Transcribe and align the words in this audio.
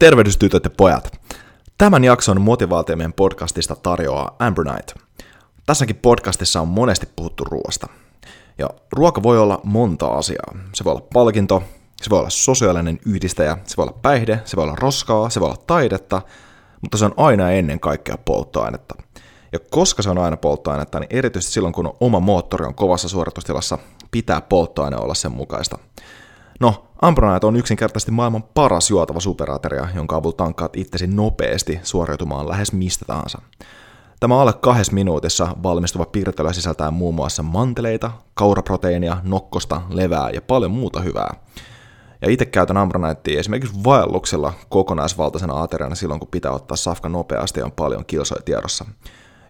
Tervehdys 0.00 0.36
tytöt 0.36 0.64
ja 0.64 0.70
pojat. 0.70 1.20
Tämän 1.78 2.04
jakson 2.04 2.40
motivaatiomien 2.40 3.12
podcastista 3.12 3.76
tarjoaa 3.76 4.36
Amber 4.38 4.64
Knight. 4.64 4.94
Tässäkin 5.66 5.96
podcastissa 5.96 6.60
on 6.60 6.68
monesti 6.68 7.08
puhuttu 7.16 7.44
ruoasta. 7.44 7.86
Ja 8.58 8.70
ruoka 8.92 9.22
voi 9.22 9.38
olla 9.38 9.60
monta 9.64 10.06
asiaa. 10.06 10.56
Se 10.74 10.84
voi 10.84 10.92
olla 10.92 11.06
palkinto, 11.12 11.62
se 12.02 12.10
voi 12.10 12.18
olla 12.18 12.30
sosiaalinen 12.30 12.98
yhdistäjä, 13.06 13.58
se 13.64 13.76
voi 13.76 13.82
olla 13.82 13.98
päihde, 14.02 14.40
se 14.44 14.56
voi 14.56 14.64
olla 14.64 14.76
roskaa, 14.76 15.30
se 15.30 15.40
voi 15.40 15.48
olla 15.48 15.62
taidetta, 15.66 16.22
mutta 16.80 16.98
se 16.98 17.04
on 17.04 17.14
aina 17.16 17.50
ennen 17.50 17.80
kaikkea 17.80 18.18
polttoainetta. 18.24 18.94
Ja 19.52 19.58
koska 19.70 20.02
se 20.02 20.10
on 20.10 20.18
aina 20.18 20.36
polttoainetta, 20.36 21.00
niin 21.00 21.08
erityisesti 21.10 21.52
silloin 21.52 21.74
kun 21.74 21.96
oma 22.00 22.20
moottori 22.20 22.66
on 22.66 22.74
kovassa 22.74 23.08
suoritustilassa, 23.08 23.78
pitää 24.10 24.40
polttoaine 24.40 24.96
olla 24.96 25.14
sen 25.14 25.32
mukaista. 25.32 25.78
No, 26.60 26.86
Ambronite 27.02 27.46
on 27.46 27.56
yksinkertaisesti 27.56 28.10
maailman 28.10 28.42
paras 28.42 28.90
juotava 28.90 29.20
superateria, 29.20 29.88
jonka 29.94 30.16
avulla 30.16 30.36
tankkaat 30.36 30.76
itsesi 30.76 31.06
nopeasti 31.06 31.80
suoriutumaan 31.82 32.48
lähes 32.48 32.72
mistä 32.72 33.04
tahansa. 33.04 33.42
Tämä 34.20 34.40
alle 34.40 34.52
kahdessa 34.52 34.92
minuutissa 34.92 35.56
valmistuva 35.62 36.06
piirtely 36.06 36.52
sisältää 36.52 36.90
muun 36.90 37.14
muassa 37.14 37.42
manteleita, 37.42 38.10
kauraproteiinia, 38.34 39.16
nokkosta, 39.22 39.82
levää 39.90 40.30
ja 40.30 40.42
paljon 40.42 40.70
muuta 40.70 41.00
hyvää. 41.00 41.34
Ja 42.22 42.30
itse 42.30 42.44
käytän 42.44 42.76
Ambroniteia 42.76 43.40
esimerkiksi 43.40 43.84
vaelluksella 43.84 44.52
kokonaisvaltaisena 44.68 45.62
ateriana 45.62 45.94
silloin, 45.94 46.20
kun 46.20 46.28
pitää 46.30 46.52
ottaa 46.52 46.76
safka 46.76 47.08
nopeasti 47.08 47.60
ja 47.60 47.64
on 47.64 47.72
paljon 47.72 48.06
kilsoja 48.06 48.42
tiedossa. 48.42 48.84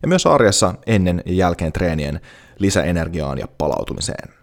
Ja 0.02 0.08
myös 0.08 0.26
arjessa 0.26 0.74
ennen 0.86 1.22
ja 1.26 1.34
jälkeen 1.34 1.72
treenien 1.72 2.20
lisäenergiaan 2.58 3.38
ja 3.38 3.48
palautumiseen. 3.58 4.39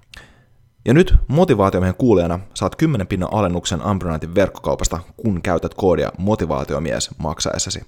Ja 0.88 0.94
nyt 0.94 1.16
motivaatiomiehen 1.28 1.96
kuulijana 1.96 2.40
saat 2.54 2.76
10 2.76 3.08
pinnan 3.08 3.34
alennuksen 3.34 3.82
Ambronitein 3.82 4.36
verkkokaupasta, 4.36 5.00
kun 5.18 5.42
käytät 5.42 5.74
koodia 5.74 6.12
motivaatiomies 6.18 7.10
maksaessasi. 7.18 7.82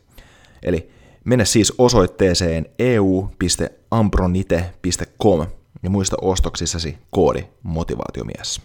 Eli 0.63 0.91
mene 1.26 1.46
siis 1.46 1.73
osoitteeseen 1.77 2.65
eu.ambronite.com 2.79 5.48
ja 5.84 5.90
muista 5.90 6.18
ostoksissasi 6.21 6.98
koodi 7.10 7.43
motivaatiomies. 7.63 8.62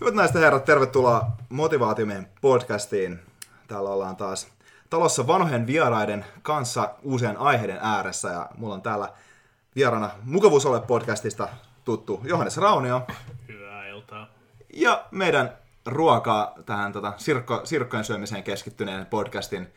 Hyvät 0.00 0.14
naiset 0.14 0.34
ja 0.34 0.40
herrat, 0.40 0.64
tervetuloa 0.64 1.26
Motivaatiomiehen 1.48 2.28
podcastiin. 2.40 3.18
Täällä 3.68 3.90
ollaan 3.90 4.16
taas 4.16 4.48
talossa 4.90 5.26
vanhojen 5.26 5.66
vieraiden 5.66 6.24
kanssa 6.42 6.94
uusien 7.02 7.36
aiheiden 7.36 7.78
ääressä 7.80 8.28
ja 8.28 8.48
mulla 8.58 8.74
on 8.74 8.82
täällä 8.82 9.08
vieraana 9.76 10.10
Mukavuusole 10.24 10.80
podcastista 10.80 11.48
tuttu 11.84 12.20
Johannes 12.24 12.56
Raunio. 12.56 13.02
Hyvää 13.48 13.86
iltaa. 13.86 14.28
Ja 14.74 15.04
meidän 15.10 15.56
ruokaa 15.86 16.54
tähän 16.66 16.92
tota, 16.92 17.12
sirkko, 17.16 17.60
sirkkojen 17.64 18.04
syömiseen 18.04 18.42
keskittyneen 18.42 19.06
podcastin 19.06 19.72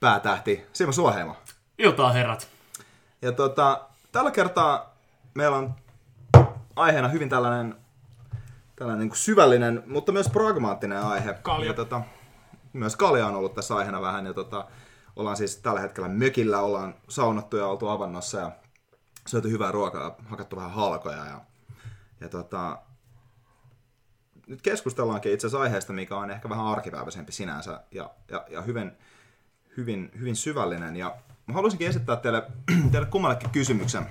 päätähti 0.00 0.66
Simo 0.72 0.92
Suoheimo. 0.92 1.36
Iltaa 1.78 2.12
herrat. 2.12 2.48
Ja 3.22 3.32
tota, 3.32 3.80
tällä 4.12 4.30
kertaa 4.30 4.96
meillä 5.34 5.56
on 5.56 5.74
aiheena 6.76 7.08
hyvin 7.08 7.28
tällainen, 7.28 7.76
tällainen 8.76 9.00
niin 9.00 9.10
kuin 9.10 9.18
syvällinen, 9.18 9.82
mutta 9.86 10.12
myös 10.12 10.28
pragmaattinen 10.28 11.02
aihe. 11.02 11.32
Kalja. 11.42 11.66
Ja 11.66 11.74
tota, 11.74 12.02
myös 12.72 12.96
kalja 12.96 13.26
on 13.26 13.34
ollut 13.34 13.54
tässä 13.54 13.76
aiheena 13.76 14.00
vähän. 14.00 14.26
Ja 14.26 14.34
tota, 14.34 14.64
ollaan 15.16 15.36
siis 15.36 15.56
tällä 15.56 15.80
hetkellä 15.80 16.08
mökillä, 16.08 16.60
ollaan 16.60 16.94
saunattu 17.08 17.56
ja 17.56 17.66
oltu 17.66 17.88
avannossa 17.88 18.38
ja 18.38 18.52
syöty 19.26 19.50
hyvää 19.50 19.72
ruokaa, 19.72 20.16
hakattu 20.24 20.56
vähän 20.56 20.70
halkoja 20.70 21.24
ja, 21.24 21.40
ja 22.20 22.28
tota, 22.28 22.78
nyt 24.46 24.62
keskustellaankin 24.62 25.32
itse 25.32 25.46
asiassa 25.46 25.62
aiheesta, 25.62 25.92
mikä 25.92 26.16
on 26.16 26.30
ehkä 26.30 26.48
vähän 26.48 26.66
arkipäiväisempi 26.66 27.32
sinänsä 27.32 27.80
ja, 27.90 28.10
ja, 28.30 28.46
ja 28.50 28.62
hyvin, 28.62 28.92
hyvin, 29.76 30.10
hyvin 30.18 30.36
syvällinen. 30.36 30.96
Ja 30.96 31.16
mä 31.46 31.54
haluaisinkin 31.54 31.88
esittää 31.88 32.16
teille, 32.16 32.42
teille 32.92 33.08
kummallekin 33.08 33.50
kysymyksen. 33.50 34.06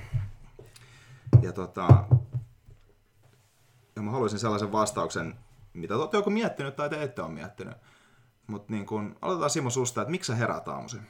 Ja, 1.41 1.53
tota, 1.53 1.87
ja 3.95 4.01
mä 4.01 4.11
haluaisin 4.11 4.39
sellaisen 4.39 4.71
vastauksen, 4.71 5.35
mitä 5.73 5.93
te 5.93 5.97
olette 5.97 6.17
joko 6.17 6.29
miettinyt 6.29 6.75
tai 6.75 6.89
te 6.89 7.03
ette 7.03 7.21
ole 7.21 7.31
miettinyt. 7.31 7.77
Mutta 8.47 8.73
niin 8.73 8.85
kun, 8.85 9.15
aloitetaan 9.21 9.49
Simo 9.49 9.69
susta, 9.69 10.01
että 10.01 10.11
miksi 10.11 10.27
sä 10.27 10.35
heräät 10.35 10.67
aamuisin? 10.67 11.01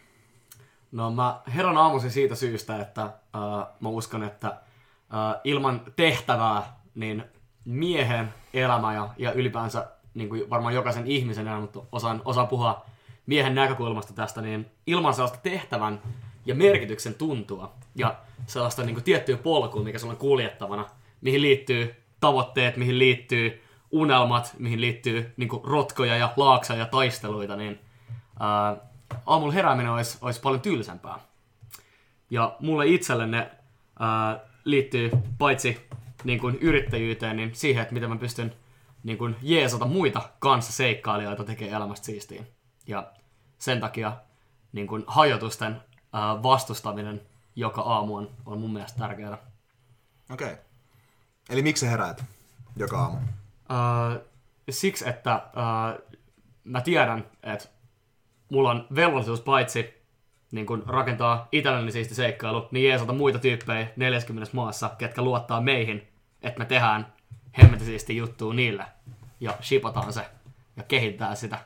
No 0.95 1.11
mä 1.11 1.41
herän 1.56 1.78
aamuisin 1.78 2.11
siitä 2.11 2.35
syystä, 2.35 2.81
että 2.81 3.01
äh, 3.01 3.67
mä 3.79 3.89
uskon, 3.89 4.23
että 4.23 4.47
äh, 4.47 5.41
ilman 5.44 5.81
tehtävää 5.95 6.79
niin 6.95 7.23
miehen 7.66 8.33
elämä 8.53 8.94
ja, 8.94 9.09
ja 9.17 9.31
ylipäänsä 9.31 9.88
niin 10.13 10.29
kuin 10.29 10.50
varmaan 10.50 10.73
jokaisen 10.73 11.07
ihmisen 11.07 11.47
elämä, 11.47 11.61
mutta 11.61 11.79
osaan, 11.91 12.22
osaan 12.25 12.47
puhua 12.47 12.85
miehen 13.25 13.55
näkökulmasta 13.55 14.13
tästä, 14.13 14.41
niin 14.41 14.66
ilman 14.88 15.13
sellaista 15.13 15.39
tehtävän 15.44 16.01
ja 16.45 16.55
merkityksen 16.55 17.13
tuntua 17.13 17.73
ja 17.95 18.16
sellaista 18.45 18.84
niin 18.84 18.95
kuin 18.95 19.03
tiettyä 19.03 19.38
polkua, 19.38 19.84
mikä 19.84 20.00
sulla 20.00 20.13
on 20.13 20.19
kuljettavana, 20.19 20.85
mihin 21.22 21.41
liittyy 21.41 21.95
tavoitteet, 22.19 22.78
mihin 22.78 23.00
liittyy 23.00 23.63
unelmat, 23.91 24.55
mihin 24.59 24.81
liittyy 24.81 25.34
niin 25.38 25.50
kuin 25.50 25.63
rotkoja 25.63 26.17
ja 26.17 26.34
laaksa 26.38 26.75
ja 26.75 26.85
taisteluita, 26.85 27.55
niin 27.55 27.79
ää, 28.39 28.78
aamulla 29.25 29.53
herääminen 29.53 29.91
olisi, 29.91 30.17
olisi 30.21 30.41
paljon 30.41 30.61
tylsempää. 30.61 31.19
Ja 32.29 32.55
mulle 32.59 32.88
itselle 32.88 33.27
ne 33.27 33.51
ää, 33.99 34.39
liittyy 34.63 35.11
paitsi 35.38 35.88
niin 36.23 36.39
kuin 36.39 36.55
yrittäjyyteen, 36.55 37.35
niin 37.35 37.55
siihen, 37.55 37.81
että 37.81 37.93
miten 37.93 38.09
mä 38.09 38.16
pystyn 38.16 38.55
niin 39.03 39.17
kuin 39.17 39.35
jeesata 39.41 39.85
muita 39.85 40.29
kanssaseikkailijoita 40.39 41.43
tekee 41.43 41.69
elämästä 41.69 42.05
siistiin. 42.05 42.47
Ja 42.88 43.11
sen 43.57 43.79
takia 43.79 44.17
niin 44.71 44.88
kuin 44.88 45.03
hajotusten 45.07 45.81
ää, 46.13 46.43
vastustaminen 46.43 47.22
joka 47.55 47.81
aamu 47.81 48.16
on, 48.16 48.29
on 48.45 48.59
mun 48.59 48.73
mielestä 48.73 48.99
tärkeää. 48.99 49.37
Okei. 50.31 50.51
Okay. 50.53 50.63
Eli 51.49 51.61
miksi 51.61 51.85
sä 51.85 51.89
heräät 51.91 52.23
joka 52.77 52.99
aamu? 53.01 53.17
Ää, 53.69 54.19
siksi, 54.69 55.09
että 55.09 55.31
ää, 55.31 55.99
mä 56.63 56.81
tiedän, 56.81 57.25
että 57.43 57.69
mulla 58.55 58.71
on 58.71 58.88
velvollisuus 58.95 59.41
paitsi 59.41 59.93
niin 60.51 60.66
kun 60.66 60.83
rakentaa 60.88 61.47
itselleni 61.51 61.91
siisti 61.91 62.16
seikkailu, 62.16 62.67
niin 62.71 62.89
jeesata 62.89 63.13
muita 63.13 63.39
tyyppejä 63.39 63.88
40 63.95 64.51
maassa, 64.53 64.91
ketkä 64.97 65.21
luottaa 65.21 65.61
meihin, 65.61 66.07
että 66.41 66.59
me 66.59 66.66
tehdään 66.66 67.13
hemmetin 67.57 67.85
siisti 67.85 68.17
juttua 68.17 68.53
niille 68.53 68.85
ja 69.39 69.53
shipataan 69.61 70.13
se 70.13 70.25
ja 70.77 70.83
kehittää 70.83 71.35
sitä 71.35 71.59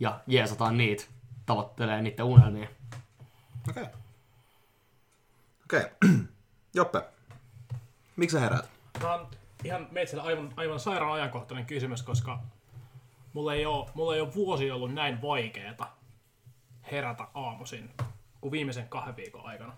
ja 0.00 0.20
jeesataan 0.26 0.78
niitä, 0.78 1.04
tavoittelee 1.46 2.02
niiden 2.02 2.24
unelmia. 2.24 2.68
Okei. 3.68 3.82
Okay. 3.82 3.94
Okei. 5.64 5.80
Okay. 5.80 6.10
Joppe, 6.74 7.02
miksi 8.16 8.34
sä 8.34 8.40
heräät? 8.40 8.70
Tämä 8.92 9.14
on 9.14 9.26
ihan 9.64 9.88
meitsellä 9.90 10.22
aivan, 10.22 10.52
aivan 10.56 10.80
sairaan 10.80 11.12
ajankohtainen 11.12 11.66
kysymys, 11.66 12.02
koska 12.02 12.40
mulla 13.32 13.54
ei 13.54 13.66
ole, 13.66 13.90
mulla 13.94 14.14
ei 14.14 14.20
ole 14.20 14.34
vuosi 14.34 14.70
ollut 14.70 14.94
näin 14.94 15.22
vaikeeta 15.22 15.86
herätä 16.92 17.28
aamuisin 17.34 17.90
kuin 18.40 18.52
viimeisen 18.52 18.88
kahden 18.88 19.16
viikon 19.16 19.46
aikana. 19.46 19.76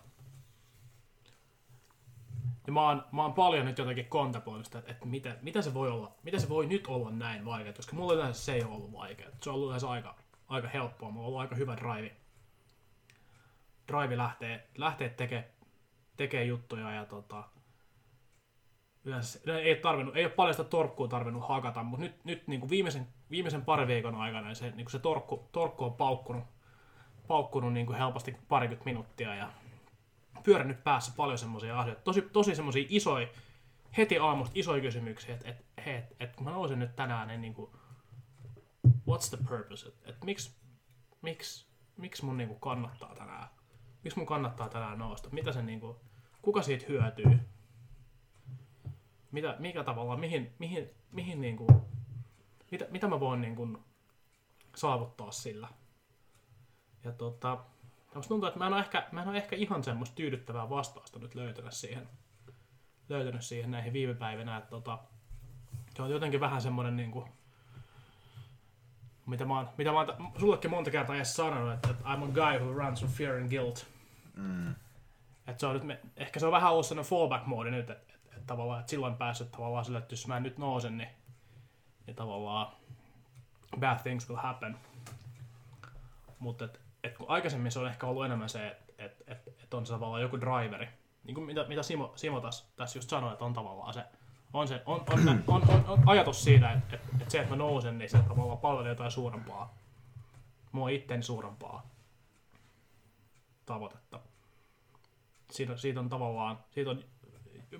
Ja 2.67 2.73
mä 2.73 2.81
oon, 2.81 3.05
mä 3.11 3.21
oon 3.21 3.33
paljon 3.33 3.65
nyt 3.65 3.77
jotenkin 3.77 4.05
kontemploinut 4.05 4.65
sitä, 4.65 4.79
että, 4.79 4.91
että 4.91 5.05
miten, 5.05 5.37
miten, 5.41 5.63
se 5.63 5.73
voi 5.73 5.89
olla, 5.91 6.15
miten 6.23 6.41
se 6.41 6.49
voi 6.49 6.65
nyt 6.65 6.87
olla 6.87 7.11
näin 7.11 7.45
vaikea, 7.45 7.73
koska 7.73 7.95
mulla 7.95 8.13
yleensä 8.13 8.41
se 8.41 8.53
ei 8.53 8.63
ole 8.63 8.75
ollut 8.75 8.93
vaikea. 8.93 9.29
Se 9.41 9.49
on 9.49 9.55
ollut 9.55 9.67
yleensä 9.67 9.89
aika, 9.89 10.15
aika 10.47 10.67
helppoa, 10.67 11.11
mulla 11.11 11.25
on 11.25 11.27
ollut 11.27 11.41
aika 11.41 11.55
hyvä 11.55 11.77
drive. 11.77 12.15
Drive 13.87 14.17
lähtee, 14.17 14.67
lähtee 14.77 15.09
tekemään 15.09 15.57
tekee 16.17 16.43
juttuja 16.43 16.91
ja 16.91 17.05
tota, 17.05 17.43
yleensä 19.03 19.39
ei 19.61 19.75
tarvinnut, 19.75 20.17
ei 20.17 20.25
ole 20.25 20.33
paljon 20.33 20.53
sitä 20.53 20.69
torkkua 20.69 21.07
tarvinnut 21.07 21.47
hakata, 21.47 21.83
mutta 21.83 22.05
nyt, 22.05 22.25
nyt 22.25 22.47
niin 22.47 22.59
kuin 22.59 22.69
viimeisen, 22.69 23.07
viimeisen 23.31 23.65
parin 23.65 23.87
viikon 23.87 24.15
aikana 24.15 24.47
niin 24.47 24.55
se, 24.55 24.65
niin 24.65 24.85
kuin 24.85 24.91
se 24.91 24.99
torkku, 24.99 25.49
torkku 25.51 25.83
on 25.83 25.93
paukkunut, 25.93 26.43
paukkunut 27.27 27.73
niin 27.73 27.85
kuin 27.85 27.97
helposti 27.97 28.35
parikymmentä 28.47 28.85
minuuttia 28.85 29.35
ja 29.35 29.51
pyörinyt 30.43 30.83
päässä 30.83 31.13
paljon 31.17 31.37
semmoisia 31.37 31.79
asioita, 31.79 32.01
tosi, 32.01 32.21
tosi 32.21 32.55
semmoisia 32.55 32.85
isoja, 32.89 33.27
heti 33.97 34.17
aamusta 34.17 34.53
isoja 34.55 34.81
kysymyksiä, 34.81 35.35
että 35.35 35.49
et, 35.49 35.65
et, 35.77 35.87
et, 35.87 36.15
et 36.19 36.35
kun 36.35 36.45
mä 36.45 36.51
nousin 36.51 36.79
nyt 36.79 36.95
tänään, 36.95 37.27
niin, 37.27 37.41
niin 37.41 37.53
kuin, 37.53 37.71
what's 38.87 39.29
the 39.29 39.37
purpose, 39.49 39.87
että 39.87 40.09
et 40.09 40.23
miksi, 40.23 40.55
miksi, 41.21 41.67
miksi 41.97 42.25
mun 42.25 42.37
niin 42.37 42.47
kuin 42.47 42.59
kannattaa 42.59 43.15
tänään, 43.15 43.47
miksi 44.03 44.19
mun 44.19 44.27
kannattaa 44.27 44.69
tänään 44.69 44.99
nousta, 44.99 45.29
mitä 45.31 45.51
se 45.51 45.61
niin 45.61 45.79
kuin, 45.79 45.97
kuka 46.41 46.61
siitä 46.61 46.85
hyötyy, 46.89 47.39
mitä, 49.31 49.55
mikä 49.59 49.83
tavalla, 49.83 50.17
mihin, 50.17 50.53
mihin, 50.59 50.89
mihin 51.11 51.41
niin 51.41 51.57
kuin, 51.57 51.69
mitä, 52.71 52.87
mitä 52.89 53.07
mä 53.07 53.19
voin 53.19 53.41
niin 53.41 53.55
kuin, 53.55 53.77
saavuttaa 54.75 55.31
sillä. 55.31 55.69
Ja 57.03 57.11
tota, 57.11 57.57
musta 58.15 58.29
tuntuu, 58.29 58.47
että 58.47 58.59
mä 58.59 58.67
en, 58.67 58.73
ole 58.73 58.81
ehkä, 58.81 59.07
mä 59.11 59.21
en 59.21 59.29
ole 59.29 59.37
ehkä 59.37 59.55
ihan 59.55 59.83
semmoista 59.83 60.15
tyydyttävää 60.15 60.69
vastausta 60.69 61.19
nyt 61.19 61.35
löytänyt 61.35 61.73
siihen, 61.73 62.09
löytänyt 63.09 63.41
siihen 63.41 63.71
näihin 63.71 63.93
viime 63.93 64.13
päivinä, 64.13 64.57
että 64.57 64.69
tota, 64.69 64.99
se 65.95 66.01
on 66.01 66.09
jotenkin 66.09 66.39
vähän 66.39 66.61
semmoinen 66.61 66.95
niin 66.95 67.11
kuin, 67.11 67.25
mitä 69.25 69.45
mä 69.45 69.57
oon, 69.57 69.69
mitä 69.77 69.91
mä 69.91 69.97
oon 69.97 70.31
sullekin 70.39 70.71
monta 70.71 70.91
kertaa 70.91 71.15
edes 71.15 71.35
sanonut, 71.35 71.73
että, 71.73 71.89
että 71.89 72.03
I'm 72.03 72.23
a 72.23 72.27
guy 72.27 72.59
who 72.59 72.73
runs 72.73 73.03
on 73.03 73.09
fear 73.09 73.35
and 73.35 73.49
guilt. 73.49 73.87
Mm. 74.35 74.71
Että 75.47 75.59
se 75.59 75.67
on 75.67 75.73
nyt, 75.73 75.83
me, 75.83 75.99
ehkä 76.17 76.39
se 76.39 76.45
on 76.45 76.51
vähän 76.51 76.71
ollut 76.71 76.85
sellainen 76.85 77.09
fallback-moodi 77.09 77.71
nyt, 77.71 77.89
että, 77.89 77.93
että, 78.13 78.35
että 78.35 78.47
tavallaan, 78.47 78.79
että 78.79 78.89
silloin 78.89 79.15
päässyt 79.15 79.51
tavallaan 79.51 79.85
sille, 79.85 79.97
että 79.97 80.13
jos 80.13 80.27
mä 80.27 80.39
nyt 80.39 80.57
nousen, 80.57 80.97
niin, 80.97 81.09
niin 82.07 82.15
tavallaan 82.15 82.75
bad 83.79 83.99
things 84.03 84.29
will 84.29 84.41
happen. 84.41 84.77
Mutta 86.39 86.65
et, 86.65 86.81
et 87.07 87.17
kun 87.17 87.29
aikaisemmin 87.29 87.71
se 87.71 87.79
on 87.79 87.87
ehkä 87.87 88.07
ollut 88.07 88.25
enemmän 88.25 88.49
se, 88.49 88.67
että 88.67 88.93
et, 88.97 89.23
et, 89.27 89.47
et 89.63 89.73
on 89.73 89.85
se 89.85 89.93
tavallaan 89.93 90.21
joku 90.21 90.41
driveri. 90.41 90.87
Niin 91.23 91.35
kuin 91.35 91.45
mitä, 91.45 91.65
mitä 91.67 91.83
Simo, 91.83 92.13
Simo 92.15 92.41
tässä, 92.41 92.65
tässä 92.75 92.97
just 92.97 93.09
sanoi, 93.09 93.33
että 93.33 93.45
on 93.45 93.53
tavallaan 93.53 93.93
se, 93.93 94.03
on, 94.53 94.67
se, 94.67 94.81
on, 94.85 95.03
on, 95.13 95.29
on, 95.29 95.43
on, 95.47 95.69
on, 95.69 95.83
on 95.87 96.03
ajatus 96.05 96.43
siitä, 96.43 96.71
että, 96.71 96.95
että, 96.95 97.07
että 97.19 97.31
se, 97.31 97.39
että 97.39 97.49
mä 97.49 97.55
nousen, 97.55 97.97
niin 97.97 98.09
se 98.09 98.17
tavallaan 98.17 98.57
palvelee 98.57 98.89
jotain 98.89 99.11
suurempaa, 99.11 99.75
mua 100.71 100.89
itteni 100.89 101.23
suurempaa 101.23 101.89
tavoitetta. 103.65 104.19
Siitä, 105.51 105.77
siitä 105.77 105.99
on 105.99 106.09
tavallaan, 106.09 106.59
siitä 106.71 106.91
on 106.91 107.03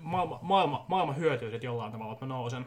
maailma, 0.00 0.38
maailma, 0.42 0.84
maailma 0.88 1.12
hyötyy 1.12 1.58
jollain 1.62 1.92
tavalla, 1.92 2.12
että 2.12 2.26
mä 2.26 2.34
nousen. 2.34 2.66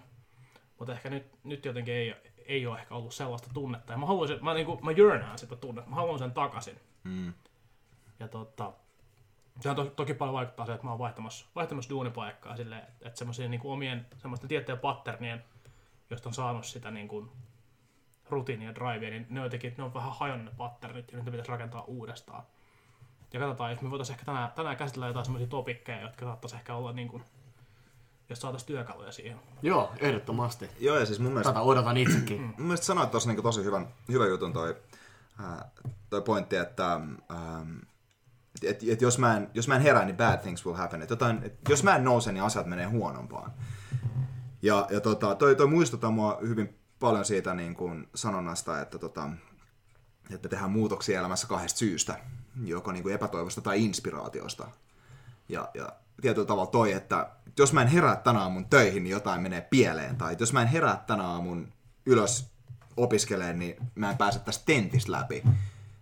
Mutta 0.79 0.93
ehkä 0.93 1.09
nyt, 1.09 1.25
nyt 1.43 1.65
jotenkin 1.65 1.93
ei, 1.93 2.15
ei 2.51 2.67
ole 2.67 2.79
ehkä 2.79 2.95
ollut 2.95 3.13
sellaista 3.13 3.49
tunnetta. 3.53 3.93
Ja 3.93 3.97
mä 3.97 4.05
haluaisin, 4.05 4.43
mä, 4.43 4.53
niinku, 4.53 4.79
mä 4.81 4.91
jörnään 4.91 5.37
sitä 5.37 5.55
tunnetta, 5.55 5.89
mä 5.89 5.95
haluan 5.95 6.19
sen 6.19 6.31
takaisin. 6.31 6.79
Mm. 7.03 7.33
Ja 8.19 8.27
tota, 8.27 8.73
sehän 9.59 9.75
to, 9.75 9.85
toki 9.85 10.13
paljon 10.13 10.33
vaikuttaa 10.33 10.65
se, 10.65 10.73
että 10.73 10.85
mä 10.85 10.89
oon 10.89 10.99
vaihtamassa, 10.99 11.45
vaihtamassa 11.55 11.89
duunipaikkaa 11.89 12.55
silleen, 12.55 12.81
että, 12.81 13.07
että 13.07 13.17
semmoisia 13.17 13.49
niinku 13.49 13.71
omien 13.71 14.05
semmoisten 14.17 14.49
tiettyjen 14.49 14.79
patternien, 14.79 15.43
josta 16.09 16.29
on 16.29 16.33
saanut 16.33 16.65
sitä 16.65 16.91
niinku 16.91 17.31
rutiinia 18.29 18.69
ja 18.69 18.75
drivea, 18.75 19.09
niin 19.09 19.27
ne 19.29 19.39
on 19.39 19.45
jotenkin, 19.45 19.73
ne 19.77 19.83
on 19.83 19.93
vähän 19.93 20.11
hajonnut 20.19 20.45
ne 20.45 20.57
patternit 20.57 21.11
ja 21.11 21.17
nyt 21.17 21.25
ne 21.25 21.31
pitäisi 21.31 21.51
rakentaa 21.51 21.83
uudestaan. 21.83 22.43
Ja 23.33 23.39
katsotaan, 23.39 23.71
jos 23.71 23.81
me 23.81 23.89
voitaisiin 23.89 24.13
ehkä 24.13 24.25
tänään, 24.25 24.51
tänään 24.51 24.77
käsitellä 24.77 25.07
jotain 25.07 25.25
semmoisia 25.25 25.47
topikkeja, 25.47 26.01
jotka 26.01 26.25
saattaisi 26.25 26.55
ehkä 26.55 26.75
olla 26.75 26.91
niin 26.91 27.07
kuin, 27.07 27.23
jos 28.31 28.41
saataisiin 28.41 28.67
työkaluja 28.67 29.11
siihen. 29.11 29.39
Joo, 29.61 29.91
ehdottomasti. 29.99 30.69
Joo, 30.79 30.97
ja 30.99 31.05
siis 31.05 31.19
mun 31.19 31.31
mielestä, 31.31 31.49
Tätä 31.49 31.61
odotan 31.61 31.97
itsekin. 31.97 32.41
mun 32.41 32.53
mielestä 32.57 32.85
sanoit 32.85 33.11
tuossa 33.11 33.29
niinku 33.29 33.41
tosi 33.41 33.63
hyvän, 33.63 33.87
hyvän 34.11 34.29
jutun 34.29 34.53
toi, 34.53 34.75
ää, 35.39 35.71
toi 36.09 36.21
pointti, 36.21 36.55
että 36.55 36.93
ähm, 37.31 37.77
et, 38.63 38.83
et 38.87 39.01
jos, 39.01 39.17
mä 39.19 39.37
en, 39.37 39.49
jos 39.53 39.67
mä 39.67 39.75
en 39.75 39.81
herää, 39.81 40.05
niin 40.05 40.17
bad 40.17 40.37
things 40.37 40.65
will 40.65 40.77
happen. 40.77 41.01
Et 41.01 41.09
jotain, 41.09 41.39
et 41.43 41.59
jos 41.69 41.83
mä 41.83 41.95
en 41.95 42.03
nouse, 42.03 42.31
niin 42.31 42.43
asiat 42.43 42.65
menee 42.65 42.85
huonompaan. 42.85 43.53
Ja, 44.61 44.87
ja 44.89 45.01
tota, 45.01 45.35
toi, 45.35 45.55
toi 45.55 45.67
muistuttaa 45.67 46.11
mua 46.11 46.37
hyvin 46.41 46.79
paljon 46.99 47.25
siitä 47.25 47.53
niin 47.53 47.75
kuin 47.75 48.09
sanonnasta, 48.15 48.81
että, 48.81 48.99
tota, 48.99 49.29
että 50.33 50.47
me 50.47 50.49
tehdään 50.49 50.71
muutoksia 50.71 51.19
elämässä 51.19 51.47
kahdesta 51.47 51.77
syystä, 51.79 52.19
joko 52.63 52.91
niin 52.91 53.03
kuin 53.03 53.15
epätoivosta 53.15 53.61
tai 53.61 53.85
inspiraatiosta. 53.85 54.67
Ja, 55.49 55.69
ja 55.73 55.89
tietyllä 56.21 56.47
tavalla 56.47 56.71
toi, 56.71 56.91
että 56.91 57.29
jos 57.57 57.73
mä 57.73 57.81
en 57.81 57.87
herää 57.87 58.15
tänä 58.15 58.39
aamun 58.39 58.65
töihin, 58.65 59.03
niin 59.03 59.11
jotain 59.11 59.41
menee 59.41 59.61
pieleen. 59.61 60.15
Tai 60.15 60.35
jos 60.39 60.53
mä 60.53 60.61
en 60.61 60.67
herää 60.67 61.03
tänä 61.07 61.27
aamun 61.27 61.73
ylös 62.05 62.51
opiskeleen, 62.97 63.59
niin 63.59 63.75
mä 63.95 64.11
en 64.11 64.17
pääse 64.17 64.39
tästä 64.39 64.65
tentistä 64.65 65.11
läpi. 65.11 65.43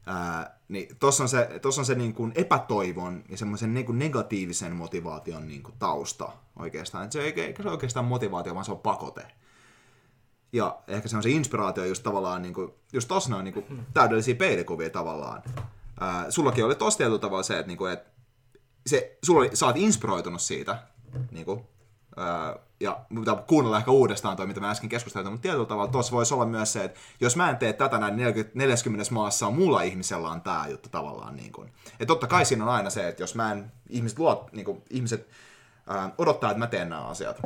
Ää, 0.06 0.60
niin 0.68 0.96
tossa 1.00 1.24
on 1.24 1.30
se, 1.30 1.60
tossa 1.62 1.82
on 1.82 1.86
se 1.86 1.96
niin 1.96 2.14
kuin 2.14 2.32
epätoivon 2.36 3.24
ja 3.30 3.38
semmoisen 3.38 3.74
niin 3.74 4.00
negatiivisen 4.00 4.76
motivaation 4.76 5.48
niin 5.48 5.64
kuin 5.64 5.76
tausta 5.80 6.32
oikeastaan. 6.56 7.06
Et 7.06 7.12
se 7.12 7.22
ei, 7.22 7.42
eikä 7.42 7.64
se 7.64 7.70
oikeastaan 7.70 8.06
motivaatio, 8.06 8.54
vaan 8.54 8.66
se 8.66 8.72
on 8.72 8.80
pakote. 8.80 9.28
Ja 10.54 10.80
ehkä 10.88 11.08
se 11.08 11.18
on 11.18 11.24
se 11.24 11.30
inspiraatio 11.30 11.86
just 11.86 12.04
tavallaan, 12.04 12.42
niin 12.42 12.54
kuin, 12.54 12.72
just 12.94 13.08
tossa 13.08 13.36
on 13.36 13.44
niin 13.44 13.54
kuin 13.54 13.86
täydellisiä 13.94 14.36
peilikuvia 14.36 14.90
tavallaan. 14.90 15.44
Ää, 16.00 16.32
sullakin 16.32 16.66
oli 16.66 16.76
tossa 16.76 16.98
tietyllä 16.98 17.20
tavalla 17.20 17.44
se, 17.44 17.60
että, 17.60 17.68
niin 17.68 17.78
kuin, 17.78 17.94
että 17.94 18.12
se, 18.90 19.18
sulla 19.24 19.40
oli, 19.40 19.56
sä 19.56 19.66
oot 19.66 19.78
inspiroitunut 19.78 20.42
siitä, 20.42 20.78
niin 21.32 21.46
kuin, 21.46 21.62
ää, 22.18 22.56
ja 22.80 23.00
pitää 23.20 23.36
kuunnella 23.36 23.78
ehkä 23.78 23.92
uudestaan 23.92 24.38
toi, 24.38 24.48
mitä 24.48 24.60
mä 24.60 24.70
äsken 24.70 24.90
keskustelin, 24.90 25.32
mutta 25.32 25.42
tietyllä 25.42 25.66
tavalla 25.66 25.92
tuossa 25.92 26.12
voisi 26.12 26.34
olla 26.34 26.46
myös 26.46 26.74
se, 26.74 26.84
että 26.84 27.00
jos 27.20 27.36
mä 27.36 27.50
en 27.50 27.58
tee 27.58 27.74
tätä 27.74 27.98
näin 27.98 28.16
40, 28.16 28.58
40 28.60 29.14
maassa, 29.14 29.48
on 29.48 29.56
mulla 29.56 29.82
ihmisellä 29.82 30.30
on 30.30 30.42
tää 30.42 30.68
juttu 30.68 30.90
tavallaan. 30.90 31.36
Niin 31.36 31.52
kuin. 31.52 31.72
Ja 32.00 32.06
totta 32.06 32.28
kai 32.28 32.46
siinä 32.46 32.64
on 32.64 32.70
aina 32.70 32.90
se, 32.90 33.08
että 33.08 33.24
jos 33.24 33.36
mä 33.36 33.52
en, 33.52 33.72
ihmiset, 33.90 34.20
luot, 34.20 34.54
niin 34.54 34.66
kuin, 34.66 34.82
ihmiset 34.90 35.30
ää, 35.88 36.12
odottaa, 36.18 36.52
että 36.52 36.60
mä 36.60 36.68
teen 36.68 36.90
nämä 36.90 37.02
asiat, 37.02 37.42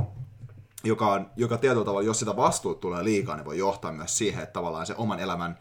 joka, 0.84 1.08
on, 1.08 1.30
joka 1.36 1.58
tietyllä 1.58 1.86
tavalla, 1.86 2.08
jos 2.08 2.20
sitä 2.20 2.36
vastuut 2.36 2.80
tulee 2.80 3.04
liikaa, 3.04 3.36
niin 3.36 3.46
voi 3.46 3.58
johtaa 3.58 3.92
myös 3.92 4.18
siihen, 4.18 4.44
että 4.44 4.54
tavallaan 4.54 4.86
se 4.86 4.96
oman 4.98 5.20
elämän, 5.20 5.58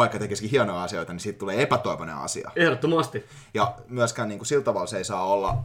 vaikka 0.00 0.18
tekisikin 0.18 0.50
hienoja 0.50 0.82
asioita, 0.82 1.12
niin 1.12 1.20
siitä 1.20 1.38
tulee 1.38 1.62
epätoivoinen 1.62 2.16
asia. 2.16 2.50
Ehdottomasti. 2.56 3.24
Ja 3.54 3.74
myöskään 3.88 4.28
niin 4.28 4.38
kuin, 4.38 4.46
sillä 4.46 4.64
tavalla 4.64 4.86
se 4.86 4.98
ei 4.98 5.04
saa 5.04 5.24
olla, 5.24 5.64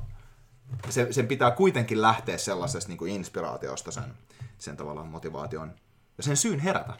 se, 0.90 1.08
sen 1.12 1.28
pitää 1.28 1.52
kuitenkin 1.52 2.02
lähteä 2.02 2.38
sellaisesta 2.38 2.90
niin 2.90 2.98
kuin 2.98 3.12
inspiraatiosta 3.12 3.92
sen, 3.92 4.14
sen 4.58 4.78
tavallaan 4.78 5.08
motivaation 5.08 5.74
ja 6.18 6.24
sen 6.24 6.38
syyn 6.38 6.60
herätä. 6.60 6.94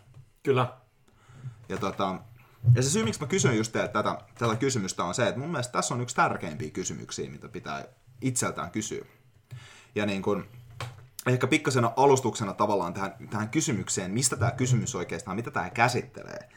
Kyllä. 0.44 0.74
Ja, 1.70 1.78
tota, 1.78 2.16
ja 2.76 2.84
se 2.84 2.90
syy, 2.90 3.04
miksi 3.04 3.22
mä 3.22 3.28
kysyn 3.28 3.58
just 3.58 3.72
teiltä 3.72 3.94
tätä, 3.94 4.18
tätä 4.38 4.56
kysymystä 4.56 5.04
on 5.04 5.14
se, 5.14 5.28
että 5.28 5.40
mun 5.40 5.50
mielestä 5.50 5.72
tässä 5.72 5.94
on 5.94 6.02
yksi 6.02 6.16
tärkeimpiä 6.16 6.70
kysymyksiä, 6.70 7.30
mitä 7.30 7.50
pitää 7.50 7.86
itseltään 8.22 8.72
kysyä. 8.72 9.06
Ja 9.96 10.06
niin 10.06 10.22
kuin, 10.22 10.46
ehkä 11.28 11.48
pikkasena 11.48 11.94
alustuksena 11.96 12.54
tavallaan 12.54 12.94
tähän, 12.94 13.16
tähän 13.30 13.50
kysymykseen, 13.50 14.12
mistä 14.12 14.36
tämä 14.36 14.52
kysymys 14.52 14.96
oikeastaan, 14.96 15.38
mitä 15.38 15.52
tämä 15.52 15.70
käsittelee. 15.70 16.50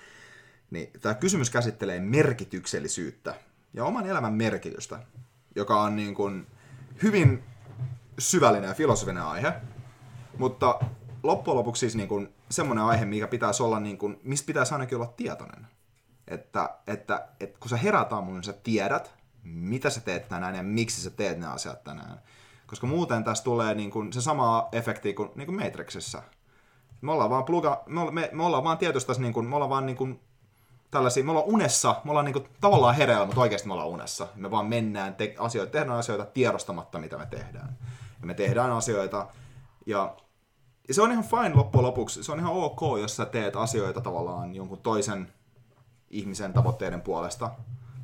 Niin 0.71 0.91
tämä 1.01 1.15
kysymys 1.15 1.51
käsittelee 1.51 2.01
merkityksellisyyttä 2.01 3.35
ja 3.75 3.85
oman 3.85 4.07
elämän 4.07 4.33
merkitystä, 4.33 4.99
joka 5.57 5.83
on 5.83 5.97
niin 5.97 6.15
kuin 6.15 6.47
hyvin 7.03 7.45
syvällinen 8.19 8.69
ja 8.69 8.75
filosofinen 8.75 9.23
aihe, 9.23 9.53
mutta 10.39 10.81
loppujen 11.23 11.57
lopuksi 11.57 11.81
siis 11.81 11.97
niin 11.97 12.09
kuin 12.09 12.35
semmoinen 12.51 12.85
aihe, 12.85 13.05
mikä 13.05 13.27
pitäisi 13.27 13.63
olla, 13.63 13.81
niin 13.81 13.99
kuin, 13.99 14.21
mistä 14.23 14.47
pitäisi 14.47 14.75
ainakin 14.75 14.97
olla 14.97 15.15
tietoinen. 15.17 15.67
Että, 16.29 16.71
että, 16.87 17.29
että 17.41 17.61
kun 17.61 17.69
sä 17.69 17.77
herät 17.77 18.13
aamulla, 18.13 18.37
niin 18.37 18.45
sä 18.45 18.53
tiedät, 18.53 19.15
mitä 19.43 19.91
sä 19.91 20.01
teet 20.01 20.29
tänään 20.29 20.55
ja 20.55 20.63
miksi 20.63 21.03
sä 21.03 21.11
teet 21.11 21.39
ne 21.39 21.47
asiat 21.47 21.85
tänään. 21.85 22.21
Koska 22.67 22.87
muuten 22.87 23.25
tässä 23.25 23.45
tulee 23.45 23.75
niin 23.75 23.91
kuin 23.91 24.13
se 24.13 24.21
sama 24.21 24.69
efekti 24.73 25.15
kuin, 25.15 25.31
niin 25.35 25.47
kuin 25.47 25.65
Matrixissa. 25.65 26.23
Me 27.01 27.13
ollaan 27.13 27.31
vaan, 27.31 27.45
pluga, 27.45 27.83
me, 27.87 28.11
me, 28.11 28.31
me 28.33 28.45
ollaan 28.45 28.65
vaan 28.65 28.79
tietysti 28.79 29.07
tässä, 29.07 29.23
niin 29.23 29.33
kuin, 29.33 29.47
me 29.47 29.55
ollaan 29.57 29.71
vaan 29.71 29.87
niin 29.87 29.97
kuin, 29.97 30.21
tällaisia, 30.91 31.25
me 31.25 31.31
ollaan 31.31 31.47
unessa, 31.47 32.01
me 32.05 32.11
ollaan 32.11 32.25
niin 32.25 32.33
kuin, 32.33 32.49
tavallaan 32.61 32.95
hereillä, 32.95 33.27
mutta 33.27 33.41
oikeasti 33.41 33.69
me 33.69 33.73
ollaan 33.73 33.89
unessa. 33.89 34.29
Me 34.35 34.51
vaan 34.51 34.67
mennään, 34.67 35.15
te, 35.15 35.35
asioita, 35.39 35.73
tehdään 35.73 35.99
asioita 35.99 36.25
tiedostamatta, 36.25 36.99
mitä 36.99 37.19
me 37.19 37.27
tehdään. 37.27 37.79
Ja 38.21 38.27
me 38.27 38.35
tehdään 38.35 38.73
asioita, 38.73 39.27
ja, 39.87 40.17
ja 40.89 40.95
se 40.95 41.03
on 41.03 41.13
ihan 41.13 41.25
fine 41.25 41.55
loppujen 41.55 41.87
lopuksi. 41.87 42.23
Se 42.23 42.33
on 42.33 42.41
ihan 42.41 42.53
ok, 42.53 42.81
jos 43.01 43.17
sä 43.17 43.27
teet 43.27 43.57
asioita 43.57 44.01
tavallaan 44.01 44.55
jonkun 44.55 44.79
toisen 44.79 45.33
ihmisen 46.11 46.53
tavoitteiden 46.53 47.01
puolesta 47.01 47.51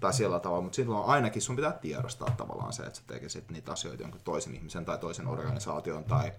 tai 0.00 0.12
sillä 0.12 0.40
tavalla, 0.40 0.62
mutta 0.62 0.76
silloin 0.76 1.08
ainakin 1.08 1.42
sun 1.42 1.56
pitää 1.56 1.72
tiedostaa 1.72 2.30
tavallaan 2.30 2.72
se, 2.72 2.82
että 2.82 2.98
sä 2.98 3.04
tekisit 3.06 3.50
niitä 3.50 3.72
asioita 3.72 4.02
jonkun 4.02 4.20
toisen 4.24 4.54
ihmisen 4.54 4.84
tai 4.84 4.98
toisen 4.98 5.26
organisaation 5.26 6.04
tai 6.04 6.32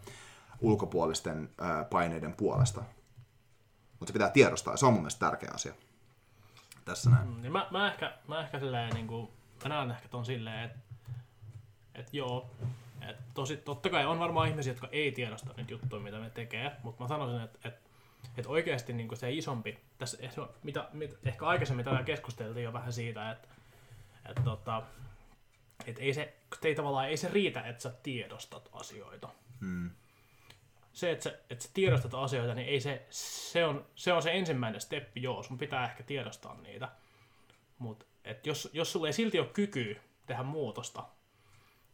ulkopuolisten 0.62 1.50
ää, 1.58 1.84
paineiden 1.84 2.34
puolesta. 2.34 2.82
Mutta 4.00 4.08
se 4.08 4.14
pitää 4.14 4.30
tiedostaa 4.30 4.74
ja 4.74 4.78
se 4.78 4.86
on 4.86 4.94
mun 4.94 5.02
mielestä 5.02 5.26
tärkeä 5.26 5.52
asia. 5.54 5.74
Tässä 6.86 7.10
näin. 7.10 7.28
Mm, 7.28 7.42
Niin 7.42 7.52
mä, 7.52 7.68
mä, 7.72 7.92
ehkä, 7.92 8.18
mä 8.28 8.42
ehkä 8.42 8.60
silleen, 8.60 8.94
niin 8.94 9.08
kuin, 9.08 9.32
mä 9.64 9.70
näen 9.70 9.92
ehkä 9.92 10.08
ton 10.08 10.26
silleen, 10.26 10.64
että 10.64 10.80
et 11.96 12.14
joo, 12.14 12.50
et 13.02 13.18
tosi, 13.34 13.58
totta 13.58 13.90
kai 13.90 14.06
on 14.06 14.20
varmaan 14.20 14.48
ihmisiä, 14.50 14.74
jotka 14.74 14.90
ei 14.92 15.12
tiedosta 15.12 15.54
niitä 15.58 15.72
juttuja, 15.74 16.02
mitä 16.02 16.20
me 16.20 16.30
tekee, 16.30 16.72
mutta 16.84 17.04
mä 17.04 17.08
sanoisin, 17.08 17.42
että 17.42 17.60
et, 17.68 17.76
et 18.38 18.46
oikeasti 18.46 18.94
niin 18.94 19.08
kuin 19.08 19.18
se 19.18 19.32
isompi, 19.32 19.80
tässä, 19.98 20.18
mitä, 20.64 20.90
mitä, 20.94 21.16
ehkä 21.26 21.46
aikaisemmin 21.46 21.86
täällä 21.86 22.04
keskusteltiin 22.04 22.64
jo 22.64 22.74
vähän 22.74 22.94
siitä, 22.94 23.32
että 23.32 23.48
et, 24.30 24.44
tota, 24.44 24.84
et 25.86 25.98
ei, 26.00 26.14
se, 26.14 26.34
ei 26.64 26.76
tavallaan 26.76 27.10
ei 27.10 27.18
se 27.18 27.28
riitä, 27.28 27.62
että 27.62 27.84
sä 27.84 27.94
tiedostat 28.04 28.70
asioita. 28.74 29.30
Hmm. 29.60 29.92
Se, 30.96 31.12
että 31.12 31.24
sä, 31.24 31.38
että 31.50 31.64
sä 31.64 31.70
tiedostat 31.74 32.14
asioita, 32.14 32.54
niin 32.54 32.68
ei 32.68 32.80
se, 32.80 33.06
se, 33.10 33.66
on, 33.66 33.86
se 33.96 34.14
on 34.14 34.24
se 34.24 34.32
ensimmäinen 34.32 34.82
steppi, 34.82 35.22
joo, 35.22 35.44
sun 35.44 35.58
pitää 35.58 35.86
ehkä 35.86 36.04
tiedostaa 36.04 36.58
niitä. 36.62 36.90
Mutta 37.78 38.06
jos, 38.44 38.70
jos 38.74 38.92
sulla 38.92 39.08
ei 39.08 39.14
silti 39.14 39.40
ole 39.40 39.48
kykyä 39.48 39.96
tehdä 40.26 40.44
muutosta, 40.44 41.04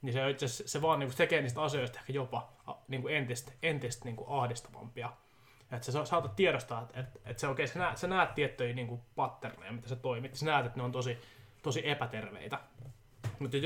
niin 0.01 0.13
se, 0.13 0.29
itse 0.29 0.48
se 0.48 0.81
vaan 0.81 1.00
niinku 1.00 1.15
tekee 1.15 1.41
niistä 1.41 1.62
asioista 1.62 2.00
ehkä 2.00 2.13
jopa 2.13 2.50
niinku 2.88 3.08
entistä, 3.08 3.51
entistä 3.63 4.05
niinku 4.05 4.25
ahdistavampia. 4.27 5.13
Että 5.72 5.86
sä 5.86 5.91
sa- 5.91 6.05
saatat 6.05 6.36
tiedostaa, 6.36 6.81
että 6.81 7.00
et, 7.00 7.22
et 7.25 7.39
se 7.39 7.48
oikein, 7.48 7.67
sä 7.67 7.79
näet, 7.79 7.98
sä 7.98 8.08
näet 8.08 8.36
tiettyjä 8.36 8.74
niinku 8.74 9.01
patterneja, 9.15 9.72
mitä 9.72 9.89
sä 9.89 9.96
toimit. 9.96 10.36
Sä 10.36 10.46
näet, 10.46 10.65
että 10.65 10.77
ne 10.77 10.84
on 10.84 10.91
tosi, 10.91 11.17
tosi 11.63 11.89
epäterveitä. 11.89 12.60
Mutta 13.39 13.58
jos 13.58 13.63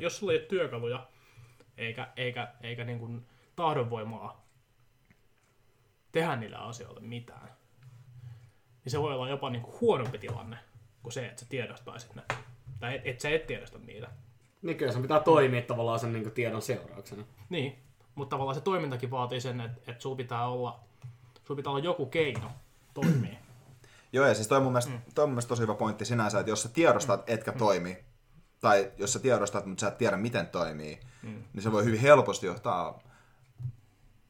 jos 0.00 0.18
sulla 0.18 0.32
ei 0.32 0.38
ole 0.38 0.46
työkaluja, 0.48 1.06
eikä, 1.76 2.08
eikä, 2.16 2.48
eikä 2.60 2.84
niinku 2.84 3.10
tahdonvoimaa 3.56 4.45
tehdä 6.20 6.36
niillä 6.36 6.58
asioilla 6.58 7.00
mitään, 7.00 7.48
niin 8.84 8.90
se 8.90 9.02
voi 9.02 9.14
olla 9.14 9.28
jopa 9.28 9.50
niin 9.50 9.62
kuin 9.62 9.80
huonompi 9.80 10.18
tilanne 10.18 10.58
kuin 11.02 11.12
se, 11.12 11.26
että 11.26 11.40
sä 11.40 11.46
tiedostaisit 11.48 12.14
ne. 12.14 12.22
Tai 12.80 12.94
et, 12.94 13.02
et 13.04 13.20
sä 13.20 13.30
et 13.30 13.46
tiedosta 13.46 13.78
niitä. 13.78 14.08
Niin 14.62 14.76
kyllä 14.76 14.92
se 14.92 15.00
pitää 15.00 15.20
toimia 15.20 15.62
tavallaan 15.62 15.98
sen 15.98 16.12
niin 16.12 16.30
tiedon 16.30 16.62
seurauksena. 16.62 17.24
Niin, 17.48 17.78
mutta 18.14 18.36
tavallaan 18.36 18.54
se 18.54 18.60
toimintakin 18.60 19.10
vaatii 19.10 19.40
sen, 19.40 19.60
että, 19.60 19.80
että 19.86 20.02
sulla 20.02 20.16
pitää 20.16 20.48
olla, 20.48 20.80
sulla 21.44 21.56
pitää 21.56 21.70
olla 21.70 21.84
joku 21.84 22.06
keino 22.06 22.50
toimia. 22.94 23.38
Joo, 24.12 24.26
ja 24.26 24.34
siis 24.34 24.48
toi 24.48 24.56
on 24.56 24.62
mun 24.62 24.72
mielestä, 24.72 24.92
mm. 24.92 25.00
toi 25.14 25.22
on 25.22 25.28
mun 25.28 25.34
mielestä 25.34 25.48
tosi 25.48 25.62
hyvä 25.62 25.74
pointti 25.74 26.04
sinänsä, 26.04 26.40
että 26.40 26.50
jos 26.50 26.62
sä 26.62 26.68
tiedostat, 26.68 27.26
mm. 27.26 27.34
etkä 27.34 27.50
mm. 27.50 27.58
toimi, 27.58 28.04
tai 28.60 28.92
jos 28.98 29.12
sä 29.12 29.18
tiedostat, 29.18 29.66
mutta 29.66 29.80
sä 29.80 29.88
et 29.88 29.98
tiedä, 29.98 30.16
miten 30.16 30.46
toimii, 30.46 31.00
mm. 31.22 31.42
niin 31.52 31.62
se 31.62 31.72
voi 31.72 31.84
hyvin 31.84 32.00
helposti 32.00 32.46
johtaa 32.46 33.05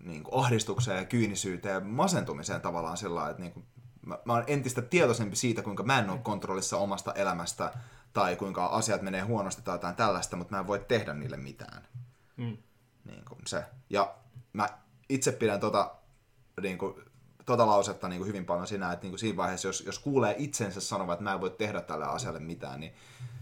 niin 0.06 0.22
kuin 0.22 0.44
ahdistukseen 0.44 0.98
ja 0.98 1.04
kyynisyyteen 1.04 1.74
ja 1.74 1.80
masentumiseen 1.80 2.60
tavallaan 2.60 2.96
sillä 2.96 3.30
että 3.30 3.42
niin 3.42 3.52
kuin, 3.52 3.66
mä, 4.06 4.18
mä 4.24 4.32
oon 4.32 4.44
entistä 4.46 4.82
tietoisempi 4.82 5.36
siitä, 5.36 5.62
kuinka 5.62 5.82
mä 5.82 5.98
en 5.98 6.10
ole 6.10 6.18
kontrollissa 6.18 6.76
omasta 6.76 7.12
elämästä, 7.12 7.72
tai 8.12 8.36
kuinka 8.36 8.66
asiat 8.66 9.02
menee 9.02 9.20
huonosti 9.20 9.62
tai 9.62 9.74
jotain 9.74 9.96
tällaista, 9.96 10.36
mutta 10.36 10.54
mä 10.54 10.60
en 10.60 10.66
voi 10.66 10.84
tehdä 10.88 11.14
niille 11.14 11.36
mitään. 11.36 11.82
Mm. 12.36 12.56
Niin 13.04 13.24
kuin 13.28 13.40
se. 13.46 13.64
Ja 13.90 14.14
mä 14.52 14.68
itse 15.08 15.32
pidän 15.32 15.60
tota, 15.60 15.94
niin 16.62 16.78
kuin, 16.78 16.94
tota 17.46 17.66
lausetta 17.66 18.08
niin 18.08 18.18
kuin 18.18 18.28
hyvin 18.28 18.44
paljon 18.44 18.66
siinä, 18.66 18.92
että 18.92 19.04
niin 19.04 19.10
kuin 19.10 19.18
siinä 19.18 19.36
vaiheessa, 19.36 19.68
jos, 19.68 19.82
jos 19.86 19.98
kuulee 19.98 20.34
itsensä 20.38 20.80
sanovan, 20.80 21.12
että 21.12 21.24
mä 21.24 21.32
en 21.32 21.40
voi 21.40 21.50
tehdä 21.50 21.80
tälle 21.80 22.04
asialle 22.04 22.40
mitään, 22.40 22.80
niin 22.80 22.92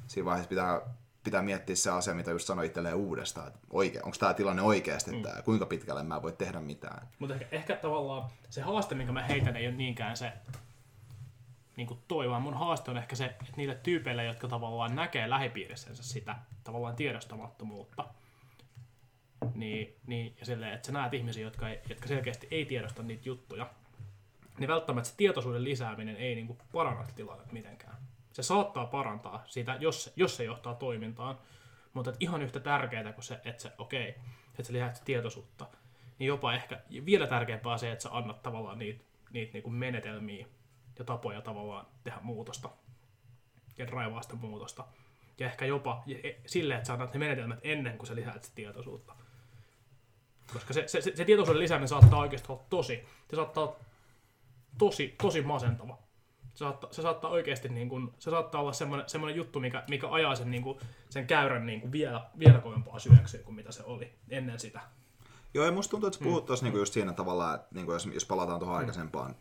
siinä 0.06 0.24
vaiheessa 0.24 0.48
pitää, 0.48 0.80
pitää 1.24 1.42
miettiä 1.42 1.76
se 1.76 1.90
asia, 1.90 2.14
mitä 2.14 2.30
just 2.30 2.46
sanoi 2.46 2.66
itselleen 2.66 2.94
uudestaan, 2.94 3.46
että 3.46 3.58
oike, 3.70 4.00
onko 4.02 4.16
tämä 4.20 4.34
tilanne 4.34 4.62
oikeasti, 4.62 5.12
mm. 5.12 5.22
tämä, 5.22 5.42
kuinka 5.42 5.66
pitkälle 5.66 6.02
mä 6.02 6.22
voi 6.22 6.32
tehdä 6.32 6.60
mitään. 6.60 7.08
Mutta 7.18 7.34
ehkä, 7.34 7.46
ehkä 7.50 7.76
tavallaan 7.76 8.30
se 8.50 8.60
haaste, 8.60 8.94
minkä 8.94 9.12
mä 9.12 9.22
heitän, 9.22 9.56
ei 9.56 9.66
ole 9.66 9.74
niinkään 9.74 10.16
se 10.16 10.32
niin 11.76 11.86
kuin 11.86 12.00
toi, 12.08 12.30
vaan 12.30 12.42
mun 12.42 12.54
haaste 12.54 12.90
on 12.90 12.98
ehkä 12.98 13.16
se, 13.16 13.24
että 13.24 13.52
niille 13.56 13.74
tyypeille, 13.74 14.24
jotka 14.24 14.48
tavallaan 14.48 14.96
näkee 14.96 15.30
lähipiirissänsä 15.30 16.02
sitä 16.02 16.36
tavallaan 16.64 16.96
tiedostamattomuutta, 16.96 18.04
niin, 19.54 19.96
niin 20.06 20.36
ja 20.40 20.46
silleen, 20.46 20.74
että 20.74 20.86
sä 20.86 20.92
näet 20.92 21.14
ihmisiä, 21.14 21.42
jotka, 21.42 21.68
ei, 21.68 21.80
jotka 21.88 22.08
selkeästi 22.08 22.48
ei 22.50 22.64
tiedosta 22.64 23.02
niitä 23.02 23.28
juttuja, 23.28 23.70
niin 24.58 24.68
välttämättä 24.68 25.08
se 25.08 25.16
tietoisuuden 25.16 25.64
lisääminen 25.64 26.16
ei 26.16 26.34
niin 26.34 26.46
kuin 26.46 26.58
paranna 26.72 27.04
tilannetta 27.16 27.52
mitenkään. 27.52 27.96
Se 28.34 28.42
saattaa 28.42 28.86
parantaa 28.86 29.42
sitä, 29.46 29.76
jos, 29.80 30.12
jos 30.16 30.36
se 30.36 30.44
johtaa 30.44 30.74
toimintaan, 30.74 31.38
mutta 31.92 32.10
että 32.10 32.18
ihan 32.20 32.42
yhtä 32.42 32.60
tärkeää 32.60 33.12
kuin 33.12 33.24
se, 33.24 33.40
että 33.44 33.62
se, 33.62 33.72
okei, 33.78 34.08
okay, 34.08 34.22
että 34.48 34.62
sä 34.62 34.72
lisäät 34.72 35.02
tietoisuutta, 35.04 35.66
niin 36.18 36.28
jopa 36.28 36.54
ehkä 36.54 36.80
vielä 37.06 37.26
tärkeämpää 37.26 37.78
se, 37.78 37.92
että 37.92 38.02
sä 38.02 38.08
annat 38.12 38.42
tavallaan 38.42 38.78
niitä, 38.78 39.04
niitä 39.30 39.52
niin 39.52 39.62
kuin 39.62 39.74
menetelmiä 39.74 40.46
ja 40.98 41.04
tapoja 41.04 41.40
tavallaan 41.40 41.86
tehdä 42.04 42.18
muutosta 42.22 42.70
ja 43.78 43.86
raivaa 43.86 44.22
sitä 44.22 44.34
muutosta. 44.34 44.84
Ja 45.38 45.46
ehkä 45.46 45.64
jopa 45.64 46.02
e, 46.22 46.30
silleen, 46.46 46.78
että 46.78 46.86
sä 46.86 46.92
annat 46.92 47.12
ne 47.12 47.18
menetelmät 47.18 47.60
ennen 47.62 47.98
kuin 47.98 48.06
sä 48.06 48.14
lisäät 48.14 48.44
sitä 48.44 48.54
tietoisuutta. 48.54 49.14
Koska 50.52 50.74
se, 50.74 50.88
se, 50.88 51.00
se, 51.00 51.16
se 51.16 51.24
tietoisuuden 51.24 51.62
lisääminen 51.62 51.88
saattaa 51.88 52.18
oikeasti 52.18 52.52
olla 52.52 52.64
tosi, 52.70 53.08
se 53.30 53.36
saattaa 53.36 53.64
olla 53.64 53.76
tosi, 54.78 55.14
tosi 55.22 55.42
masentava. 55.42 56.03
Se 56.54 56.58
saattaa, 56.58 56.92
se 56.92 57.02
saattaa 57.02 57.30
oikeasti, 57.30 57.68
niin 57.68 57.88
kuin, 57.88 58.14
se 58.18 58.30
saattaa 58.30 58.60
olla 58.60 58.72
semmoinen, 58.72 59.08
semmoinen 59.08 59.36
juttu, 59.36 59.60
mikä, 59.60 59.84
mikä 59.88 60.08
ajaa 60.10 60.34
sen, 60.34 60.50
niin 60.50 60.62
kuin, 60.62 60.78
sen 61.10 61.26
käyrän 61.26 61.66
niin 61.66 61.80
kuin 61.80 61.92
vielä, 61.92 62.26
vielä 62.38 62.58
kovempaa 62.58 62.98
syöksyä 62.98 63.42
kuin 63.42 63.54
mitä 63.54 63.72
se 63.72 63.82
oli 63.82 64.12
ennen 64.28 64.60
sitä. 64.60 64.80
Joo, 65.54 65.64
ja 65.64 65.72
musta 65.72 65.90
tuntuu, 65.90 66.06
että 66.06 66.18
sä 66.18 66.24
puhut 66.24 66.48
mm. 66.48 66.54
niin 66.62 66.74
just 66.74 66.92
siinä 66.92 67.12
tavalla, 67.12 67.54
että 67.54 67.66
niin 67.70 67.86
kuin 67.86 67.94
jos, 67.94 68.06
jos 68.06 68.24
palataan 68.24 68.58
tuohon 68.58 68.76
mm. 68.76 68.78
aikaisempaan, 68.78 69.34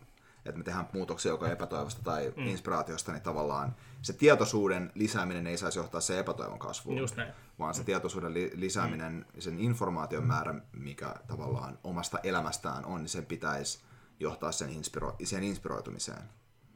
että 0.45 0.57
me 0.57 0.63
tehdään 0.63 0.89
muutoksia 0.93 1.31
joko 1.31 1.45
epätoivosta 1.45 2.03
tai 2.03 2.33
mm. 2.35 2.47
inspiraatiosta, 2.47 3.11
niin 3.11 3.21
tavallaan 3.21 3.75
se 4.01 4.13
tietoisuuden 4.13 4.91
lisääminen 4.95 5.47
ei 5.47 5.57
saisi 5.57 5.79
johtaa 5.79 6.01
se 6.01 6.19
epätoivon 6.19 6.59
kasvuun, 6.59 6.97
Just 6.97 7.15
näin. 7.15 7.33
vaan 7.59 7.73
se 7.73 7.83
tietoisuuden 7.83 8.33
li- 8.33 8.51
lisääminen, 8.55 9.13
mm. 9.13 9.41
sen 9.41 9.59
informaation 9.59 10.27
määrä, 10.27 10.55
mikä 10.71 11.15
tavallaan 11.27 11.79
omasta 11.83 12.19
elämästään 12.23 12.85
on, 12.85 13.01
niin 13.01 13.09
sen 13.09 13.25
pitäisi 13.25 13.79
johtaa 14.19 14.51
sen, 14.51 14.69
inspiro- 14.69 15.15
sen 15.25 15.43
inspiroitumiseen. 15.43 16.23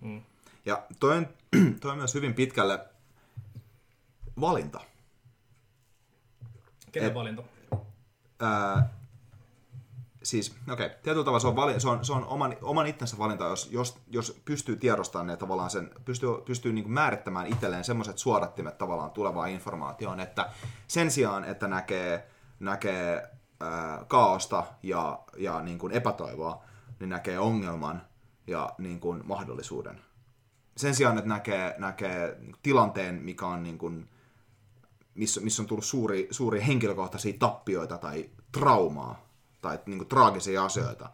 Mm. 0.01 0.21
Ja 0.65 0.83
toi 0.99 1.17
on, 1.17 1.27
toi 1.81 1.91
on 1.91 1.97
myös 1.97 2.13
hyvin 2.13 2.33
pitkälle 2.33 2.85
valinta. 4.41 4.79
Kenen 6.91 7.09
Et, 7.09 7.15
valinta? 7.15 7.43
Ää, 8.39 8.89
siis, 10.23 10.55
okei, 10.71 10.85
okay, 10.85 10.97
tietyllä 11.03 11.25
tavalla 11.25 11.39
se 11.39 11.47
on, 11.47 11.55
vali, 11.55 11.79
se 11.79 11.89
on, 11.89 12.05
se 12.05 12.13
on 12.13 12.25
oman, 12.25 12.55
oman 12.61 12.87
itsensä 12.87 13.17
valinta, 13.17 13.43
jos, 13.43 13.69
jos, 13.71 13.97
jos 14.07 14.41
pystyy 14.45 14.75
tiedostamaan 14.75 15.29
ja 15.29 15.37
tavallaan 15.37 15.69
sen, 15.69 15.89
pystyy, 16.05 16.29
pystyy 16.45 16.73
niin 16.73 16.91
määrittämään 16.91 17.47
itselleen 17.47 17.83
semmoiset 17.83 18.17
suodattimet 18.17 18.77
tavallaan 18.77 19.11
tulevaan 19.11 19.49
informaatioon, 19.49 20.19
että 20.19 20.49
sen 20.87 21.11
sijaan, 21.11 21.43
että 21.43 21.67
näkee, 21.67 22.27
näkee 22.59 23.29
ää, 23.59 24.05
kaaosta 24.07 24.63
ja, 24.83 25.19
ja 25.37 25.61
niin 25.61 25.79
kuin 25.79 25.93
epätoivoa, 25.93 26.63
niin 26.99 27.09
näkee 27.09 27.39
ongelman 27.39 28.01
ja 28.47 28.73
niin 28.77 28.99
kuin 28.99 29.21
mahdollisuuden. 29.25 30.01
Sen 30.77 30.95
sijaan, 30.95 31.17
että 31.17 31.29
näkee, 31.29 31.75
näkee 31.77 32.37
tilanteen, 32.63 33.15
mikä 33.15 33.45
on 33.45 33.63
niin 33.63 33.77
kuin, 33.77 34.09
missä, 35.15 35.41
missä 35.41 35.61
on 35.61 35.67
tullut 35.67 35.85
suuri, 35.85 36.27
suuri 36.31 36.63
henkilökohtaisia 36.67 37.33
tappioita 37.39 37.97
tai 37.97 38.29
traumaa 38.51 39.27
tai 39.61 39.79
niin 39.85 39.97
kuin, 39.97 40.07
traagisia 40.07 40.65
asioita, 40.65 41.09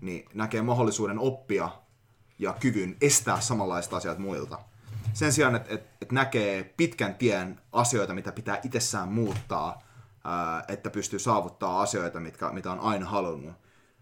niin 0.00 0.24
näkee 0.34 0.62
mahdollisuuden 0.62 1.18
oppia 1.18 1.68
ja 2.38 2.52
kyvyn 2.60 2.96
estää 3.00 3.40
samanlaista 3.40 3.96
asiat 3.96 4.18
muilta. 4.18 4.58
Sen 5.12 5.32
sijaan, 5.32 5.56
että, 5.56 5.74
että, 5.74 5.88
että 6.02 6.14
näkee 6.14 6.74
pitkän 6.76 7.14
tien 7.14 7.60
asioita, 7.72 8.14
mitä 8.14 8.32
pitää 8.32 8.60
itsessään 8.64 9.08
muuttaa, 9.08 9.82
että 10.68 10.90
pystyy 10.90 11.18
saavuttaa 11.18 11.82
asioita, 11.82 12.20
mitkä, 12.20 12.50
mitä 12.50 12.72
on 12.72 12.80
aina 12.80 13.06
halunnut, 13.06 13.54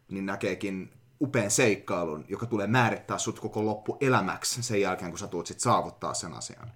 niin 0.09 0.26
näkeekin 0.26 0.92
upean 1.20 1.50
seikkailun, 1.50 2.25
joka 2.28 2.46
tulee 2.46 2.66
määrittää 2.66 3.18
sut 3.18 3.40
koko 3.40 3.64
loppu 3.64 3.96
elämäksi 4.00 4.62
sen 4.62 4.80
jälkeen, 4.80 5.11
kun 5.11 5.18
sä 5.18 5.26
tulet 5.26 5.46
sit 5.46 5.61
saavuttaa 5.61 6.14
sen 6.14 6.35
asian. 6.35 6.73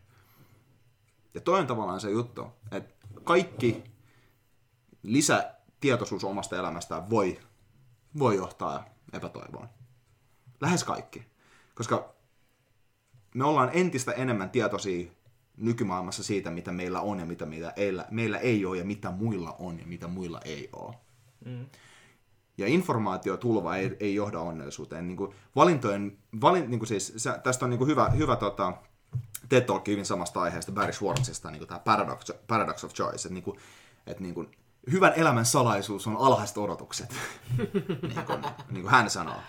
Ja 1.35 1.41
toinen 1.41 1.67
tavallaan 1.67 2.01
se 2.01 2.11
juttu, 2.11 2.47
että 2.73 3.07
kaikki 3.25 3.85
lisätietoisuus 5.03 6.25
omasta 6.25 6.57
elämästään 6.57 7.11
voi, 7.11 7.41
voi 8.19 8.37
johtaa 8.37 8.85
epätoivoon. 9.13 9.69
Lähes 10.61 10.85
kaikki. 10.85 11.27
Koska 11.75 12.15
me 13.35 13.45
ollaan 13.45 13.71
entistä 13.73 14.13
enemmän 14.13 14.51
tietoisia 14.51 15.11
nykymaailmassa 15.57 16.23
siitä, 16.23 16.51
mitä 16.51 16.73
meillä 16.73 17.01
on 17.01 17.19
ja 17.19 17.27
mitä 17.27 17.47
meillä 17.47 17.73
ei, 17.77 17.93
meillä 18.11 18.39
ei 18.39 18.65
ole 18.65 18.79
ja 18.79 18.85
mitä 18.85 19.11
muilla 19.11 19.57
on 19.59 19.79
ja 19.79 19.87
mitä 19.87 20.09
muilla 20.09 20.41
ei 20.45 20.69
ole. 20.73 20.95
Mm. 21.45 21.67
Ja 22.61 22.67
informaatiotulva 22.67 23.77
ei, 23.77 23.97
ei 24.01 24.15
johda 24.15 24.41
onnellisuuteen. 24.41 25.07
Niin 25.07 25.17
kuin 25.17 25.35
valintojen, 25.57 26.19
valin, 26.41 26.71
niin 26.71 26.79
kuin 26.79 26.89
siis, 26.89 27.29
tästä 27.43 27.65
on 27.65 27.71
niin 27.71 27.79
kuin 27.79 27.89
hyvä, 27.89 28.09
hyvä 28.09 28.37
tota, 28.37 28.73
TED 29.49 29.65
Talk 29.65 29.87
hyvin 29.87 30.07
samasta 30.07 30.41
aiheesta, 30.41 30.73
Barry 30.73 30.93
Schwartzista, 30.93 31.51
niin 31.51 31.67
tämä 31.67 31.81
paradox, 31.81 32.31
paradox 32.47 32.85
of 32.85 32.93
choice. 32.93 33.17
Että, 33.17 33.35
niin 33.35 33.45
kuin, 33.45 33.59
että 34.07 34.23
niin 34.23 34.35
kuin, 34.35 34.51
hyvän 34.91 35.13
elämän 35.17 35.47
salaisuus 35.47 36.07
on 36.07 36.17
alhaiset 36.17 36.59
odotukset, 36.59 37.17
niin, 38.03 38.27
kuin, 38.27 38.43
niin 38.71 38.83
kuin 38.83 38.91
hän 38.91 39.11
sanoo. 39.11 39.41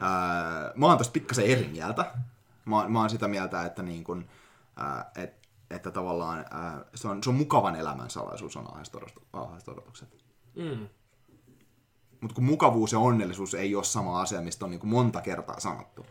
Ää, 0.00 0.72
mä 0.74 0.86
oon 0.86 0.98
tosta 0.98 1.12
pikkasen 1.12 1.46
eri 1.46 1.68
mieltä. 1.68 2.14
Mä, 2.64 2.88
mä 2.88 3.00
oon 3.00 3.10
sitä 3.10 3.28
mieltä, 3.28 3.62
että, 3.62 3.82
niin 3.82 4.04
kuin, 4.04 4.28
ää, 4.76 5.10
et, 5.16 5.48
että 5.70 5.90
tavallaan 5.90 6.44
ää, 6.50 6.84
se, 6.94 7.08
on, 7.08 7.22
se 7.22 7.30
on 7.30 7.36
mukavan 7.36 7.76
elämän 7.76 8.10
salaisuus 8.10 8.56
on 8.56 8.66
alhaiset 9.32 9.68
odotukset. 9.68 10.24
Mm. 10.56 10.88
Mutta 12.22 12.34
kun 12.34 12.44
mukavuus 12.44 12.92
ja 12.92 12.98
onnellisuus 12.98 13.54
ei 13.54 13.74
ole 13.74 13.84
sama 13.84 14.20
asia, 14.20 14.40
mistä 14.40 14.64
on 14.64 14.70
niin 14.70 14.80
kuin 14.80 14.90
monta 14.90 15.20
kertaa 15.20 15.60
sanottu. 15.60 16.06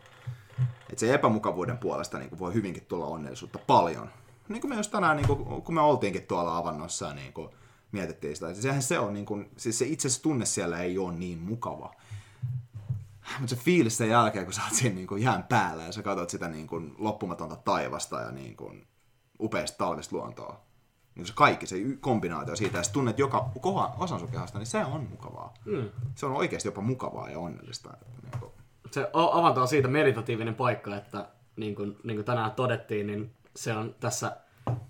Et 0.92 0.98
se 0.98 1.14
epämukavuuden 1.14 1.78
puolesta 1.78 2.18
niin 2.18 2.28
kuin 2.28 2.38
voi 2.38 2.54
hyvinkin 2.54 2.86
tulla 2.86 3.06
onnellisuutta 3.06 3.58
paljon. 3.58 4.10
Niin 4.48 4.60
kuin 4.60 4.68
me 4.68 4.76
just 4.76 4.90
tänään, 4.90 5.16
niin 5.16 5.26
kuin, 5.26 5.62
kun 5.62 5.74
me 5.74 5.80
oltiinkin 5.80 6.26
tuolla 6.26 6.56
avannossa 6.56 7.14
niin 7.14 7.32
kuin 7.32 7.48
mietittiin 7.92 8.34
sitä. 8.34 8.54
Sehän 8.54 8.82
se 8.82 8.98
on, 8.98 9.14
niin 9.14 9.26
kuin, 9.26 9.50
siis 9.56 9.78
se 9.78 9.86
itse 9.86 10.22
tunne 10.22 10.46
siellä 10.46 10.78
ei 10.78 10.98
ole 10.98 11.12
niin 11.12 11.38
mukava. 11.38 11.94
Mutta 13.38 13.54
se 13.54 13.62
fiilis 13.62 13.98
sen 13.98 14.08
jälkeen, 14.08 14.44
kun 14.44 14.54
sä 14.54 14.62
oot 14.64 14.74
siinä 14.74 14.94
niin 14.94 15.06
kuin 15.06 15.22
jään 15.22 15.42
päällä 15.42 15.82
ja 15.82 15.92
sä 15.92 16.02
katsot 16.02 16.30
sitä 16.30 16.48
niin 16.48 16.66
kuin 16.66 16.94
loppumatonta 16.98 17.56
taivasta 17.56 18.20
ja 18.20 18.30
niin 18.30 18.56
kuin 18.56 18.86
upeasta 19.40 19.78
talvista 19.78 20.16
luontoa, 20.16 20.60
niin 21.14 21.26
se 21.26 21.32
kaikki, 21.36 21.66
se 21.66 21.76
kombinaatio 22.00 22.56
siitä, 22.56 22.78
ja 22.78 22.84
tunnet 22.92 23.18
joka 23.18 23.50
kohan, 23.60 23.90
osan 23.98 24.20
sun 24.20 24.28
kehasta, 24.28 24.58
niin 24.58 24.66
se 24.66 24.84
on 24.84 25.08
mukavaa. 25.10 25.54
Mm. 25.64 25.88
Se 26.14 26.26
on 26.26 26.32
oikeasti 26.32 26.68
jopa 26.68 26.80
mukavaa 26.80 27.30
ja 27.30 27.38
onnellista. 27.38 27.90
Niin 28.22 28.40
kuin. 28.40 28.52
Se 28.90 29.10
avanto 29.12 29.60
on 29.60 29.68
siitä 29.68 29.88
meditatiivinen 29.88 30.54
paikka, 30.54 30.96
että 30.96 31.28
niin 31.56 31.74
kuin, 31.74 31.96
niin 32.04 32.16
kuin 32.16 32.24
tänään 32.24 32.50
todettiin, 32.50 33.06
niin 33.06 33.32
se 33.56 33.72
on 33.72 33.94
tässä 34.00 34.36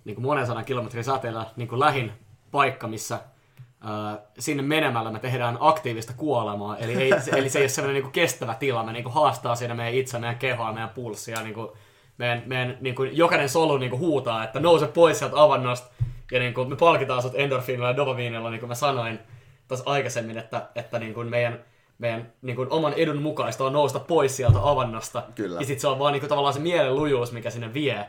niin 0.05 0.15
kuin 0.15 0.25
monen 0.25 0.47
sadan 0.47 0.65
kilometrin 0.65 1.03
säteellä 1.03 1.45
niin 1.55 1.67
kuin 1.67 1.79
lähin 1.79 2.11
paikka, 2.51 2.87
missä 2.87 3.19
sinne 4.39 4.63
menemällä 4.63 5.11
me 5.11 5.19
tehdään 5.19 5.57
aktiivista 5.59 6.13
kuolemaa, 6.17 6.77
eli, 6.77 6.93
ei, 6.93 7.11
eli 7.35 7.49
se 7.49 7.59
ei 7.59 7.63
ole 7.63 7.69
sellainen 7.69 7.93
niin 7.93 8.03
kuin 8.03 8.11
kestävä 8.11 8.55
tila, 8.55 8.83
me 8.83 8.93
niin 8.93 9.03
kuin 9.03 9.13
haastaa 9.13 9.55
siinä 9.55 9.73
meidän 9.73 9.93
itse, 9.93 10.19
meidän 10.19 10.39
kehoa, 10.39 10.73
meidän 10.73 10.89
pulssia, 10.89 11.41
niin 11.41 11.53
kuin, 11.53 11.69
meidän, 12.17 12.43
meidän 12.45 12.77
niin 12.81 12.95
kuin, 12.95 13.17
jokainen 13.17 13.49
solu 13.49 13.77
niin 13.77 13.89
kuin 13.89 13.99
huutaa, 13.99 14.43
että 14.43 14.59
nouse 14.59 14.87
pois 14.87 15.19
sieltä 15.19 15.41
avannosta, 15.41 15.93
ja 16.33 16.39
niin 16.39 16.53
kuin, 16.53 16.69
me 16.69 16.75
palkitaan 16.75 17.21
sut 17.21 17.35
endorfiinilla 17.35 17.87
ja 17.87 17.95
dopamiinilla, 17.95 18.49
niin 18.49 18.59
kuin 18.59 18.67
mä 18.67 18.75
sanoin 18.75 19.19
tuossa 19.67 19.89
aikaisemmin, 19.89 20.37
että, 20.37 20.69
että 20.75 20.99
niin 20.99 21.13
kuin 21.13 21.29
meidän, 21.29 21.65
meidän 21.97 22.33
niin 22.41 22.55
kuin, 22.55 22.69
oman 22.71 22.93
edun 22.93 23.21
mukaista 23.21 23.65
on 23.65 23.73
nousta 23.73 23.99
pois 23.99 24.37
sieltä 24.37 24.59
avannosta, 24.61 25.23
Kyllä. 25.35 25.59
ja 25.59 25.65
sitten 25.65 25.81
se 25.81 25.87
on 25.87 25.99
vaan 25.99 26.13
niin 26.13 26.21
kuin, 26.21 26.29
tavallaan 26.29 26.53
se 26.53 26.59
mielen 26.59 26.95
lujuus, 26.95 27.31
mikä 27.31 27.49
sinne 27.49 27.73
vie, 27.73 28.05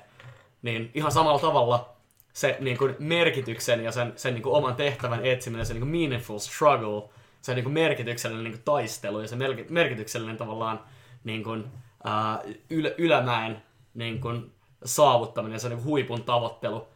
niin 0.63 0.91
ihan 0.95 1.13
samalla 1.13 1.39
tavalla 1.39 1.95
se 2.33 2.57
niin 2.61 2.79
kuin, 2.79 2.97
merkityksen 2.99 3.85
ja 3.85 3.93
sen, 3.93 4.13
sen 4.17 4.35
niin 4.35 4.43
kuin, 4.43 4.55
oman 4.55 4.77
tehtävän 4.77 5.27
etsiminen, 5.27 5.67
se 5.67 5.75
niin 5.75 5.81
kuin, 5.81 5.91
meaningful 5.91 6.39
struggle, 6.39 7.09
se 7.41 7.55
niin 7.55 7.65
kuin, 7.65 7.75
merkityksellinen 7.75 8.45
niin 8.45 8.55
kuin, 8.55 8.65
taistelu 8.65 9.21
ja 9.21 9.29
se 9.29 9.37
merki- 9.37 9.67
merkityksellinen 9.69 10.37
tavallaan 10.37 10.81
niin 11.25 11.45
kuin, 11.45 11.65
ää, 12.05 12.43
ylä, 12.71 12.91
ylämäen 12.99 13.63
niin 13.95 14.21
kuin, 14.21 14.53
saavuttaminen, 14.85 15.61
se 15.61 15.69
niin 15.69 15.79
kuin, 15.79 15.87
huipun 15.87 16.23
tavoittelu. 16.23 16.94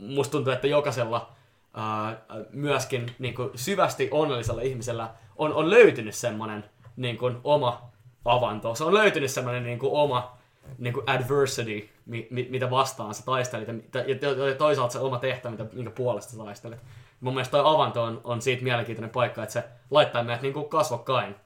Musta 0.00 0.32
tuntuu, 0.32 0.52
että 0.52 0.66
jokaisella 0.66 1.32
ää, 1.74 2.22
myöskin 2.50 3.14
niin 3.18 3.34
kuin, 3.34 3.50
syvästi 3.54 4.08
onnellisella 4.10 4.62
ihmisellä 4.62 5.14
on, 5.36 5.52
on 5.52 5.70
löytynyt 5.70 6.14
semmoinen 6.14 6.64
niin 6.96 7.18
kuin, 7.18 7.36
oma 7.44 7.90
avanto. 8.24 8.74
Se 8.74 8.84
on 8.84 8.94
löytynyt 8.94 9.30
semmoinen 9.30 9.62
niin 9.62 9.78
kuin, 9.78 9.92
oma 9.92 10.38
niin 10.78 10.94
kuin 10.94 11.10
adversity, 11.10 11.88
mi, 12.06 12.28
mi, 12.30 12.46
mitä 12.50 12.70
vastaan 12.70 13.14
sä 13.14 13.22
taistelit, 13.24 13.68
ja, 13.68 14.54
toisaalta 14.58 14.92
se 14.92 14.98
oma 14.98 15.18
tehtävä, 15.18 15.50
mitä, 15.50 15.66
minkä 15.72 15.90
puolesta 15.90 16.32
sä 16.32 16.38
taistelet. 16.38 16.84
Mun 17.20 17.34
mielestä 17.34 17.50
toi 17.50 17.74
avanto 17.74 18.02
on, 18.02 18.20
on 18.24 18.42
siitä 18.42 18.62
mielenkiintoinen 18.62 19.10
paikka, 19.10 19.42
että 19.42 19.52
se 19.52 19.64
laittaa 19.90 20.24
meidät 20.24 20.42
niin 20.42 20.54
kuin 20.54 20.68
kasvokkain 20.68 21.36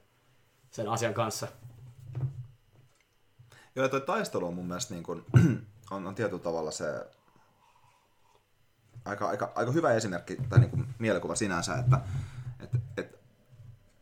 sen 0.71 0.89
asian 0.89 1.15
kanssa. 1.15 1.49
Joo, 3.77 3.85
ja 3.85 3.89
toi 3.89 4.01
taistelu 4.01 4.47
on 4.47 4.55
mun 4.55 4.67
mielestä 4.67 4.95
niin 4.95 5.05
kuin, 5.05 5.25
on, 5.91 6.07
on 6.07 6.15
tietyllä 6.15 6.43
tavalla 6.43 6.71
se 6.71 7.07
aika, 9.05 9.29
aika, 9.29 9.53
aika 9.55 9.73
hyvä 9.73 9.93
esimerkki 9.93 10.37
tai 10.49 10.59
niin 10.59 10.71
kuin 10.71 10.87
mielikuva 10.99 11.35
sinänsä, 11.35 11.75
että, 11.75 12.01
että, 12.61 12.79
että 12.97 13.19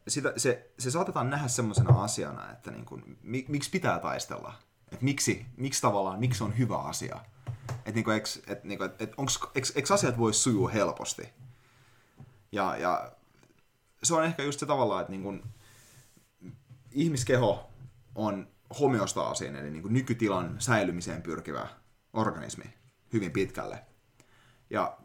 sitä, 0.08 0.32
se, 0.36 0.70
se 0.78 0.90
saatetaan 0.90 1.30
nähdä 1.30 1.48
semmoisena 1.48 2.02
asiana, 2.02 2.52
että 2.52 2.70
niin 2.70 2.84
kuin, 2.84 3.18
mi, 3.22 3.44
miksi 3.48 3.70
pitää 3.70 3.98
taistella. 3.98 4.54
Että 4.92 5.04
miksi, 5.04 5.46
miksi 5.56 5.82
tavallaan, 5.82 6.20
miksi 6.20 6.44
on 6.44 6.58
hyvä 6.58 6.78
asia. 6.78 7.20
Että 7.68 7.92
niin 7.92 8.06
et, 8.46 8.64
niin 8.64 8.82
et, 8.82 9.02
et 9.02 9.14
eks 9.74 9.90
asiat 9.90 10.18
voi 10.18 10.34
sujua 10.34 10.68
helposti. 10.68 11.28
Ja, 12.52 12.76
ja 12.76 13.12
se 14.02 14.14
on 14.14 14.24
ehkä 14.24 14.42
just 14.42 14.60
se 14.60 14.66
tavallaan, 14.66 15.00
että 15.00 15.10
niin 15.10 15.22
kuin, 15.22 15.42
ihmiskeho 16.90 17.70
on 18.14 18.48
homeostaasiin, 18.80 19.56
eli 19.56 19.70
niin 19.70 19.82
kuin 19.82 19.94
nykytilan 19.94 20.56
säilymiseen 20.58 21.22
pyrkivä 21.22 21.68
organismi 22.12 22.64
hyvin 23.12 23.32
pitkälle. 23.32 23.84
Ja 24.70 24.96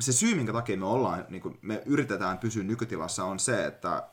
se 0.00 0.12
syy, 0.12 0.34
minkä 0.34 0.52
takia 0.52 0.76
me 0.76 0.86
ollaan, 0.86 1.26
niin 1.28 1.42
kuin 1.42 1.58
me 1.62 1.82
yritetään 1.86 2.38
pysyä 2.38 2.64
nykytilassa, 2.64 3.24
on 3.24 3.38
se, 3.38 3.66
että 3.66 4.08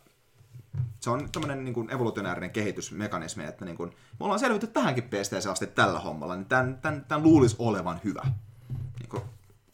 se 0.99 1.09
on 1.09 1.29
tämmöinen 1.31 1.65
niin 1.65 1.73
kuin 1.73 1.91
evolutionäärinen 1.91 2.51
kehitysmekanismi, 2.51 3.43
että 3.43 3.65
niin 3.65 3.77
kuin, 3.77 3.89
me 3.89 4.23
ollaan 4.25 4.39
selvitty 4.39 4.67
tähänkin 4.67 5.03
pisteeseen 5.03 5.51
asti 5.51 5.67
tällä 5.67 5.99
hommalla, 5.99 6.35
niin 6.35 6.45
tämän, 6.45 6.79
tämän, 6.81 7.05
tämän 7.05 7.23
luulisi 7.23 7.55
olevan 7.59 8.01
hyvä. 8.03 8.21
Niin 8.99 9.09
kuin, 9.09 9.23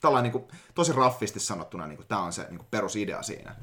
tällainen 0.01 0.31
niin 0.31 0.41
kuin, 0.41 0.57
tosi 0.75 0.93
raffisti 0.93 1.39
sanottuna, 1.39 1.87
niin 1.87 1.97
kuin, 1.97 2.07
tämä 2.07 2.21
on 2.21 2.33
se 2.33 2.47
niin 2.49 2.57
kuin, 2.57 2.67
perusidea 2.71 3.21
siinä. 3.21 3.55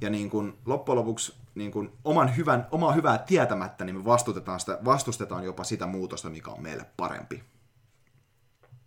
Ja 0.00 0.10
niin 0.10 0.30
kuin, 0.30 0.58
loppujen 0.66 0.98
lopuksi 0.98 1.34
niin 1.54 1.72
kuin, 1.72 1.92
oman 2.04 2.36
hyvän, 2.36 2.66
omaa 2.70 2.92
hyvää 2.92 3.18
tietämättä, 3.18 3.84
niin 3.84 3.96
me 3.96 4.04
vastustetaan, 4.04 4.60
sitä, 4.60 4.78
vastustetaan 4.84 5.44
jopa 5.44 5.64
sitä 5.64 5.86
muutosta, 5.86 6.30
mikä 6.30 6.50
on 6.50 6.62
meille 6.62 6.86
parempi. 6.96 7.44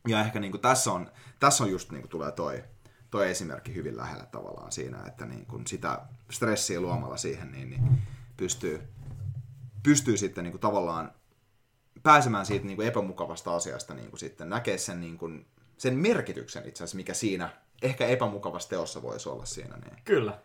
Ja 0.09 0.21
ehkä 0.21 0.39
niin 0.39 0.51
kuin, 0.51 0.61
tässä, 0.61 0.91
on, 0.91 1.11
tässä 1.39 1.63
on 1.63 1.72
just 1.72 1.91
niin 1.91 2.01
kuin, 2.01 2.09
tulee 2.09 2.31
toi, 2.31 2.63
toi 3.11 3.29
esimerkki 3.29 3.75
hyvin 3.75 3.98
lähellä 3.98 4.25
tavallaan 4.25 4.72
siinä, 4.72 5.03
että 5.07 5.25
niin 5.25 5.45
kuin, 5.45 5.67
sitä 5.67 6.00
stressiä 6.31 6.81
luomalla 6.81 7.17
siihen, 7.17 7.51
niin, 7.51 7.69
niin 7.69 8.01
pystyy, 8.37 8.81
pystyy 9.83 10.17
sitten 10.17 10.43
niin 10.43 10.51
kuin, 10.51 10.61
tavallaan 10.61 11.11
pääsemään 12.03 12.45
siitä 12.45 12.65
niin 12.65 12.75
kuin, 12.75 12.87
epämukavasta 12.87 13.55
asiasta 13.55 13.93
niin 13.93 14.09
kuin, 14.09 14.19
sitten 14.19 14.50
näkee 14.50 14.77
sen, 14.77 15.01
niin 15.01 15.17
kuin, 15.17 15.45
sen 15.77 15.93
merkityksen 15.93 16.67
itse 16.67 16.83
asiassa, 16.83 16.98
mikä 16.98 17.13
siinä 17.13 17.50
ehkä 17.81 18.07
epämukavassa 18.07 18.69
teossa 18.69 19.01
voisi 19.01 19.29
olla 19.29 19.45
siinä. 19.45 19.77
Niin. 19.77 19.98
Kyllä. 20.05 20.39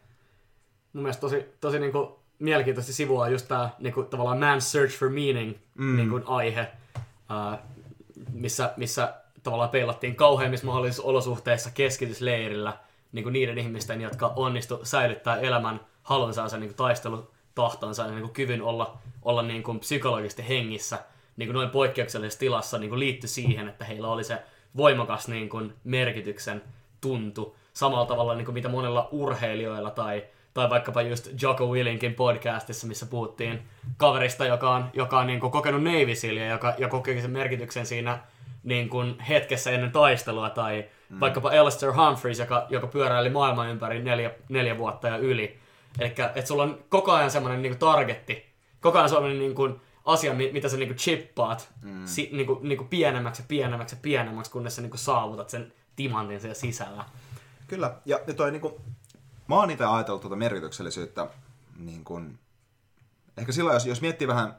Mun 0.93 1.03
mielestä 1.03 1.21
tosi, 1.21 1.47
tosi 1.61 1.79
niinku 1.79 2.21
mielenkiintoisesti 2.39 2.93
sivua 2.93 3.29
just 3.29 3.49
tää 3.49 3.71
niinku, 3.79 4.03
tavallaan 4.03 4.39
man's 4.39 4.61
search 4.61 4.99
for 4.99 5.09
meaning 5.09 5.57
mm. 5.75 5.97
niinku, 5.97 6.21
aihe, 6.25 6.73
uh, 7.07 7.59
missä, 8.33 8.75
missä 8.77 9.15
tavallaan 9.45 9.71
peilattiin 9.71 10.17
kauheimmissa 10.17 10.67
mahdollisissa 10.67 11.03
olosuhteissa 11.03 11.71
keskitysleirillä 11.71 12.73
niinku 13.13 13.31
niiden 13.31 13.59
ihmisten, 13.59 14.01
jotka 14.01 14.33
onnistu 14.37 14.81
säilyttää 14.83 15.37
elämän 15.37 15.81
halunsa 16.03 16.49
ja 16.53 16.59
niinku, 16.59 16.75
taistelutahtonsa 16.75 18.03
ja 18.03 18.11
niinku, 18.11 18.29
kyvyn 18.29 18.63
olla, 18.63 18.99
olla 19.23 19.43
niinku, 19.43 19.75
psykologisesti 19.75 20.49
hengissä 20.49 20.99
niinku, 21.37 21.53
noin 21.53 21.71
poikkeuksellisessa 21.71 22.41
tilassa 22.41 22.79
niinku, 22.79 22.99
liittyi 22.99 23.29
siihen, 23.29 23.69
että 23.69 23.85
heillä 23.85 24.09
oli 24.09 24.25
se 24.25 24.39
voimakas 24.77 25.29
niinku, 25.29 25.63
merkityksen 25.85 26.63
tuntu. 27.01 27.57
Samalla 27.73 28.07
tavalla 28.07 28.35
niin 28.35 28.45
kuin 28.45 28.55
mitä 28.55 28.69
monella 28.69 29.09
urheilijoilla 29.13 29.91
tai, 29.91 30.25
tai 30.55 30.71
vaikkapa 30.71 31.03
just 31.03 31.43
Jocko 31.43 31.67
Willinkin 31.67 32.15
podcastissa, 32.15 32.87
missä 32.87 33.07
puhuttiin 33.07 33.63
kaverista, 33.97 34.47
joka 34.47 34.75
on, 34.75 34.91
joka 34.93 35.19
on 35.19 35.27
niin 35.27 35.41
kuin 35.41 35.51
kokenut 35.51 35.83
Sealia, 36.15 36.49
joka, 36.49 36.75
ja 36.79 36.89
kokee 36.89 37.21
sen 37.21 37.31
merkityksen 37.31 37.87
siinä 37.87 38.19
niin 38.65 38.89
kuin 38.89 39.21
hetkessä 39.21 39.71
ennen 39.71 39.93
taistelua, 39.93 40.51
tai 40.51 40.85
mm. 41.09 41.21
vaikkapa 41.21 41.51
Alistair 41.61 41.93
Humphreys, 41.93 42.39
joka, 42.39 42.67
joka 42.71 42.87
pyöräili 42.87 43.31
maailman 43.31 43.69
ympäri 43.69 44.03
neljä, 44.03 44.31
neljä 44.49 44.79
vuotta 44.79 45.09
ja 45.09 45.17
yli. 45.17 45.59
Eli 45.99 46.15
että 46.35 46.47
sulla 46.47 46.63
on 46.63 46.85
koko 46.89 47.13
ajan 47.13 47.31
semmoinen 47.31 47.63
niin 47.63 47.73
kuin 47.73 47.79
targetti, 47.79 48.47
koko 48.81 48.99
ajan 48.99 49.09
semmoinen 49.09 49.39
niin 49.39 49.55
kuin 49.55 49.81
asia, 50.05 50.35
mi- 50.35 50.53
mitä 50.53 50.69
sä 50.69 50.77
niin 50.77 50.89
kuin 50.89 50.99
chippaat 50.99 51.69
mm. 51.83 52.07
si, 52.07 52.31
niin 52.33 52.47
kuin, 52.47 52.69
niin 52.69 52.79
kuin 52.79 52.89
pienemmäksi 52.89 53.43
ja 53.43 53.47
pienemmäksi 53.49 53.95
ja 53.95 53.99
pienemmäksi, 54.03 54.51
kunnes 54.53 54.77
sä 54.77 54.83
niin 54.83 54.91
kuin 54.91 54.99
saavutat 54.99 55.51
sen 55.51 55.73
timantin 55.97 56.41
siellä 56.41 56.55
sisällä. 56.55 57.05
Kyllä, 57.67 57.95
ja, 58.05 58.21
ja 58.27 58.35
toi 58.35 58.51
niinku, 58.51 58.81
mä 59.49 59.55
oon 59.55 59.71
itse 59.71 59.85
ajatellut 59.85 60.21
tuota 60.21 60.37
merkityksellisyyttä, 60.37 61.27
niin 61.79 62.05
kun, 62.05 62.39
ehkä 63.37 63.53
silloin, 63.53 63.75
jos, 63.75 63.87
jos 63.87 64.01
miettii 64.01 64.29
vähän, 64.29 64.57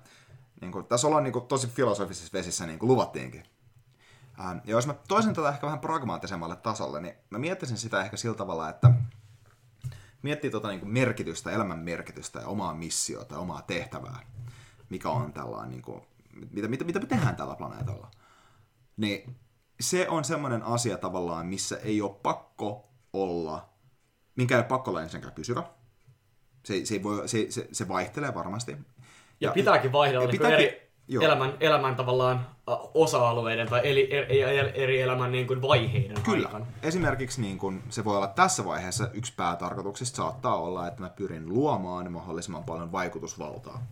niin 0.62 0.72
kun, 0.72 0.86
tässä 0.86 1.08
ollaan 1.08 1.24
niin 1.24 1.34
kun, 1.34 1.48
tosi 1.48 1.68
filosofisissa 1.68 2.38
vesissä, 2.38 2.66
niin 2.66 2.80
kuin 2.80 2.88
luvattiinkin. 2.88 3.44
Ähm, 4.40 4.58
ja 4.64 4.72
jos 4.72 4.88
mä 4.88 4.96
toisin 5.08 5.34
tätä 5.34 5.50
ehkä 5.50 5.66
vähän 5.66 5.80
pragmaattisemmalle 5.80 6.56
tasolle, 6.56 7.02
niin 7.02 7.16
mä 7.30 7.38
miettisin 7.38 7.78
sitä 7.78 8.02
ehkä 8.02 8.18
sillä 8.18 8.36
tavalla, 8.36 8.70
että 8.70 8.92
miettii 10.22 10.52
tuota 10.52 10.68
niin 10.68 10.80
kuin 10.80 10.92
merkitystä, 10.92 11.52
elämän 11.52 11.80
merkitystä 11.80 12.40
ja 12.40 12.48
omaa 12.48 12.74
missiota 12.74 13.36
ja 13.36 13.40
omaa 13.40 13.62
tehtävää, 13.62 14.20
mikä 14.90 15.10
on 15.10 15.34
tällainen, 15.34 15.72
niin 15.72 15.82
kuin, 15.82 16.02
mitä, 16.52 16.68
mitä, 16.68 16.84
mitä 16.84 17.00
me 17.00 17.06
tehdään 17.06 17.36
tällä 17.36 17.56
planeetalla. 17.56 18.12
Niin 18.98 19.36
se 19.80 20.10
on 20.10 20.24
semmoinen 20.24 20.64
asia 20.64 20.98
tavallaan, 20.98 21.46
missä 21.46 21.78
ei 21.78 22.02
ole 22.02 22.16
pakko 22.24 22.90
olla, 23.14 23.70
minkä 24.36 24.56
ei 24.56 24.60
ole 24.60 24.68
pakko 24.68 24.92
olla 24.92 25.02
ensinnäkään 25.02 25.34
pysyvä. 25.34 25.64
Se, 26.66 26.86
se, 26.86 27.04
voi, 27.04 27.30
se, 27.30 27.46
se, 27.50 27.68
se 27.72 27.88
vaihtelee 27.88 28.34
varmasti. 28.34 28.72
Ja, 28.72 28.78
ja 29.40 29.52
pitääkin 29.52 29.92
vaihdella 29.92 30.24
ja 30.24 30.28
niin 30.32 30.40
pitääkin- 30.40 30.68
eri 30.68 30.85
joo. 31.08 31.24
elämän, 31.24 31.54
elämän 31.60 31.96
tavallaan 31.96 32.48
osa-alueiden 32.94 33.70
tai 33.70 33.82
eri, 33.84 34.14
eri, 34.14 34.42
eri 34.84 35.02
elämän 35.02 35.32
niin 35.32 35.48
kuin 35.48 35.62
vaiheiden 35.62 36.22
Kyllä. 36.22 36.48
aikana. 36.48 36.66
Esimerkiksi 36.84 37.42
niin 37.42 37.58
kun, 37.58 37.84
se 37.90 38.04
voi 38.04 38.18
olla 38.18 38.28
tässä 38.28 38.66
vaiheessa 38.66 39.10
yksi 39.14 39.34
päätarkoituksista 39.36 40.16
saattaa 40.16 40.56
olla, 40.56 40.88
että 40.88 41.02
mä 41.02 41.10
pyrin 41.10 41.50
luomaan 41.50 42.12
mahdollisimman 42.12 42.64
paljon 42.64 42.92
vaikutusvaltaa, 42.92 43.86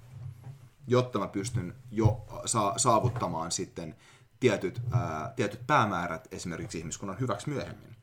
jotta 0.88 1.20
mä 1.20 1.28
pystyn 1.28 1.76
jo 1.92 2.26
sa- 2.46 2.74
saavuttamaan 2.78 3.52
sitten 3.52 3.96
tietyt, 4.40 4.82
ää, 4.92 5.34
tietyt 5.36 5.68
päämäärät 5.68 6.28
esimerkiksi 6.32 6.78
ihmiskunnan 6.78 7.20
hyväksi 7.20 7.50
myöhemmin. 7.50 7.96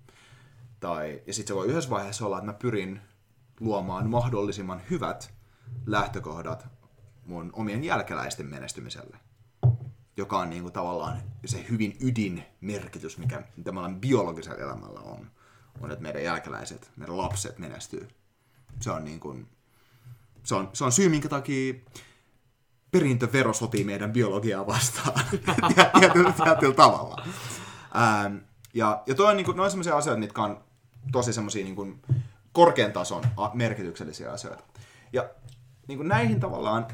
Tai, 0.80 1.22
ja 1.26 1.34
sitten 1.34 1.48
se 1.48 1.54
voi 1.54 1.66
yhdessä 1.66 1.90
vaiheessa 1.90 2.26
olla, 2.26 2.38
että 2.38 2.50
mä 2.50 2.58
pyrin 2.58 3.00
luomaan 3.60 4.10
mahdollisimman 4.10 4.82
hyvät 4.90 5.34
lähtökohdat 5.86 6.79
mun 7.24 7.50
omien 7.54 7.84
jälkeläisten 7.84 8.46
menestymiselle 8.46 9.16
joka 10.20 10.38
on 10.38 10.50
niin 10.50 10.62
kuin 10.62 10.72
tavallaan 10.72 11.22
se 11.46 11.66
hyvin 11.70 11.96
ydinmerkitys, 12.00 13.18
mikä 13.18 13.42
tavallaan 13.64 14.00
biologisella 14.00 14.58
elämällä 14.58 15.00
on, 15.00 15.30
on, 15.80 15.90
että 15.90 16.02
meidän 16.02 16.22
jälkeläiset, 16.22 16.90
meidän 16.96 17.18
lapset 17.18 17.58
menestyy. 17.58 18.08
Se 18.80 18.90
on, 18.90 19.04
niin 19.04 19.20
kuin, 19.20 19.48
se 20.44 20.54
on, 20.54 20.70
se 20.72 20.84
on 20.84 20.92
syy, 20.92 21.08
minkä 21.08 21.28
takia 21.28 21.74
perintövero 22.90 23.52
sotii 23.52 23.84
meidän 23.84 24.12
biologiaa 24.12 24.66
vastaan 24.66 25.24
tietyllä, 26.00 26.32
tietyllä 26.44 26.74
tavalla. 26.74 27.26
Ähm, 27.96 28.36
ja, 28.74 29.02
ja 29.06 29.14
toi 29.14 29.30
on, 29.30 29.36
niin 29.36 29.44
kuin, 29.44 29.56
ne 29.56 29.62
on 29.62 29.70
sellaisia 29.70 29.96
asioita, 29.96 30.20
mitkä 30.20 30.42
on 30.42 30.64
tosi 31.12 31.32
semmoisia 31.32 31.64
niin 31.64 32.02
korkean 32.52 32.92
tason 32.92 33.22
merkityksellisiä 33.54 34.32
asioita. 34.32 34.64
Ja 35.12 35.30
niin 35.90 35.98
kuin 35.98 36.08
näihin 36.08 36.40
tavallaan, 36.40 36.86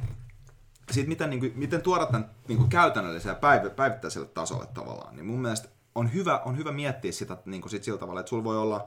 siitä 0.90 1.08
miten, 1.08 1.30
niin 1.30 1.40
kuin, 1.40 1.52
miten 1.56 1.82
tuoda 1.82 2.06
tämän 2.06 2.30
niin 2.48 2.58
kuin 2.58 2.70
käytännölliselle 2.70 3.36
ja 3.36 3.40
päivä, 3.40 3.70
päivittäiselle 3.70 4.26
tasolle 4.26 4.66
tavallaan, 4.66 5.16
niin 5.16 5.26
mun 5.26 5.40
mielestä 5.40 5.68
on 5.94 6.14
hyvä, 6.14 6.38
on 6.44 6.56
hyvä 6.56 6.72
miettiä 6.72 7.12
sitä 7.12 7.36
niin 7.44 7.60
kuin 7.60 7.70
sit 7.70 7.84
sillä 7.84 7.98
tavalla, 7.98 8.20
että 8.20 8.30
sulla 8.30 8.44
voi 8.44 8.58
olla 8.58 8.86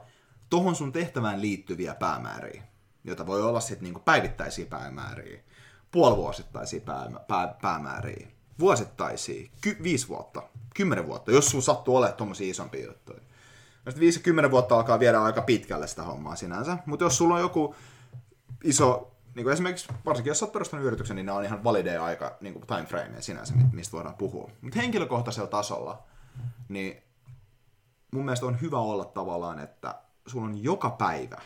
tohon 0.50 0.74
sun 0.74 0.92
tehtävään 0.92 1.40
liittyviä 1.40 1.94
päämääriä, 1.94 2.62
joita 3.04 3.26
voi 3.26 3.42
olla 3.42 3.60
sitten 3.60 3.92
niin 3.92 4.04
päivittäisiä 4.04 4.66
päämääriä, 4.66 5.40
puolivuosittaisia 5.90 6.80
pää, 6.80 7.10
pää, 7.28 7.54
päämääriä, 7.62 8.28
vuosittaisia, 8.58 9.50
ky, 9.60 9.76
viisi 9.82 10.08
vuotta, 10.08 10.42
kymmenen 10.74 11.06
vuotta, 11.06 11.30
jos 11.30 11.50
sun 11.50 11.62
sattuu 11.62 11.96
olemaan 11.96 12.16
tuommoisia 12.16 12.50
isompia 12.50 12.86
juttuja. 12.86 13.20
Ja 13.86 13.92
sitten 13.92 14.46
5-10 14.46 14.50
vuotta 14.50 14.76
alkaa 14.76 15.00
viedä 15.00 15.22
aika 15.22 15.42
pitkälle 15.42 15.86
sitä 15.86 16.02
hommaa 16.02 16.36
sinänsä, 16.36 16.78
mutta 16.86 17.04
jos 17.04 17.16
sulla 17.16 17.34
on 17.34 17.40
joku 17.40 17.74
iso, 18.64 19.09
niin 19.34 19.44
kuin 19.44 19.52
esimerkiksi 19.52 19.88
varsinkin 20.06 20.30
jos 20.30 20.42
oot 20.42 20.52
perustanut 20.52 20.86
yrityksen, 20.86 21.16
niin 21.16 21.26
ne 21.26 21.32
on 21.32 21.44
ihan 21.44 21.64
valideja 21.64 22.04
aika 22.04 22.36
niin 22.40 22.54
kuin 22.54 22.66
time 22.66 22.84
frame 22.84 23.22
sinänsä, 23.22 23.54
mistä 23.72 23.92
voidaan 23.92 24.16
puhua. 24.16 24.50
Mutta 24.60 24.78
henkilökohtaisella 24.78 25.48
tasolla, 25.48 26.02
niin 26.68 27.02
mun 28.10 28.24
mielestä 28.24 28.46
on 28.46 28.60
hyvä 28.60 28.78
olla 28.78 29.04
tavallaan, 29.04 29.58
että 29.58 29.94
sulla 30.26 30.46
on 30.46 30.62
joka 30.62 30.90
päivä 30.90 31.38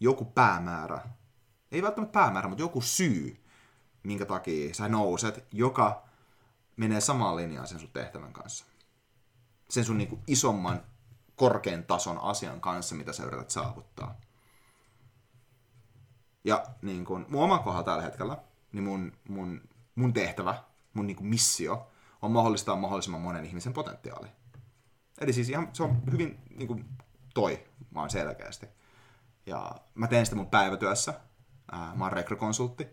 joku 0.00 0.24
päämäärä, 0.24 1.00
ei 1.72 1.82
välttämättä 1.82 2.12
päämäärä, 2.12 2.48
mutta 2.48 2.62
joku 2.62 2.80
syy, 2.80 3.36
minkä 4.02 4.26
takia 4.26 4.74
sä 4.74 4.88
nouset, 4.88 5.44
joka 5.52 6.02
menee 6.76 7.00
samaan 7.00 7.36
linjaan 7.36 7.66
sen 7.66 7.80
sun 7.80 7.90
tehtävän 7.92 8.32
kanssa. 8.32 8.64
Sen 9.70 9.84
sun 9.84 9.98
niinku 9.98 10.18
isomman, 10.26 10.82
korkean 11.36 11.84
tason 11.84 12.18
asian 12.18 12.60
kanssa, 12.60 12.94
mitä 12.94 13.12
sä 13.12 13.24
yrität 13.24 13.50
saavuttaa. 13.50 14.20
Ja 16.44 16.64
niin 16.82 17.04
kun, 17.04 17.26
mun 17.28 17.44
oman 17.44 17.60
kohdalla 17.60 17.84
tällä 17.84 18.02
hetkellä, 18.02 18.36
niin 18.72 18.84
mun, 18.84 19.12
mun, 19.28 19.60
mun 19.94 20.12
tehtävä, 20.12 20.54
mun 20.94 21.06
niin 21.06 21.26
missio, 21.26 21.90
on 22.22 22.30
mahdollistaa 22.30 22.76
mahdollisimman 22.76 23.20
monen 23.20 23.44
ihmisen 23.44 23.72
potentiaali. 23.72 24.28
Eli 25.20 25.32
siis 25.32 25.48
ihan, 25.48 25.68
se 25.72 25.82
on 25.82 26.02
hyvin 26.12 26.38
niin 26.56 26.68
kuin, 26.68 26.84
toi, 27.34 27.64
vaan 27.94 28.10
selkeästi. 28.10 28.66
Ja 29.46 29.70
mä 29.94 30.06
teen 30.06 30.26
sitä 30.26 30.36
mun 30.36 30.46
päivätyössä. 30.46 31.14
Ää, 31.72 31.92
mä 31.94 32.04
oon 32.04 32.12
rekrykonsultti. 32.12 32.86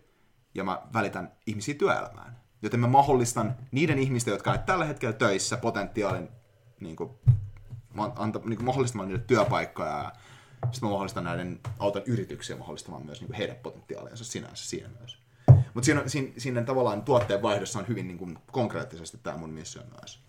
Ja 0.54 0.64
mä 0.64 0.82
välitän 0.92 1.32
ihmisiä 1.46 1.74
työelämään. 1.74 2.40
Joten 2.62 2.80
mä 2.80 2.86
mahdollistan 2.86 3.56
niiden 3.72 3.98
ihmisten, 3.98 4.32
jotka 4.32 4.50
ovat 4.50 4.66
tällä 4.66 4.84
hetkellä 4.84 5.12
töissä, 5.12 5.56
potentiaalin 5.56 6.28
niin 6.80 6.96
kuin, 6.96 7.10
anta, 7.96 8.40
niin 8.44 8.56
kuin 8.56 8.64
mahdollistamaan 8.64 9.08
niille 9.08 9.24
työpaikkoja. 9.26 9.98
Ja 9.98 10.12
sitten 10.72 10.88
mä 10.88 10.90
mahdollistan 10.90 11.24
näiden 11.24 11.60
auton 11.78 12.02
yrityksiä 12.06 12.56
mahdollistamaan 12.56 13.06
myös 13.06 13.20
niin 13.20 13.26
kuin 13.26 13.36
heidän 13.36 13.56
potentiaaliansa 13.56 14.24
sinänsä 14.24 14.64
siinä 14.64 14.88
myös. 14.98 15.18
Mutta 15.74 15.84
siinä, 15.84 16.02
siinä, 16.06 16.32
siinä 16.38 16.64
tavallaan 16.64 17.02
tuotteen 17.02 17.42
vaihdossa 17.42 17.78
on 17.78 17.88
hyvin 17.88 18.08
niin 18.08 18.18
kuin, 18.18 18.38
konkreettisesti 18.52 19.18
tämä 19.22 19.36
mun 19.36 19.50
missio 19.50 19.82
myös. 20.00 20.20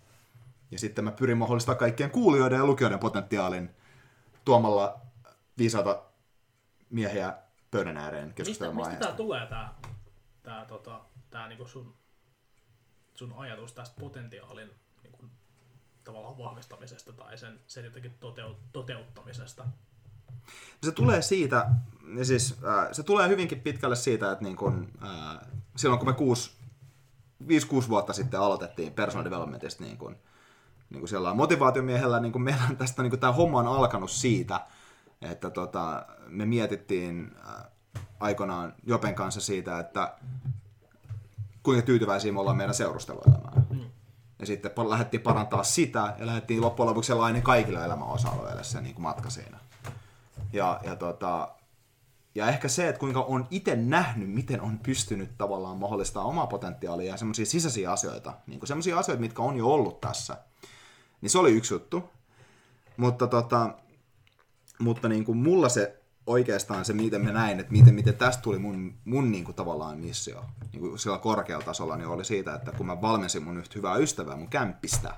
Ja 0.70 0.78
sitten 0.78 1.04
mä 1.04 1.10
pyrin 1.12 1.38
mahdollistamaan 1.38 1.78
kaikkien 1.78 2.10
kuulijoiden 2.10 2.56
ja 2.56 2.66
lukijoiden 2.66 2.98
potentiaalin 2.98 3.70
tuomalla 4.44 5.00
viisaata 5.58 6.02
miehiä 6.90 7.36
pöydän 7.70 7.96
ääreen 7.96 8.24
Mistä, 8.24 8.34
keskustelemaan 8.34 8.90
mistä 8.90 9.04
tää 9.04 9.16
tulee 9.16 9.46
tää, 9.46 9.74
tää, 10.42 10.64
tota, 10.64 11.00
tää 11.30 11.48
niinku 11.48 11.66
sun, 11.66 11.94
sun 13.14 13.34
ajatus 13.36 13.72
tästä 13.72 14.00
potentiaalin 14.00 14.70
niinku, 15.02 15.24
tavallaan 16.04 16.38
vahvistamisesta 16.38 17.12
tai 17.12 17.38
sen, 17.38 17.60
sen 17.66 17.84
jotenkin 17.84 18.14
toteut, 18.20 18.56
toteuttamisesta? 18.72 19.66
Se 20.82 20.92
tulee 20.92 21.22
siitä, 21.22 21.70
ja 22.16 22.24
siis, 22.24 22.58
äh, 22.64 22.88
se 22.92 23.02
tulee 23.02 23.28
hyvinkin 23.28 23.60
pitkälle 23.60 23.96
siitä, 23.96 24.32
että 24.32 24.44
niin 24.44 24.56
kun, 24.56 24.88
äh, 25.02 25.38
silloin 25.76 25.98
kun 25.98 26.08
me 26.08 26.12
kuusi, 26.12 26.50
5-6 27.48 27.88
vuotta 27.88 28.12
sitten 28.12 28.40
aloitettiin 28.40 28.92
personal 28.92 29.24
developmentista 29.24 29.84
niin 29.84 29.98
kun, 29.98 30.16
niin 30.90 31.00
kuin 31.00 31.08
siellä 31.08 31.34
motivaatiomiehellä, 31.34 32.20
niin 32.20 32.32
kuin 32.32 32.42
meillä 32.42 32.62
on 32.70 32.76
tästä 32.76 33.02
niin 33.02 33.10
kuin 33.10 33.20
tämä 33.20 33.32
homma 33.32 33.58
on 33.58 33.66
alkanut 33.66 34.10
siitä, 34.10 34.66
että 35.22 35.50
tota, 35.50 36.06
me 36.26 36.46
mietittiin 36.46 37.32
äh, 37.48 37.64
aikoinaan 38.20 38.74
Jopen 38.86 39.14
kanssa 39.14 39.40
siitä, 39.40 39.78
että 39.78 40.14
kuinka 41.62 41.86
tyytyväisiä 41.86 42.32
me 42.32 42.40
ollaan 42.40 42.56
meidän 42.56 42.74
seurusteluelämään. 42.74 43.66
Mm. 43.70 43.90
Ja 44.38 44.46
sitten 44.46 44.70
lähdettiin 44.88 45.20
parantaa 45.20 45.62
sitä 45.62 46.14
ja 46.18 46.26
lähdettiin 46.26 46.60
loppujen 46.60 46.88
lopuksi 46.88 47.08
sellainen 47.08 47.42
kaikille 47.42 47.84
elämän 47.84 48.08
osa-alueille 48.08 48.64
se 48.64 48.80
niin 48.80 48.94
kuin 48.94 49.02
matka 49.02 49.30
siinä. 49.30 49.58
Ja, 50.52 50.80
ja, 50.84 50.96
tota, 50.96 51.48
ja 52.34 52.48
ehkä 52.48 52.68
se, 52.68 52.88
että 52.88 52.98
kuinka 52.98 53.20
on 53.20 53.46
itse 53.50 53.76
nähnyt, 53.76 54.30
miten 54.30 54.60
on 54.60 54.78
pystynyt 54.78 55.38
tavallaan 55.38 55.76
mahdollistamaan 55.76 56.28
omaa 56.28 56.46
potentiaalia 56.46 57.12
ja 57.12 57.16
semmoisia 57.16 57.46
sisäisiä 57.46 57.92
asioita, 57.92 58.32
niin 58.46 58.60
semmoisia 58.64 58.98
asioita, 58.98 59.20
mitkä 59.20 59.42
on 59.42 59.56
jo 59.56 59.66
ollut 59.66 60.00
tässä, 60.00 60.36
niin 61.20 61.30
se 61.30 61.38
oli 61.38 61.52
yksi 61.52 61.74
juttu. 61.74 62.10
Mutta, 62.96 63.26
tota, 63.26 63.74
mutta 64.78 65.08
niin 65.08 65.24
kuin 65.24 65.38
mulla 65.38 65.68
se 65.68 66.00
oikeastaan 66.26 66.84
se, 66.84 66.92
miten 66.92 67.24
mä 67.24 67.32
näin, 67.32 67.60
että 67.60 67.72
miten, 67.72 67.94
miten 67.94 68.16
tästä 68.16 68.42
tuli 68.42 68.58
mun, 68.58 68.94
mun 69.04 69.32
niin 69.32 69.44
kuin 69.44 69.54
tavallaan 69.54 69.98
missio 69.98 70.44
niin 70.72 70.80
kuin 70.80 70.98
sillä 70.98 71.18
korkealla 71.18 71.64
tasolla, 71.64 71.96
niin 71.96 72.08
oli 72.08 72.24
siitä, 72.24 72.54
että 72.54 72.72
kun 72.72 72.86
mä 72.86 73.00
valmensin 73.00 73.42
mun 73.42 73.58
yhtä 73.58 73.74
hyvää 73.76 73.96
ystävää 73.96 74.36
mun 74.36 74.48
kämppistä, 74.48 75.14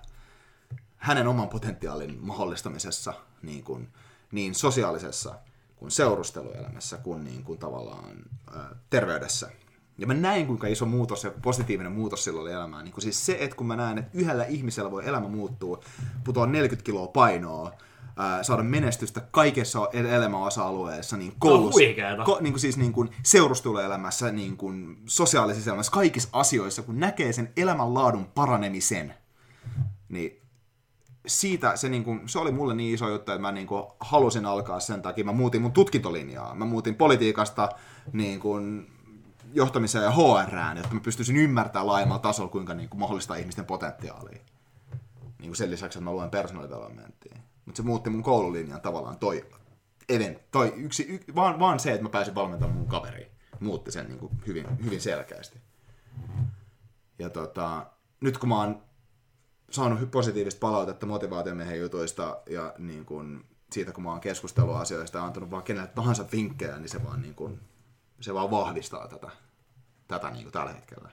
hänen 0.97 1.29
oman 1.29 1.49
potentiaalin 1.49 2.19
mahdollistamisessa 2.21 3.15
niin, 3.43 3.65
kuin, 3.65 3.89
niin 4.33 4.55
sosiaalisessa 4.55 5.35
kuin 5.77 5.91
seurusteluelämässä 5.91 6.99
kuin, 6.99 7.25
niin 7.25 7.45
kuin 7.45 7.59
tavallaan 7.59 8.17
ää, 8.55 8.77
terveydessä. 8.91 9.51
Ja 9.99 10.07
mä 10.07 10.15
näin, 10.15 10.47
kuinka 10.47 10.67
iso 10.67 10.87
muutos 10.87 11.25
ja 11.25 11.31
positiivinen 11.43 11.93
muutos 11.93 12.25
sillä 12.25 12.41
oli 12.41 12.53
elämään. 12.53 12.85
Niin 12.85 12.93
kuin 12.93 13.03
siis 13.03 13.27
se, 13.27 13.37
että 13.41 13.57
kun 13.57 13.67
mä 13.67 13.77
näen, 13.77 13.99
että 13.99 14.11
yhdellä 14.15 14.45
ihmisellä 14.45 14.91
voi 14.91 15.09
elämä 15.09 15.29
muuttua, 15.29 15.81
putoa 16.25 16.47
40 16.47 16.85
kiloa 16.85 17.07
painoa, 17.07 17.73
ää, 18.17 18.43
saada 18.43 18.63
menestystä 18.63 19.21
kaikessa 19.31 19.89
elämän 19.93 20.41
osa-alueessa, 20.41 21.17
niin 21.17 21.33
koulussa, 21.39 21.81
ko, 22.25 22.39
niin 22.41 22.53
kuin 22.53 22.61
siis 22.61 22.77
niin 22.77 22.93
kuin 22.93 23.11
seurusteluelämässä, 23.23 24.33
niin 24.33 24.57
kuin 24.57 24.97
sosiaalisessa 25.07 25.71
elämässä, 25.71 25.93
kaikissa 25.93 26.29
asioissa, 26.33 26.83
kun 26.83 27.01
näkee 27.01 27.33
sen 27.33 27.53
elämänlaadun 27.57 28.25
paranemisen, 28.25 29.15
niin 30.09 30.42
siitä 31.27 31.77
se, 31.77 31.89
niin 31.89 32.05
kuin, 32.05 32.29
se 32.29 32.39
oli 32.39 32.53
mulle 32.53 32.75
niin 32.75 32.95
iso 32.95 33.09
juttu, 33.09 33.33
että 33.33 33.43
mä 33.43 33.53
niin 33.53 33.67
kuin, 33.67 33.85
halusin 34.01 34.47
alkaa 34.47 34.81
sen 34.81 35.03
takia. 35.03 35.25
Mä 35.25 35.33
muutin 35.33 35.63
mun 35.63 35.73
tutkintolinjaa. 35.73 36.55
Mä 36.55 36.65
muutin 36.65 36.95
politiikasta 36.95 37.69
niin 38.13 38.41
kuin, 38.41 38.91
johtamiseen 39.53 40.05
ja 40.05 40.13
HRään, 40.13 40.77
jotta 40.77 40.95
mä 40.95 41.01
pystyisin 41.01 41.37
ymmärtämään 41.37 41.87
laajemmalla 41.87 42.23
tasolla, 42.23 42.51
kuinka 42.51 42.75
niin 42.75 42.89
kuin, 42.89 43.01
mahdollistaa 43.01 43.37
ihmisten 43.37 43.65
potentiaalia. 43.65 44.39
Niin 45.39 45.49
kuin 45.49 45.57
sen 45.57 45.71
lisäksi, 45.71 45.99
että 45.99 46.11
mä 46.11 46.13
luen 46.13 46.31
personal. 46.31 46.69
Mutta 47.65 47.77
se 47.77 47.83
muutti 47.83 48.11
mun 48.11 48.23
koululinjan 48.23 48.81
tavallaan 48.81 49.19
toi 49.19 49.47
event, 50.09 50.51
toi 50.51 50.73
yksi, 50.77 51.03
y, 51.03 51.35
vaan, 51.35 51.59
vaan 51.59 51.81
se, 51.81 51.91
että 51.91 52.03
mä 52.03 52.09
pääsin 52.09 52.35
valmentamaan 52.35 52.79
mun 52.79 52.89
kaveriin, 52.89 53.31
muutti 53.61 53.93
sen 53.93 54.07
niin 54.07 54.19
kuin 54.19 54.33
hyvin, 54.47 54.85
hyvin 54.85 55.01
selkeästi. 55.01 55.61
Ja 57.19 57.31
tota, 57.31 57.87
nyt 58.21 58.39
kun 58.39 58.49
mä 58.49 58.57
oon 58.57 58.83
saanut 59.71 60.11
positiivista 60.11 60.61
palautetta 60.61 61.07
motivaatiomiehen 61.07 61.81
jutuista 61.81 62.41
ja 62.47 62.75
niin 62.79 63.05
kuin, 63.05 63.45
siitä, 63.73 63.93
kun 63.93 64.05
mä 64.05 64.11
oon 64.11 64.21
keskustellut 64.21 64.77
asioista 64.77 65.19
ja 65.19 65.25
antanut 65.25 65.51
vaan 65.51 65.63
kenelle 65.63 65.89
tahansa 65.89 66.25
vinkkejä, 66.33 66.79
niin 66.79 66.89
se 66.89 67.05
vaan, 67.05 67.23
niin 67.23 67.35
kuin, 67.35 67.61
se 68.21 68.35
vaan 68.35 68.51
vahvistaa 68.51 69.09
tätä, 69.09 69.31
tätä 70.09 70.31
niin 70.31 70.43
kuin 70.43 70.53
tällä 70.53 70.73
hetkellä. 70.73 71.09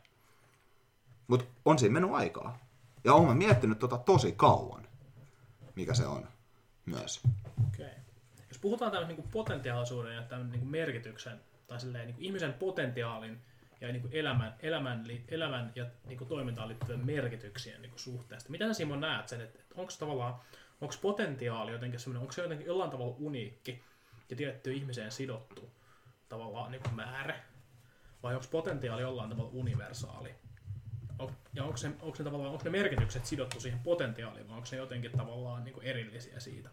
Mutta 1.27 1.45
on 1.65 1.79
siinä 1.79 1.93
mennyt 1.93 2.11
aikaa. 2.13 2.59
Ja 3.03 3.13
oon 3.13 3.27
mä 3.27 3.35
miettinyt 3.35 3.79
tota 3.79 3.97
tosi 3.97 4.31
kauan, 4.31 4.87
mikä 5.75 5.93
se 5.93 6.07
on 6.07 6.27
myös. 6.85 7.21
Okei. 7.67 7.85
Okay. 7.85 7.99
Jos 8.49 8.59
puhutaan 8.59 8.91
tämmöisen 8.91 9.15
niin 9.15 9.31
potentiaalisuuden 9.31 10.15
ja 10.15 10.21
tämän 10.21 10.51
niin 10.51 10.67
merkityksen, 10.67 11.39
tai 11.67 11.79
silleen, 11.79 12.07
niin 12.07 12.15
ihmisen 12.19 12.53
potentiaalin 12.53 13.41
ja 13.81 13.91
niin 13.91 14.01
kuin 14.01 14.13
elämän, 14.13 14.55
elämän, 14.59 15.05
elämän 15.27 15.71
ja 15.75 15.85
niin 16.05 16.17
kuin 16.17 16.27
toimintaan 16.27 16.67
liittyvien 16.67 17.05
merkityksien 17.05 17.81
niin 17.81 17.89
kuin 17.89 17.99
suhteesta. 17.99 18.49
Mitä 18.49 18.67
sä 18.67 18.73
Simon 18.73 19.01
näet 19.01 19.27
sen, 19.27 19.41
että, 19.41 19.59
että 19.59 19.75
onko 19.77 19.93
tavallaan, 19.99 20.35
onko 20.81 20.95
potentiaali 21.01 21.71
jotenkin 21.71 21.99
semmoinen, 21.99 22.21
onko 22.21 22.31
se 22.31 22.41
jotenkin 22.41 22.67
jollain 22.67 22.91
tavalla 22.91 23.15
uniikki 23.19 23.83
ja 24.29 24.35
tiettyyn 24.35 24.75
ihmiseen 24.75 25.11
sidottu 25.11 25.71
tavallaan 26.29 26.71
niin 26.71 26.81
kuin 26.81 26.95
määrä, 26.95 27.39
vai 28.23 28.35
onko 28.35 28.47
potentiaali 28.51 29.01
jollain 29.01 29.29
tavalla 29.29 29.51
universaali? 29.53 30.35
Ja 31.53 31.63
onko, 31.63 31.77
se, 31.77 31.87
onko, 31.87 32.15
ne 32.19 32.23
tavallaan, 32.23 32.51
onko 32.51 32.63
ne 32.63 32.69
merkitykset 32.69 33.25
sidottu 33.25 33.59
siihen 33.59 33.79
potentiaaliin, 33.79 34.47
vai 34.47 34.55
onko 34.55 34.67
ne 34.71 34.77
jotenkin 34.77 35.11
tavallaan 35.11 35.63
niin 35.63 35.73
kuin 35.73 35.85
erillisiä 35.85 36.39
siitä? 36.39 36.69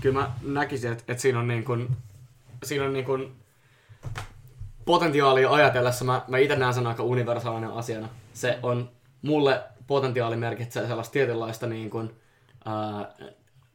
Kyllä 0.00 0.20
mä 0.20 0.32
näkisin, 0.42 0.92
että, 0.92 1.04
että 1.08 1.22
siinä 1.22 1.38
on 1.38 1.48
niin 1.48 1.64
kuin, 1.64 1.96
siinä 2.64 2.84
on 2.84 2.92
niin 2.92 3.04
kuin 3.04 3.36
potentiaalia 4.88 5.50
ajatellessa 5.50 6.04
mä, 6.04 6.22
mä 6.28 6.38
itse 6.38 6.56
näen 6.56 6.74
sen 6.74 6.86
aika 6.86 7.02
universaalinen 7.02 7.70
asiana. 7.70 8.08
Se 8.32 8.58
on, 8.62 8.90
mulle 9.22 9.62
potentiaali 9.86 10.36
merkitsee 10.36 10.86
sellaista 10.86 11.12
tietynlaista 11.12 11.66
niin 11.66 11.90
kuin, 11.90 12.10
ää, 12.64 13.12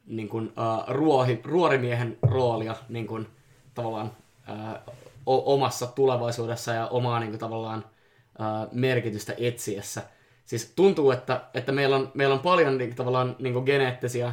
niin 0.06 0.28
kuin, 0.28 0.46
uh, 0.46 0.94
ruohi, 0.94 1.40
ruorimiehen 1.44 2.18
roolia 2.22 2.74
niin 2.88 3.06
kuin, 3.06 3.26
tavallaan 3.74 4.12
uh, 4.48 4.94
o- 5.26 5.54
omassa 5.54 5.86
tulevaisuudessa 5.86 6.72
ja 6.72 6.86
omaa 6.86 7.20
niin 7.20 7.30
kuin, 7.30 7.40
tavallaan 7.40 7.84
uh, 7.84 8.68
merkitystä 8.72 9.34
etsiessä. 9.38 10.02
Siis 10.44 10.72
tuntuu, 10.76 11.10
että, 11.10 11.40
että 11.54 11.72
meillä, 11.72 11.96
on, 11.96 12.10
meillä 12.14 12.34
on 12.34 12.40
paljon 12.40 12.78
niin, 12.78 12.94
tavallaan 12.94 13.36
niin 13.38 13.52
kuin, 13.52 13.64
geneettisiä 13.64 14.32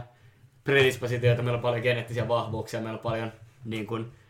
predispositioita, 0.63 1.41
meillä 1.41 1.58
on 1.58 1.63
paljon 1.63 1.82
geneettisiä 1.82 2.28
vahvuuksia, 2.28 2.82
meillä 2.82 2.98
on 2.98 3.04
paljon 3.04 3.32
niin 3.65 3.88
kuin, 3.88 4.02
ää, 4.04 4.20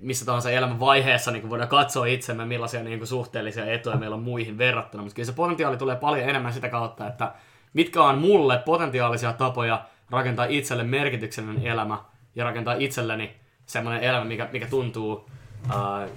missä 0.00 0.24
tahansa 0.24 0.50
elämän 0.50 0.80
vaiheessa 0.80 1.30
niin 1.30 1.50
voidaan 1.50 1.68
katsoa 1.68 2.06
itsemme, 2.06 2.44
millaisia 2.44 2.82
niin 2.82 2.98
kuin, 2.98 3.08
suhteellisia 3.08 3.72
etuja 3.72 3.96
meillä 3.96 4.16
on 4.16 4.22
muihin 4.22 4.58
verrattuna. 4.58 5.02
Mutta 5.02 5.14
kyllä 5.14 5.26
se 5.26 5.32
potentiaali 5.32 5.76
tulee 5.76 5.96
paljon 5.96 6.28
enemmän 6.28 6.52
sitä 6.52 6.68
kautta, 6.68 7.06
että 7.06 7.32
mitkä 7.72 8.02
on 8.02 8.18
mulle 8.18 8.58
potentiaalisia 8.58 9.32
tapoja 9.32 9.84
rakentaa 10.10 10.46
itselle 10.48 10.82
merkityksellinen 10.82 11.66
elämä 11.66 11.98
ja 12.34 12.44
rakentaa 12.44 12.74
itselleni 12.78 13.36
semmoinen 13.66 14.02
elämä, 14.02 14.24
mikä, 14.24 14.48
mikä 14.52 14.66
tuntuu 14.66 15.30
ää, 15.74 16.08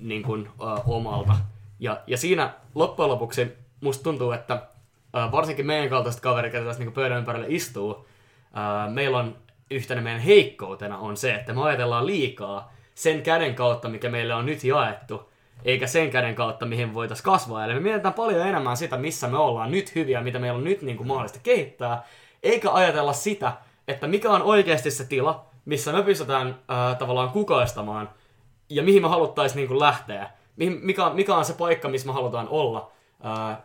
niin 0.00 0.22
kuin, 0.22 0.48
ää, 0.66 0.74
omalta. 0.86 1.36
Ja, 1.80 2.00
ja 2.06 2.18
siinä 2.18 2.50
loppujen 2.74 3.10
lopuksi 3.10 3.52
musta 3.80 4.04
tuntuu, 4.04 4.32
että 4.32 4.62
ää, 5.12 5.32
varsinkin 5.32 5.66
meidän 5.66 5.88
kaltaiset 5.88 6.20
kaverit, 6.20 6.52
jotka 6.54 6.68
tässä 6.68 6.84
niin 6.84 6.92
pöydän 6.92 7.18
ympärille 7.18 7.46
istuu, 7.48 8.08
ää, 8.54 8.90
meillä 8.90 9.18
on 9.18 9.36
yhtenä 9.70 10.00
meidän 10.00 10.20
heikkoutena 10.20 10.98
on 10.98 11.16
se, 11.16 11.34
että 11.34 11.52
me 11.52 11.62
ajatellaan 11.62 12.06
liikaa 12.06 12.72
sen 12.94 13.22
käden 13.22 13.54
kautta, 13.54 13.88
mikä 13.88 14.08
meille 14.08 14.34
on 14.34 14.46
nyt 14.46 14.64
jaettu, 14.64 15.32
eikä 15.64 15.86
sen 15.86 16.10
käden 16.10 16.34
kautta, 16.34 16.66
mihin 16.66 16.94
voitaisiin 16.94 17.24
kasvaa. 17.24 17.64
Eli 17.64 17.74
me 17.74 17.80
mietitään 17.80 18.14
paljon 18.14 18.48
enemmän 18.48 18.76
sitä, 18.76 18.96
missä 18.96 19.28
me 19.28 19.38
ollaan 19.38 19.70
nyt 19.70 19.94
hyviä, 19.94 20.20
mitä 20.20 20.38
meillä 20.38 20.58
on 20.58 20.64
nyt 20.64 20.82
niin 20.82 20.96
kuin 20.96 21.06
mahdollista 21.06 21.38
kehittää, 21.42 22.02
eikä 22.42 22.72
ajatella 22.72 23.12
sitä, 23.12 23.52
että 23.88 24.06
mikä 24.06 24.30
on 24.30 24.42
oikeasti 24.42 24.90
se 24.90 25.04
tila, 25.04 25.44
missä 25.64 25.92
me 25.92 26.02
pystytään 26.02 26.58
ää, 26.68 26.94
tavallaan 26.94 27.30
kukoistamaan 27.30 28.10
ja 28.68 28.82
mihin 28.82 29.02
me 29.02 29.08
haluttaisiin 29.08 29.56
niin 29.56 29.68
kuin 29.68 29.80
lähteä. 29.80 30.30
Mikä, 30.56 31.10
mikä 31.10 31.36
on 31.36 31.44
se 31.44 31.52
paikka, 31.52 31.88
missä 31.88 32.06
me 32.06 32.12
halutaan 32.12 32.48
olla 32.48 32.90
ää, 33.22 33.62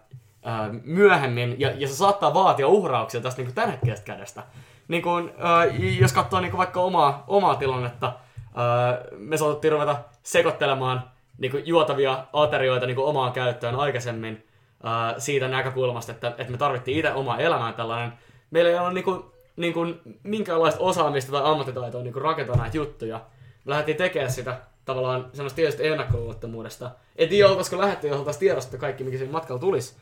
myöhemmin, 0.83 1.55
ja, 1.59 1.71
ja 1.75 1.87
se 1.87 1.95
saattaa 1.95 2.33
vaatia 2.33 2.67
uhrauksia 2.67 3.21
tästä 3.21 3.41
niin 3.41 3.53
kuin 3.53 3.95
kädestä 4.05 4.43
niin 4.91 5.03
kuin, 5.03 5.29
äh, 5.29 5.81
jos 5.99 6.13
katsoo 6.13 6.41
niin 6.41 6.57
vaikka 6.57 6.81
omaa, 6.81 7.23
omaa 7.27 7.55
tilannetta, 7.55 8.07
äh, 8.07 9.17
me 9.17 9.37
saatettiin 9.37 9.71
ruveta 9.71 9.97
sekoittelemaan 10.23 11.11
niin 11.37 11.65
juotavia 11.65 12.25
aterioita 12.33 12.85
niin 12.85 12.97
omaan 12.97 13.31
käyttöön 13.31 13.75
aikaisemmin 13.75 14.45
äh, 14.85 15.15
siitä 15.17 15.47
näkökulmasta, 15.47 16.11
että, 16.11 16.27
että 16.37 16.51
me 16.51 16.57
tarvittiin 16.57 16.97
itse 16.97 17.13
omaa 17.13 17.37
elämää 17.37 17.73
tällainen. 17.73 18.13
Meillä 18.51 18.71
ei 18.71 18.79
ole 18.79 18.93
niin 18.93 19.03
kuin, 19.03 19.23
niin 19.55 19.73
kuin 19.73 20.01
minkäänlaista 20.23 20.79
osaamista 20.79 21.31
tai 21.31 21.41
ammattitaitoa 21.45 22.03
niin 22.03 22.15
rakentaa 22.15 22.55
näitä 22.55 22.77
juttuja. 22.77 23.21
Me 23.65 23.69
lähdettiin 23.69 23.97
tekemään 23.97 24.31
sitä 24.31 24.57
tavallaan 24.85 25.29
semmoista 25.33 25.55
tietysti 25.55 25.87
ennakkoluulottomuudesta. 25.87 26.91
En 27.15 27.29
tiedä, 27.29 27.49
oltaisiko 27.49 27.77
lähdetty, 27.81 28.07
jos 28.07 28.19
oltaisiin 28.19 28.39
tiedostettu 28.39 28.77
kaikki, 28.77 29.03
mikä 29.03 29.17
siinä 29.17 29.31
matkalla 29.31 29.59
tulisi. 29.59 29.95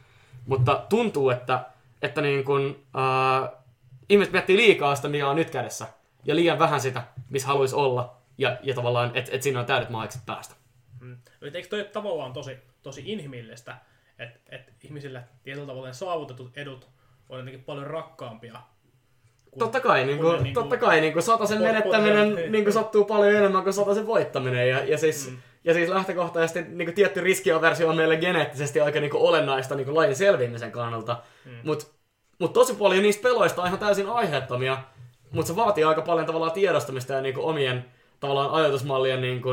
Mutta 0.45 0.83
tuntuu, 0.89 1.29
että, 1.29 1.65
että 2.01 2.21
niin 2.21 2.43
kuin, 2.43 2.85
äh, 2.95 3.59
ihmiset 4.09 4.33
miettii 4.33 4.57
liikaa 4.57 4.95
sitä, 4.95 5.07
mikä 5.07 5.29
on 5.29 5.35
nyt 5.35 5.49
kädessä, 5.49 5.87
ja 6.25 6.35
liian 6.35 6.59
vähän 6.59 6.81
sitä, 6.81 7.03
missä 7.29 7.47
haluaisi 7.47 7.75
olla, 7.75 8.15
ja, 8.37 8.57
ja 8.63 8.73
tavallaan, 8.73 9.11
että 9.13 9.31
et 9.35 9.43
siinä 9.43 9.59
on 9.59 9.65
täydet 9.65 9.89
mahdollisuudet 9.89 10.25
päästä. 10.25 10.55
Mm. 10.99 11.17
Eikö 11.53 11.67
toi 11.69 11.89
tavallaan 11.93 12.33
tosi, 12.33 12.57
tosi 12.83 13.03
inhimillistä, 13.05 13.77
että 14.19 14.39
et 14.55 14.73
ihmisille 14.83 15.23
tietyllä 15.43 15.67
tavalla 15.67 15.93
saavutetut 15.93 16.57
edut 16.57 16.89
on 17.29 17.39
jotenkin 17.39 17.63
paljon 17.63 17.87
rakkaampia 17.87 18.59
kun, 19.51 19.59
totta 19.59 19.79
kai, 19.79 20.05
niin 20.05 20.17
kuin, 20.17 20.31
niin 20.31 20.41
kuin, 20.43 20.53
totta 20.53 20.77
kai 20.77 21.01
niin 21.01 21.13
kuin 21.13 21.23
sataisen 21.23 21.61
menettäminen 21.61 22.51
niin 22.51 22.63
kuin 22.63 22.73
sattuu 22.73 23.05
paljon 23.05 23.35
enemmän 23.35 23.63
kuin 23.63 23.73
sataisen 23.73 24.07
voittaminen. 24.07 24.69
Ja, 24.69 24.83
ja, 24.85 24.97
siis, 24.97 25.29
mm. 25.31 25.37
ja 25.63 25.73
siis 25.73 25.89
lähtökohtaisesti 25.89 26.61
niin 26.61 26.85
kuin 26.85 26.95
tietty 26.95 27.21
riskiaversio 27.21 27.89
on 27.89 27.95
meille 27.95 28.17
geneettisesti 28.17 28.81
aika 28.81 28.99
niin 28.99 29.11
kuin 29.11 29.23
olennaista 29.23 29.75
niin 29.75 29.85
kuin 29.85 29.95
lajin 29.95 30.15
selviämisen 30.15 30.71
kannalta. 30.71 31.17
Mm. 31.45 31.51
Mutta 31.63 31.85
mutta 32.39 32.59
tosi 32.59 32.75
paljon 32.75 33.03
niistä 33.03 33.23
peloista 33.23 33.61
on 33.61 33.67
ihan 33.67 33.79
täysin 33.79 34.09
aiheettomia, 34.09 34.77
mutta 35.31 35.47
se 35.47 35.55
vaatii 35.55 35.83
aika 35.83 36.01
paljon 36.01 36.25
tavallaan 36.25 36.51
tiedostamista 36.51 37.13
ja 37.13 37.21
niinku 37.21 37.47
omien 37.47 37.85
tavallaan 38.19 38.51
ajatusmallien 38.51 39.21
niinku, 39.21 39.49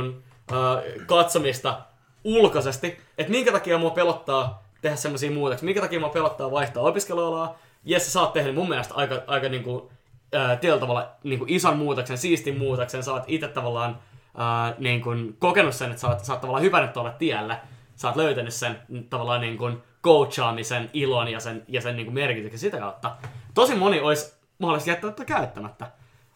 äh, 0.53 1.07
katsomista 1.07 1.81
ulkoisesti. 2.25 2.99
Että 3.18 3.33
minkä 3.33 3.53
takia 3.53 3.79
mua 3.79 3.90
pelottaa 3.90 4.62
tehdä 4.83 4.96
semmoisia 4.96 5.31
muutoksia, 5.31 5.64
minkä 5.64 5.81
takia 5.81 6.01
mua 6.01 6.09
pelottaa 6.09 6.51
vaihtaa 6.51 6.83
opiskelualaa. 6.83 7.59
Jes, 7.85 8.05
sä 8.05 8.11
saat 8.11 8.33
tehdä 8.33 8.53
mun 8.53 8.68
mielestä 8.68 8.94
aika, 8.94 9.22
aika 9.27 9.49
niinku, 9.49 9.90
äh, 10.35 10.61
tietyllä 10.61 10.81
tavalla 10.81 11.11
niinku 11.25 11.44
ison 11.49 11.77
muutoksen, 11.77 12.18
siistin 12.18 12.59
muutoksen. 12.59 13.03
Sä 13.03 13.12
oot 13.12 13.25
itse 13.27 13.49
tavallaan 13.49 13.99
äh, 14.40 14.75
niinku, 14.79 15.11
kokenut 15.38 15.75
sen, 15.75 15.90
että 15.90 16.01
sä 16.01 16.09
oot, 16.09 16.25
sä 16.25 16.33
oot 16.33 16.40
tavallaan 16.40 16.64
hypännyt 16.64 16.92
tuolle 16.92 17.12
tielle. 17.18 17.57
Sä 17.96 18.09
oot 18.09 18.16
löytänyt 18.16 18.55
sen 18.55 18.79
tavallaan 19.11 19.40
niin 19.40 19.59
kuin, 19.59 19.83
coachaamisen 20.06 20.90
ilon 20.92 21.28
ja 21.28 21.40
sen, 21.40 21.64
ja 21.68 21.80
sen 21.80 21.96
niin 21.96 22.06
kuin 22.06 22.14
merkityksen 22.14 22.58
sitä 22.58 22.78
kautta. 22.78 23.16
Tosi 23.54 23.74
moni 23.74 24.00
olisi 24.00 24.34
mahdollisesti 24.58 24.90
jättää 24.90 25.10
tätä 25.10 25.24
käyttämättä. 25.24 25.90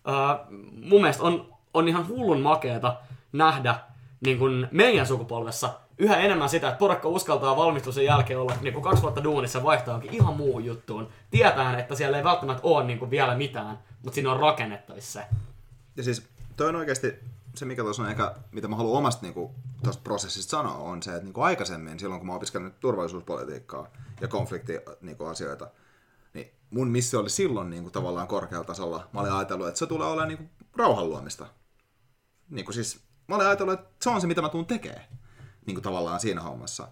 Uh, 0.08 0.56
mun 0.72 1.00
mielestä 1.00 1.22
on, 1.22 1.54
on 1.74 1.88
ihan 1.88 2.08
hullun 2.08 2.40
makeeta 2.40 2.96
nähdä 3.32 3.74
niin 4.20 4.38
kuin 4.38 4.68
meidän 4.70 5.06
sukupolvessa 5.06 5.70
yhä 5.98 6.16
enemmän 6.16 6.48
sitä, 6.48 6.68
että 6.68 6.78
porukka 6.78 7.08
uskaltaa 7.08 7.56
valmistuksen 7.56 8.04
jälkeen 8.04 8.40
olla 8.40 8.54
niin 8.60 8.72
kuin 8.72 8.82
kaksi 8.82 9.02
vuotta 9.02 9.24
duunissa 9.24 9.62
vaihtaa 9.62 10.00
ihan 10.10 10.36
muu 10.36 10.58
juttuun. 10.58 11.08
Tietään, 11.30 11.80
että 11.80 11.94
siellä 11.94 12.18
ei 12.18 12.24
välttämättä 12.24 12.62
ole 12.62 12.84
niin 12.84 12.98
kuin 12.98 13.10
vielä 13.10 13.34
mitään, 13.34 13.78
mutta 14.02 14.14
siinä 14.14 14.32
on 14.32 14.40
rakennettavissa 14.40 15.20
se. 15.20 15.26
Ja 15.96 16.02
siis 16.02 16.28
toi 16.56 16.68
on 16.68 16.76
oikeasti 16.76 17.18
se, 17.54 17.64
mikä 17.64 17.82
tuossa 17.82 18.02
on 18.02 18.10
ehkä, 18.10 18.34
mitä 18.52 18.68
mä 18.68 18.76
haluan 18.76 18.98
omasta 18.98 19.22
niin 19.22 19.34
kuin, 19.34 19.54
prosessista 20.04 20.50
sanoa, 20.50 20.74
on 20.74 21.02
se, 21.02 21.10
että 21.10 21.24
niin 21.24 21.32
kuin 21.32 21.44
aikaisemmin, 21.44 21.98
silloin 21.98 22.20
kun 22.20 22.26
mä 22.26 22.34
opiskelin 22.34 22.72
turvallisuuspolitiikkaa 22.80 23.86
ja 24.20 24.28
konfliktiasioita, 24.28 25.64
niin, 25.64 25.74
niin 26.34 26.54
mun 26.70 26.88
missio 26.88 27.20
oli 27.20 27.30
silloin 27.30 27.70
niin 27.70 27.82
kuin, 27.82 27.92
tavallaan 27.92 28.28
korkealla 28.28 28.64
tasolla. 28.64 29.08
Mä 29.12 29.20
olin 29.20 29.32
ajatellut, 29.32 29.68
että 29.68 29.78
se 29.78 29.86
tulee 29.86 30.06
olemaan 30.06 30.28
niin 30.28 30.38
kuin, 30.38 30.50
rauhan 30.76 31.08
luomista. 31.08 31.46
Niin 32.50 32.64
kuin, 32.64 32.74
siis, 32.74 33.00
mä 33.28 33.34
olin 33.34 33.46
ajatellut, 33.46 33.80
että 33.80 33.90
se 34.02 34.10
on 34.10 34.20
se, 34.20 34.26
mitä 34.26 34.42
mä 34.42 34.48
tuun 34.48 34.66
tekemään 34.66 35.04
niin 35.66 35.74
kuin, 35.74 35.82
tavallaan 35.82 36.20
siinä 36.20 36.40
hommassa. 36.40 36.88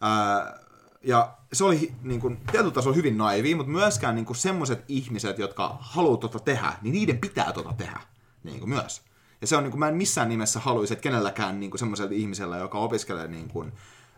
Ää, 0.00 0.58
ja 1.02 1.36
se 1.52 1.64
oli 1.64 1.94
niin 2.02 2.20
kuin, 2.20 2.40
tietyllä 2.52 2.74
tasolla 2.74 2.96
hyvin 2.96 3.18
naivi, 3.18 3.54
mutta 3.54 3.72
myöskään 3.72 4.14
niin 4.14 4.34
semmoiset 4.34 4.84
ihmiset, 4.88 5.38
jotka 5.38 5.76
haluaa 5.80 6.16
tota 6.16 6.38
tehdä, 6.38 6.72
niin 6.82 6.92
niiden 6.92 7.18
pitää 7.18 7.52
tota 7.52 7.74
tehdä 7.78 8.00
niin 8.44 8.58
kuin, 8.58 8.68
myös. 8.68 9.02
Ja 9.42 9.48
se 9.48 9.56
on, 9.56 9.62
niin 9.62 9.70
kuin, 9.70 9.78
mä 9.78 9.88
en 9.88 9.94
missään 9.94 10.28
nimessä 10.28 10.60
haluaisi, 10.60 10.92
että 10.92 11.02
kenelläkään 11.02 11.60
niin 11.60 11.78
semmoisella 11.78 12.12
ihmisellä, 12.14 12.56
joka 12.56 12.78
opiskelee 12.78 13.28
niin 13.28 13.48
kuin, 13.48 13.72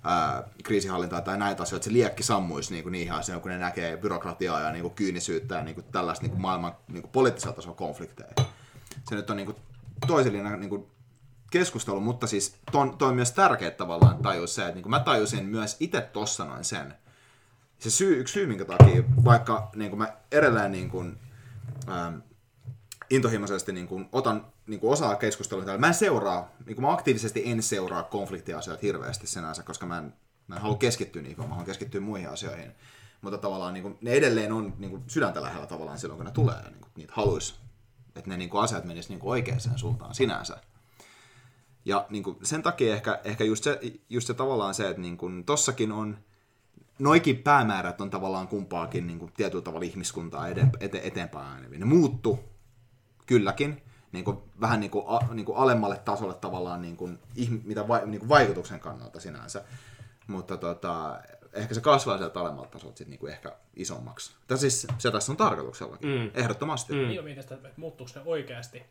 ää, 0.05 0.49
kriisihallintaa 0.65 1.21
tai 1.21 1.39
näitä 1.39 1.63
asioita, 1.63 1.77
että 1.77 1.85
se 1.85 1.93
liekki 1.93 2.23
sammuisi 2.23 2.73
niin 2.73 2.83
kuin 2.83 2.93
niihin 2.93 3.13
asioihin, 3.13 3.43
kun 3.43 3.51
ne 3.51 3.59
näkee 3.59 3.97
byrokratiaa 3.97 4.61
ja 4.61 4.73
niin 4.73 4.83
kuin, 4.83 4.95
kyynisyyttä 4.95 5.55
ja 5.55 5.63
niin 5.63 5.75
kuin, 5.75 5.85
tällaista 5.93 6.23
niin 6.23 6.31
kuin, 6.31 6.41
maailman 6.41 6.77
niin 6.89 7.03
kuin, 7.03 7.13
poliittisella 7.13 7.57
tasolla 7.57 7.77
konflikteja. 7.77 8.33
Se 9.09 9.15
nyt 9.15 9.31
on 9.31 9.37
niin 9.37 9.47
kuin, 9.47 9.57
toisellinen 10.07 10.61
niin 10.61 10.71
kuin, 10.71 10.87
keskustelu, 11.51 12.01
mutta 12.01 12.27
siis 12.27 12.57
toi, 12.73 12.95
toi 12.99 13.09
on 13.09 13.15
myös 13.15 13.33
tärkeä 13.33 13.71
tavallaan 13.71 14.19
tajus 14.19 14.55
se, 14.55 14.63
että 14.63 14.75
niin 14.75 14.83
kuin 14.83 14.91
mä 14.91 15.01
tajusin 15.01 15.45
myös 15.45 15.77
itse 15.81 16.01
tossa 16.01 16.45
noin 16.45 16.65
sen. 16.65 16.95
Se 17.79 17.91
syy, 17.91 18.21
yksi 18.21 18.33
syy, 18.33 18.47
minkä 18.47 18.65
takia, 18.65 19.03
vaikka 19.25 19.71
niin 19.77 19.91
kuin 19.91 19.99
mä 19.99 20.13
edelleen 20.33 20.73
niin 20.73 20.91
kuin, 20.91 21.19
ähm, 21.89 22.15
intohimoisesti 23.11 23.73
niin 23.73 23.89
kuin, 23.89 24.09
otan 24.13 24.47
niin 24.67 24.81
kuin 24.81 24.93
osaa 24.93 25.17
keskustelua. 25.17 25.79
Mä 25.79 25.87
en 25.87 25.95
seuraa, 25.95 26.51
niin 26.67 26.77
kuin 26.77 26.85
mä 26.85 26.93
aktiivisesti 26.93 27.43
en 27.47 27.63
seuraa 27.63 28.03
konfliktiasioita 28.03 28.81
hirveästi 28.83 29.27
senänsä, 29.27 29.63
koska 29.63 29.87
mä 29.87 29.99
en, 29.99 30.15
mä 30.49 30.57
en 30.57 30.63
halua 30.63 30.77
keskittyä 30.77 31.23
niihin, 31.23 31.39
vaan 31.39 31.49
mä 31.49 31.55
haluan 31.55 31.67
keskittyä 31.67 32.01
muihin 32.01 32.29
asioihin. 32.29 32.73
Mutta 33.21 33.39
tavallaan 33.39 33.75
niin 33.75 33.83
kuin, 33.83 33.99
ne 34.01 34.11
edelleen 34.11 34.53
on 34.53 34.75
niin 34.79 34.91
kuin, 34.91 35.03
sydäntä 35.07 35.43
lähellä 35.43 35.67
tavallaan 35.67 35.99
silloin, 35.99 36.19
kun 36.19 36.27
ne 36.27 36.33
tulee. 36.33 36.63
Niin 36.63 36.81
kuin, 36.81 36.91
niitä 36.97 37.13
haluaisi, 37.17 37.55
että 38.17 38.31
ne 38.31 38.37
niin 38.37 38.51
kuin, 38.51 38.65
asiat 38.65 38.85
menisivät 38.85 39.11
niin 39.11 39.21
kuin 39.21 39.31
oikeaan 39.31 39.61
suuntaan 39.77 40.15
sinänsä. 40.15 40.57
Ja 41.85 42.07
niin 42.11 42.23
kuin, 42.23 42.37
sen 42.43 42.63
takia 42.63 42.95
ehkä, 42.95 43.21
ehkä 43.25 43.45
just, 43.45 43.65
se, 43.65 43.81
just 44.09 44.27
se 44.27 44.35
tavallaan 44.35 44.75
se, 44.75 44.89
että 44.89 45.03
niin 45.03 45.17
kuin, 45.17 45.45
tossakin 45.45 45.93
on, 45.93 46.19
noikin 46.99 47.39
päämäärät 47.39 48.01
on 48.01 48.11
tavallaan 48.11 48.49
kumpaakin 48.49 49.07
niin 49.07 49.19
kuin, 49.19 49.33
tietyllä 49.37 49.65
tavalla 49.65 49.87
ihmiskuntaa 49.87 50.49
ete, 50.49 51.01
eteenpäin. 51.05 51.71
Ne 51.71 51.85
muuttu 51.85 52.54
kylläkin, 53.27 53.83
niin 54.13 54.25
kuin, 54.25 54.39
vähän 54.61 54.81
niin 54.81 54.91
kuin, 54.91 55.05
a, 55.09 55.35
niin 55.35 55.47
kuin 55.47 55.59
alemmalle 55.59 55.97
tasolle 55.97 56.35
tavallaan 56.35 56.83
niin 56.83 56.97
kuin, 56.97 57.19
mitä 57.65 57.89
vai, 57.89 58.07
niin 58.07 58.21
kuin 58.21 58.29
vaikutuksen 58.29 58.81
kannalta 58.81 59.21
sinänsä. 59.21 59.65
Mutta 60.27 60.57
tota, 60.57 61.21
ehkä 61.53 61.75
se 61.75 61.81
kasvaa 61.81 62.19
sieltä 62.19 62.41
alemmalta 62.41 62.71
tasolta 62.71 62.97
sitten 62.97 63.11
niin 63.11 63.21
kuin 63.21 63.33
ehkä 63.33 63.57
isommaksi. 63.77 64.35
Tai 64.47 64.59
siis 64.59 64.87
se 64.99 65.11
tässä 65.11 65.33
on 65.33 65.37
tarkoituksellakin, 65.37 66.09
mm. 66.09 66.31
ehdottomasti. 66.35 66.93
Mm. 66.93 67.09
Niin 67.09 67.25
mietin 67.25 67.43
sitä, 67.43 67.55
että 67.55 67.69
muuttuuko 67.77 68.13
se 68.13 68.21
oikeasti 68.25 68.83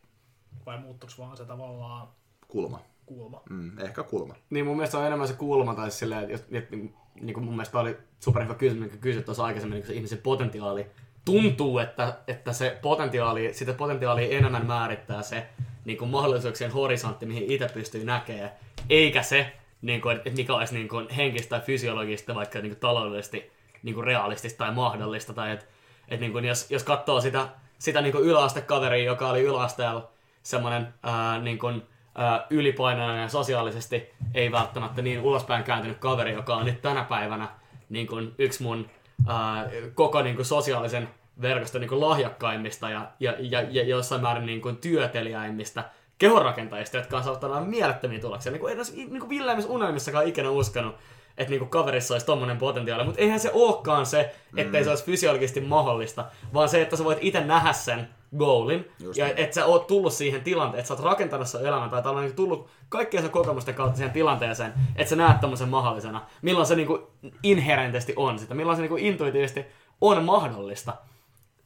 vai 0.65 0.77
muuttuuko 0.77 1.13
vaan 1.17 1.37
se 1.37 1.45
tavallaan... 1.45 2.07
Kulma. 2.47 2.79
Kulma. 3.05 3.41
Mm, 3.49 3.79
ehkä 3.79 4.03
kulma. 4.03 4.35
Niin 4.49 4.65
mun 4.65 4.75
mielestä 4.75 4.97
on 4.97 5.05
enemmän 5.05 5.27
se 5.27 5.33
kulma, 5.33 5.75
tai 5.75 5.91
silleen, 5.91 6.31
että, 6.31 6.57
että 6.57 6.75
niin 7.21 7.33
kuin 7.33 7.43
mun 7.43 7.53
mielestä 7.53 7.79
oli 7.79 7.97
super 8.19 8.43
hyvä 8.43 8.55
kysymys, 8.55 8.81
minkä 8.81 8.97
kysyt 8.97 9.25
tuossa 9.25 9.43
aikaisemmin, 9.43 9.75
niin 9.75 9.87
se 9.87 9.93
ihmisen 9.93 10.17
potentiaali 10.17 10.87
tuntuu, 11.25 11.79
että, 11.79 12.17
että 12.27 12.53
se 12.53 12.77
potentiaali, 12.81 13.53
sitä 13.53 13.73
potentiaalia 13.73 14.37
enemmän 14.37 14.65
määrittää 14.65 15.21
se 15.21 15.45
niin 15.85 15.97
kuin 15.97 16.11
mahdollisuuksien 16.11 16.71
horisontti, 16.71 17.25
mihin 17.25 17.51
itse 17.51 17.69
pystyy 17.73 18.05
näkemään, 18.05 18.51
eikä 18.89 19.23
se, 19.23 19.51
niin 19.81 20.01
kuin, 20.01 20.17
että 20.17 20.29
mikä 20.29 20.55
olisi 20.55 20.73
niin 20.73 20.87
kuin 20.87 21.09
henkistä 21.09 21.49
tai 21.49 21.61
fysiologista, 21.61 22.35
vaikka 22.35 22.59
niin 22.59 22.71
kuin 22.71 22.79
taloudellisesti 22.79 23.51
niin 23.83 23.95
kuin 23.95 24.05
realistista 24.05 24.65
tai 24.65 24.73
mahdollista, 24.73 25.33
tai 25.33 25.51
että, 25.51 25.65
että 26.07 26.21
niin 26.21 26.31
kuin 26.31 26.45
jos, 26.45 26.71
jos 26.71 26.83
katsoo 26.83 27.21
sitä, 27.21 27.47
sitä 27.79 28.01
niin 28.01 28.11
kuin 28.11 28.23
yläastekaveria, 28.23 29.05
joka 29.05 29.29
oli 29.29 29.41
yläasteella 29.41 30.09
semmoinen 30.43 30.93
ää, 31.03 31.39
niin 31.39 31.59
kuin, 31.59 31.83
ää, 32.15 32.47
ylipainoinen 32.49 33.21
ja 33.21 33.27
sosiaalisesti 33.27 34.09
ei 34.33 34.51
välttämättä 34.51 35.01
niin 35.01 35.21
ulospäin 35.21 35.63
kääntynyt 35.63 35.97
kaveri, 35.97 36.33
joka 36.33 36.55
on 36.55 36.65
nyt 36.65 36.81
tänä 36.81 37.03
päivänä 37.03 37.49
niin 37.89 38.07
kuin 38.07 38.35
yksi 38.37 38.63
mun 38.63 38.89
ää, 39.27 39.69
koko 39.95 40.21
niin 40.21 40.35
kuin 40.35 40.45
sosiaalisen 40.45 41.09
verkoston 41.41 41.81
niin 41.81 41.89
kuin 41.89 42.01
lahjakkaimmista 42.01 42.89
ja, 42.89 43.11
ja, 43.19 43.35
ja, 43.39 43.61
ja 43.61 43.83
jossain 43.83 44.21
määrin 44.21 44.45
niin 44.45 44.61
kuin 44.61 44.77
työteliäimmistä 44.77 45.83
kehonrakentajista, 46.17 46.97
jotka 46.97 47.17
on 47.17 47.23
saattanut 47.23 47.69
mielettömiä 47.69 48.19
tuloksia. 48.19 48.51
Niin 48.51 48.59
kuin 48.61 48.73
edes 48.73 48.95
niin 48.95 49.19
kuin 49.19 49.29
Villeimmissä 49.29 49.71
unelmissakaan 49.71 50.27
ikinä 50.27 50.49
uskonut, 50.49 50.95
että 51.37 51.51
niinku 51.51 51.65
kaverissa 51.65 52.13
olisi 52.13 52.25
tommonen 52.25 52.57
potentiaali, 52.57 53.03
mutta 53.03 53.21
eihän 53.21 53.39
se 53.39 53.51
olekaan 53.53 54.05
se, 54.05 54.35
ettei 54.57 54.81
mm. 54.81 54.83
se 54.83 54.89
olisi 54.89 55.05
fysiologisesti 55.05 55.61
mahdollista, 55.61 56.25
vaan 56.53 56.69
se, 56.69 56.81
että 56.81 56.97
sä 56.97 57.03
voit 57.03 57.17
itse 57.21 57.41
nähdä 57.41 57.73
sen 57.73 58.09
goalin, 58.37 58.91
Just 58.99 59.17
ja 59.17 59.27
että 59.27 59.55
sä 59.55 59.65
oot 59.65 59.87
tullut 59.87 60.13
siihen 60.13 60.41
tilanteeseen, 60.41 60.79
että 60.79 60.87
sä 60.87 60.93
oot 60.93 61.03
rakentanut 61.03 61.47
sen 61.47 61.65
elämän, 61.65 61.89
tai 61.89 62.01
tavallaan 62.01 62.25
niinku 62.25 62.35
tullut 62.35 62.67
kaikkien 62.89 63.23
sen 63.23 63.31
kokemusten 63.31 63.75
kautta 63.75 63.97
siihen 63.97 64.13
tilanteeseen, 64.13 64.73
että 64.95 65.09
sä 65.09 65.15
näet 65.15 65.39
tommosen 65.39 65.69
mahdollisena, 65.69 66.21
milloin 66.41 66.67
se 66.67 66.75
niinku 66.75 67.11
inherentesti 67.43 68.13
on 68.15 68.39
sitä, 68.39 68.53
milloin 68.53 68.75
se 68.75 68.81
niinku 68.81 68.97
intuitiivisesti 68.97 69.65
on 70.01 70.23
mahdollista 70.23 70.93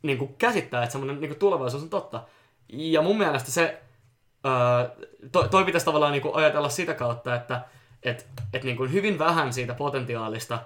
niinku 0.02 0.28
käsittää, 0.28 0.84
että 0.84 0.92
semmoinen 0.92 1.22
niinku 1.22 1.40
tulevaisuus 1.40 1.84
on 1.84 1.90
totta. 1.90 2.24
Ja 2.70 3.02
mun 3.02 3.18
mielestä 3.18 3.52
se, 3.52 3.82
öö, 4.46 5.06
toi, 5.32 5.50
toi 5.50 5.64
pitäisi 5.64 5.86
tavallaan 5.86 6.12
niinku 6.12 6.34
ajatella 6.34 6.70
sitä 6.70 6.94
kautta, 6.94 7.36
että 7.36 7.62
et 8.54 8.64
niin 8.64 8.78
kuin 8.78 8.92
hyvin 8.92 9.20
vähän 9.20 9.54
siitä 9.54 9.74
potentiaalista, 9.74 10.60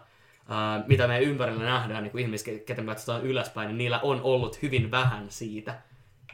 ää, 0.50 0.84
mitä 0.88 1.08
me 1.08 1.20
ympärillä 1.20 1.64
nähdään 1.64 2.04
niin 2.04 2.12
kuin 2.12 2.22
ihmiset, 2.22 2.66
ketä 2.66 2.82
me 2.82 2.88
katsotaan 2.88 3.22
ylöspäin, 3.22 3.68
niin 3.68 3.78
niillä 3.78 4.00
on 4.00 4.22
ollut 4.22 4.62
hyvin 4.62 4.92
vähän 4.92 5.26
siitä 5.30 5.76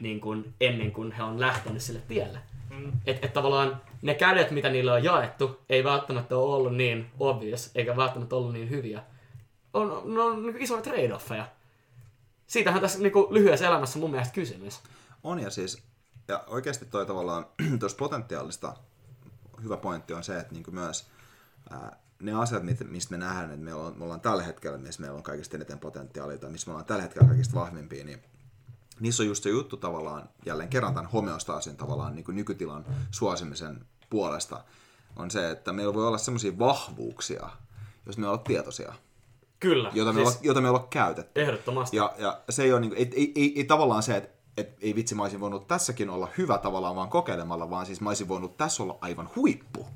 niin 0.00 0.20
kuin 0.20 0.54
ennen 0.60 0.92
kuin 0.92 1.12
he 1.12 1.22
on 1.22 1.40
lähtenyt 1.40 1.82
sille 1.82 2.00
tielle. 2.08 2.38
Mm. 2.70 2.92
Että 3.06 3.26
et 3.26 3.32
tavallaan 3.32 3.82
ne 4.02 4.14
kädet, 4.14 4.50
mitä 4.50 4.68
niille 4.68 4.92
on 4.92 5.04
jaettu, 5.04 5.60
ei 5.68 5.84
välttämättä 5.84 6.36
ole 6.36 6.54
ollut 6.54 6.76
niin 6.76 7.10
obvious, 7.18 7.70
eikä 7.74 7.96
välttämättä 7.96 8.36
ollut 8.36 8.52
niin 8.52 8.70
hyviä. 8.70 9.02
On, 9.74 10.14
ne 10.14 10.20
on 10.20 10.46
niin 10.46 10.58
isoja 10.58 10.82
trade-offeja. 10.82 11.44
Siitähän 12.46 12.80
tässä 12.80 12.98
niin 12.98 13.12
kuin, 13.12 13.34
lyhyessä 13.34 13.68
elämässä 13.68 13.98
mun 13.98 14.10
mielestä 14.10 14.34
kysymys. 14.34 14.80
On 15.24 15.40
ja 15.40 15.50
siis, 15.50 15.82
ja 16.28 16.44
oikeasti 16.46 16.86
toi 16.86 17.06
tavallaan 17.06 17.46
tuosta 17.80 17.98
potentiaalista 17.98 18.74
hyvä 19.62 19.76
pointti 19.76 20.14
on 20.14 20.24
se, 20.24 20.38
että 20.38 20.54
niin 20.54 20.64
myös 20.70 21.06
ää, 21.70 21.96
ne 22.22 22.32
asiat, 22.32 22.62
mistä 22.88 23.10
me 23.10 23.16
nähdään, 23.16 23.50
että 23.50 23.64
me 23.64 23.74
ollaan, 23.74 23.98
me 23.98 24.04
ollaan 24.04 24.20
tällä 24.20 24.42
hetkellä, 24.42 24.78
missä 24.78 25.00
meillä 25.00 25.16
on 25.16 25.22
kaikista 25.22 25.56
eniten 25.56 25.78
potentiaalia, 25.78 26.38
tai 26.38 26.50
missä 26.50 26.66
me 26.66 26.72
ollaan 26.72 26.86
tällä 26.86 27.02
hetkellä 27.02 27.28
kaikista 27.28 27.60
vahvimpia, 27.60 28.04
niin 28.04 28.22
niissä 29.00 29.22
on 29.22 29.26
just 29.26 29.42
se 29.42 29.50
juttu 29.50 29.76
tavallaan, 29.76 30.28
jälleen 30.46 30.68
kerran 30.68 30.94
tämän 30.94 31.10
homeostaasin 31.10 31.76
tavallaan 31.76 32.14
niin 32.14 32.24
kuin 32.24 32.36
nykytilan 32.36 32.84
suosimisen 33.10 33.86
puolesta, 34.10 34.64
on 35.16 35.30
se, 35.30 35.50
että 35.50 35.72
meillä 35.72 35.94
voi 35.94 36.06
olla 36.06 36.18
sellaisia 36.18 36.58
vahvuuksia, 36.58 37.48
jos 38.06 38.18
me 38.18 38.26
ollaan 38.26 38.44
tietoisia. 38.44 38.94
Kyllä. 39.60 39.90
Jota 39.94 40.12
me, 40.12 40.20
siis 40.20 40.28
olla, 40.28 40.38
jota 40.42 40.60
me 40.60 40.68
ollaan 40.68 40.88
käytetty. 40.88 41.40
Ehdottomasti. 41.40 41.96
Ja, 41.96 42.14
ja 42.18 42.40
se 42.50 42.62
ei 42.62 42.72
ole, 42.72 42.80
niin 42.80 42.90
kuin, 42.90 42.98
ei, 42.98 43.10
ei, 43.16 43.32
ei, 43.36 43.52
ei, 43.56 43.64
tavallaan 43.64 44.02
se, 44.02 44.16
että 44.16 44.38
et 44.56 44.76
ei 44.80 44.94
vitsi, 44.94 45.14
mä 45.14 45.22
olisin 45.22 45.40
voinut 45.40 45.66
tässäkin 45.66 46.10
olla 46.10 46.28
hyvä 46.38 46.58
tavallaan 46.58 46.96
vaan 46.96 47.08
kokeilemalla, 47.08 47.70
vaan 47.70 47.86
siis 47.86 48.00
mä 48.00 48.10
olisin 48.10 48.28
voinut 48.28 48.56
tässä 48.56 48.82
olla 48.82 48.98
aivan 49.00 49.30
huippu. 49.36 49.86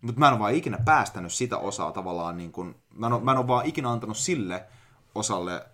Mutta 0.00 0.18
mä 0.18 0.26
en 0.26 0.32
ole 0.32 0.40
vaan 0.40 0.54
ikinä 0.54 0.78
päästänyt 0.84 1.32
sitä 1.32 1.58
osaa 1.58 1.92
tavallaan, 1.92 2.36
niin 2.36 2.52
kun, 2.52 2.74
mä, 2.94 3.06
en 3.06 3.12
ole, 3.12 3.22
mä 3.22 3.32
en 3.32 3.38
ole 3.38 3.46
vaan 3.46 3.66
ikinä 3.66 3.90
antanut 3.90 4.16
sille 4.16 4.64
osalle 5.14 5.66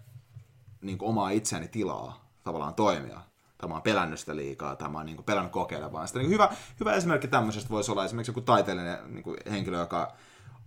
niin 0.80 0.98
omaa 1.00 1.30
itseäni 1.30 1.68
tilaa 1.68 2.21
tavallaan 2.44 2.74
toimia. 2.74 3.20
Tai 3.58 3.68
mä 3.68 3.74
oon 3.74 3.82
pelännyt 3.82 4.20
sitä 4.20 4.36
liikaa, 4.36 4.76
tai 4.76 4.88
mä 4.88 4.98
oon 4.98 5.06
niin 5.06 5.24
pelännyt 5.24 5.52
kokeilemaan 5.52 6.08
sitä. 6.08 6.18
Niin 6.18 6.30
hyvä, 6.30 6.48
hyvä 6.80 6.94
esimerkki 6.94 7.28
tämmöisestä 7.28 7.70
voisi 7.70 7.92
olla 7.92 8.04
esimerkiksi 8.04 8.30
joku 8.30 8.40
taiteellinen 8.40 8.98
niin 9.14 9.36
henkilö, 9.50 9.78
joka 9.78 10.12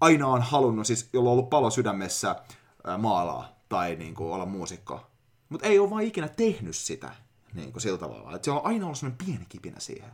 aina 0.02 0.28
on 0.28 0.42
halunnut, 0.42 0.88
siis 0.88 1.10
jolla 1.14 1.30
on 1.30 1.34
ollut 1.34 1.50
palo 1.50 1.70
sydämessä 1.70 2.36
maalaa 2.98 3.50
tai 3.70 3.96
niin 3.96 4.16
kuin, 4.16 4.34
olla 4.34 4.46
muusikko 4.46 5.02
mutta 5.50 5.68
ei 5.68 5.80
ole 5.80 5.90
vaan 5.90 6.04
ikinä 6.04 6.28
tehnyt 6.28 6.76
sitä 6.76 7.16
niin 7.54 7.72
kuin 7.72 7.82
sillä 7.82 7.98
tavalla. 7.98 8.36
Että 8.36 8.46
se 8.46 8.52
on 8.52 8.62
aina 8.64 8.86
ollut 8.86 8.98
sellainen 8.98 9.26
pieni 9.26 9.46
kipinä 9.50 9.80
siihen. 9.80 10.12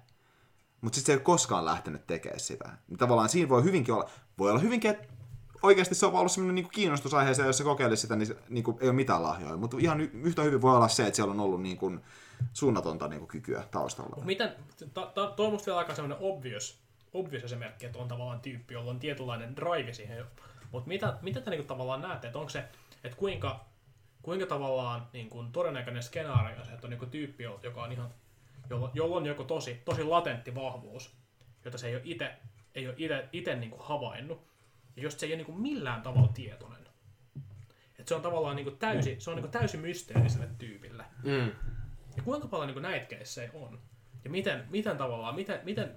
Mutta 0.81 0.95
sitten 0.95 1.05
se 1.05 1.11
ei 1.11 1.17
ole 1.17 1.23
koskaan 1.23 1.65
lähtenyt 1.65 2.07
tekemään 2.07 2.39
sitä. 2.39 2.77
Niin 2.87 2.97
tavallaan 2.97 3.29
siinä 3.29 3.49
voi 3.49 3.63
hyvinkin 3.63 3.93
olla, 3.93 4.09
voi 4.37 4.49
olla 4.49 4.59
hyvinkin, 4.59 4.91
että 4.91 5.10
oikeasti 5.63 5.95
se 5.95 6.05
on 6.05 6.13
ollut 6.13 6.31
sellainen 6.31 6.55
niin 6.55 6.69
kiinnostusaiheeseen, 6.71 7.45
jos 7.45 7.57
se 7.57 7.63
kokeilisi 7.63 8.01
sitä, 8.01 8.15
niin, 8.15 8.27
se, 8.27 8.35
niin 8.49 8.63
kuin, 8.63 8.77
ei 8.81 8.87
ole 8.87 8.95
mitään 8.95 9.23
lahjoja. 9.23 9.57
Mutta 9.57 9.77
ihan 9.79 10.01
yhtä 10.01 10.41
hyvin 10.41 10.61
voi 10.61 10.75
olla 10.75 10.87
se, 10.87 11.03
että 11.03 11.15
siellä 11.15 11.31
on 11.31 11.39
ollut 11.39 11.61
niin 11.61 11.77
kuin, 11.77 12.01
suunnatonta 12.53 13.07
niin 13.07 13.19
kuin, 13.19 13.27
kykyä 13.27 13.63
taustalla. 13.71 14.25
Miten, 14.25 14.51
tuo 15.35 15.45
on 15.45 15.51
musta 15.51 15.65
vielä 15.65 15.79
aika 15.79 15.95
sellainen 15.95 16.17
obvious, 16.21 16.79
obvious 17.13 17.43
esimerkki, 17.43 17.85
että 17.85 17.99
on 17.99 18.07
tavallaan 18.07 18.39
tyyppi, 18.39 18.73
jolla 18.73 18.91
on 18.91 18.99
tietynlainen 18.99 19.55
drive 19.55 19.93
siihen. 19.93 20.25
Mutta 20.71 20.87
mitä, 20.87 21.17
mitä 21.21 21.41
te 21.41 21.51
niin 21.51 21.67
tavallaan 21.67 22.01
näette, 22.01 22.27
että 22.27 22.39
onko 22.39 22.49
se, 22.49 22.63
että 23.03 23.17
kuinka 23.17 23.65
kuinka 24.21 24.45
tavallaan 24.45 25.07
niin 25.13 25.29
kuin 25.29 25.51
todennäköinen 25.51 26.03
skenaario 26.03 26.65
se, 26.65 26.71
että 26.71 26.87
on 26.87 26.89
niin 26.89 26.99
kuin 26.99 27.11
tyyppi, 27.11 27.43
joka 27.43 27.83
on 27.83 27.91
ihan, 27.91 28.09
jolla, 28.69 28.91
jolla 28.93 29.15
on 29.15 29.25
joku 29.25 29.43
tosi, 29.43 29.81
tosi 29.85 30.03
latentti 30.03 30.55
vahvuus, 30.55 31.11
jota 31.65 31.77
se 31.77 31.87
ei 31.87 31.95
ole 31.95 32.01
itse 32.05 32.31
ei 32.75 32.87
ole 32.87 33.55
niin 33.55 33.73
havainnut, 33.79 34.41
jos 35.01 35.19
se 35.19 35.25
ei 35.25 35.31
ole 35.31 35.37
niin 35.37 35.45
kuin 35.45 35.61
millään 35.61 36.01
tavalla 36.01 36.27
tietoinen. 36.27 36.87
Et 37.99 38.07
se 38.07 38.15
on 38.15 38.21
tavallaan 38.21 38.55
niin 38.55 38.63
kuin 38.63 38.77
täysi, 38.77 39.15
se 39.19 39.29
on 39.29 39.35
niin 39.35 39.43
kuin 39.43 39.51
täysin 39.51 39.79
mysteeriselle 39.79 40.47
tyypille. 40.57 41.03
Mm. 41.23 41.51
Ja 42.17 42.23
kuinka 42.23 42.47
paljon 42.47 42.67
niin 42.67 42.75
kuin 42.75 42.83
näitä 42.83 43.05
keissejä 43.05 43.51
on? 43.53 43.79
Ja 44.23 44.29
miten, 44.29 44.63
miten 44.69 44.97
tavallaan, 44.97 45.35
miten, 45.35 45.59
miten, 45.63 45.95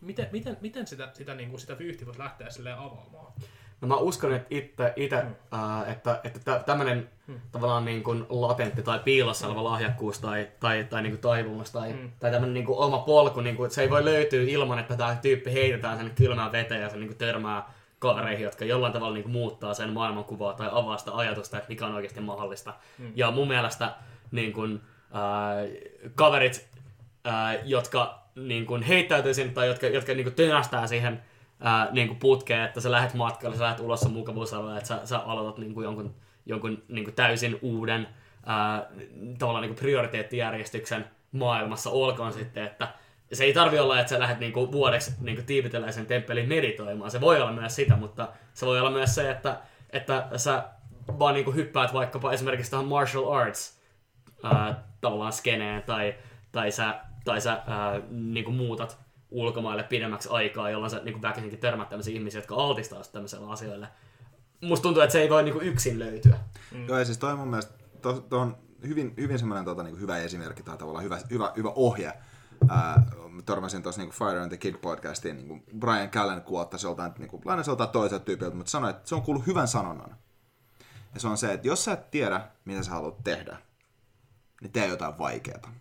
miten, 0.00 0.28
miten, 0.32 0.56
miten 0.60 0.86
sitä, 0.86 1.10
sitä, 1.14 1.34
niin 1.34 1.50
kuin 1.50 1.60
sitä 1.60 1.78
vyyhtiä 1.78 2.06
voisi 2.06 2.20
lähteä 2.20 2.50
silleen 2.50 2.78
avaamaan? 2.78 3.32
No 3.80 3.88
mä 3.88 3.96
uskon, 3.96 4.32
että 4.32 4.46
itse, 4.50 4.92
ite, 4.96 5.22
mm. 5.22 5.34
äh, 5.54 5.90
että, 5.90 6.20
että 6.24 6.62
tämmöinen 6.66 7.10
mm. 7.26 7.40
tavallaan 7.52 7.84
niin 7.84 8.02
kuin 8.02 8.26
latentti 8.28 8.82
tai 8.82 8.98
piilossa 8.98 9.46
oleva 9.46 9.64
lahjakkuus 9.64 10.18
tai, 10.18 10.48
tai, 10.60 10.84
tai 10.84 11.02
niin 11.02 11.12
kuin 11.12 11.20
taipumus 11.20 11.70
tai, 11.70 11.92
mm. 11.92 12.10
tai 12.18 12.30
tämmöinen 12.30 12.54
niin 12.54 12.66
kuin 12.66 12.78
oma 12.78 12.98
polku, 12.98 13.40
niin 13.40 13.56
kuin, 13.56 13.66
että 13.66 13.74
se 13.74 13.82
ei 13.82 13.90
voi 13.90 14.04
löytyä 14.04 14.42
ilman, 14.42 14.78
että 14.78 14.96
tämä 14.96 15.18
tyyppi 15.22 15.52
heitetään 15.52 15.98
sen 15.98 16.10
kylmään 16.14 16.52
veteen 16.52 16.82
ja 16.82 16.90
se 16.90 16.96
niin 16.96 17.08
kuin 17.08 17.18
törmää 17.18 17.72
kavereihin, 17.98 18.44
jotka 18.44 18.64
jollain 18.64 18.92
tavalla 18.92 19.14
niin 19.14 19.22
kuin 19.22 19.32
muuttaa 19.32 19.74
sen 19.74 19.92
maailmankuvaa 19.92 20.54
tai 20.54 20.68
avaa 20.72 20.98
sitä 20.98 21.16
ajatusta, 21.16 21.56
että 21.56 21.68
mikä 21.68 21.86
on 21.86 21.94
oikeasti 21.94 22.20
mahdollista. 22.20 22.74
Mm. 22.98 23.12
Ja 23.14 23.30
mun 23.30 23.48
mielestä 23.48 23.94
niin 24.30 24.52
kuin, 24.52 24.80
äh, 25.14 26.10
kaverit, 26.14 26.68
äh, 27.26 27.58
jotka 27.64 28.26
niin 28.34 28.66
kuin 28.66 28.82
heittäytyy 28.82 29.34
sinne 29.34 29.52
tai 29.52 29.66
jotka, 29.66 29.86
jotka 29.86 30.12
niin 30.12 30.24
kuin 30.24 30.34
tönästää 30.34 30.86
siihen 30.86 31.22
ää, 31.60 31.88
niin 31.92 32.08
kuin 32.08 32.18
putkeen, 32.18 32.64
että 32.64 32.80
sä 32.80 32.90
lähdet 32.90 33.14
matkalle, 33.14 33.56
sä 33.56 33.64
lähdet 33.64 33.80
ulos 33.80 34.00
sun 34.00 34.12
mukavuusalueelle, 34.12 34.78
että 34.78 34.88
sä, 34.88 35.00
sä 35.04 35.18
aloitat 35.18 35.58
niin 35.58 35.74
kuin 35.74 35.84
jonkun, 35.84 36.14
jonkun 36.46 36.82
niin 36.88 37.04
kuin 37.04 37.14
täysin 37.14 37.58
uuden 37.62 38.08
ää, 38.46 38.86
tavallaan 39.38 39.62
niin 39.62 39.74
kuin 39.74 39.80
prioriteettijärjestyksen 39.80 41.04
maailmassa, 41.32 41.90
olkoon 41.90 42.32
sitten, 42.32 42.64
että 42.64 42.88
se 43.32 43.44
ei 43.44 43.52
tarvi 43.52 43.78
olla, 43.78 44.00
että 44.00 44.10
sä 44.10 44.18
lähdet 44.18 44.40
niinku 44.40 44.72
vuodeksi 44.72 45.12
niinku 45.20 45.42
tiibetiläisen 45.46 46.06
temppelin 46.06 46.48
meditoimaan. 46.48 47.10
Se 47.10 47.20
voi 47.20 47.40
olla 47.40 47.52
myös 47.52 47.76
sitä, 47.76 47.96
mutta 47.96 48.28
se 48.54 48.66
voi 48.66 48.80
olla 48.80 48.90
myös 48.90 49.14
se, 49.14 49.30
että, 49.30 49.60
että 49.90 50.28
sä 50.36 50.64
vaan 51.18 51.34
niinku 51.34 51.52
hyppäät 51.52 51.92
vaikkapa 51.92 52.32
esimerkiksi 52.32 52.70
tähän 52.70 52.86
martial 52.86 53.32
arts 53.32 53.80
ää, 54.42 54.84
tavallaan 55.00 55.32
skeneen 55.32 55.82
tai, 55.82 56.14
tai 56.52 56.70
sä, 56.70 57.00
tai 57.24 57.40
sä 57.40 57.52
ää, 57.52 58.00
niinku 58.10 58.50
muutat 58.50 58.98
ulkomaille 59.30 59.82
pidemmäksi 59.82 60.28
aikaa, 60.32 60.70
jolloin 60.70 60.90
sä 60.90 61.00
niin 61.04 61.22
väkisinkin 61.22 61.58
törmät 61.58 61.88
tämmöisiä 61.88 62.14
ihmisiä, 62.14 62.38
jotka 62.38 62.54
altistaa 62.54 63.02
tämmöiselle 63.12 63.52
asioille. 63.52 63.88
Musta 64.60 64.82
tuntuu, 64.82 65.02
että 65.02 65.12
se 65.12 65.20
ei 65.20 65.30
voi 65.30 65.42
niin 65.42 65.52
kuin 65.52 65.66
yksin 65.66 65.98
löytyä. 65.98 66.38
Mm. 66.72 66.86
Joo, 66.88 66.98
ja 66.98 67.04
siis 67.04 67.18
toi 67.18 67.36
mun 67.36 67.48
mielestä 67.48 67.74
to, 68.02 68.12
to 68.12 68.40
on 68.40 68.56
hyvin, 68.88 69.14
hyvin 69.16 69.38
semmoinen 69.38 69.64
tota, 69.64 69.82
niin 69.82 70.00
hyvä 70.00 70.18
esimerkki 70.18 70.62
tai 70.62 70.78
tavallaan 70.78 71.04
hyvä, 71.04 71.18
hyvä, 71.30 71.52
hyvä 71.56 71.72
ohje. 71.74 72.12
Ää, 72.68 73.06
törmäsin 73.46 73.82
tuossa 73.82 74.00
niin 74.00 74.12
Fire 74.12 74.40
and 74.40 74.48
the 74.48 74.56
Kid 74.56 74.74
podcastiin, 74.74 75.36
niin 75.36 75.48
kuin 75.48 75.64
Brian 75.78 76.10
Callen 76.10 76.42
kuottasi 76.42 76.86
joltain, 76.86 77.12
niin 77.18 77.28
kuin, 77.28 77.42
lainasi 77.44 77.70
joltain 77.70 77.90
toiselta 77.90 78.24
tyypiltä, 78.24 78.56
mutta 78.56 78.70
sanoi, 78.70 78.90
että 78.90 79.08
se 79.08 79.14
on 79.14 79.22
kuullut 79.22 79.46
hyvän 79.46 79.68
sanonnan. 79.68 80.16
Ja 81.14 81.20
se 81.20 81.28
on 81.28 81.38
se, 81.38 81.52
että 81.52 81.68
jos 81.68 81.84
sä 81.84 81.92
et 81.92 82.10
tiedä, 82.10 82.48
mitä 82.64 82.82
sä 82.82 82.90
haluat 82.90 83.24
tehdä, 83.24 83.56
niin 84.60 84.72
tee 84.72 84.86
jotain 84.86 85.18
vaikeaa. 85.18 85.72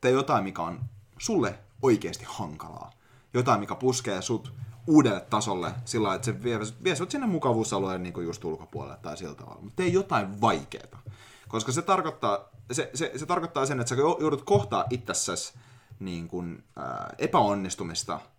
Tee 0.00 0.10
jotain, 0.10 0.44
mikä 0.44 0.62
on 0.62 0.80
sulle 1.18 1.58
oikeasti 1.82 2.24
hankalaa. 2.28 2.90
Jotain, 3.34 3.60
mikä 3.60 3.74
puskee 3.74 4.22
sut 4.22 4.52
uudelle 4.86 5.20
tasolle 5.20 5.74
sillä 5.84 6.06
lailla, 6.06 6.16
että 6.16 6.24
se 6.26 6.42
vie, 6.42 6.58
vie 6.84 6.96
sut 6.96 7.10
sinne 7.10 7.26
mukavuusalueen 7.26 8.02
niin 8.02 8.12
kuin 8.12 8.26
just 8.26 8.44
ulkopuolelle 8.44 8.98
tai 9.02 9.16
sillä 9.16 9.34
tavalla. 9.34 9.62
Mutta 9.62 9.76
tee 9.76 9.88
jotain 9.88 10.40
vaikeaa. 10.40 11.02
Koska 11.48 11.72
se 11.72 11.82
tarkoittaa, 11.82 12.48
se, 12.72 12.90
se, 12.94 13.12
se 13.16 13.26
tarkoittaa 13.26 13.66
sen, 13.66 13.80
että 13.80 13.88
sä 13.88 13.94
joudut 13.94 14.42
kohtaa 14.42 14.84
itsessäsi 14.90 15.54
niin 16.00 16.28
kuin, 16.28 16.64
ää, 16.76 17.14
epäonnistumista– 17.18 18.20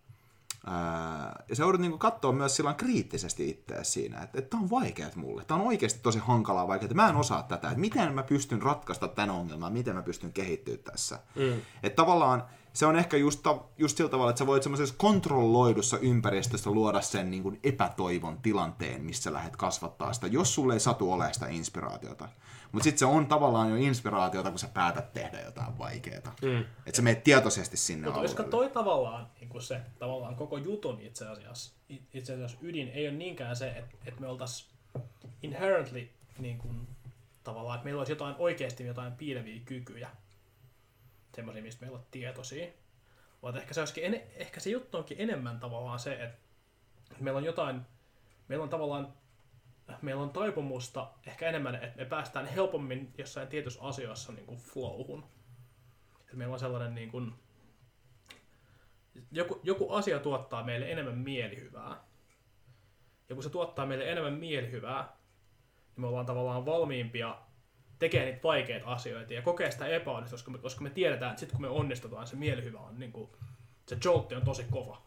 Ää, 0.67 1.43
ja 1.49 1.55
sä 1.55 1.63
joudut 1.63 1.81
niinku 1.81 1.97
katsoa 1.97 2.31
myös 2.31 2.55
silloin 2.55 2.75
kriittisesti 2.75 3.49
itseä 3.49 3.83
siinä, 3.83 4.21
että, 4.21 4.39
että 4.39 4.49
tämä 4.49 4.63
on 4.63 4.69
vaikeat 4.69 5.15
mulle. 5.15 5.45
Tämä 5.45 5.59
on 5.59 5.67
oikeasti 5.67 5.99
tosi 6.03 6.19
hankalaa 6.19 6.67
vaikeaa, 6.67 6.85
että 6.85 6.95
mä 6.95 7.09
en 7.09 7.15
osaa 7.15 7.43
tätä. 7.43 7.67
Että 7.67 7.79
miten 7.79 8.13
mä 8.13 8.23
pystyn 8.23 8.61
ratkaista 8.61 9.07
tämän 9.07 9.29
ongelman, 9.29 9.73
miten 9.73 9.95
mä 9.95 10.01
pystyn 10.01 10.33
kehittyä 10.33 10.77
tässä. 10.77 11.19
Mm. 11.35 11.61
Että 11.83 11.95
tavallaan 11.95 12.43
se 12.73 12.85
on 12.85 12.95
ehkä 12.95 13.17
just, 13.17 13.47
just 13.77 13.97
sillä 13.97 14.09
tavalla, 14.09 14.29
että 14.29 14.39
sä 14.39 14.47
voit 14.47 14.63
semmoisessa 14.63 14.95
kontrolloidussa 14.97 15.97
ympäristössä 15.97 16.71
luoda 16.71 17.01
sen 17.01 17.31
niin 17.31 17.43
kuin 17.43 17.59
epätoivon 17.63 18.37
tilanteen, 18.41 19.03
missä 19.03 19.33
lähdet 19.33 19.55
kasvattaa 19.55 20.13
sitä, 20.13 20.27
jos 20.27 20.55
sulle 20.55 20.73
ei 20.73 20.79
satu 20.79 21.11
ole 21.11 21.33
sitä 21.33 21.47
inspiraatiota. 21.47 22.29
Mutta 22.73 22.83
sitten 22.83 22.99
se 22.99 23.05
on 23.05 23.27
tavallaan 23.27 23.69
jo 23.69 23.75
inspiraatiota, 23.75 24.49
kun 24.49 24.59
sä 24.59 24.67
päätät 24.73 25.13
tehdä 25.13 25.41
jotain 25.41 25.77
vaikeaa. 25.77 26.35
Mm. 26.41 26.59
Että 26.59 26.95
sä 26.95 27.01
menet 27.01 27.23
tietoisesti 27.23 27.77
sinne 27.77 28.07
Mutta 28.07 28.21
koska 28.21 28.43
toi 28.43 28.69
tavallaan 28.69 29.27
niin 29.39 29.61
se 29.61 29.81
tavallaan 29.99 30.35
koko 30.35 30.57
jutun 30.57 31.01
itse 31.01 31.27
asiassa, 31.27 31.73
itse 32.13 32.33
asiassa 32.33 32.57
ydin 32.61 32.89
ei 32.89 33.07
ole 33.07 33.15
niinkään 33.15 33.55
se, 33.55 33.67
että, 33.69 33.97
että 34.05 34.21
me 34.21 34.27
oltaisiin 34.27 34.73
inherently 35.43 36.09
niin 36.39 36.57
kuin, 36.57 36.87
tavallaan, 37.43 37.75
että 37.75 37.83
meillä 37.83 37.99
olisi 37.99 38.11
jotain 38.11 38.35
oikeasti 38.39 38.85
jotain 38.85 39.13
piileviä 39.13 39.61
kykyjä, 39.65 40.09
semmoisia, 41.35 41.63
mistä 41.63 41.81
meillä 41.81 41.97
on 41.97 42.05
tietoisia. 42.11 42.67
Vaan 43.41 43.57
ehkä 43.57 43.73
se, 43.73 43.81
olisikin, 43.81 44.03
en, 44.03 44.21
ehkä 44.35 44.59
se 44.59 44.69
juttu 44.69 44.97
onkin 44.97 45.17
enemmän 45.19 45.59
tavallaan 45.59 45.99
se, 45.99 46.23
että 46.23 46.37
meillä 47.19 47.37
on 47.37 47.43
jotain, 47.43 47.81
meillä 48.47 48.63
on 48.63 48.69
tavallaan 48.69 49.13
meillä 50.01 50.21
on 50.21 50.29
taipumusta 50.29 51.11
ehkä 51.27 51.49
enemmän, 51.49 51.75
että 51.75 51.97
me 51.97 52.05
päästään 52.05 52.45
helpommin 52.45 53.13
jossain 53.17 53.47
tietyissä 53.47 53.81
asioissa 53.81 54.31
niin 54.31 54.45
kuin 54.45 54.59
flowhun. 54.59 55.23
Että 56.21 56.35
meillä 56.35 56.53
on 56.53 56.59
sellainen 56.59 56.95
niin 56.95 57.11
kuin, 57.11 57.33
joku, 59.31 59.59
joku 59.63 59.91
asia 59.91 60.19
tuottaa 60.19 60.63
meille 60.63 60.91
enemmän 60.91 61.17
mielihyvää. 61.17 62.03
Ja 63.29 63.35
kun 63.35 63.43
se 63.43 63.49
tuottaa 63.49 63.85
meille 63.85 64.11
enemmän 64.11 64.33
mielihyvää, 64.33 65.17
niin 65.95 66.01
me 66.01 66.07
ollaan 66.07 66.25
tavallaan 66.25 66.65
valmiimpia 66.65 67.37
tekemään 67.99 68.29
niitä 68.31 68.43
vaikeita 68.43 68.87
asioita 68.87 69.33
ja 69.33 69.41
kokea 69.41 69.71
sitä 69.71 69.87
epäonnistumista, 69.87 70.45
koska 70.45 70.51
me, 70.51 70.57
koska 70.57 70.83
me 70.83 70.89
tiedetään, 70.89 71.31
että 71.31 71.39
sitten 71.39 71.57
kun 71.57 71.65
me 71.65 71.69
onnistutaan, 71.69 72.27
se 72.27 72.35
mielihyvä 72.35 72.79
on 72.79 72.99
niin 72.99 73.11
kuin, 73.11 73.29
se 73.87 73.97
joltti 74.05 74.35
on 74.35 74.45
tosi 74.45 74.65
kova. 74.71 75.01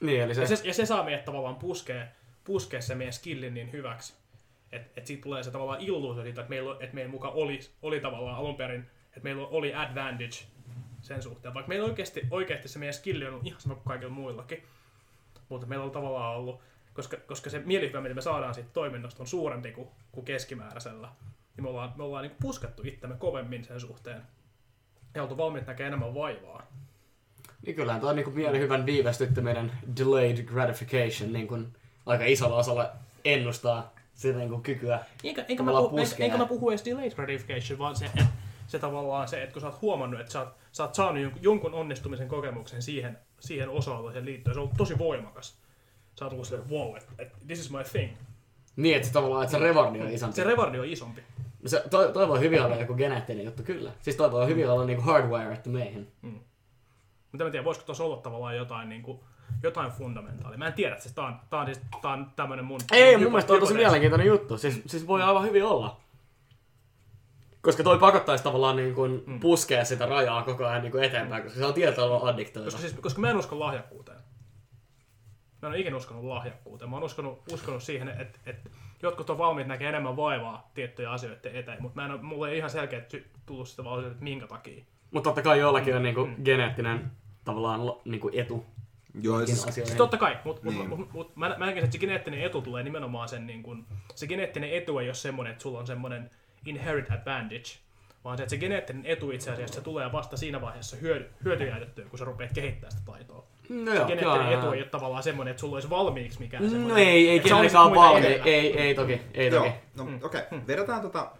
Niin, 0.00 0.22
eli 0.22 0.34
se... 0.34 0.40
Ja, 0.40 0.46
se, 0.46 0.60
ja 0.64 0.74
se 0.74 0.86
saa 0.86 1.04
meidät 1.04 1.24
tavallaan 1.24 1.56
puskea 1.56 2.06
puskea 2.44 2.80
se 2.80 2.94
meidän 2.94 3.12
skillin 3.12 3.54
niin 3.54 3.72
hyväksi. 3.72 4.14
Että 4.72 5.00
et 5.00 5.06
siitä 5.06 5.22
tulee 5.22 5.42
se 5.42 5.50
tavallaan 5.50 5.80
illuusio 5.80 6.22
siitä, 6.22 6.40
että 6.40 6.50
meillä, 6.50 6.76
että 6.80 6.94
meidän 6.94 7.10
mukaan 7.10 7.34
oli, 7.34 7.60
oli 7.82 8.00
tavallaan 8.00 8.36
alun 8.36 8.56
perin, 8.56 8.86
että 9.06 9.20
meillä 9.20 9.46
oli 9.46 9.74
advantage 9.74 10.36
sen 11.02 11.22
suhteen. 11.22 11.54
Vaikka 11.54 11.68
meillä 11.68 11.86
oikeasti, 11.86 12.22
oikeasti 12.30 12.68
se 12.68 12.78
meidän 12.78 12.94
skilli 12.94 13.26
on 13.26 13.40
ihan 13.44 13.60
sama 13.60 13.74
kuin 13.74 13.84
kaikilla 13.84 14.12
muillakin. 14.12 14.62
Mutta 15.48 15.66
meillä 15.66 15.84
on 15.84 15.90
tavallaan 15.90 16.36
ollut, 16.36 16.60
koska, 16.94 17.16
koska 17.16 17.50
se 17.50 17.58
mielihyvä, 17.58 18.00
mitä 18.00 18.14
me 18.14 18.22
saadaan 18.22 18.54
siitä 18.54 18.70
toiminnasta, 18.72 19.22
on 19.22 19.26
suurempi 19.26 19.72
kuin, 19.72 19.88
kuin 20.12 20.24
keskimääräisellä. 20.24 21.08
Niin 21.56 21.64
me 21.64 21.68
ollaan, 21.68 21.92
me 21.96 22.02
ollaan 22.02 22.22
niin 22.22 22.36
puskettu 22.40 22.82
itsemme 22.84 23.16
kovemmin 23.16 23.64
sen 23.64 23.80
suhteen. 23.80 24.22
Ja 25.14 25.22
oltu 25.22 25.36
valmiit 25.36 25.66
näkemään 25.66 25.88
enemmän 25.88 26.14
vaivaa. 26.14 26.66
Niin 27.66 27.76
kyllähän 27.76 28.00
tuo 28.00 28.10
on 28.10 28.16
niin 28.16 28.34
mielihyvän 28.34 28.86
viivästytty 28.86 29.40
meidän 29.40 29.78
delayed 29.96 30.42
gratification 30.42 31.32
niin 31.32 31.48
kuin 31.48 31.72
aika 32.06 32.24
isolla 32.24 32.56
osalla 32.56 32.92
ennustaa 33.24 33.92
sitä 34.14 34.38
niin 34.38 34.48
kuin 34.48 34.62
kykyä 34.62 35.00
enkä, 35.24 35.44
enkä, 35.48 35.62
mä, 35.62 35.70
puhu, 35.70 35.98
enkä, 35.98 36.16
enkä 36.18 36.38
mä 36.38 36.46
puhu 36.46 36.70
edes 36.70 36.84
delayed 36.84 37.14
gratification, 37.14 37.78
vaan 37.78 37.96
se, 37.96 38.04
että 38.04 38.26
se 38.66 38.78
tavallaan 38.78 39.28
se, 39.28 39.42
että 39.42 39.52
kun 39.52 39.62
sä 39.62 39.68
oot 39.68 39.80
huomannut, 39.82 40.20
että 40.20 40.32
sä 40.32 40.40
oot, 40.40 40.48
sä 40.72 40.82
oot 40.82 40.94
saanut 40.94 41.32
jonkun 41.40 41.74
onnistumisen 41.74 42.28
kokemuksen 42.28 42.82
siihen, 42.82 43.18
siihen 43.40 43.68
osa-alueeseen 43.68 44.24
liittyen, 44.24 44.54
se 44.54 44.60
on 44.60 44.68
tullut 44.68 44.78
tosi 44.78 44.98
voimakas. 44.98 45.58
Sä 46.18 46.24
oot 46.24 46.30
tullut 46.30 46.46
silleen, 46.46 46.70
wow, 46.70 46.96
että 46.96 47.12
et, 47.18 47.32
this 47.46 47.60
is 47.60 47.70
my 47.70 47.84
thing. 47.92 48.12
Niin, 48.76 48.96
että 48.96 49.08
se 49.08 49.14
tavallaan, 49.14 49.42
että 49.44 49.58
se 49.58 49.64
revardi 49.64 50.00
on 50.00 50.10
isompi. 50.10 50.36
Se 50.36 50.44
revardi 50.44 50.78
on 50.78 50.86
isompi. 50.86 51.22
Se, 51.66 51.84
toi, 51.90 52.12
toi 52.12 52.28
voi 52.28 52.40
hyvin 52.40 52.62
olla 52.62 52.76
joku 52.76 52.94
geneettinen 52.94 53.44
juttu, 53.44 53.62
kyllä. 53.62 53.92
Siis 54.00 54.16
toi 54.16 54.32
voi 54.32 54.46
hyvin 54.46 54.70
olla 54.70 54.84
niinku 54.84 55.02
hardwired 55.02 55.60
meihin. 55.66 56.12
Mm. 56.22 56.40
Mutta 57.32 57.44
mä 57.44 57.50
tiedän, 57.50 57.64
voisiko 57.64 57.86
tuossa 57.86 58.04
olla 58.04 58.16
tavallaan 58.16 58.56
jotain 58.56 58.88
niinku, 58.88 59.24
jotain 59.62 59.90
fundamentaalia. 59.90 60.58
Mä 60.58 60.66
en 60.66 60.72
tiedä, 60.72 60.98
siis 60.98 61.14
tää 61.14 61.24
on, 61.24 61.36
tää 61.50 61.60
on, 61.60 61.66
siis, 61.66 61.80
tää 62.02 62.12
on 62.12 62.32
tämmönen 62.36 62.64
mun... 62.64 62.80
Ei, 62.92 63.16
mun 63.16 63.26
mielestä 63.26 63.52
on 63.52 63.60
tosi 63.60 63.74
mielenkiintoinen 63.74 64.26
juttu. 64.26 64.58
Siis, 64.58 64.82
siis 64.86 65.06
voi 65.06 65.22
aivan 65.22 65.44
hyvin 65.44 65.64
olla. 65.64 66.00
Koska 67.62 67.82
toi 67.82 67.98
pakottaisi 67.98 68.44
tavallaan 68.44 68.76
niin 68.76 68.94
kuin 68.94 69.24
mm. 69.26 69.40
puskea 69.40 69.84
sitä 69.84 70.06
rajaa 70.06 70.42
koko 70.42 70.66
ajan 70.66 70.82
niin 70.82 70.92
kuin 70.92 71.04
eteenpäin, 71.04 71.42
koska 71.42 71.58
se 71.58 71.66
on 71.66 71.74
tietyllä 71.74 72.28
addiktoiva. 72.28 72.64
Koska, 72.64 72.80
siis, 72.80 72.92
koska 72.92 73.20
mä 73.20 73.30
en 73.30 73.36
usko 73.36 73.60
lahjakkuuteen. 73.60 74.18
Mä 75.62 75.68
en 75.68 75.68
ole 75.68 75.78
ikinä 75.78 75.96
uskonut 75.96 76.24
lahjakkuuteen. 76.24 76.90
Mä 76.90 76.96
oon 76.96 77.04
uskonut, 77.04 77.52
uskonut 77.52 77.82
siihen, 77.82 78.08
että, 78.08 78.38
että 78.46 78.70
jotkut 79.02 79.30
on 79.30 79.38
valmiit 79.38 79.66
näkee 79.66 79.88
enemmän 79.88 80.16
vaivaa 80.16 80.70
tiettyjä 80.74 81.10
asioita 81.10 81.48
eteen, 81.48 81.82
mutta 81.82 82.00
mä 82.00 82.04
en 82.04 82.12
ole, 82.12 82.22
mulle 82.22 82.50
ei 82.50 82.58
ihan 82.58 82.70
selkeä 82.70 83.02
tullut 83.46 83.68
sitä 83.68 83.84
vaan 83.84 84.06
että 84.06 84.24
minkä 84.24 84.46
takia. 84.46 84.84
Mutta 85.10 85.30
totta 85.30 85.42
kai 85.42 85.58
jollakin 85.58 85.96
on 85.96 86.02
niin 86.02 86.14
kuin 86.14 86.30
mm. 86.30 86.44
geneettinen 86.44 87.10
tavallaan 87.44 87.80
niin 88.04 88.20
kuin 88.20 88.38
etu 88.38 88.66
Joo, 89.20 89.46
siis, 89.46 89.66
siis 89.70 89.90
totta 89.90 90.16
kai, 90.16 90.38
mutta 90.44 90.68
niin. 90.68 90.88
mut, 90.88 90.98
mut, 90.98 91.12
mut, 91.12 91.36
mä, 91.36 91.54
mä 91.58 91.66
näkisin, 91.66 91.84
että 91.84 91.92
se 91.92 91.98
geneettinen 91.98 92.42
etu 92.42 92.62
tulee 92.62 92.82
nimenomaan 92.82 93.28
sen, 93.28 93.46
niin 93.46 93.62
kun, 93.62 93.86
se 94.14 94.26
geneettinen 94.26 94.72
etu 94.72 94.98
ei 94.98 95.08
ole 95.08 95.14
semmoinen, 95.14 95.50
että 95.50 95.62
sulla 95.62 95.78
on 95.78 95.86
semmoinen 95.86 96.30
inherit 96.66 97.10
advantage, 97.10 97.64
vaan 98.24 98.36
se, 98.36 98.42
että 98.42 98.50
se 98.50 98.56
geneettinen 98.56 99.06
etu 99.06 99.30
itse 99.30 99.50
asiassa 99.50 99.74
se 99.74 99.80
tulee 99.80 100.12
vasta 100.12 100.36
siinä 100.36 100.60
vaiheessa 100.60 100.96
hyödy, 100.96 101.30
hyötyjäytettyä, 101.44 102.04
kun 102.04 102.18
sä 102.18 102.24
rupeat 102.24 102.52
kehittämään 102.52 102.92
sitä 102.92 103.12
taitoa. 103.12 103.46
No 103.68 103.94
joo, 103.94 104.06
geneettinen 104.06 104.52
joo, 104.52 104.60
etu 104.60 104.72
ei 104.72 104.80
ole 104.80 104.88
tavallaan 104.88 105.22
semmoinen, 105.22 105.50
että 105.50 105.60
sulla 105.60 105.76
olisi 105.76 105.90
valmiiksi 105.90 106.38
mikään 106.38 106.88
No 106.88 106.96
ei, 106.96 107.28
ei 107.28 107.40
kenenkään 107.40 107.94
valmi. 107.94 108.26
Ei, 108.26 108.40
ei, 108.44 108.80
ei 108.80 108.94
toki, 108.94 109.20
ei 109.34 109.50
toki. 109.50 109.68
Joo, 109.68 109.76
no 109.94 110.04
mm. 110.04 110.18
okei. 110.22 110.40
Okay. 110.40 110.58
Mm. 110.58 110.66
Vedetään, 110.66 111.02
tota, 111.02 111.30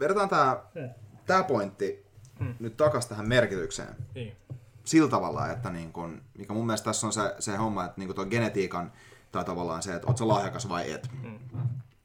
vedetään 0.00 0.28
tää, 0.28 0.62
mm. 0.74 0.90
tää 1.26 1.42
pointti 1.42 2.04
mm. 2.38 2.54
nyt 2.60 2.76
takas 2.76 3.06
tähän 3.06 3.28
merkitykseen. 3.28 3.96
Niin 4.14 4.36
sillä 4.84 5.10
tavalla, 5.10 5.48
että 5.48 5.70
niin 5.70 5.92
kun, 5.92 6.22
mikä 6.38 6.52
mun 6.52 6.66
mielestä 6.66 6.84
tässä 6.84 7.06
on 7.06 7.12
se, 7.12 7.34
se 7.38 7.56
homma, 7.56 7.84
että 7.84 8.00
niin 8.00 8.14
tuo 8.14 8.26
genetiikan 8.26 8.92
tai 9.32 9.44
tavallaan 9.44 9.82
se, 9.82 9.94
että 9.94 10.06
oot 10.06 10.18
sä 10.18 10.28
lahjakas 10.28 10.68
vai 10.68 10.92
et. 10.92 11.10
Mm. 11.22 11.38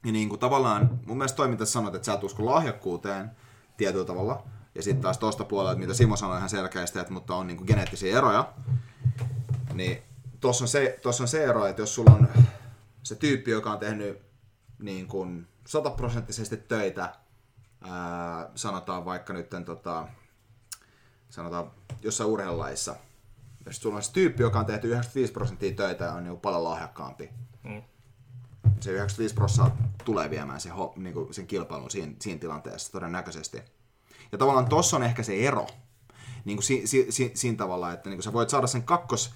Ja 0.04 0.12
niin 0.12 0.28
kuin 0.28 0.38
tavallaan, 0.38 1.00
mun 1.06 1.16
mielestä 1.16 1.36
toiminta 1.36 1.66
sanot, 1.66 1.94
että 1.94 2.06
sä 2.06 2.12
et 2.12 2.24
usko 2.24 2.46
lahjakkuuteen 2.46 3.30
tietyllä 3.76 4.04
tavalla. 4.04 4.42
Ja 4.74 4.82
sitten 4.82 5.02
taas 5.02 5.18
tosta 5.18 5.44
puolelta, 5.44 5.78
mitä 5.78 5.94
Simo 5.94 6.16
sanoi 6.16 6.36
ihan 6.36 6.48
selkeästi, 6.48 6.98
että 6.98 7.12
mutta 7.12 7.34
on 7.34 7.46
niin 7.46 7.56
kuin 7.56 7.66
geneettisiä 7.66 8.18
eroja. 8.18 8.52
Niin 9.74 10.02
tossa 10.40 10.64
on, 10.64 10.68
se, 10.68 10.98
tossa 11.02 11.24
on 11.24 11.28
se 11.28 11.44
ero, 11.44 11.66
että 11.66 11.82
jos 11.82 11.94
sulla 11.94 12.12
on 12.12 12.28
se 13.02 13.14
tyyppi, 13.14 13.50
joka 13.50 13.72
on 13.72 13.78
tehnyt 13.78 14.22
niin 14.78 15.06
kuin 15.06 15.46
sataprosenttisesti 15.66 16.56
töitä, 16.56 17.14
ää, 17.82 18.50
sanotaan 18.54 19.04
vaikka 19.04 19.32
nyt 19.32 19.50
tota, 19.66 20.08
sanotaan 21.30 21.70
jossain 22.02 22.30
urheilulajissa, 22.30 22.96
jos 23.66 23.76
sulla 23.76 23.96
on 23.96 24.02
se 24.02 24.12
tyyppi, 24.12 24.42
joka 24.42 24.58
on 24.58 24.66
tehty 24.66 24.88
95 24.88 25.32
prosenttia 25.32 25.74
töitä 25.74 26.04
ja 26.04 26.12
on 26.12 26.24
niin 26.24 26.40
paljon 26.40 26.64
lahjakkaampi, 26.64 27.30
mm. 27.62 27.82
se 28.80 28.90
95 28.90 29.34
prosenttia 29.34 29.86
tulee 30.04 30.30
viemään 30.30 30.60
sen, 30.60 30.72
niin 30.96 31.14
kuin 31.14 31.34
sen 31.34 31.46
kilpailun 31.46 31.90
siinä, 31.90 32.12
siinä 32.20 32.40
tilanteessa 32.40 32.92
todennäköisesti. 32.92 33.62
Ja 34.32 34.38
tavallaan 34.38 34.68
tossa 34.68 34.96
on 34.96 35.02
ehkä 35.02 35.22
se 35.22 35.46
ero, 35.46 35.66
niin 36.44 36.56
kuin 36.56 36.64
si, 36.64 36.86
si, 36.86 37.06
si, 37.10 37.30
siinä 37.34 37.56
tavalla, 37.56 37.92
että 37.92 38.10
niin 38.10 38.16
kuin 38.16 38.24
sä 38.24 38.32
voit 38.32 38.50
saada 38.50 38.66
sen 38.66 38.82
kakkos, 38.82 39.34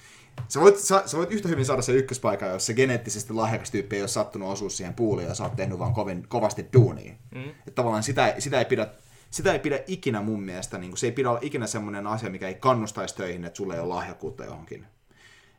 Sä 0.48 0.60
voit, 0.60 0.78
sä, 0.78 1.02
sä 1.06 1.16
voit 1.16 1.30
yhtä 1.30 1.48
hyvin 1.48 1.64
saada 1.64 1.82
sen 1.82 1.96
ykköspaikan, 1.96 2.48
jos 2.48 2.66
se 2.66 2.74
geneettisesti 2.74 3.32
lahjakas 3.32 3.70
tyyppi 3.70 3.96
ei 3.96 4.02
ole 4.02 4.08
sattunut 4.08 4.52
osua 4.52 4.70
siihen 4.70 4.94
puuliin 4.94 5.28
ja 5.28 5.34
sä 5.34 5.44
oot 5.44 5.56
tehnyt 5.56 5.78
vaan 5.78 5.94
kovin, 5.94 6.28
kovasti 6.28 6.66
duunia. 6.72 7.12
Mm. 7.34 7.48
Että 7.48 7.70
tavallaan 7.74 8.02
sitä, 8.02 8.34
sitä 8.38 8.58
ei 8.58 8.64
pidä 8.64 8.88
sitä 9.30 9.52
ei 9.52 9.58
pidä 9.58 9.80
ikinä 9.86 10.22
mun 10.22 10.42
mielestä, 10.42 10.78
niin 10.78 10.90
kuin, 10.90 10.98
se 10.98 11.06
ei 11.06 11.12
pidä 11.12 11.30
olla 11.30 11.40
ikinä 11.42 11.66
semmoinen 11.66 12.06
asia, 12.06 12.30
mikä 12.30 12.48
ei 12.48 12.54
kannustaisi 12.54 13.16
töihin, 13.16 13.44
että 13.44 13.56
sulle 13.56 13.74
ei 13.74 13.80
ole 13.80 13.88
lahjakkuutta 13.88 14.44
johonkin. 14.44 14.86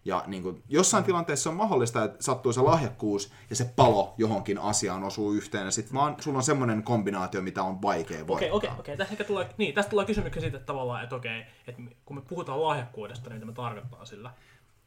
Ja 0.06 0.24
niin 0.28 0.44
kuin, 0.44 0.64
jossain 0.70 1.04
tilanteessa 1.04 1.50
on 1.50 1.56
mahdollista, 1.56 2.04
että 2.04 2.24
sattuu 2.24 2.54
se 2.54 2.62
lahjakkuus 2.62 3.34
ja 3.50 3.56
se 3.56 3.74
palo 3.76 4.14
johonkin 4.18 4.58
asiaan 4.58 5.04
osuu 5.04 5.34
yhteen, 5.34 5.66
ja 5.66 5.72
sitten 5.72 5.94
vaan 5.94 6.16
sulla 6.20 6.38
on 6.38 6.44
semmoinen 6.44 6.84
kombinaatio, 6.84 7.42
mitä 7.42 7.64
on 7.64 7.82
vaikea 7.82 8.28
voittaa. 8.28 8.56
Okei, 8.56 8.70
okei, 8.70 8.80
okei. 8.80 8.98
Tästä 8.98 9.24
tulee, 9.24 9.50
niin, 9.58 9.74
tästä 9.74 9.90
tulee 9.90 10.06
kysymys 10.06 10.34
siitä 10.34 10.58
että 10.58 10.66
tavallaan, 10.66 11.04
että 11.04 11.16
okei, 11.16 11.44
että 11.68 11.82
kun 12.06 12.16
me 12.16 12.22
puhutaan 12.22 12.64
lahjakkuudesta, 12.64 13.30
niin 13.30 13.36
mitä 13.36 13.46
me 13.46 13.54
tarkoittaa 13.54 14.06
sillä. 14.06 14.32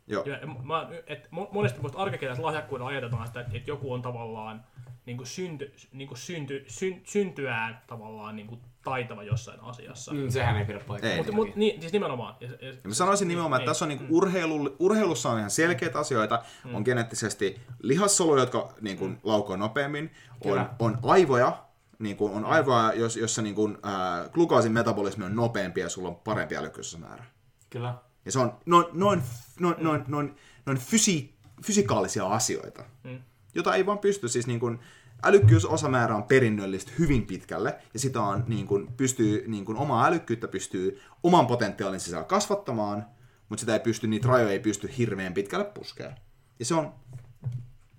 Joo. 0.07 0.25
Ja, 0.25 0.47
mä, 0.47 0.89
et, 1.07 1.29
monesti 1.53 1.81
muista 1.81 1.99
arkikirjassa 1.99 2.43
lahjakkuudella 2.43 2.91
ajatellaan 2.91 3.27
sitä, 3.27 3.41
että, 3.41 3.57
että 3.57 3.71
joku 3.71 3.93
on 3.93 4.03
tavallaan 4.03 4.65
niin 5.07 5.17
kuin 5.17 5.27
synty, 5.27 5.73
niin 5.93 6.09
kuin 6.09 6.19
synty, 6.19 6.65
syn, 6.69 7.01
syntyään 7.05 7.83
tavallaan 7.87 8.37
niin 8.37 8.47
kuin 8.47 8.61
taitava 8.85 9.23
jossain 9.23 9.61
asiassa. 9.63 10.13
Mm, 10.13 10.29
sehän 10.29 10.57
ei 10.57 10.65
pidä 10.65 10.81
paikkaa. 10.81 11.11
Ei. 11.11 11.17
Mutta 11.17 11.33
mut, 11.33 11.57
niin, 11.57 11.81
siis 11.81 11.93
nimenomaan. 11.93 12.37
Ja, 12.41 12.49
ja, 12.61 12.69
Ja 12.69 12.75
mä 12.85 12.95
sanoisin 12.95 13.29
nimenomaan, 13.29 13.61
että 13.61 13.71
Ei. 13.71 13.71
tässä 13.71 13.85
on 13.85 13.89
niinku 13.89 14.05
urheilu, 14.11 14.77
urheilussa 14.79 15.31
on 15.31 15.39
ihan 15.39 15.51
selkeitä 15.51 15.99
asioita. 15.99 16.43
On 16.73 16.83
geneettisesti 16.85 17.61
lihassoluja, 17.83 18.43
jotka 18.43 18.75
niinku 18.81 19.11
laukoo 19.23 19.57
nopeammin. 19.57 20.11
On, 20.35 20.41
Kyllä. 20.51 20.71
on 20.79 20.99
aivoja, 21.03 21.65
niinku, 21.99 22.27
on 22.35 22.45
aivoja, 22.45 22.93
jos, 22.93 23.17
jossa 23.17 23.43
niinku, 23.43 23.69
äh, 23.87 24.31
glukaasin 24.31 24.73
metabolismi 24.73 25.25
on 25.25 25.37
nopeampi 25.37 25.81
ja 25.81 25.89
sulla 25.89 26.09
on 26.09 26.17
parempi 26.17 26.57
älykkyysmäärä. 26.57 27.25
Kyllä. 27.71 27.95
Ja 28.25 28.33
se 28.33 28.39
on 28.39 28.53
noin, 28.67 28.87
noin, 28.93 29.23
noin, 29.61 29.75
noin, 29.79 30.05
noin, 30.09 30.37
noin 30.67 30.79
fysi, 30.79 31.35
fysikaalisia 31.67 32.27
asioita, 32.27 32.85
Mm. 33.05 33.19
jota 33.55 33.75
ei 33.75 33.87
vaan 33.87 33.99
pysty. 33.99 34.29
Siis 34.29 34.47
niin 34.47 34.61
kuin, 34.61 34.81
älykkyysosamäärä 35.25 36.17
on 36.17 36.23
perinnöllistä 36.23 36.93
hyvin 36.99 37.27
pitkälle, 37.27 37.79
ja 37.95 38.01
sitä 38.01 38.23
on, 38.23 38.45
niin 38.47 38.67
kuin, 38.67 38.87
pystyy, 38.97 39.45
niin 39.49 39.65
kuin, 39.65 39.79
omaa 39.79 40.07
älykkyyttä 40.07 40.49
pystyy 40.49 41.01
oman 41.23 41.47
potentiaalin 41.47 42.01
sisällä 42.01 42.25
kasvattamaan, 42.25 43.07
mutta 43.49 43.61
sitä 43.61 43.73
ei 43.73 43.81
pysty, 43.81 44.07
niitä 44.07 44.29
rajoja 44.29 44.53
ei 44.53 44.59
pysty 44.59 44.91
hirveän 44.99 45.35
pitkälle 45.35 45.65
puskemaan. 45.65 46.17
Ja 46.59 46.65
se 46.65 46.75
on, 46.75 46.95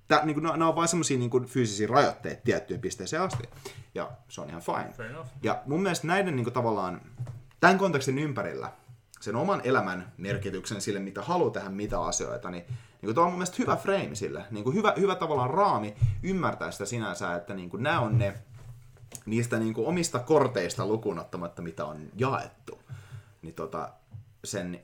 tää, 0.08 0.26
niin 0.26 0.34
kuin, 0.34 0.44
nämä 0.44 0.68
on 0.68 0.76
vain 0.76 0.88
semmoisia 0.88 1.18
niin 1.18 1.46
fyysisiä 1.46 1.88
rajoitteita 1.88 2.42
tiettyyn 2.44 2.82
pisteeseen 2.82 3.22
asti. 3.22 3.44
Ja 3.96 4.12
se 4.30 4.42
on 4.42 4.50
ihan 4.50 4.62
fine. 4.62 5.16
Ja 5.44 5.62
mun 5.66 5.82
mielestä 5.82 6.08
näiden 6.08 6.36
niin 6.36 6.46
kuin, 6.46 6.54
tavallaan, 6.54 7.02
tämän 7.60 7.78
kontekstin 7.78 8.20
ympärillä, 8.20 8.72
sen 9.22 9.36
oman 9.36 9.62
elämän 9.64 10.12
merkityksen 10.18 10.82
sille, 10.82 11.00
mitä 11.00 11.22
haluaa 11.22 11.52
tehdä, 11.52 11.70
mitä 11.70 12.02
asioita, 12.02 12.50
niin 12.50 12.64
kuin, 13.06 13.16
tuo 13.16 13.24
on 13.24 13.30
mun 13.30 13.38
mielestä 13.38 13.56
hyvä 13.60 13.76
frame 13.76 14.16
sille. 14.16 14.46
Niin 14.52 14.64
kuin 14.64 14.76
hyvä, 14.76 14.94
hyvä 15.00 15.16
tavallaan 15.16 15.50
raami 15.50 15.96
ymmärtää 16.24 16.72
sitä 16.72 16.86
sinänsä, 16.86 17.36
että 17.36 17.54
niin 17.54 17.70
kuin, 17.70 17.84
nämä 17.84 18.00
on 18.00 18.18
ne 18.18 18.34
niistä 19.26 19.60
niin 19.60 19.74
kuin, 19.74 19.88
omista 19.88 20.20
korteista 20.20 20.86
lukuun 20.86 21.20
ottamatta, 21.20 21.62
mitä 21.62 21.86
on 21.86 22.10
jaettu. 22.16 22.80
Niin 23.42 23.56
tota, 23.56 23.90
sen 24.44 24.84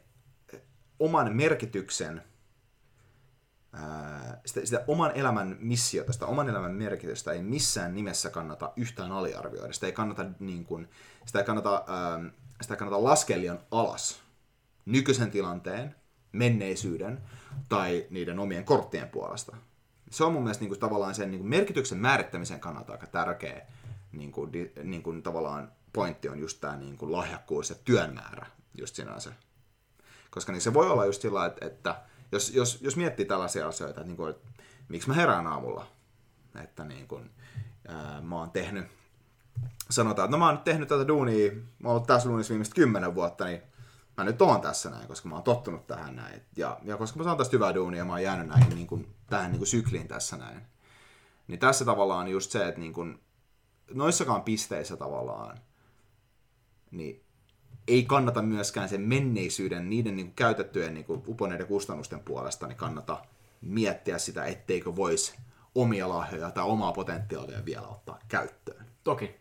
oman 0.99 1.35
merkityksen 1.35 2.23
ää, 3.73 4.41
sitä, 4.45 4.65
sitä 4.65 4.83
oman 4.87 5.11
elämän 5.15 5.57
missiota, 5.59 6.13
sitä 6.13 6.25
oman 6.25 6.49
elämän 6.49 6.71
merkitystä 6.71 7.31
ei 7.31 7.41
missään 7.41 7.95
nimessä 7.95 8.29
kannata 8.29 8.73
yhtään 8.75 9.11
aliarvioida. 9.11 9.73
Sitä 9.73 9.85
ei 9.85 9.93
kannata, 9.93 10.25
niin 10.39 10.65
kuin, 10.65 10.89
sitä 11.25 11.39
ei 11.39 11.45
kannata, 11.45 11.83
ää, 11.87 12.19
sitä 12.61 12.73
ei 12.73 12.77
kannata 12.77 13.03
laskea 13.03 13.37
liian 13.37 13.59
alas 13.71 14.19
nykyisen 14.85 15.31
tilanteen, 15.31 15.95
menneisyyden 16.31 17.21
tai 17.69 18.07
niiden 18.09 18.39
omien 18.39 18.65
korttien 18.65 19.09
puolesta. 19.09 19.57
Se 20.11 20.23
on 20.23 20.33
mun 20.33 20.43
mielestä 20.43 20.61
niin 20.61 20.69
kuin, 20.69 20.79
tavallaan 20.79 21.15
sen 21.15 21.31
niin 21.31 21.39
kuin, 21.39 21.49
merkityksen 21.49 21.97
määrittämisen 21.97 22.59
kannalta 22.59 22.91
aika 22.91 23.07
tärkeä 23.07 23.61
niin 24.11 24.31
kuin, 24.31 24.53
di, 24.53 24.71
niin 24.83 25.03
kuin, 25.03 25.23
tavallaan 25.23 25.71
pointti 25.93 26.29
on 26.29 26.39
just 26.39 26.61
tämä 26.61 26.75
niin 26.75 26.97
kuin, 26.97 27.11
lahjakkuus 27.11 27.69
ja 27.69 27.75
työn 27.85 28.13
määrä 28.13 28.45
just 28.77 28.95
sinänsä. 28.95 29.33
Koska 30.31 30.51
niin 30.51 30.61
se 30.61 30.73
voi 30.73 30.89
olla 30.89 31.05
just 31.05 31.21
sillä, 31.21 31.45
että, 31.45 31.65
että 31.65 32.01
jos, 32.31 32.53
jos, 32.53 32.79
jos 32.81 32.95
miettii 32.95 33.25
tällaisia 33.25 33.67
asioita, 33.67 34.01
että, 34.01 34.07
niin 34.07 34.17
kuin, 34.17 34.29
että 34.29 34.47
miksi 34.89 35.07
mä 35.07 35.13
herään 35.15 35.47
aamulla, 35.47 35.87
että 36.63 36.83
niin 36.83 37.07
kuin, 37.07 37.31
ää, 37.87 38.21
mä 38.21 38.35
oon 38.35 38.51
tehnyt, 38.51 38.85
sanotaan, 39.89 40.25
että 40.25 40.31
no 40.31 40.39
mä 40.39 40.45
oon 40.45 40.55
nyt 40.55 40.63
tehnyt 40.63 40.87
tätä 40.87 41.07
duunia, 41.07 41.51
mä 41.51 41.89
oon 41.89 41.95
ollut 41.95 42.07
tässä 42.07 42.29
duunissa 42.29 42.51
viimeiset 42.51 42.73
kymmenen 42.73 43.15
vuotta, 43.15 43.45
niin 43.45 43.61
mä 44.21 44.25
nyt 44.25 44.41
oon 44.41 44.61
tässä 44.61 44.89
näin, 44.89 45.07
koska 45.07 45.29
mä 45.29 45.35
oon 45.35 45.43
tottunut 45.43 45.87
tähän 45.87 46.15
näin. 46.15 46.41
Ja, 46.55 46.79
ja 46.83 46.97
koska 46.97 47.17
mä 47.17 47.23
saan 47.23 47.37
tästä 47.37 47.55
hyvää 47.55 47.75
duunia 47.75 47.97
ja 47.97 48.05
mä 48.05 48.11
oon 48.11 48.23
jäänyt 48.23 48.47
näihin, 48.47 48.75
niin 48.75 48.87
kuin, 48.87 49.15
tähän 49.29 49.51
niin 49.51 49.59
kuin 49.59 49.67
sykliin 49.67 50.07
tässä 50.07 50.37
näin. 50.37 50.61
Niin 51.47 51.59
tässä 51.59 51.85
tavallaan 51.85 52.27
just 52.27 52.51
se, 52.51 52.67
että 52.67 52.79
niin 52.79 52.93
kuin, 52.93 53.19
noissakaan 53.93 54.41
pisteissä 54.41 54.97
tavallaan, 54.97 55.57
niin 56.91 57.23
ei 57.87 58.03
kannata 58.03 58.41
myöskään 58.41 58.89
sen 58.89 59.01
menneisyyden, 59.01 59.89
niiden 59.89 60.15
niin 60.15 60.27
kuin 60.27 60.35
käytettyjen 60.35 60.93
niin 60.93 61.05
kuin 61.05 61.23
uponeiden 61.27 61.67
kustannusten 61.67 62.19
puolesta, 62.19 62.67
niin 62.67 62.77
kannata 62.77 63.25
miettiä 63.61 64.17
sitä, 64.17 64.45
etteikö 64.45 64.95
voisi 64.95 65.37
omia 65.75 66.09
lahjoja 66.09 66.51
tai 66.51 66.63
omaa 66.63 66.91
potentiaalia 66.91 67.65
vielä 67.65 67.87
ottaa 67.87 68.19
käyttöön. 68.27 68.85
Toki. 69.03 69.35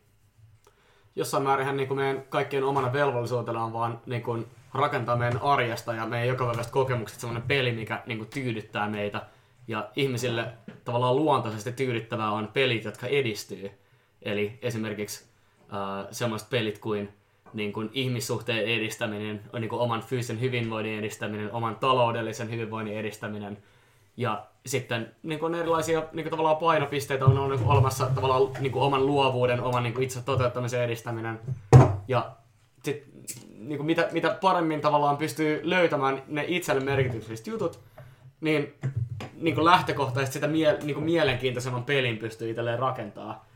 Jossain 1.17 1.43
määrin 1.43 1.77
niin 1.77 1.97
meidän 1.97 2.23
kaikkien 2.29 2.65
omana 2.65 2.93
velvollisuutena 2.93 3.65
on 3.65 3.73
vaan 3.73 4.01
niin 4.07 4.23
kuin, 4.23 4.47
rakentaa 4.75 5.17
meidän 5.17 5.43
arjesta 5.43 5.95
ja 5.95 6.07
meidän 6.07 6.29
jokapäiväiset 6.29 6.73
kokemukset 6.73 7.21
semmoinen 7.21 7.49
peli, 7.49 7.73
mikä 7.73 8.03
niin 8.07 8.19
kuin, 8.19 8.31
tyydyttää 8.31 8.89
meitä. 8.89 9.27
Ja 9.69 9.91
ihmisille 9.97 10.53
tavallaan 10.85 11.17
luontaisesti 11.17 11.73
tyydyttävää 11.73 12.31
on 12.31 12.49
pelit, 12.53 12.85
jotka 12.85 13.07
edistyy. 13.07 13.71
Eli 14.23 14.59
esimerkiksi 14.63 15.25
äh, 15.73 16.07
semmoiset 16.11 16.51
pelit 16.51 16.79
kuin, 16.79 17.13
niin 17.53 17.73
kuin 17.73 17.91
ihmissuhteen 17.93 18.65
edistäminen, 18.65 19.41
niin 19.59 19.69
kuin 19.69 19.81
oman 19.81 20.03
fyysisen 20.03 20.41
hyvinvoinnin 20.41 20.99
edistäminen, 20.99 21.53
oman 21.53 21.77
taloudellisen 21.77 22.51
hyvinvoinnin 22.51 22.99
edistäminen. 22.99 23.59
Ja 24.17 24.47
sitten 24.67 25.15
niin 25.23 25.41
kuin 25.41 25.55
erilaisia 25.55 26.03
niin 26.13 26.25
kuin 26.25 26.31
tavallaan 26.31 26.57
painopisteitä 26.57 27.25
on, 27.25 27.39
on 27.39 27.61
olemassa 27.65 28.07
tavallaan 28.07 28.43
niin 28.61 28.73
kuin 28.73 28.83
oman 28.83 29.07
luovuuden, 29.07 29.63
oman 29.63 29.83
niin 29.83 29.93
kuin 29.93 30.05
itse 30.05 30.23
toteuttamisen 30.23 30.83
edistäminen. 30.83 31.41
Ja 32.09 32.31
sit, 32.85 33.05
niin 33.59 33.77
kuin 33.77 33.87
mitä, 33.87 34.09
mitä 34.13 34.39
paremmin 34.41 34.81
tavallaan 34.81 35.17
pystyy 35.17 35.61
löytämään 35.63 36.23
ne 36.29 36.45
itselle 36.49 36.85
merkitykselliset 36.85 37.47
jutut, 37.47 37.81
niin, 38.41 38.75
niin 39.35 39.55
kuin 39.55 39.65
lähtökohtaisesti 39.65 40.35
sitä 40.35 40.47
mie, 40.47 40.79
niin 40.83 40.95
kuin 40.95 41.05
mielenkiintoisemman 41.05 41.85
pelin 41.85 42.19
pystyy 42.19 42.51
itselleen 42.51 42.79
rakentaa. 42.79 43.47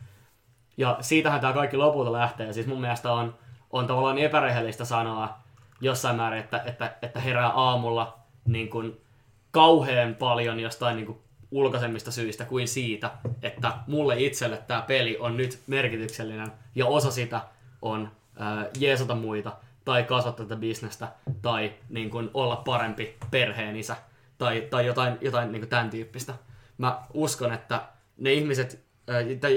Ja 0.77 0.99
siitähän 1.01 1.41
tämä 1.41 1.53
kaikki 1.53 1.77
lopulta 1.77 2.13
lähtee. 2.13 2.53
Siis 2.53 2.67
mun 2.67 2.81
mielestä 2.81 3.13
on, 3.13 3.35
on 3.71 3.87
tavallaan 3.87 4.19
epärehellistä 4.19 4.85
sanoa 4.85 5.39
jossain 5.81 6.17
määrin, 6.17 6.41
että, 6.41 6.63
että, 6.67 6.97
että 7.03 7.21
herää 7.21 7.49
aamulla 7.49 8.19
niin 8.45 8.69
kuin 8.69 9.01
kauhean 9.51 10.15
paljon 10.15 10.61
jostain 10.61 10.97
niin 10.97 11.07
kuin 11.07 11.19
ulkoisemmista 11.51 12.11
syistä 12.11 12.45
kuin 12.45 12.69
siitä, 12.69 13.11
että 13.43 13.73
mulle 13.87 14.21
itselle 14.21 14.57
tämä 14.57 14.83
peli 14.83 15.19
on 15.19 15.37
nyt 15.37 15.59
merkityksellinen 15.67 16.53
ja 16.75 16.87
osa 16.87 17.11
sitä 17.11 17.41
on 17.83 18.11
jeesata 18.79 19.15
muita 19.15 19.53
tai 19.85 20.03
kasvattaa 20.03 20.47
tätä 20.47 20.61
bisnestä 20.61 21.09
tai 21.43 21.73
niin 21.89 22.11
kuin, 22.11 22.31
olla 22.35 22.57
parempi 22.57 23.17
perheen 23.31 23.77
isä 23.77 23.97
tai, 24.39 24.67
tai 24.71 24.87
jotain, 24.87 25.19
jotain 25.21 25.53
niin 25.53 25.61
kuin 25.61 25.71
tämän 25.71 25.91
tyyppistä. 25.91 26.35
Mä 26.79 27.03
uskon, 27.15 27.53
että 27.53 27.81
ne 28.19 28.33
ihmiset, 28.33 28.85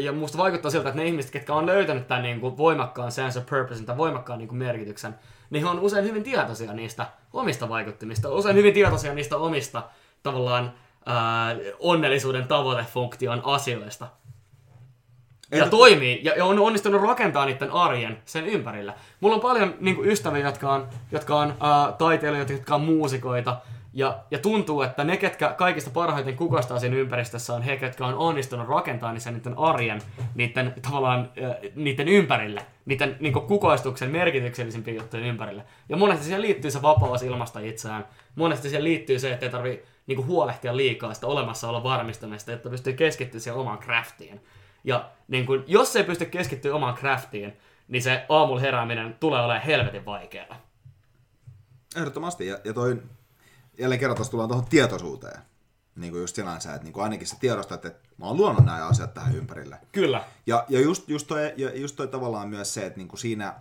ja 0.03 0.11
musta 0.11 0.37
vaikuttaa 0.37 0.71
siltä, 0.71 0.89
että 0.89 1.01
ne 1.01 1.07
ihmiset, 1.07 1.31
ketkä 1.31 1.53
on 1.53 1.65
löytänyt 1.65 2.07
tämän 2.07 2.23
niin 2.23 2.39
kuin 2.39 2.57
voimakkaan 2.57 3.11
sense 3.11 3.39
of 3.39 3.45
purpose, 3.45 3.83
tai 3.83 3.97
voimakkaan 3.97 4.39
niin 4.39 4.47
kuin 4.47 4.59
merkityksen, 4.59 5.15
niin 5.49 5.63
he 5.63 5.69
on 5.69 5.79
usein 5.79 6.05
hyvin 6.05 6.23
tietoisia 6.23 6.73
niistä 6.73 7.05
omista 7.33 7.69
vaikuttimista, 7.69 8.29
usein 8.29 8.55
hyvin 8.55 8.73
tietoisia 8.73 9.13
niistä 9.13 9.37
omista 9.37 9.83
tavallaan 10.23 10.73
ää, 11.05 11.55
onnellisuuden 11.79 12.47
tavoitefunktion 12.47 13.41
asioista. 13.45 14.07
Ja 15.51 15.65
Ehdot- 15.65 15.69
toimii, 15.69 16.21
ja 16.23 16.45
on 16.45 16.59
onnistunut 16.59 17.01
rakentaa 17.01 17.45
niiden 17.45 17.71
arjen 17.71 18.17
sen 18.25 18.45
ympärillä. 18.45 18.93
Mulla 19.19 19.35
on 19.35 19.41
paljon 19.41 19.75
niin 19.79 19.95
kuin, 19.95 20.09
ystäviä, 20.09 20.45
jotka 20.45 20.73
on, 20.73 20.87
jotka 21.11 21.39
on 21.39 21.53
ää, 21.59 21.91
taiteilijoita, 21.91 22.53
jotka 22.53 22.75
on 22.75 22.81
muusikoita, 22.81 23.57
ja, 23.93 24.19
ja 24.31 24.39
tuntuu, 24.39 24.81
että 24.81 25.03
ne, 25.03 25.17
ketkä 25.17 25.53
kaikista 25.57 25.89
parhaiten 25.89 26.35
kukoistaa 26.35 26.79
siinä 26.79 26.95
ympäristössä, 26.95 27.53
on 27.53 27.61
he, 27.61 27.77
ketkä 27.77 28.05
on 28.05 28.13
onnistunut 28.13 28.67
rakentamaan 28.67 29.13
niin 29.13 29.21
sen 29.21 29.33
niiden 29.33 29.57
arjen, 29.57 30.01
niiden, 30.35 30.73
tavallaan, 30.81 31.29
niiden 31.75 32.07
ympärille, 32.07 32.65
niiden 32.85 33.17
niin 33.19 33.33
kuin, 33.33 33.45
kukoistuksen 33.45 34.11
merkityksellisimpiä 34.11 34.93
juttujen 34.93 35.25
ympärille. 35.25 35.63
Ja 35.89 35.97
monesti 35.97 36.25
siihen 36.25 36.41
liittyy 36.41 36.71
se 36.71 36.81
vapaus 36.81 37.23
ilmasta 37.23 37.59
itseään. 37.59 38.07
Monesti 38.35 38.69
siihen 38.69 38.83
liittyy 38.83 39.19
se, 39.19 39.33
että 39.33 39.45
ei 39.45 39.51
tarvi 39.51 39.83
niin 40.07 40.25
huolehtia 40.25 40.77
liikaa 40.77 41.13
sitä 41.13 41.27
olemassaolon 41.27 41.83
varmistamista, 41.83 42.51
jotta 42.51 42.69
pystyy 42.69 42.93
keskittymään 42.93 43.41
siihen 43.41 43.59
omaan 43.59 43.79
craftiin. 43.79 44.41
Ja 44.87 45.09
niin 45.27 45.45
kun, 45.45 45.63
jos 45.67 45.95
ei 45.95 46.03
pysty 46.03 46.25
keskittyä 46.25 46.75
omaan 46.75 46.95
craftiin, 46.95 47.57
niin 47.87 48.01
se 48.01 48.25
aamulla 48.29 48.59
herääminen 48.59 49.15
tulee 49.19 49.41
olemaan 49.41 49.65
helvetin 49.65 50.05
vaikeaa. 50.05 50.61
Ehdottomasti. 51.95 52.47
Ja, 52.47 52.59
ja 52.63 52.73
toi, 52.73 53.01
jälleen 53.77 53.99
kerran 53.99 54.15
tuossa 54.15 54.31
tullaan 54.31 54.49
tuohon 54.49 54.65
tietoisuuteen. 54.65 55.41
Niin 55.95 56.11
kuin 56.11 56.21
just 56.21 56.35
sinänsä, 56.35 56.73
että 56.73 56.83
niin 56.83 56.93
kuin 56.93 57.03
ainakin 57.03 57.27
sä 57.27 57.35
tiedostat, 57.39 57.85
että 57.85 58.09
mä 58.17 58.25
oon 58.25 58.37
luonut 58.37 58.65
nämä 58.65 58.87
asiat 58.87 59.13
tähän 59.13 59.35
ympärille. 59.35 59.77
Kyllä. 59.91 60.23
Ja, 60.45 60.65
ja 60.69 60.81
just, 60.81 61.09
just, 61.09 61.27
toi, 61.27 61.53
ja 61.57 61.77
just 61.77 61.95
toi 61.95 62.07
tavallaan 62.07 62.49
myös 62.49 62.73
se, 62.73 62.85
että 62.85 62.97
niinku 62.97 63.17
siinä 63.17 63.53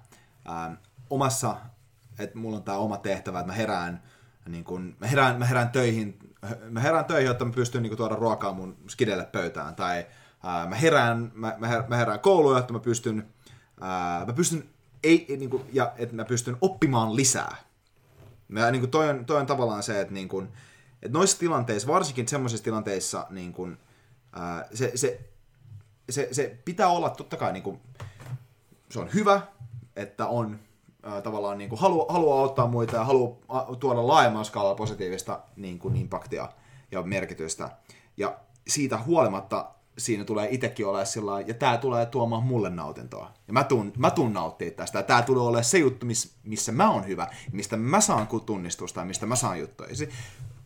ää, 0.45 0.77
omassa, 1.11 1.57
että 2.19 2.39
mulla 2.39 2.57
on 2.57 2.63
tämä 2.63 2.79
oma 2.79 2.97
tehtävä, 2.97 3.41
että 3.41 3.53
mä 3.53 3.57
herään, 3.57 4.03
niin 4.49 4.65
kun, 4.65 4.97
mä 5.01 5.07
herään, 5.07 5.39
mä 5.39 5.45
herään 5.45 5.71
töihin, 5.71 6.19
mä 6.71 6.81
herään 6.81 7.05
töihin, 7.05 7.27
jotta 7.27 7.45
mä 7.45 7.53
pystyn 7.53 7.83
niinku 7.83 7.97
tuoda 7.97 8.15
ruokaa 8.15 8.53
mun 8.53 8.77
skidelle 8.89 9.25
pöytään, 9.25 9.75
tai 9.75 10.07
mä 10.69 10.75
herään, 10.75 11.33
mä, 11.35 11.55
mä, 11.59 11.69
her, 11.69 11.83
mä 11.89 11.97
herään 11.97 12.21
kouluun, 12.21 12.57
jotta 12.57 12.73
mä 12.73 12.79
pystyn, 12.79 13.27
mä 14.27 14.33
pystyn, 14.37 14.69
ei, 15.03 15.27
ei, 15.29 15.37
niinku, 15.37 15.65
ja 15.73 15.93
että 15.97 16.15
mä 16.15 16.25
pystyn 16.25 16.57
oppimaan 16.61 17.17
lisää. 17.17 17.57
Mä, 18.49 18.71
niin 18.71 18.81
kuin 18.81 18.91
toi, 18.91 19.09
on, 19.09 19.25
toi 19.25 19.41
on 19.41 19.47
tavallaan 19.47 19.83
se, 19.83 20.01
että, 20.01 20.15
niin 20.15 20.29
kuin, 20.29 20.49
että 21.03 21.19
noissa 21.19 21.39
tilanteissa, 21.39 21.89
varsinkin 21.89 22.29
semmoisissa 22.29 22.65
tilanteissa, 22.65 23.27
niin 23.31 23.53
kuin, 23.53 23.79
ää, 24.33 24.69
se, 24.75 24.93
se, 24.95 25.21
se, 26.11 26.29
se 26.33 26.59
pitää 26.65 26.89
olla 26.89 27.11
totta 27.11 27.37
kai, 27.37 27.53
niin 27.53 27.63
kuin, 27.63 27.81
se 28.91 29.01
on 29.01 29.09
hyvä, 29.15 29.41
että 29.97 30.27
on 30.27 30.59
ää, 31.03 31.21
tavallaan 31.21 31.59
niin 31.59 31.71
kuin 31.71 31.81
haluaa, 31.81 32.13
haluaa 32.13 32.41
auttaa 32.41 32.67
muita 32.67 32.97
ja 32.97 33.05
haluaa 33.05 33.77
tuoda 33.81 34.07
laajemmalla 34.07 34.45
skaalalla 34.45 34.75
positiivista 34.75 35.41
niin 35.57 35.79
kuin 35.79 35.97
impaktia 35.97 36.49
ja 36.93 37.03
merkitystä. 37.03 37.71
Ja 38.17 38.39
siitä 38.69 38.99
huolimatta 38.99 39.76
siinä 39.99 40.25
tulee 40.25 40.49
itsekin 40.51 40.87
olemaan 40.87 41.07
sillä 41.07 41.41
ja 41.41 41.55
tämä 41.55 41.77
tulee 41.77 42.07
tuomaan 42.07 42.43
mulle 42.43 42.71
nautintoa. 42.71 43.33
Ja 43.47 43.53
mä 43.53 43.65
tuun, 43.65 43.93
mä 43.97 44.11
tuun 44.11 44.33
nauttia 44.33 44.71
tästä. 44.71 45.03
Tämä 45.03 45.23
tulee 45.23 45.43
olemaan 45.43 45.65
se 45.65 45.79
juttu, 45.79 46.07
miss, 46.07 46.35
missä 46.45 46.73
mä 46.73 46.91
oon 46.91 47.07
hyvä, 47.07 47.29
mistä 47.53 47.77
mä 47.77 48.01
saan 48.01 48.29
tunnistusta 48.47 49.01
ja 49.01 49.07
mistä 49.07 49.27
mä 49.27 49.37
saan 49.37 49.61
juttuja. 49.61 49.89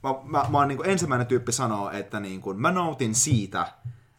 Mä, 0.03 0.14
mä, 0.24 0.47
mä 0.51 0.59
oon 0.59 0.68
niin 0.68 0.76
kuin 0.76 0.91
ensimmäinen 0.91 1.26
tyyppi 1.26 1.53
sanoa, 1.53 1.93
että 1.93 2.20
niin 2.20 2.41
kuin 2.41 2.61
mä 2.61 2.70
nautin 2.70 3.14
siitä, 3.14 3.72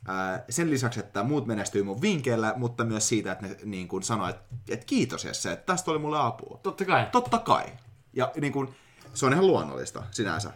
ää, 0.07 0.43
sen 0.49 0.70
lisäksi, 0.70 0.99
että 0.99 1.24
muut 1.24 1.45
menestyy 1.45 1.84
mun 1.84 2.01
vinkeillä, 2.01 2.53
mutta 2.57 2.84
myös 2.84 3.07
siitä, 3.07 3.32
että 3.32 3.47
ne 3.47 3.57
niin 3.64 3.88
kuin 3.88 4.03
sanoo, 4.03 4.28
että, 4.30 4.41
että 4.70 4.86
kiitos 4.86 5.26
Jesse, 5.26 5.51
että 5.51 5.66
tästä 5.66 5.91
oli 5.91 5.99
mulle 5.99 6.20
apua. 6.20 6.59
Totta 6.64 6.86
kai. 6.86 7.07
Totta 7.12 7.39
kai. 7.39 7.66
Ja 8.14 8.32
niin 8.41 8.53
kuin, 8.53 8.76
se 9.14 9.26
on 9.26 9.34
ihan 9.34 9.47
luonnollista 9.47 10.03
sinänsä. 10.12 10.53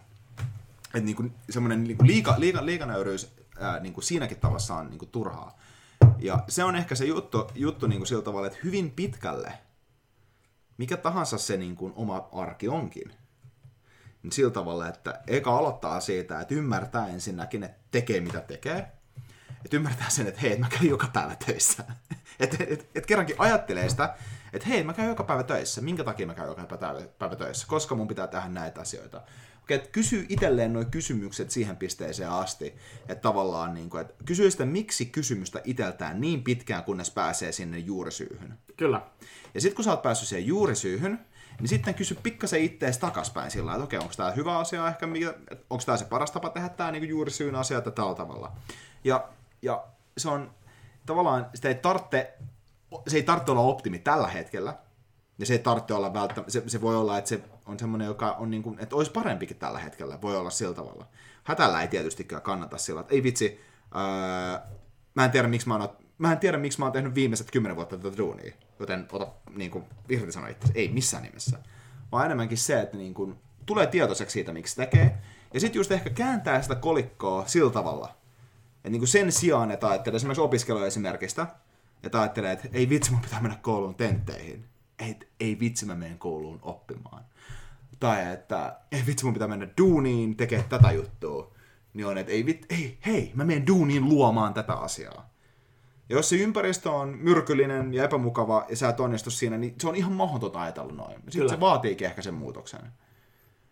Että 0.85 1.05
niin 1.05 1.15
kuin, 1.15 1.33
semmoinen 1.49 1.83
niin 1.83 1.97
kuin 1.97 2.07
liika, 2.07 2.35
liika, 2.37 2.65
liikanöyryys 2.65 3.35
ää, 3.59 3.79
niin 3.79 3.93
kuin 3.93 4.03
siinäkin 4.03 4.39
tavassa 4.39 4.75
on 4.75 4.89
niin 4.89 4.99
kuin 4.99 5.11
turhaa. 5.11 5.57
Ja 6.19 6.39
se 6.47 6.63
on 6.63 6.75
ehkä 6.75 6.95
se 6.95 7.05
juttu, 7.05 7.51
juttu 7.55 7.87
niin 7.87 7.99
kuin 7.99 8.07
sillä 8.07 8.23
tavalla, 8.23 8.47
että 8.47 8.59
hyvin 8.63 8.91
pitkälle, 8.91 9.53
mikä 10.77 10.97
tahansa 10.97 11.37
se 11.37 11.57
niin 11.57 11.75
kuin 11.75 11.93
oma 11.95 12.29
arki 12.31 12.67
onkin, 12.67 13.13
niin 14.23 14.31
sillä 14.31 14.51
tavalla, 14.51 14.87
että 14.87 15.21
eka 15.27 15.57
aloittaa 15.57 15.99
siitä, 15.99 16.41
että 16.41 16.55
ymmärtää 16.55 17.07
ensinnäkin, 17.07 17.63
että 17.63 17.83
tekee 17.91 18.21
mitä 18.21 18.41
tekee, 18.41 18.91
että 19.65 19.77
ymmärtää 19.77 20.09
sen, 20.09 20.27
että 20.27 20.41
hei, 20.41 20.57
mä 20.57 20.69
käyn 20.69 20.89
joka 20.89 21.07
päivä 21.13 21.35
töissä. 21.45 21.83
että 22.39 22.57
et, 22.67 22.89
et 22.95 23.05
kerrankin 23.05 23.35
ajattelee 23.39 23.89
sitä, 23.89 24.15
että 24.53 24.67
hei, 24.67 24.83
mä 24.83 24.93
käyn 24.93 25.09
joka 25.09 25.23
päivä 25.23 25.43
töissä. 25.43 25.81
Minkä 25.81 26.03
takia 26.03 26.27
mä 26.27 26.33
käyn 26.33 26.49
joka 26.49 26.77
päivä, 26.77 27.01
päivä 27.19 27.35
töissä? 27.35 27.67
Koska 27.67 27.95
mun 27.95 28.07
pitää 28.07 28.27
tehdä 28.27 28.47
näitä 28.47 28.81
asioita. 28.81 29.21
Että 29.69 29.89
kysyy 29.89 30.25
itselleen 30.29 30.73
nuo 30.73 30.85
kysymykset 30.85 31.51
siihen 31.51 31.77
pisteeseen 31.77 32.29
asti, 32.29 32.75
että 33.01 33.21
tavallaan 33.21 33.73
niin 33.73 33.89
kuin, 33.89 34.01
että 34.01 34.13
kysyy 34.25 34.51
sitä 34.51 34.65
miksi 34.65 35.05
kysymystä 35.05 35.61
iteltään 35.63 36.21
niin 36.21 36.43
pitkään, 36.43 36.83
kunnes 36.83 37.11
pääsee 37.11 37.51
sinne 37.51 37.79
juurisyyhyn. 37.79 38.57
Kyllä. 38.77 39.01
Ja 39.53 39.61
sitten 39.61 39.75
kun 39.75 39.85
sä 39.85 39.91
oot 39.91 40.01
päässyt 40.01 40.29
siihen 40.29 40.47
juurisyyhyn, 40.47 41.25
niin 41.59 41.69
sitten 41.69 41.93
kysy 41.93 42.15
pikkasen 42.23 42.61
ittees 42.61 42.97
takaspäin 42.97 43.51
sillä 43.51 43.71
että 43.71 43.83
okei, 43.83 43.99
onko 43.99 44.13
tämä 44.17 44.31
hyvä 44.31 44.57
asia 44.57 44.87
ehkä, 44.87 45.07
onko 45.69 45.83
tämä 45.85 45.97
se 45.97 46.05
paras 46.05 46.31
tapa 46.31 46.49
tehdä 46.49 46.69
tämä 46.69 46.91
niin 46.91 47.09
juurisyyn 47.09 47.55
asia 47.55 47.77
että 47.77 47.91
tällä 47.91 48.15
tavalla. 48.15 48.51
Ja, 49.03 49.29
ja 49.61 49.85
se 50.17 50.29
on 50.29 50.51
tavallaan, 51.05 51.49
sitä 51.53 51.67
ei 51.67 51.75
tarvitse, 51.75 52.33
se 53.07 53.17
ei 53.17 53.23
tarvitse 53.23 53.51
olla 53.51 53.61
optimi 53.61 53.99
tällä 53.99 54.27
hetkellä, 54.27 54.77
ja 55.39 55.45
se 55.45 55.53
ei 55.53 55.59
tarvitse 55.59 55.93
olla 55.93 56.13
välttämättä, 56.13 56.51
se, 56.51 56.63
se 56.67 56.81
voi 56.81 56.95
olla, 56.95 57.17
että 57.17 57.29
se 57.29 57.41
on 57.65 57.79
semmoinen, 57.79 58.05
joka 58.05 58.31
on 58.31 58.51
niin 58.51 58.63
kuin, 58.63 58.79
että 58.79 58.95
olisi 58.95 59.11
parempikin 59.11 59.57
tällä 59.57 59.79
hetkellä, 59.79 60.21
voi 60.21 60.37
olla 60.37 60.49
sillä 60.49 60.73
tavalla. 60.73 61.07
Hätällä 61.43 61.81
ei 61.81 61.87
tietystikään 61.87 62.41
kannata 62.41 62.77
sillä, 62.77 63.01
että 63.01 63.13
ei 63.13 63.23
vitsi, 63.23 63.61
öö, 63.95 64.59
mä 65.15 65.25
en 65.25 65.31
tiedä 65.31 65.47
miksi 65.47 65.67
mä 65.67 65.75
oon, 65.75 65.89
mä 66.17 66.31
en 66.31 66.37
tiedä 66.37 66.57
miksi 66.57 66.79
mä 66.79 66.85
oon 66.85 66.91
tehnyt 66.91 67.15
viimeiset 67.15 67.51
kymmenen 67.51 67.75
vuotta 67.75 67.97
tätä 67.97 68.17
duunia, 68.17 68.53
joten 68.79 69.07
ota 69.11 69.27
niin 69.55 69.71
kuin 69.71 69.83
irti 70.09 70.31
sanoa 70.31 70.49
itse, 70.49 70.67
ei 70.75 70.87
missään 70.87 71.23
nimessä. 71.23 71.59
Vaan 72.11 72.25
enemmänkin 72.25 72.57
se, 72.57 72.81
että 72.81 72.97
niin 72.97 73.13
kuin, 73.13 73.35
tulee 73.65 73.87
tietoiseksi 73.87 74.33
siitä, 74.33 74.53
miksi 74.53 74.75
tekee, 74.75 75.17
ja 75.53 75.59
sitten 75.59 75.79
just 75.79 75.91
ehkä 75.91 76.09
kääntää 76.09 76.61
sitä 76.61 76.75
kolikkoa 76.75 77.47
sillä 77.47 77.71
tavalla, 77.71 78.15
että 78.75 78.89
niin 78.89 78.99
kuin 78.99 79.07
sen 79.07 79.31
sijaan, 79.31 79.71
että 79.71 79.87
ajattelee 79.87 80.15
esimerkiksi 80.15 80.41
opiskeluesimerkistä, 80.41 81.47
että 82.03 82.21
ajattelee, 82.21 82.51
että 82.51 82.67
ei 82.73 82.89
vitsi, 82.89 83.11
mun 83.11 83.21
pitää 83.21 83.41
mennä 83.41 83.57
kouluun 83.61 83.95
tentteihin. 83.95 84.65
Ei, 84.99 85.19
ei 85.39 85.59
vitsi, 85.59 85.85
mä 85.85 85.95
menen 85.95 86.19
kouluun 86.19 86.59
oppimaan. 86.61 87.23
Tai 87.99 88.33
että 88.33 88.79
ei 88.91 89.03
vitsi, 89.07 89.25
mun 89.25 89.33
pitää 89.33 89.47
mennä 89.47 89.67
duuniin 89.77 90.37
tekemään 90.37 90.69
tätä 90.69 90.91
juttua. 90.91 91.51
Niin 91.93 92.07
on, 92.07 92.17
että 92.17 92.31
ei, 92.31 92.45
vit, 92.45 92.65
ei 92.69 92.97
hei, 93.05 93.31
mä 93.35 93.45
menen 93.45 93.67
duuniin 93.67 94.09
luomaan 94.09 94.53
tätä 94.53 94.73
asiaa. 94.73 95.29
Ja 96.09 96.15
jos 96.15 96.29
se 96.29 96.35
ympäristö 96.35 96.91
on 96.91 97.17
myrkyllinen 97.21 97.93
ja 97.93 98.03
epämukava 98.03 98.65
ja 98.69 98.75
sä 98.75 98.89
et 98.89 98.99
onnistu 98.99 99.31
siinä, 99.31 99.57
niin 99.57 99.75
se 99.79 99.89
on 99.89 99.95
ihan 99.95 100.11
mahdotonta 100.11 100.61
ajatella 100.61 100.93
noin. 100.93 101.13
Sitten 101.13 101.31
Kyllä. 101.33 101.49
se 101.49 101.59
vaatiikin 101.59 102.07
ehkä 102.07 102.21
sen 102.21 102.33
muutoksen. 102.33 102.81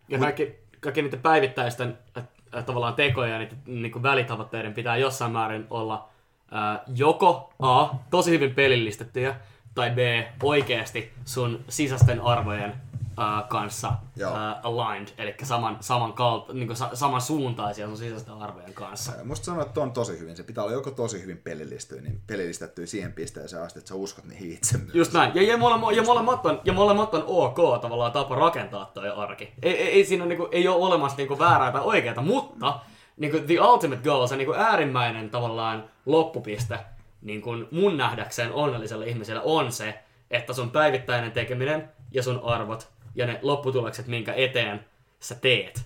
Ja 0.10 0.20
kaikki, 0.20 0.56
kaikki 0.80 1.02
niiden 1.02 1.22
päivittäisten 1.22 1.98
äh, 2.18 2.24
äh, 2.56 2.66
tavallaan 2.66 2.96
tekoja 2.96 3.34
ja 3.34 3.40
niiden 3.40 3.58
niin 3.66 4.04
välitavoitteiden 4.04 4.74
pitää 4.74 4.98
jossain 4.98 5.32
määrin 5.32 5.68
olla 5.70 6.10
äh, 6.56 6.80
joko 6.96 7.54
A, 7.60 7.90
tosi 8.10 8.32
hyvin 8.32 8.56
pelillistettyjä, 8.56 9.36
tai 9.76 9.92
B, 9.92 9.98
oikeasti 10.44 11.12
sun 11.26 11.66
sisäisten 11.70 12.22
arvojen 12.22 12.74
äh, 13.20 13.48
kanssa 13.50 13.94
Joo. 14.16 14.36
äh, 14.36 14.56
aligned, 14.64 15.08
eli 15.18 15.36
saman, 15.44 15.78
saman, 15.80 16.14
kalt, 16.14 16.54
niin 16.54 16.76
sa, 16.76 16.90
saman 16.94 17.22
suuntaisia 17.22 17.88
sun 17.88 17.98
sisäisten 17.98 18.34
arvojen 18.34 18.74
kanssa. 18.74 19.12
Ja 19.18 19.24
Musta 19.24 19.46
sanoa, 19.46 19.62
että 19.62 19.82
on 19.82 19.92
tosi 19.92 20.20
hyvin. 20.20 20.36
Se 20.36 20.44
pitää 20.44 20.64
olla 20.64 20.74
joko 20.74 20.92
tosi 20.92 21.22
hyvin 21.22 21.38
pelillistetty, 21.38 22.04
niin 22.04 22.22
pelillistetty 22.28 22.88
siihen 22.88 23.14
pisteeseen 23.14 23.64
asti, 23.64 23.80
että 23.80 23.90
sä 23.90 23.96
uskot 23.96 24.26
niihin 24.26 24.52
itse 24.52 24.78
myös. 24.78 24.96
Just 24.96 25.14
näin. 25.14 25.32
Ja, 25.36 25.42
ja, 25.42 25.58
molemmat, 25.58 25.96
ja, 25.96 26.04
molemmat 26.04 26.46
on, 26.46 26.62
ja 26.64 26.74
molemmat 26.74 27.14
on 27.14 27.24
ok 27.28 27.82
tavallaan 27.82 28.12
tapa 28.12 28.36
rakentaa 28.36 28.92
toi 28.94 29.10
arki. 29.10 29.54
Ei, 29.62 29.78
ei, 29.78 29.88
ei 29.88 30.06
siinä 30.06 30.26
niinku, 30.26 30.48
ei 30.52 30.68
ole 30.68 30.86
olemassa 30.86 31.18
niinku 31.18 31.40
väärää 31.40 31.72
tai 31.72 31.82
oikeaa, 31.82 32.22
mutta 32.22 32.80
niinku, 33.18 33.40
the 33.40 33.62
ultimate 33.62 34.02
goal, 34.04 34.28
se 34.28 34.36
niinku 34.36 34.54
äärimmäinen 34.54 35.30
tavallaan 35.30 35.84
loppupiste 36.06 36.80
niinku, 37.22 37.52
mun 37.72 37.98
nähdäkseen 37.98 38.54
onnelliselle 38.54 39.06
ihmiselle 39.06 39.42
on 39.44 39.72
se, 39.72 40.00
että 40.32 40.54
sun 40.54 40.72
päivittäinen 40.72 41.32
tekeminen 41.32 41.90
ja 42.12 42.24
sun 42.24 42.42
arvot 42.44 42.90
ja 43.16 43.26
ne 43.26 43.40
lopputulokset, 43.42 44.08
minkä 44.08 44.34
eteen 44.34 44.86
sä 45.20 45.36
teet, 45.36 45.86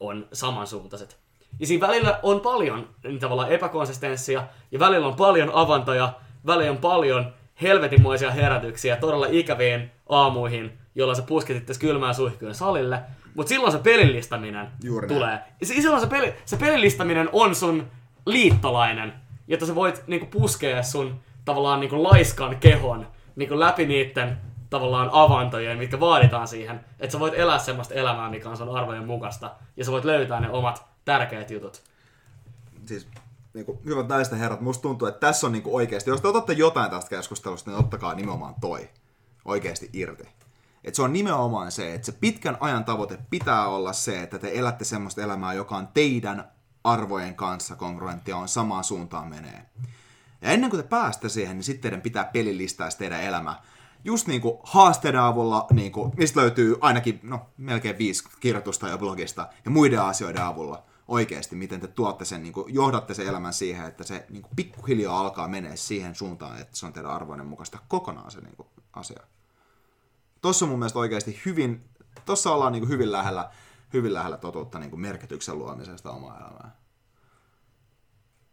on 0.00 0.26
samansuuntaiset. 0.32 1.18
Ja 1.60 1.66
siinä 1.66 1.86
välillä 1.86 2.18
on 2.22 2.40
paljon 2.40 2.88
niin 3.04 3.18
tavallaan 3.18 3.52
epäkonsistenssia, 3.52 4.46
ja 4.72 4.78
välillä 4.78 5.06
on 5.06 5.14
paljon 5.16 5.50
avantoja, 5.54 6.12
välillä 6.46 6.70
on 6.70 6.78
paljon 6.78 7.32
helvetinmoisia 7.62 8.30
herätyksiä 8.30 8.96
todella 8.96 9.26
ikäviin 9.30 9.90
aamuihin, 10.08 10.78
jolloin 10.94 11.16
sä 11.16 11.22
pusket 11.22 11.56
itse 11.56 11.80
kylmään 11.80 12.14
suihkujen 12.14 12.54
salille. 12.54 13.00
Mutta 13.34 13.48
silloin 13.48 13.72
se 13.72 13.78
pelillistäminen 13.78 14.68
Juuri 14.82 15.08
näin. 15.08 15.18
tulee. 15.20 15.38
Ja 15.60 15.66
si- 15.66 15.82
silloin 15.82 16.00
se, 16.00 16.06
peli, 16.06 16.34
se 16.44 16.56
pelillistäminen 16.56 17.28
on 17.32 17.54
sun 17.54 17.86
liittolainen, 18.26 19.12
jotta 19.48 19.66
sä 19.66 19.74
voit 19.74 20.04
niinku 20.06 20.26
puskea 20.26 20.82
sun 20.82 21.20
tavallaan 21.44 21.80
niinku 21.80 22.02
laiskan 22.02 22.56
kehon 22.56 23.06
niinku 23.36 23.60
läpi 23.60 23.86
niiden 23.86 24.38
tavallaan 24.70 25.10
avantojen, 25.12 25.78
mitkä 25.78 26.00
vaaditaan 26.00 26.48
siihen, 26.48 26.84
että 27.00 27.12
sä 27.12 27.20
voit 27.20 27.34
elää 27.34 27.58
semmoista 27.58 27.94
elämää, 27.94 28.30
mikä 28.30 28.50
on 28.50 28.56
sun 28.56 28.76
arvojen 28.76 29.06
mukaista, 29.06 29.54
ja 29.76 29.84
sä 29.84 29.92
voit 29.92 30.04
löytää 30.04 30.40
ne 30.40 30.50
omat 30.50 30.84
tärkeät 31.04 31.50
jutut. 31.50 31.82
siis 32.86 33.08
niin 33.54 33.66
kuin, 33.66 33.78
hyvät 33.84 34.08
naiset 34.08 34.32
ja 34.32 34.38
herrat, 34.38 34.60
musta 34.60 34.82
tuntuu, 34.82 35.08
että 35.08 35.20
tässä 35.20 35.46
on 35.46 35.52
niin 35.52 35.62
kuin 35.62 35.74
oikeasti, 35.74 36.10
jos 36.10 36.20
te 36.20 36.28
otatte 36.28 36.52
jotain 36.52 36.90
tästä 36.90 37.10
keskustelusta, 37.10 37.70
niin 37.70 37.80
ottakaa 37.80 38.14
nimenomaan 38.14 38.54
toi 38.60 38.88
oikeasti 39.44 39.90
irti. 39.92 40.28
Et 40.84 40.94
se 40.94 41.02
on 41.02 41.12
nimenomaan 41.12 41.72
se, 41.72 41.94
että 41.94 42.06
se 42.06 42.12
pitkän 42.12 42.56
ajan 42.60 42.84
tavoite 42.84 43.18
pitää 43.30 43.68
olla 43.68 43.92
se, 43.92 44.22
että 44.22 44.38
te 44.38 44.50
elätte 44.54 44.84
semmoista 44.84 45.22
elämää, 45.22 45.54
joka 45.54 45.76
on 45.76 45.88
teidän 45.88 46.50
arvojen 46.84 47.34
kanssa 47.34 47.76
kongruenttia, 47.76 48.36
on 48.36 48.48
samaan 48.48 48.84
suuntaan 48.84 49.28
menee. 49.28 49.66
Ja 50.42 50.50
ennen 50.50 50.70
kuin 50.70 50.82
te 50.82 50.88
päästä 50.88 51.28
siihen, 51.28 51.56
niin 51.56 51.64
sitten 51.64 51.82
teidän 51.82 52.00
pitää 52.00 52.24
pelillistää 52.24 52.88
teidän 52.98 53.22
elämä. 53.22 53.56
Just 54.04 54.26
niin 54.26 54.40
kuin 54.40 54.58
haasteiden 54.62 55.20
avulla, 55.20 55.66
niin 55.72 55.92
kuin, 55.92 56.12
mistä 56.16 56.40
löytyy 56.40 56.76
ainakin 56.80 57.20
no, 57.22 57.46
melkein 57.56 57.98
viisi 57.98 58.28
kirjoitusta 58.40 58.88
ja 58.88 58.98
blogista, 58.98 59.48
ja 59.64 59.70
muiden 59.70 60.02
asioiden 60.02 60.44
avulla 60.44 60.82
oikeasti, 61.08 61.56
miten 61.56 61.80
te 61.80 61.86
tuotte 61.86 62.24
sen, 62.24 62.42
niin 62.42 62.52
kuin, 62.52 62.74
johdatte 62.74 63.14
sen 63.14 63.26
elämän 63.26 63.52
siihen, 63.52 63.86
että 63.86 64.04
se 64.04 64.26
niin 64.30 64.42
kuin, 64.42 64.56
pikkuhiljaa 64.56 65.20
alkaa 65.20 65.48
menee 65.48 65.76
siihen 65.76 66.14
suuntaan, 66.14 66.60
että 66.60 66.76
se 66.76 66.86
on 66.86 66.92
teidän 66.92 67.10
arvoinen 67.10 67.46
mukaista 67.46 67.78
kokonaan 67.88 68.30
se 68.30 68.40
niin 68.40 68.56
kuin, 68.56 68.68
asia. 68.92 69.22
Tossa 70.40 70.64
on 70.64 70.68
mun 70.68 70.78
mielestä 70.78 70.98
oikeasti 70.98 71.40
hyvin, 71.46 71.88
tossa 72.24 72.52
ollaan 72.52 72.72
niin 72.72 72.82
kuin, 72.82 72.90
hyvin 72.90 73.12
lähellä, 73.12 73.50
hyvin 73.92 74.14
lähellä 74.14 74.36
totuutta 74.36 74.78
niin 74.78 74.90
kuin, 74.90 75.00
merkityksen 75.00 75.58
luomisesta 75.58 76.10
omaa 76.10 76.38
elämää. 76.38 76.76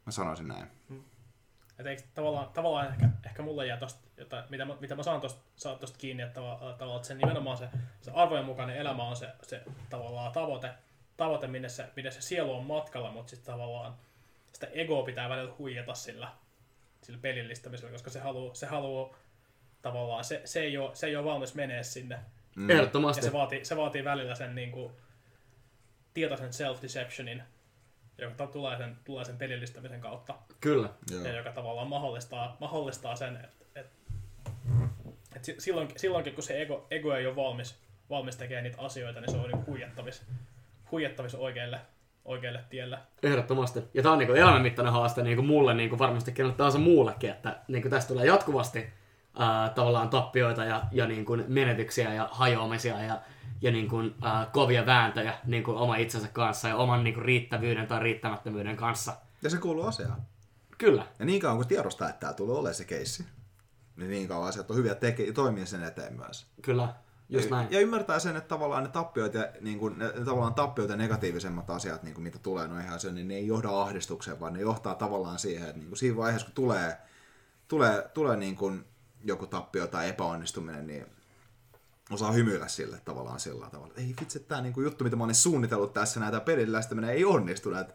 Mä 0.06 0.12
sanoisin 0.12 0.48
näin. 0.48 0.68
Et 1.80 1.86
eikö 1.86 2.02
tavallaan, 2.16 2.50
tavallaan 2.50 2.88
ehkä, 2.88 3.10
ehkä 3.26 3.44
mulle 3.44 3.68
jää 3.68 3.78
tosta, 3.78 4.00
jota, 4.18 4.44
mitä, 4.50 4.66
mä, 4.66 4.78
mitä 4.80 4.96
mä 4.96 5.04
saan 5.04 5.22
tosta, 5.22 5.42
saan 5.56 5.80
tosta 5.80 5.98
kiinni, 5.98 6.24
että 6.24 6.34
tavallaan, 6.34 6.96
että 6.96 7.08
se 7.08 7.14
nimenomaan 7.14 7.58
se, 7.58 7.70
se 8.02 8.12
arvojen 8.12 8.46
mukainen 8.46 8.78
elämä 8.78 9.04
on 9.04 9.16
se, 9.16 9.28
se 9.42 9.62
tavallaan 9.90 10.32
tavoite, 10.32 10.70
tavoite 11.18 11.48
minne, 11.48 11.70
se, 11.70 11.86
minne 11.96 12.12
se 12.12 12.22
sielu 12.22 12.54
on 12.54 12.66
matkalla, 12.66 13.12
mutta 13.12 13.30
sitten 13.30 13.54
tavallaan 13.54 13.96
sitä 14.54 14.68
egoa 14.74 15.04
pitää 15.04 15.30
välillä 15.30 15.54
huijata 15.58 15.94
sillä, 15.94 16.28
sillä 17.02 17.20
pelillistämisellä, 17.22 17.92
koska 17.92 18.10
se 18.10 18.20
haluaa, 18.20 18.54
se 18.54 18.66
haluaa 18.66 19.16
tavallaan, 19.82 20.24
se, 20.24 20.42
se, 20.46 20.60
ei 20.60 20.78
ole, 20.78 20.96
se 20.96 21.08
ei 21.08 21.16
ole 21.16 21.26
valmis 21.26 21.56
menee 21.56 21.84
sinne. 21.84 22.20
Mm. 22.56 22.70
Ja 22.70 22.76
Ehdottomasti. 22.76 23.22
se 23.22 23.34
vaatii, 23.34 23.66
se 23.66 23.78
vaatii 23.78 24.04
välillä 24.04 24.36
sen 24.36 24.56
niin 24.56 24.72
kuin, 24.72 24.94
tietoisen 26.14 26.50
self-deceptionin, 26.54 27.42
joka 28.18 28.48
tulee 28.48 28.78
sen, 28.78 28.98
tulee 29.06 29.26
sen 29.26 29.38
pelillistämisen 29.38 30.02
kautta 30.02 30.36
Kyllä. 30.62 30.90
Joo. 31.12 31.24
ja 31.26 31.36
joka 31.36 31.52
tavallaan 31.52 31.88
mahdollistaa, 31.88 32.58
mahdollistaa 32.60 33.16
sen, 33.16 33.36
että 33.36 33.66
et, 33.80 33.88
Et 35.36 35.44
si- 35.46 35.56
silloin, 35.60 35.88
silloinkin, 35.96 36.34
kun 36.34 36.44
se 36.44 36.62
ego, 36.62 36.88
ego 36.92 37.16
ei 37.16 37.28
ole 37.28 37.36
valmis, 37.36 37.76
valmis 38.10 38.36
tekemään 38.36 38.64
niitä 38.64 38.82
asioita, 38.82 39.22
niin 39.22 39.32
se 39.32 39.38
on 39.38 39.50
niin 39.50 39.66
huijattavissa, 39.66 40.24
huijattavissa 40.92 41.38
oikealle, 41.38 41.80
oikealle 42.26 42.60
tielle. 42.70 42.98
Ehdottomasti. 43.24 43.80
Ja 43.94 44.04
tämä 44.04 44.14
on 44.14 44.20
niinku 44.20 44.34
elämänmittainen 44.34 44.94
haaste 44.94 45.24
niinku 45.24 45.44
mulle 45.44 45.74
niinku 45.74 46.00
varmasti 46.00 46.32
kenelle 46.32 46.56
tahansa 46.56 46.80
muullekin, 46.80 47.30
että 47.30 47.56
niinku 47.68 47.90
tästä 47.90 48.08
tulee 48.08 48.26
jatkuvasti 48.26 48.90
tavallaan 49.76 50.10
tappioita 50.10 50.66
ja, 50.66 50.84
ja 50.92 51.08
niinku 51.08 51.38
menetyksiä 51.48 52.14
ja 52.14 52.30
hajoamisia 52.32 53.02
ja, 53.02 53.22
ja 53.62 53.72
niinku, 53.72 53.98
ää, 54.22 54.50
kovia 54.54 54.86
vääntöjä 54.86 55.34
niinku 55.46 55.72
oma 55.72 55.96
itsensä 55.96 56.28
kanssa 56.28 56.68
ja 56.68 56.76
oman 56.76 57.04
niinku 57.04 57.22
riittävyyden 57.22 57.88
tai 57.88 58.00
riittämättömyyden 58.00 58.76
kanssa. 58.76 59.18
Ja 59.42 59.50
se 59.50 59.58
kuuluu 59.58 59.86
asiaan. 59.86 60.22
Kyllä. 60.78 61.08
Ja 61.20 61.26
niin 61.26 61.42
kauan 61.42 61.58
kun 61.58 61.68
tiedostaa, 61.68 62.10
että 62.10 62.20
tämä 62.20 62.34
tulee 62.34 62.56
olemaan 62.56 62.76
se 62.76 62.86
keissi, 62.86 63.26
niin 63.96 64.10
niin 64.10 64.28
kauan 64.28 64.50
asiat 64.50 64.72
on 64.72 64.78
hyviä 64.78 64.94
teke- 64.94 65.34
toimia 65.34 65.66
sen 65.66 65.84
eteen 65.84 66.14
myös. 66.14 66.46
Kyllä. 66.62 66.94
Just 67.30 67.50
näin. 67.50 67.68
Ja 67.72 67.80
ymmärtää 67.80 68.20
sen, 68.20 68.36
että 68.36 68.48
tavallaan 68.48 68.84
ne 68.84 68.90
tappiot 68.90 69.34
ja, 69.34 69.48
niin 69.62 69.80
kuin, 69.80 70.00
ne 70.00 70.10
tavallaan 70.10 70.54
tappiot 70.54 70.90
ja 70.90 70.96
negatiivisemmat 70.96 71.70
asiat, 71.70 72.04
niin 72.04 72.14
kuin, 72.14 72.24
mitä 72.24 72.40
tulee 72.40 72.68
noihin 72.68 72.92
asioihin, 72.92 73.16
niin 73.16 73.28
ne 73.28 73.36
ei 73.36 73.48
johda 73.48 73.82
ahdistukseen, 73.82 74.40
vaan 74.40 74.54
ne 74.54 74.60
johtaa 74.60 74.96
tavallaan 74.96 75.40
siihen, 75.40 75.68
että 75.68 75.80
niin 75.80 75.88
kuin 75.88 75.98
siinä 75.98 76.18
vaiheessa, 76.18 76.48
kun 76.48 76.56
tulee, 76.56 76.98
tulee, 77.68 78.10
tulee 78.14 78.38
niin 78.38 78.56
kuin 78.56 78.86
joku 79.26 79.48
tappio 79.48 79.88
tai 79.88 80.10
epäonnistuminen, 80.10 80.88
niin 80.88 81.06
osaa 82.10 82.32
hymyillä 82.32 82.68
sille 82.68 83.02
tavallaan 83.06 83.40
sillä 83.40 83.70
tavalla, 83.70 83.88
että 83.88 84.02
ei 84.02 84.16
vitsi, 84.22 84.40
tämä 84.40 84.62
niin 84.62 84.74
kuin 84.74 84.84
juttu, 84.84 85.04
mitä 85.04 85.16
mä 85.16 85.24
olin 85.24 85.36
suunnitellut 85.36 85.94
tässä, 85.94 86.20
näitä 86.20 86.40
pelillästäminen 86.40 87.10
ei 87.10 87.26
onnistunut, 87.26 87.80
että, 87.80 87.94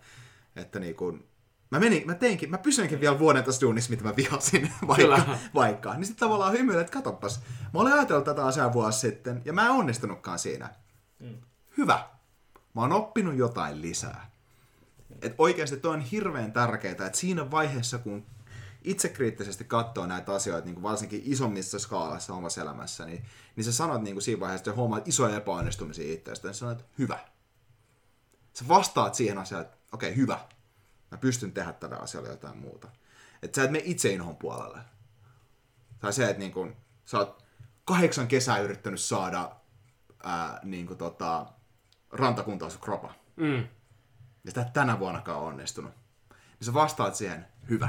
että 0.56 0.80
niin 0.80 0.94
kuin, 0.94 1.26
Mä, 1.70 1.80
menin, 1.80 2.02
mä 2.06 2.14
teinkin, 2.14 2.50
mä 2.50 2.58
pysyinkin 2.58 3.00
vielä 3.00 3.18
vuoden 3.18 3.44
tässä 3.44 3.60
duunissa, 3.60 3.90
mitä 3.90 4.04
mä 4.04 4.16
vihasin, 4.16 4.62
vaikka, 4.88 5.02
Kyllä. 5.02 5.38
vaikka. 5.54 5.94
Niin 5.94 6.04
sitten 6.04 6.20
tavallaan 6.20 6.52
hymyilet, 6.52 6.80
että 6.80 6.92
katoppas, 6.92 7.40
mä 7.74 7.80
olin 7.80 7.92
ajatellut 7.92 8.24
tätä 8.24 8.44
asiaa 8.44 8.72
vuosi 8.72 8.98
sitten, 8.98 9.42
ja 9.44 9.52
mä 9.52 9.64
en 9.64 9.70
onnistunutkaan 9.70 10.38
siinä. 10.38 10.74
Mm. 11.18 11.36
Hyvä. 11.76 12.08
Mä 12.74 12.80
oon 12.80 12.92
oppinut 12.92 13.34
jotain 13.34 13.82
lisää. 13.82 14.30
Et 15.22 15.34
oikeasti 15.38 15.76
toi 15.76 15.94
on 15.94 16.00
hirveän 16.00 16.52
tärkeää, 16.52 16.92
että 16.92 17.18
siinä 17.18 17.50
vaiheessa, 17.50 17.98
kun 17.98 18.26
itsekriittisesti 18.84 19.64
katsoo 19.64 20.06
näitä 20.06 20.32
asioita, 20.32 20.64
niin 20.64 20.74
kuin 20.74 20.82
varsinkin 20.82 21.22
isommissa 21.24 21.78
skaalassa 21.78 22.34
omassa 22.34 22.60
elämässä, 22.60 23.06
niin, 23.06 23.24
niin 23.56 23.64
sä 23.64 23.72
sanot 23.72 24.02
niin 24.02 24.14
kuin 24.14 24.22
siinä 24.22 24.40
vaiheessa, 24.40 24.70
että 24.70 24.80
huomaat 24.80 25.08
isoja 25.08 25.36
epäonnistumisia 25.36 26.12
itsestä, 26.12 26.48
niin 26.48 26.54
sä 26.54 26.58
sanot, 26.58 26.80
että 26.80 26.92
hyvä. 26.98 27.18
Sä 28.52 28.68
vastaat 28.68 29.14
siihen 29.14 29.38
asiaan, 29.38 29.64
että 29.64 29.76
okei, 29.92 30.08
okay, 30.08 30.16
hyvä. 30.16 30.38
Mä 31.10 31.18
pystyn 31.18 31.52
tehdä 31.52 31.72
tällä 31.72 31.96
asialla 31.96 32.28
jotain 32.28 32.58
muuta. 32.58 32.88
Että 33.42 33.56
sä 33.56 33.64
et 33.64 33.70
mene 33.70 33.84
itse 33.86 34.12
inhon 34.12 34.36
puolelle. 34.36 34.78
Tai 35.98 36.12
se, 36.12 36.24
että 36.24 36.38
niin 36.38 36.52
kun, 36.52 36.76
sä 37.04 37.18
oot 37.18 37.44
kahdeksan 37.84 38.28
kesää 38.28 38.58
yrittänyt 38.58 39.00
saada 39.00 39.56
ää, 40.22 40.60
niin 40.62 40.86
kuin 40.86 40.98
tota, 40.98 41.46
rantakuntaus 42.10 42.76
kropa. 42.78 43.14
Mm. 43.36 43.68
Ja 44.44 44.50
sitä 44.50 44.64
tänä 44.72 44.98
vuonnakaan 44.98 45.40
onnistunut. 45.40 45.92
Niin 46.30 46.66
sä 46.66 46.74
vastaat 46.74 47.14
siihen 47.14 47.46
hyvä. 47.68 47.88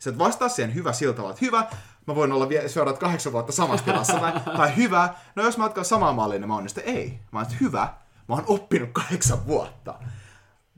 Sä 0.00 0.10
et 0.10 0.18
vastaa 0.18 0.48
siihen 0.48 0.74
hyvä 0.74 0.92
sillä 0.92 1.14
tavalla, 1.14 1.30
että 1.34 1.44
hyvä, 1.44 1.66
mä 2.06 2.14
voin 2.14 2.32
olla 2.32 2.48
vielä 2.48 2.68
seuraavat 2.68 3.00
kahdeksan 3.00 3.32
vuotta 3.32 3.52
samassa 3.52 3.84
tilassa. 3.84 4.18
tai, 4.18 4.32
tai 4.56 4.76
hyvä, 4.76 5.14
no 5.34 5.42
jos 5.42 5.58
mä 5.58 5.64
jatkan 5.64 5.84
samaa 5.84 6.12
mallia, 6.12 6.38
niin 6.38 6.48
mä 6.48 6.56
onnistun. 6.56 6.82
Ei, 6.86 7.20
mä 7.32 7.38
oon, 7.38 7.48
hyvä, 7.60 7.94
mä 8.28 8.34
oon 8.34 8.44
oppinut 8.46 8.90
kahdeksan 8.92 9.46
vuotta. 9.46 9.94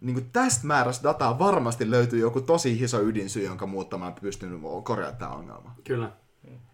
Niin 0.00 0.14
kuin 0.14 0.30
tästä 0.32 0.66
määrästä 0.66 1.08
dataa 1.08 1.38
varmasti 1.38 1.90
löytyy 1.90 2.20
joku 2.20 2.40
tosi 2.40 2.82
iso 2.82 3.00
ydinsyy, 3.00 3.44
jonka 3.44 3.66
muuttamaan 3.66 4.14
pystynyt 4.14 4.60
korjaamaan 4.84 5.18
tämä 5.18 5.30
ongelma. 5.30 5.74
Kyllä. 5.84 6.12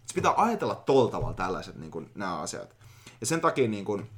Se 0.05 0.13
pitää 0.15 0.33
ajatella 0.37 0.75
tol 0.75 1.07
tavalla 1.07 1.33
tällaiset 1.33 1.75
niin 1.75 1.91
kuin, 1.91 2.11
nämä 2.15 2.39
asiat. 2.39 2.75
Ja 3.21 3.25
sen 3.25 3.41
takia 3.41 3.67
niin 3.67 3.85
kuin, 3.85 4.09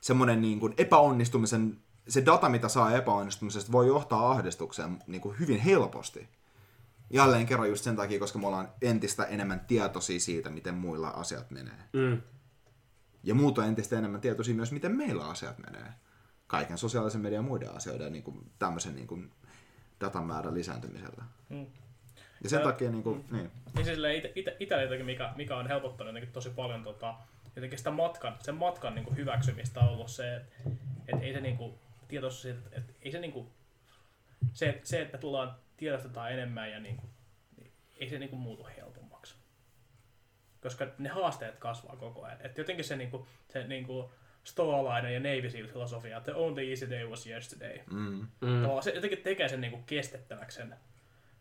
semmoinen 0.00 0.40
niin 0.40 0.60
kuin 0.60 0.74
epäonnistumisen, 0.78 1.78
se 2.08 2.26
data, 2.26 2.48
mitä 2.48 2.68
saa 2.68 2.96
epäonnistumisesta, 2.96 3.72
voi 3.72 3.86
johtaa 3.86 4.30
ahdistukseen 4.30 4.98
niin 5.06 5.20
kuin 5.20 5.38
hyvin 5.38 5.60
helposti. 5.60 6.28
Jälleen 7.10 7.46
kerran 7.46 7.68
just 7.68 7.84
sen 7.84 7.96
takia, 7.96 8.18
koska 8.18 8.38
me 8.38 8.46
ollaan 8.46 8.68
entistä 8.82 9.24
enemmän 9.24 9.60
tietoisia 9.60 10.20
siitä, 10.20 10.50
miten 10.50 10.74
muilla 10.74 11.08
asiat 11.08 11.50
menee. 11.50 11.78
Mm. 11.92 12.22
Ja 13.22 13.34
muut 13.34 13.58
on 13.58 13.64
entistä 13.64 13.98
enemmän 13.98 14.20
tietoisia 14.20 14.54
myös, 14.54 14.72
miten 14.72 14.92
meillä 14.92 15.24
asiat 15.24 15.58
menee. 15.58 15.92
Kaiken 16.46 16.78
sosiaalisen 16.78 17.20
median 17.20 17.44
ja 17.44 17.48
muiden 17.48 17.76
asioiden 17.76 18.04
ja 18.04 18.10
niin 18.10 18.22
kuin, 18.22 18.50
tämmöisen 18.58 18.94
niin 18.94 19.06
kuin, 19.06 19.30
datan 20.00 20.26
määrän 20.26 20.54
lisääntymisellä. 20.54 21.24
Mm. 21.48 21.66
Ja 22.42 22.50
sen 22.50 22.58
Ja- 22.58 22.64
takia, 22.64 22.90
niin 22.90 23.02
kuin, 23.02 23.24
niin. 23.30 23.50
Niin 23.74 23.84
siis 23.84 23.98
itsellä 24.58 24.82
jotenkin, 24.82 25.06
mikä, 25.06 25.32
mikä 25.36 25.56
on 25.56 25.68
helpottanut 25.68 26.10
jotenkin 26.10 26.32
tosi 26.32 26.50
paljon 26.50 26.84
tota, 26.84 27.14
jotenkin 27.56 27.78
sitä 27.78 27.90
matkan, 27.90 28.36
sen 28.42 28.54
matkan 28.54 28.94
niin 28.94 29.04
kuin 29.04 29.16
hyväksymistä 29.16 29.80
on 29.80 29.88
ollut 29.88 30.10
se, 30.10 30.36
että 30.36 30.54
et 31.08 31.22
ei 31.22 31.32
se 31.32 31.40
niin 31.40 31.56
kuin, 31.56 31.74
tietoisuus 32.08 32.42
siitä, 32.42 32.60
että 32.72 32.78
et 32.78 32.96
ei 33.02 33.12
se 33.12 33.20
niin 33.20 33.32
kuin, 33.32 33.46
se, 34.52 34.80
se, 34.84 35.02
että 35.02 35.18
tullaan 35.18 35.54
tiedostetaan 35.80 36.32
enemmän 36.32 36.70
ja 36.70 36.80
niin 36.80 36.96
kuin, 36.96 37.10
niin 37.56 37.72
ei 37.96 38.08
se 38.08 38.18
niin 38.18 38.30
kuin 38.30 38.40
muutu 38.40 38.68
helpommaksi. 38.76 39.34
Koska 40.62 40.86
ne 40.98 41.08
haasteet 41.08 41.58
kasvaa 41.58 41.96
koko 41.96 42.24
ajan. 42.24 42.38
Et 42.40 42.58
jotenkin 42.58 42.84
se, 42.84 42.96
niin 42.96 43.10
kuin, 43.10 43.26
se 43.48 43.66
niin 43.66 43.86
kuin 43.86 44.10
stoalainen 44.44 45.14
ja 45.14 45.20
Navy 45.20 45.50
Seal 45.50 45.66
filosofia, 45.66 46.16
että 46.16 46.32
the 46.32 46.40
only 46.40 46.70
easy 46.70 46.90
day 46.90 47.06
was 47.06 47.26
yesterday. 47.26 47.78
Mm. 47.90 48.26
Mm. 48.40 48.62
Tavallaan 48.62 48.82
se 48.82 48.90
jotenkin 48.90 49.22
tekee 49.22 49.48
sen 49.48 49.60
niinku 49.60 49.80
kestettäväksi 49.86 50.56
sen, 50.56 50.76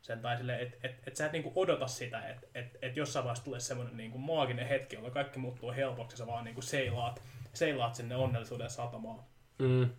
sen 0.01 0.21
tai 0.21 0.37
sille, 0.37 0.61
että 0.61 0.87
et, 0.87 1.07
et 1.07 1.15
sä 1.15 1.25
et 1.25 1.31
niinku 1.31 1.51
odota 1.55 1.87
sitä, 1.87 2.27
että 2.29 2.47
et, 2.55 2.77
et 2.81 2.97
jossain 2.97 3.23
vaiheessa 3.23 3.45
tulee 3.45 3.59
semmoinen 3.59 3.97
niinku 3.97 4.17
maaginen 4.17 4.67
hetki, 4.67 4.95
jolloin 4.95 5.13
kaikki 5.13 5.39
muuttuu 5.39 5.71
helpoksi 5.71 6.13
ja 6.13 6.17
sä 6.17 6.27
vaan 6.27 6.45
niinku 6.45 6.61
seilaat, 6.61 7.21
seilaat 7.53 7.95
sinne 7.95 8.15
onnellisuuden 8.15 8.69
satamaan. 8.69 9.23
Mm. 9.59 9.89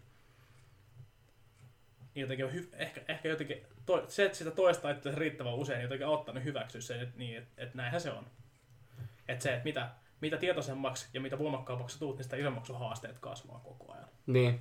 Niin 2.15 2.21
jotenkin 2.21 2.51
hy- 2.51 2.77
ehkä, 2.77 3.01
ehkä 3.09 3.29
jotenkin, 3.29 3.67
to, 3.87 4.05
se, 4.09 4.25
että 4.25 4.39
sitä 4.39 4.51
toistaa 4.51 4.91
itse 4.91 5.15
riittävän 5.15 5.55
usein, 5.55 5.77
niin 5.77 5.83
jotenkin 5.83 6.07
auttaa 6.07 6.35
ne 6.35 6.45
hyväksyä 6.45 6.81
sen, 6.81 7.01
että 7.01 7.19
niin, 7.19 7.39
että 7.39 7.63
et 7.63 7.75
näinhän 7.75 8.01
se 8.01 8.11
on. 8.11 8.27
Että 9.29 9.43
se, 9.43 9.53
että 9.53 9.65
mitä, 9.65 9.91
mitä 10.21 10.37
tietoisemmaksi 10.37 11.09
ja 11.15 11.21
mitä 11.21 11.39
voimakkaammaksi 11.39 11.99
tuut, 11.99 12.17
niin 12.17 12.25
sitä 12.25 12.37
isommaksi 12.37 12.73
sun 12.73 12.79
haasteet 12.79 13.19
kasvaa 13.19 13.61
koko 13.65 13.93
ajan. 13.93 14.09
Niin. 14.27 14.61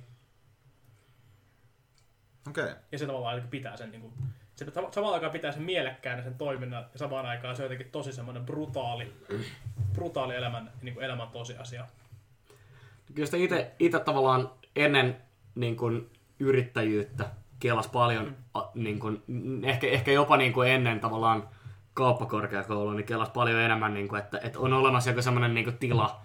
Okei. 2.48 2.64
Okay. 2.64 2.76
Ja 2.92 2.98
se 2.98 3.06
tavallaan 3.06 3.34
jotenkin 3.34 3.50
pitää 3.50 3.76
sen, 3.76 3.90
niin 3.90 4.00
kuin, 4.00 4.12
se 4.56 4.64
sam- 4.64 4.92
samaan 4.92 5.14
aikaan 5.14 5.32
pitää 5.32 5.52
sen 5.52 5.62
mielekkäänä 5.62 6.22
sen 6.22 6.34
toiminnan, 6.34 6.86
ja 6.92 6.98
samaan 6.98 7.26
aikaan 7.26 7.56
se 7.56 7.62
on 7.62 7.64
jotenkin 7.64 7.90
tosi 7.90 8.12
semmoinen 8.12 8.46
brutaali, 8.46 9.12
brutaali 9.92 10.36
elämän, 10.36 10.72
niin 10.82 10.94
kuin 10.94 11.04
elämän 11.04 11.28
tosiasia. 11.28 11.86
Kyllä 13.14 13.26
sitä 13.26 13.36
itse, 13.36 13.72
itse 13.78 13.98
tavallaan 13.98 14.50
ennen 14.76 15.16
niin 15.54 15.76
kuin, 15.76 16.10
yrittäjyyttä 16.38 17.30
kelas 17.60 17.88
paljon, 17.88 18.36
a, 18.54 18.62
niin 18.74 18.98
kuin, 18.98 19.22
ehkä, 19.62 19.86
ehkä 19.86 20.12
jopa 20.12 20.36
niin 20.36 20.52
kuin 20.52 20.70
ennen 20.70 21.00
tavallaan 21.00 21.48
kauppakorkeakoulua, 21.94 22.94
niin 22.94 23.06
kelas 23.06 23.30
paljon 23.30 23.60
enemmän, 23.60 23.94
niin 23.94 24.08
kuin, 24.08 24.18
että, 24.18 24.40
että 24.42 24.58
on 24.58 24.72
olemassa 24.72 25.10
joku 25.10 25.22
semmoinen 25.22 25.54
niin 25.54 25.64
kuin, 25.64 25.78
tila, 25.78 26.20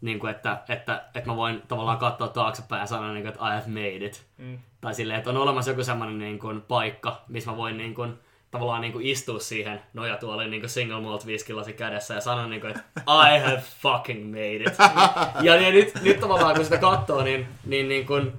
niin 0.00 0.18
kuin, 0.18 0.30
että, 0.30 0.62
että, 0.68 1.04
että 1.14 1.30
mä 1.30 1.36
voin 1.36 1.62
tavallaan 1.68 1.98
katsoa 1.98 2.28
taaksepäin 2.28 2.80
ja 2.80 2.86
sanoa, 2.86 3.12
niin 3.12 3.22
kuin, 3.22 3.32
että 3.32 3.48
I 3.48 3.54
have 3.54 3.68
made 3.68 4.06
it. 4.06 4.26
Mm. 4.38 4.58
Tai 4.80 4.94
silleen, 4.94 5.18
että 5.18 5.30
on 5.30 5.36
olemassa 5.36 5.70
joku 5.70 5.84
semmoinen 5.84 6.18
niin 6.18 6.38
kuin, 6.38 6.62
paikka, 6.62 7.22
missä 7.28 7.50
mä 7.50 7.56
voin 7.56 7.76
niin 7.76 7.94
kuin, 7.94 8.18
tavallaan 8.50 8.80
niin 8.80 8.92
kuin, 8.92 9.06
istua 9.06 9.38
siihen 9.38 9.82
nojatuoliin 9.94 10.50
niin 10.50 10.60
kuin 10.60 10.70
single 10.70 11.00
malt 11.00 11.26
viskilasi 11.26 11.72
kädessä 11.72 12.14
ja 12.14 12.20
sanoa, 12.20 12.46
niin 12.46 12.60
kuin, 12.60 12.70
että 12.70 13.02
I 13.06 13.38
have 13.38 13.62
fucking 13.82 14.30
made 14.30 14.56
it. 14.56 14.78
ja, 15.46 15.56
ja 15.56 15.70
nyt, 15.70 15.92
nyt 16.02 16.20
tavallaan 16.20 16.54
kun 16.54 16.64
sitä 16.64 16.78
katsoo, 16.78 17.22
niin, 17.22 17.46
niin, 17.64 17.88
niin, 17.88 18.06
kuin, 18.06 18.32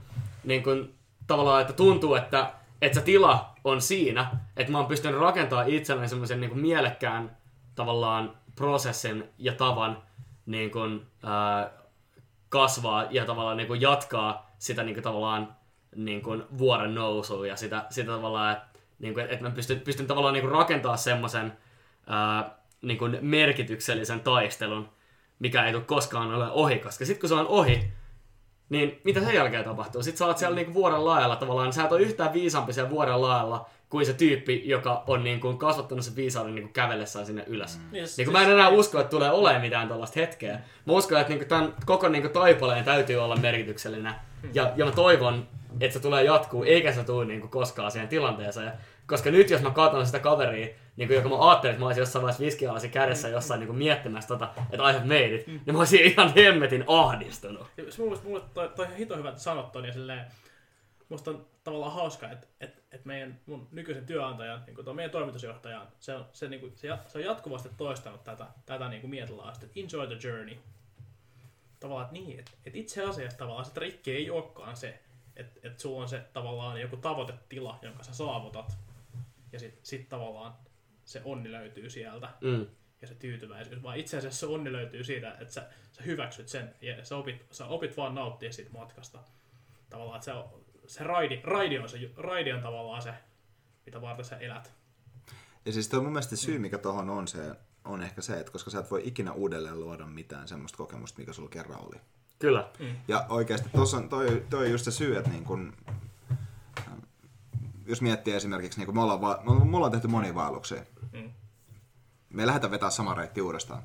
niin 0.44 0.64
kuin, 0.64 0.97
tavallaan, 1.28 1.62
että 1.62 1.74
tuntuu, 1.74 2.16
että, 2.16 2.54
että 2.82 3.00
se 3.00 3.06
tila 3.06 3.54
on 3.64 3.82
siinä, 3.82 4.32
että 4.58 4.72
mä 4.72 4.78
oon 4.78 4.88
pystynyt 4.88 5.20
rakentamaan 5.20 5.70
itselleni 5.70 6.08
semmoisen 6.08 6.42
niin 6.42 6.60
mielekkään 6.60 7.38
tavallaan 7.76 8.38
prosessin 8.56 9.24
ja 9.38 9.54
tavan 9.54 10.04
niin 10.46 10.72
kuin, 10.72 11.08
ää, 11.24 11.70
kasvaa 12.50 13.06
ja 13.10 13.26
tavallaan 13.26 13.58
niin 13.58 13.68
kuin 13.68 13.82
jatkaa 13.82 14.52
sitä 14.60 14.84
niin 14.84 14.96
kuin, 14.96 15.04
tavallaan 15.04 15.56
niin 15.96 16.22
kuin, 16.22 16.44
vuoren 16.58 16.96
nousua 16.96 17.48
ja 17.48 17.56
sitä, 17.56 17.86
sitä 17.90 18.12
tavallaan, 18.12 18.54
että, 18.54 18.80
niin 19.00 19.14
kuin, 19.14 19.26
että 19.30 19.46
mä 19.46 19.52
pystyn, 19.52 19.80
pystyn 19.80 20.08
tavallaan 20.08 20.34
niin 20.34 20.42
kuin, 20.42 20.52
rakentaa 20.52 20.98
semmoisen 20.98 21.58
niin 22.82 23.00
merkityksellisen 23.22 24.20
taistelun, 24.20 24.90
mikä 25.40 25.66
ei 25.66 25.72
tule 25.72 25.84
koskaan 25.84 26.34
ole 26.34 26.52
ohi, 26.52 26.80
koska 26.80 27.06
sitten 27.06 27.20
kun 27.20 27.30
se 27.30 27.36
on 27.36 27.48
ohi, 27.48 27.92
niin 28.70 29.02
mitä 29.04 29.20
sen 29.20 29.36
jälkeen 29.36 29.64
tapahtuu? 29.64 30.04
Sitten 30.04 30.18
sä 30.18 30.26
oot 30.26 30.38
siellä 30.38 30.56
niinku 30.56 30.74
vuoren 30.74 31.06
laajalla 31.06 31.36
tavallaan, 31.36 31.74
sä 31.74 31.84
et 31.84 31.92
ole 31.92 32.02
yhtään 32.02 32.34
viisaampi 32.34 32.74
siellä 32.74 32.90
vuoren 32.90 33.22
laajalla 33.22 33.70
kuin 33.90 34.06
se 34.06 34.14
tyyppi, 34.14 34.62
joka 34.66 35.04
on 35.08 35.24
niinku 35.24 35.54
kasvattanut 35.54 36.06
sen 36.06 36.16
viisauden 36.16 36.56
niinku 36.56 36.72
kävellessään 36.74 37.26
sinne 37.26 37.44
ylös. 37.48 37.78
Mm. 37.78 37.96
Yes, 37.96 38.18
Niin 38.18 38.32
mä 38.32 38.42
en 38.42 38.52
enää 38.52 38.70
usko, 38.70 39.00
että 39.00 39.10
tulee 39.10 39.32
olemaan 39.32 39.62
mitään 39.62 39.88
tällaista 39.88 40.20
hetkeä. 40.20 40.60
Mä 40.86 40.94
uskon, 40.94 41.20
että 41.20 41.34
niinku 41.34 41.46
tämän 41.46 41.74
koko 41.86 42.10
niinku 42.10 42.30
taipaleen 42.30 42.86
täytyy 42.86 43.18
olla 43.18 43.36
merkityksellinen. 43.36 44.14
Ja, 44.54 44.72
ja 44.76 44.86
mä 44.86 44.92
toivon, 44.92 45.48
että 45.80 45.94
se 45.94 46.00
tulee 46.00 46.24
jatkuu, 46.24 46.64
eikä 46.64 46.94
se 46.94 47.04
tule 47.04 47.26
niinku 47.26 47.48
koskaan 47.48 47.92
siihen 47.92 48.08
tilanteeseen. 48.08 48.72
Koska 49.08 49.32
nyt 49.32 49.50
jos 49.50 49.62
mä 49.62 49.72
katson 49.72 50.06
sitä 50.06 50.20
kaveria, 50.20 50.68
niin 50.98 51.08
kuin, 51.08 51.16
joka 51.16 51.30
mä 51.30 51.50
ajattelin, 51.50 51.72
että 51.72 51.80
mä 51.80 51.86
olisin 51.86 52.02
jossain 52.02 52.24
vaiheessa 52.24 52.46
viskialasi 52.46 52.90
kädessä 52.90 53.28
jossain 53.28 53.60
niin 53.60 53.68
kuin 53.68 53.78
miettimässä 53.78 54.28
tota, 54.28 54.50
että 54.72 54.90
I 54.90 54.94
have 54.94 55.06
made 55.06 55.36
it, 55.36 55.48
niin 55.48 55.62
mä 55.72 55.78
olisin 55.78 56.06
ihan 56.06 56.34
hemmetin 56.36 56.84
ahdistunut. 56.88 57.68
Ja 57.78 57.92
se 57.92 58.02
mielestä, 58.02 58.28
mulle 58.28 58.42
toi, 58.54 58.70
toi 58.76 58.88
hito 58.98 59.18
hyvä 59.18 59.36
sanottu, 59.36 59.82
niin 59.82 59.94
silleen, 59.94 60.26
musta 61.10 61.32
on 61.32 61.46
tavallaan 61.64 61.94
hauska, 61.94 62.32
että, 62.32 62.48
että, 62.60 62.82
että 62.92 63.08
meidän 63.08 63.40
mun 63.46 63.68
nykyisen 63.72 64.06
työnantajan, 64.06 64.64
niin 64.66 64.76
kuin 64.76 64.96
meidän 64.96 65.12
toimitusjohtajan, 65.12 65.88
se 66.00 66.16
on, 66.16 66.26
se, 66.34 66.48
niin 66.48 66.60
kuin, 66.60 66.74
se, 66.76 66.88
ja- 66.88 67.00
se 67.08 67.18
on 67.18 67.24
jatkuvasti 67.24 67.70
toistanut 67.78 68.24
tätä, 68.24 68.46
tätä 68.66 68.90
niin 68.90 69.02
kuin 69.02 69.14
että 69.14 69.68
enjoy 69.76 70.08
the 70.08 70.28
journey. 70.28 70.58
Tavallaan, 71.80 72.06
että 72.06 72.14
niin, 72.14 72.40
että, 72.40 72.52
että 72.66 72.80
itse 72.80 73.04
asiassa 73.04 73.38
tavallaan 73.38 73.66
se 73.66 73.74
trikki 73.74 74.12
ei 74.12 74.30
olekaan 74.30 74.78
se, 74.78 75.00
että, 75.36 75.60
että 75.64 75.82
sulla 75.82 76.02
on 76.02 76.10
se 76.10 76.20
tavallaan 76.34 76.82
joku 76.82 76.98
tavoitetila, 76.98 77.80
jonka 77.82 78.04
sä 78.04 78.14
saavutat, 78.14 78.78
ja 79.52 79.60
sit, 79.60 79.80
sit 79.84 80.10
tavallaan 80.10 80.54
se 81.08 81.22
onni 81.26 81.52
löytyy 81.52 81.90
sieltä 81.90 82.30
Mm. 82.42 82.66
ja 83.02 83.08
se 83.08 83.16
tyytyväisyys, 83.16 83.84
vaan 83.84 83.98
itse 83.98 84.18
asiassa 84.18 84.40
se 84.40 84.46
onni 84.46 84.72
löytyy 84.72 85.04
siitä, 85.04 85.32
että 85.40 85.54
sä, 85.54 85.68
sä 85.92 86.04
hyväksyt 86.04 86.48
sen 86.48 86.76
ja 86.82 87.06
sä 87.06 87.18
opit, 87.18 87.46
sä 87.52 87.66
opit 87.66 87.98
vaan 87.98 88.16
nauttia 88.16 88.52
siitä 88.54 88.72
matkasta. 88.72 89.20
Tavallaan, 89.90 90.16
että 90.18 90.26
se, 90.26 90.32
on, 90.34 90.50
se 90.88 91.04
raidi, 91.04 91.40
raidi, 91.44 91.78
on 91.80 91.90
se, 91.90 92.12
raidi 92.18 92.52
on 92.52 92.62
tavallaan 92.62 93.02
se, 93.02 93.14
mitä 93.86 94.02
varten 94.02 94.26
sä 94.26 94.38
elät. 94.38 94.74
Ja 95.66 95.74
siis 95.74 95.88
toi 95.90 96.02
mun 96.02 96.12
mielestä 96.12 96.36
syy, 96.36 96.60
mikä 96.60 96.78
tohon 96.78 97.10
on, 97.10 97.28
se 97.28 97.40
on 97.86 98.02
ehkä 98.04 98.22
se, 98.22 98.40
että 98.40 98.52
koska 98.52 98.70
sä 98.72 98.80
et 98.80 98.92
voi 98.92 99.02
ikinä 99.08 99.32
uudelleen 99.32 99.80
luoda 99.80 100.06
mitään 100.06 100.48
semmoista 100.48 100.78
kokemusta, 100.78 101.20
mikä 101.20 101.34
sulla 101.34 101.50
kerran 101.50 101.80
oli. 101.88 102.02
Kyllä. 102.40 102.70
Ja 103.08 103.26
oikeasti 103.30 103.70
tossa 103.76 103.98
on, 103.98 104.10
toi, 104.10 104.46
toi 104.50 104.66
on 104.66 104.72
just 104.72 104.86
se 104.86 104.92
syy, 104.92 105.18
että 105.18 105.30
niin 105.30 105.44
kun, 105.44 105.74
ähm, 106.88 107.00
jos 107.86 108.02
miettii 108.02 108.34
esimerkiksi, 108.34 108.80
niin 108.80 108.86
kun 108.86 108.96
me 108.96 109.02
ollaan, 109.02 109.22
va- 109.22 109.42
me 109.66 109.78
ollaan- 109.78 109.92
tehty 109.92 110.08
monia 110.08 110.36
vaelluksia. 110.36 110.78
Mm. 110.82 110.86
Me 112.38 112.44
ei 112.44 112.48
lähdetä 112.48 112.72
vetää 112.72 112.90
sama 112.90 113.14
reitti 113.14 113.42
uudestaan. 113.42 113.84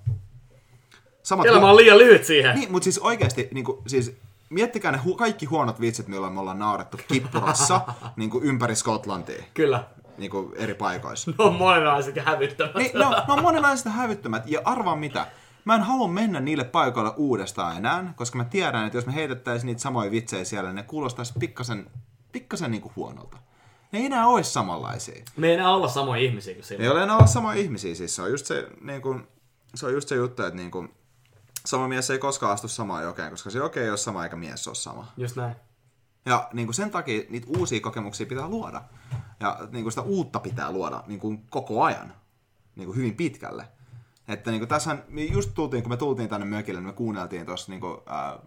Samat 1.23 1.47
Elämä 1.47 1.71
on 1.71 1.77
liian 1.77 1.99
lyhyt 1.99 2.25
siihen. 2.25 2.55
Niin, 2.57 2.73
mutta 2.73 2.85
siis 2.85 2.99
oikeasti, 2.99 3.49
niin 3.53 3.65
kuin, 3.65 3.79
siis 3.87 4.17
miettikää 4.51 4.93
ne 4.93 5.01
hu- 5.07 5.17
kaikki 5.17 5.47
huonot 5.47 5.81
vitsit, 5.81 6.09
milloin 6.09 6.33
me 6.33 6.41
ollaan 6.41 6.59
naurettu 6.59 6.99
kippurassa 7.09 7.81
niin 8.17 8.31
kuin 8.31 8.45
ympäri 8.45 8.77
Skotlantia, 8.77 9.45
Kyllä. 9.55 9.85
niin 10.19 10.31
kuin 10.31 10.53
eri 10.57 10.75
paikoissa. 10.75 11.31
Ne 11.31 11.45
on 11.45 11.55
monenlaiset 11.55 12.17
ja 12.17 12.23
hävyttävät. 12.23 12.75
Niin, 12.75 12.91
no, 12.95 13.11
ne 13.11 13.33
on 13.33 13.43
monenlaiset 13.43 13.87
ja 13.87 13.93
hävyttömät. 13.93 14.43
Ja 14.47 14.61
arvaa 14.65 14.97
mitä, 14.97 15.27
mä 15.65 15.75
en 15.75 15.83
halua 15.83 16.09
mennä 16.09 16.41
niille 16.41 16.65
paikoille 16.65 17.13
uudestaan 17.17 17.77
enää, 17.77 18.13
koska 18.17 18.39
mä 18.39 18.45
tiedän, 18.45 18.87
että 18.87 18.99
jos 18.99 19.07
me 19.07 19.15
heitettäisiin 19.15 19.67
niitä 19.67 19.81
samoja 19.81 20.11
vitsejä 20.11 20.45
siellä, 20.45 20.69
niin 20.69 20.77
ne 20.77 20.83
kuulostaisi 20.83 21.33
pikkasen, 21.39 21.91
pikkasen 22.33 22.71
niin 22.71 22.83
kuin 22.83 22.93
huonolta. 22.97 23.37
Ne 23.93 23.99
ei 23.99 24.07
enää 24.07 24.27
olisi 24.27 24.53
samanlaisia. 24.53 25.25
Me 25.37 25.49
ei 25.49 25.55
enää 25.55 25.71
olla 25.71 25.89
samoja 25.89 26.23
ihmisiä 26.23 26.55
kuin 26.55 26.65
silloin. 26.65 26.85
ei 26.85 26.91
ole 26.91 27.03
enää 27.03 27.17
olla 27.17 27.27
samoja 27.27 27.61
ihmisiä, 27.61 27.95
siis 27.95 28.17
se 28.17 28.23
on 28.23 28.31
just 28.31 28.47
se, 28.47 28.69
niin 28.81 29.03
kuin, 29.03 29.29
se, 29.75 29.87
on 29.87 29.93
just 29.93 30.09
se 30.09 30.15
juttu, 30.15 30.43
että 30.43 30.57
niin 30.57 30.71
kuin, 30.71 30.95
sama 31.67 31.89
mies 31.89 32.11
ei 32.11 32.19
koskaan 32.19 32.53
astu 32.53 32.69
samaan 32.69 33.05
jokeen, 33.05 33.31
koska 33.31 33.51
se 33.51 33.59
joke 33.59 33.83
ei 33.83 33.89
ole 33.89 33.97
sama 33.97 34.25
eikä 34.25 34.37
mies 34.37 34.69
ole 34.69 34.75
sama. 34.75 35.13
Just 35.17 35.37
näin. 35.37 35.55
Ja 36.27 36.49
niin 36.53 36.67
kuin 36.67 36.75
sen 36.75 36.91
takia 36.91 37.23
niitä 37.29 37.47
uusia 37.59 37.81
kokemuksia 37.81 38.27
pitää 38.27 38.49
luoda. 38.49 38.83
Ja 39.41 39.59
niin 39.73 39.85
kuin 39.85 39.93
sitä 39.93 40.03
uutta 40.03 40.41
pitää 40.41 40.73
luoda 40.73 41.05
niin 41.07 41.21
kuin 41.21 41.45
koko 41.51 41.83
ajan. 41.83 42.15
Niin 42.77 42.87
kuin 42.87 42.97
hyvin 42.97 43.17
pitkälle. 43.17 43.69
Että 44.29 44.51
niin 44.51 44.61
kuin 44.61 44.69
tässähän, 44.69 45.05
me 45.09 45.23
just 45.23 45.51
tultiin, 45.55 45.83
kun 45.83 45.93
me 45.93 45.97
tultiin 45.97 46.29
tänne 46.29 46.47
mökille, 46.47 46.81
niin 46.81 46.87
me 46.87 46.93
kuunneltiin 46.93 47.47
tuossa 47.47 47.73
niin 47.73 47.81
kuin, 47.81 47.99
ää, 48.07 48.39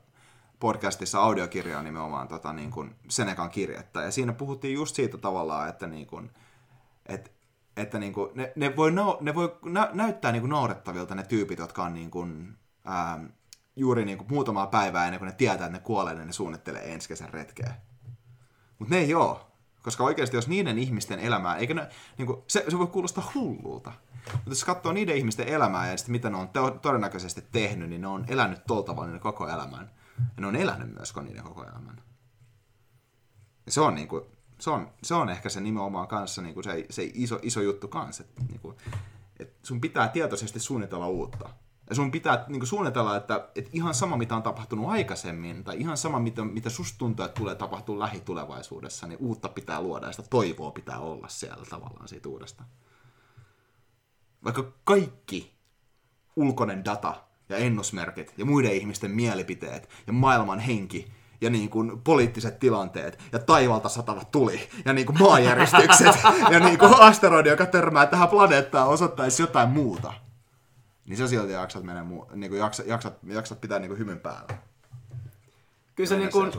podcastissa 0.66 1.20
audiokirjaa 1.20 1.84
nimenomaan 1.84 2.28
tota, 2.28 2.54
niin 2.54 2.72
kuin 2.72 2.96
Senekan 3.10 3.50
kirjettä. 3.50 4.02
Ja 4.02 4.12
siinä 4.12 4.34
puhuttiin 4.34 4.74
just 4.74 4.96
siitä 4.96 5.18
tavallaan, 5.18 5.70
että, 5.70 5.88
niin 5.88 6.08
kuin, 6.08 6.32
että, 7.06 7.32
että 7.78 8.00
niin 8.00 8.14
kuin, 8.14 8.32
ne, 8.36 8.54
ne, 8.56 8.76
voi, 8.76 8.92
nau, 8.92 9.18
ne 9.22 9.36
voi 9.36 9.58
nä, 9.66 9.90
näyttää 9.94 10.32
niin 10.32 10.42
kuin 10.42 10.50
naurettavilta 10.50 11.16
ne 11.16 11.24
tyypit, 11.24 11.60
jotka 11.60 11.84
on 11.84 11.94
niin 11.94 12.12
kuin, 12.12 12.58
ää, 12.86 13.20
juuri 13.76 14.06
niin 14.06 14.18
kuin 14.18 14.28
muutamaa 14.30 14.68
päivää 14.68 15.06
ennen 15.06 15.20
kuin 15.20 15.28
ne 15.28 15.36
tietää, 15.36 15.68
että 15.68 15.78
ne 15.78 15.84
kuolee, 15.84 16.16
niin 16.16 16.28
ne 16.28 16.34
suunnittelee 16.34 16.94
ensi 16.94 17.08
kesän 17.08 17.34
retkeä. 17.34 17.76
Mutta 18.80 18.96
ne 18.96 19.02
ei 19.02 19.14
oo. 19.14 19.52
Koska 19.82 20.04
oikeasti 20.04 20.38
jos 20.38 20.48
niiden 20.48 20.80
ihmisten 20.80 21.20
elämää, 21.20 21.58
eikä 21.58 21.74
ne, 21.74 21.88
niin 22.18 22.26
kuin, 22.26 22.44
se, 22.48 22.66
se 22.70 22.80
voi 22.80 22.88
kuulostaa 22.88 23.32
hullulta. 23.36 23.92
Mutta 24.34 24.50
jos 24.50 24.64
katsoo 24.64 24.94
niiden 24.94 25.18
ihmisten 25.18 25.48
elämää 25.48 25.92
ja 25.92 25.98
sitten 25.98 26.12
mitä 26.12 26.30
ne 26.30 26.38
on 26.38 26.48
to- 26.48 26.72
todennäköisesti 26.72 27.44
tehnyt, 27.52 27.90
niin 27.90 28.02
ne 28.02 28.08
on 28.08 28.26
elänyt 28.28 28.66
tuolla 28.68 28.84
tavalla 28.84 29.08
niiden 29.08 29.22
koko 29.22 29.48
elämän. 29.48 29.90
Ja 30.18 30.42
ne 30.42 30.48
on 30.48 30.56
elänyt 30.56 30.94
myös 30.96 31.14
niiden 31.16 31.44
koko 31.44 31.64
elämän. 31.64 32.02
Ja 33.66 33.72
se 33.72 33.82
on, 33.82 33.96
niin 33.96 34.08
kuin, 34.08 34.24
se 34.60 34.70
on, 34.70 34.90
se 35.04 35.14
on 35.14 35.30
ehkä 35.30 35.50
se 35.50 35.62
nimenomaan 35.62 36.08
kanssa 36.08 36.42
niin 36.42 36.54
kuin 36.54 36.64
se, 36.64 36.86
se 36.90 37.12
iso, 37.14 37.40
iso 37.42 37.62
juttu 37.62 37.88
kanssa. 37.88 38.24
Että, 38.24 38.42
niin 38.44 38.60
kuin, 38.60 38.78
että 39.40 39.68
sun 39.68 39.82
pitää 39.82 40.08
tietoisesti 40.08 40.60
suunnitella 40.60 41.08
uutta. 41.08 41.50
Ja 41.90 41.96
sun 41.96 42.12
pitää 42.12 42.46
niin 42.48 42.60
kuin 42.60 42.68
suunnitella, 42.68 43.18
että, 43.18 43.50
että 43.56 43.72
ihan 43.74 43.94
sama 43.94 44.18
mitä 44.18 44.36
on 44.36 44.44
tapahtunut 44.44 44.90
aikaisemmin, 44.90 45.64
tai 45.64 45.80
ihan 45.80 45.98
sama 45.98 46.20
mitä, 46.20 46.46
mitä 46.46 46.70
susta 46.70 46.98
tuntuu, 46.98 47.26
että 47.26 47.40
tulee 47.40 47.56
tapahtua 47.56 48.00
lähitulevaisuudessa, 48.00 49.08
niin 49.08 49.20
uutta 49.20 49.50
pitää 49.50 49.82
luoda 49.82 50.06
ja 50.06 50.12
sitä 50.12 50.28
toivoa 50.30 50.72
pitää 50.72 51.00
olla 51.00 51.28
siellä 51.28 51.66
tavallaan 51.70 52.08
siitä 52.08 52.30
uudesta. 52.30 52.64
Vaikka 54.44 54.74
kaikki 54.84 55.56
ulkoinen 56.36 56.86
data 56.86 57.24
ja 57.50 57.58
ennusmerkit 57.58 58.34
ja 58.38 58.46
muiden 58.46 58.74
ihmisten 58.74 59.12
mielipiteet 59.12 59.90
ja 60.08 60.14
maailman 60.14 60.60
henki 60.60 61.12
ja 61.42 61.50
niin 61.50 61.70
kuin 61.70 62.02
poliittiset 62.04 62.60
tilanteet 62.60 63.20
ja 63.32 63.40
taivalta 63.40 63.90
satava 63.90 64.24
tuli 64.32 64.70
ja 64.86 64.94
niin 64.94 65.06
kuin 65.06 65.20
maanjäristykset 65.20 66.16
ja 66.52 66.60
niin 66.60 66.80
kuin 66.80 66.94
asteroidi, 66.94 67.50
joka 67.50 67.66
törmää 67.66 68.06
tähän 68.06 68.30
planeettaan 68.30 68.88
osoittaisi 68.88 69.44
jotain 69.44 69.70
muuta. 69.70 70.14
Niin 71.06 71.18
sä 71.18 71.28
silti 71.28 71.54
jaksat, 71.54 71.84
mennä 71.84 72.06
niin 72.34 72.50
kuin 72.50 72.60
jaksat, 72.60 72.88
jaksat, 72.88 73.18
jaksat 73.28 73.62
pitää 73.62 73.80
niin 73.80 73.90
kuin 73.90 74.00
hymyn 74.00 74.20
päällä. 74.20 74.58
Kyllä 75.96 76.08
se, 76.08 76.18
niin 76.18 76.32
kuin, 76.32 76.52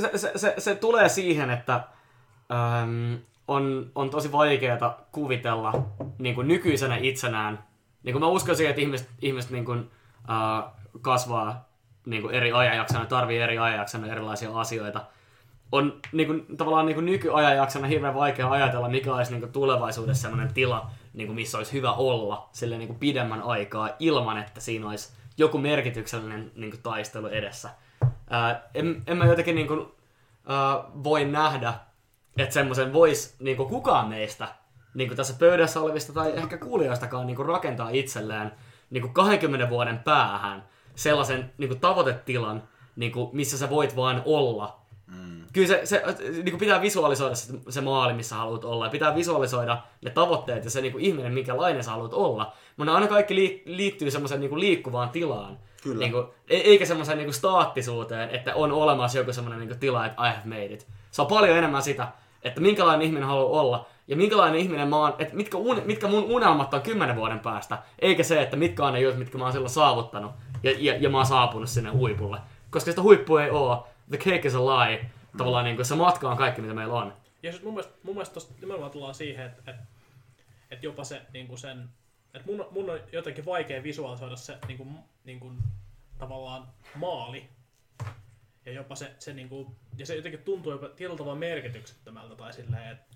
se, 0.00 0.18
se, 0.18 0.32
se, 0.36 0.54
se, 0.58 0.74
tulee 0.74 1.08
siihen, 1.08 1.50
että 1.50 1.74
äm, 1.74 3.18
on, 3.48 3.90
on 3.94 4.10
tosi 4.10 4.32
vaikeaa 4.32 5.00
kuvitella 5.12 5.86
niin 6.18 6.34
kuin 6.34 6.48
nykyisenä 6.48 6.96
itsenään. 6.96 7.64
Niin 8.02 8.12
kuin 8.12 8.22
mä 8.22 8.28
uskon 8.28 8.56
siihen, 8.56 8.70
että 8.70 8.82
ihmiset, 8.82 9.08
ihmiset 9.22 9.50
niin 9.50 9.64
kuin, 9.64 9.90
äh, 10.30 10.72
kasvaa 11.00 11.68
niin 12.06 12.22
kuin 12.22 12.34
eri 12.34 12.52
ajanjaksona, 12.52 13.06
tarvii 13.06 13.38
eri 13.38 13.58
ajanjaksona 13.58 14.06
erilaisia 14.06 14.60
asioita. 14.60 15.00
On 15.72 16.00
niin 16.12 16.26
kuin, 16.26 16.56
tavallaan 16.56 16.86
niin 16.86 16.94
kuin 16.94 17.06
nykyajanjaksona 17.06 17.86
hirveän 17.86 18.14
vaikea 18.14 18.50
ajatella, 18.50 18.88
mikä 18.88 19.14
olisi 19.14 19.32
niin 19.32 19.40
kuin 19.40 19.52
tulevaisuudessa 19.52 20.22
sellainen 20.22 20.54
tila, 20.54 20.90
niin 21.14 21.26
kuin 21.26 21.34
missä 21.34 21.58
olisi 21.58 21.72
hyvä 21.72 21.92
olla 21.92 22.48
sille 22.52 22.78
niin 22.78 22.88
kuin 22.88 22.98
pidemmän 22.98 23.42
aikaa 23.42 23.90
ilman, 23.98 24.38
että 24.38 24.60
siinä 24.60 24.88
olisi 24.88 25.12
joku 25.38 25.58
merkityksellinen 25.58 26.52
niin 26.54 26.70
kuin 26.70 26.82
taistelu 26.82 27.26
edessä. 27.26 27.70
Ää, 28.30 28.62
en, 28.74 29.02
en 29.06 29.16
mä 29.16 29.24
jotenkin 29.24 29.54
niin 29.54 29.66
kuin, 29.66 29.86
ää, 30.46 30.84
voi 31.04 31.24
nähdä, 31.24 31.74
että 32.36 32.54
semmoisen 32.54 32.92
voisi 32.92 33.34
niin 33.38 33.56
kuin 33.56 33.68
kukaan 33.68 34.08
meistä 34.08 34.48
niin 34.94 35.08
kuin 35.08 35.16
tässä 35.16 35.34
pöydässä 35.38 35.80
olevista 35.80 36.12
tai 36.12 36.32
ehkä 36.36 36.58
kuulijoistakaan 36.58 37.26
niin 37.26 37.36
kuin 37.36 37.48
rakentaa 37.48 37.90
itselleen 37.90 38.52
niin 38.90 39.02
kuin 39.02 39.14
20 39.14 39.70
vuoden 39.70 39.98
päähän 39.98 40.68
sellaisen 40.94 41.52
niin 41.58 41.68
kuin 41.68 41.80
tavoitetilan, 41.80 42.62
niin 42.96 43.12
kuin, 43.12 43.30
missä 43.32 43.58
sä 43.58 43.70
voit 43.70 43.96
vaan 43.96 44.22
olla. 44.24 44.80
Mm. 45.06 45.44
Kyllä 45.52 45.68
se, 45.68 45.80
se 45.84 46.02
niin 46.32 46.50
kuin 46.50 46.58
pitää 46.58 46.82
visualisoida 46.82 47.34
se, 47.34 47.52
se 47.68 47.80
maali, 47.80 48.12
missä 48.12 48.34
haluat 48.36 48.64
olla, 48.64 48.84
ja 48.84 48.90
pitää 48.90 49.14
visualisoida 49.14 49.82
ne 50.02 50.10
tavoitteet 50.10 50.64
ja 50.64 50.70
se 50.70 50.80
niin 50.80 50.92
kuin 50.92 51.04
ihminen, 51.04 51.34
minkälainen 51.34 51.84
sä 51.84 51.90
haluat 51.90 52.14
olla. 52.14 52.52
Mutta 52.76 52.94
aina 52.94 53.06
kaikki 53.06 53.34
lii, 53.34 53.62
liittyy 53.66 54.10
semmoiseen 54.10 54.40
niin 54.40 54.50
kuin 54.50 54.60
liikkuvaan 54.60 55.10
tilaan. 55.10 55.58
Kyllä. 55.82 55.98
Niin 55.98 56.12
kuin, 56.12 56.26
e- 56.48 56.56
eikä 56.56 56.86
semmoiseen 56.86 57.18
niin 57.18 57.26
kuin 57.26 57.34
staattisuuteen, 57.34 58.30
että 58.30 58.54
on 58.54 58.72
olemassa 58.72 59.18
joku 59.18 59.32
semmoinen 59.32 59.60
niin 59.60 59.68
kuin 59.68 59.80
tila, 59.80 60.06
että 60.06 60.28
I 60.28 60.30
have 60.30 60.42
made 60.44 60.64
it. 60.64 60.86
Se 61.10 61.22
on 61.22 61.28
paljon 61.28 61.58
enemmän 61.58 61.82
sitä, 61.82 62.08
että 62.42 62.60
minkälainen 62.60 63.06
ihminen 63.06 63.28
haluaa 63.28 63.60
olla, 63.60 63.86
ja 64.08 64.16
minkälainen 64.16 64.60
ihminen 64.60 64.88
mä 64.88 64.96
oon, 64.96 65.14
että 65.18 65.34
mitkä, 65.34 65.58
un, 65.58 65.82
mitkä 65.84 66.08
mun 66.08 66.24
unelmat 66.24 66.74
on 66.74 66.82
kymmenen 66.82 67.16
vuoden 67.16 67.40
päästä, 67.40 67.78
eikä 67.98 68.22
se, 68.22 68.42
että 68.42 68.56
mitkä 68.56 68.84
on 68.84 68.92
ne 68.92 69.00
jutut, 69.00 69.18
mitkä 69.18 69.38
mä 69.38 69.44
oon 69.44 69.52
silloin 69.52 69.70
saavuttanut, 69.70 70.32
ja, 70.62 70.74
ja, 70.78 70.96
ja 70.96 71.10
mä 71.10 71.16
oon 71.16 71.26
saapunut 71.26 71.68
sinne 71.68 71.90
huipulle. 71.90 72.38
Koska 72.70 72.90
sitä 72.90 73.02
huippua 73.02 73.44
ei 73.44 73.50
oo, 73.50 73.88
the 74.08 74.18
cake 74.18 74.48
is 74.48 74.54
a 74.54 74.60
lie, 74.60 75.10
tavallaan 75.38 75.64
niin 75.64 75.76
kuin 75.76 75.86
se 75.86 75.94
matka 75.94 76.30
on 76.30 76.36
kaikki, 76.36 76.62
mitä 76.62 76.74
meillä 76.74 76.94
on. 76.94 77.12
Ja 77.42 77.52
sit 77.52 77.62
mun 77.62 77.74
mielestä, 77.74 77.94
mun 78.02 78.14
mielestä 78.14 78.34
tosta 78.34 78.54
nimenomaan 78.60 78.90
tullaan 78.90 79.14
siihen, 79.14 79.46
että, 79.46 79.70
että, 79.70 79.82
että 80.70 80.86
jopa 80.86 81.04
se 81.04 81.22
niin 81.32 81.48
kuin 81.48 81.58
sen, 81.58 81.88
että 82.34 82.52
mun, 82.52 82.66
mun 82.70 82.90
on 82.90 83.00
jotenkin 83.12 83.44
vaikea 83.44 83.82
visualisoida 83.82 84.36
se 84.36 84.58
niin 84.68 84.78
kuin, 84.78 84.98
niin 85.24 85.40
kuin, 85.40 85.58
tavallaan 86.18 86.68
maali. 86.94 87.48
Ja 88.66 88.72
jopa 88.72 88.94
se, 88.94 89.14
se, 89.18 89.32
niin 89.32 89.48
kuin, 89.48 89.76
ja 89.98 90.06
se 90.06 90.16
jotenkin 90.16 90.42
tuntuu 90.42 90.72
jopa 90.72 90.88
tietyllä 90.88 91.18
tavalla 91.18 91.38
merkityksettömältä 91.38 92.36
tai 92.36 92.52
silleen, 92.52 92.92
että 92.92 93.13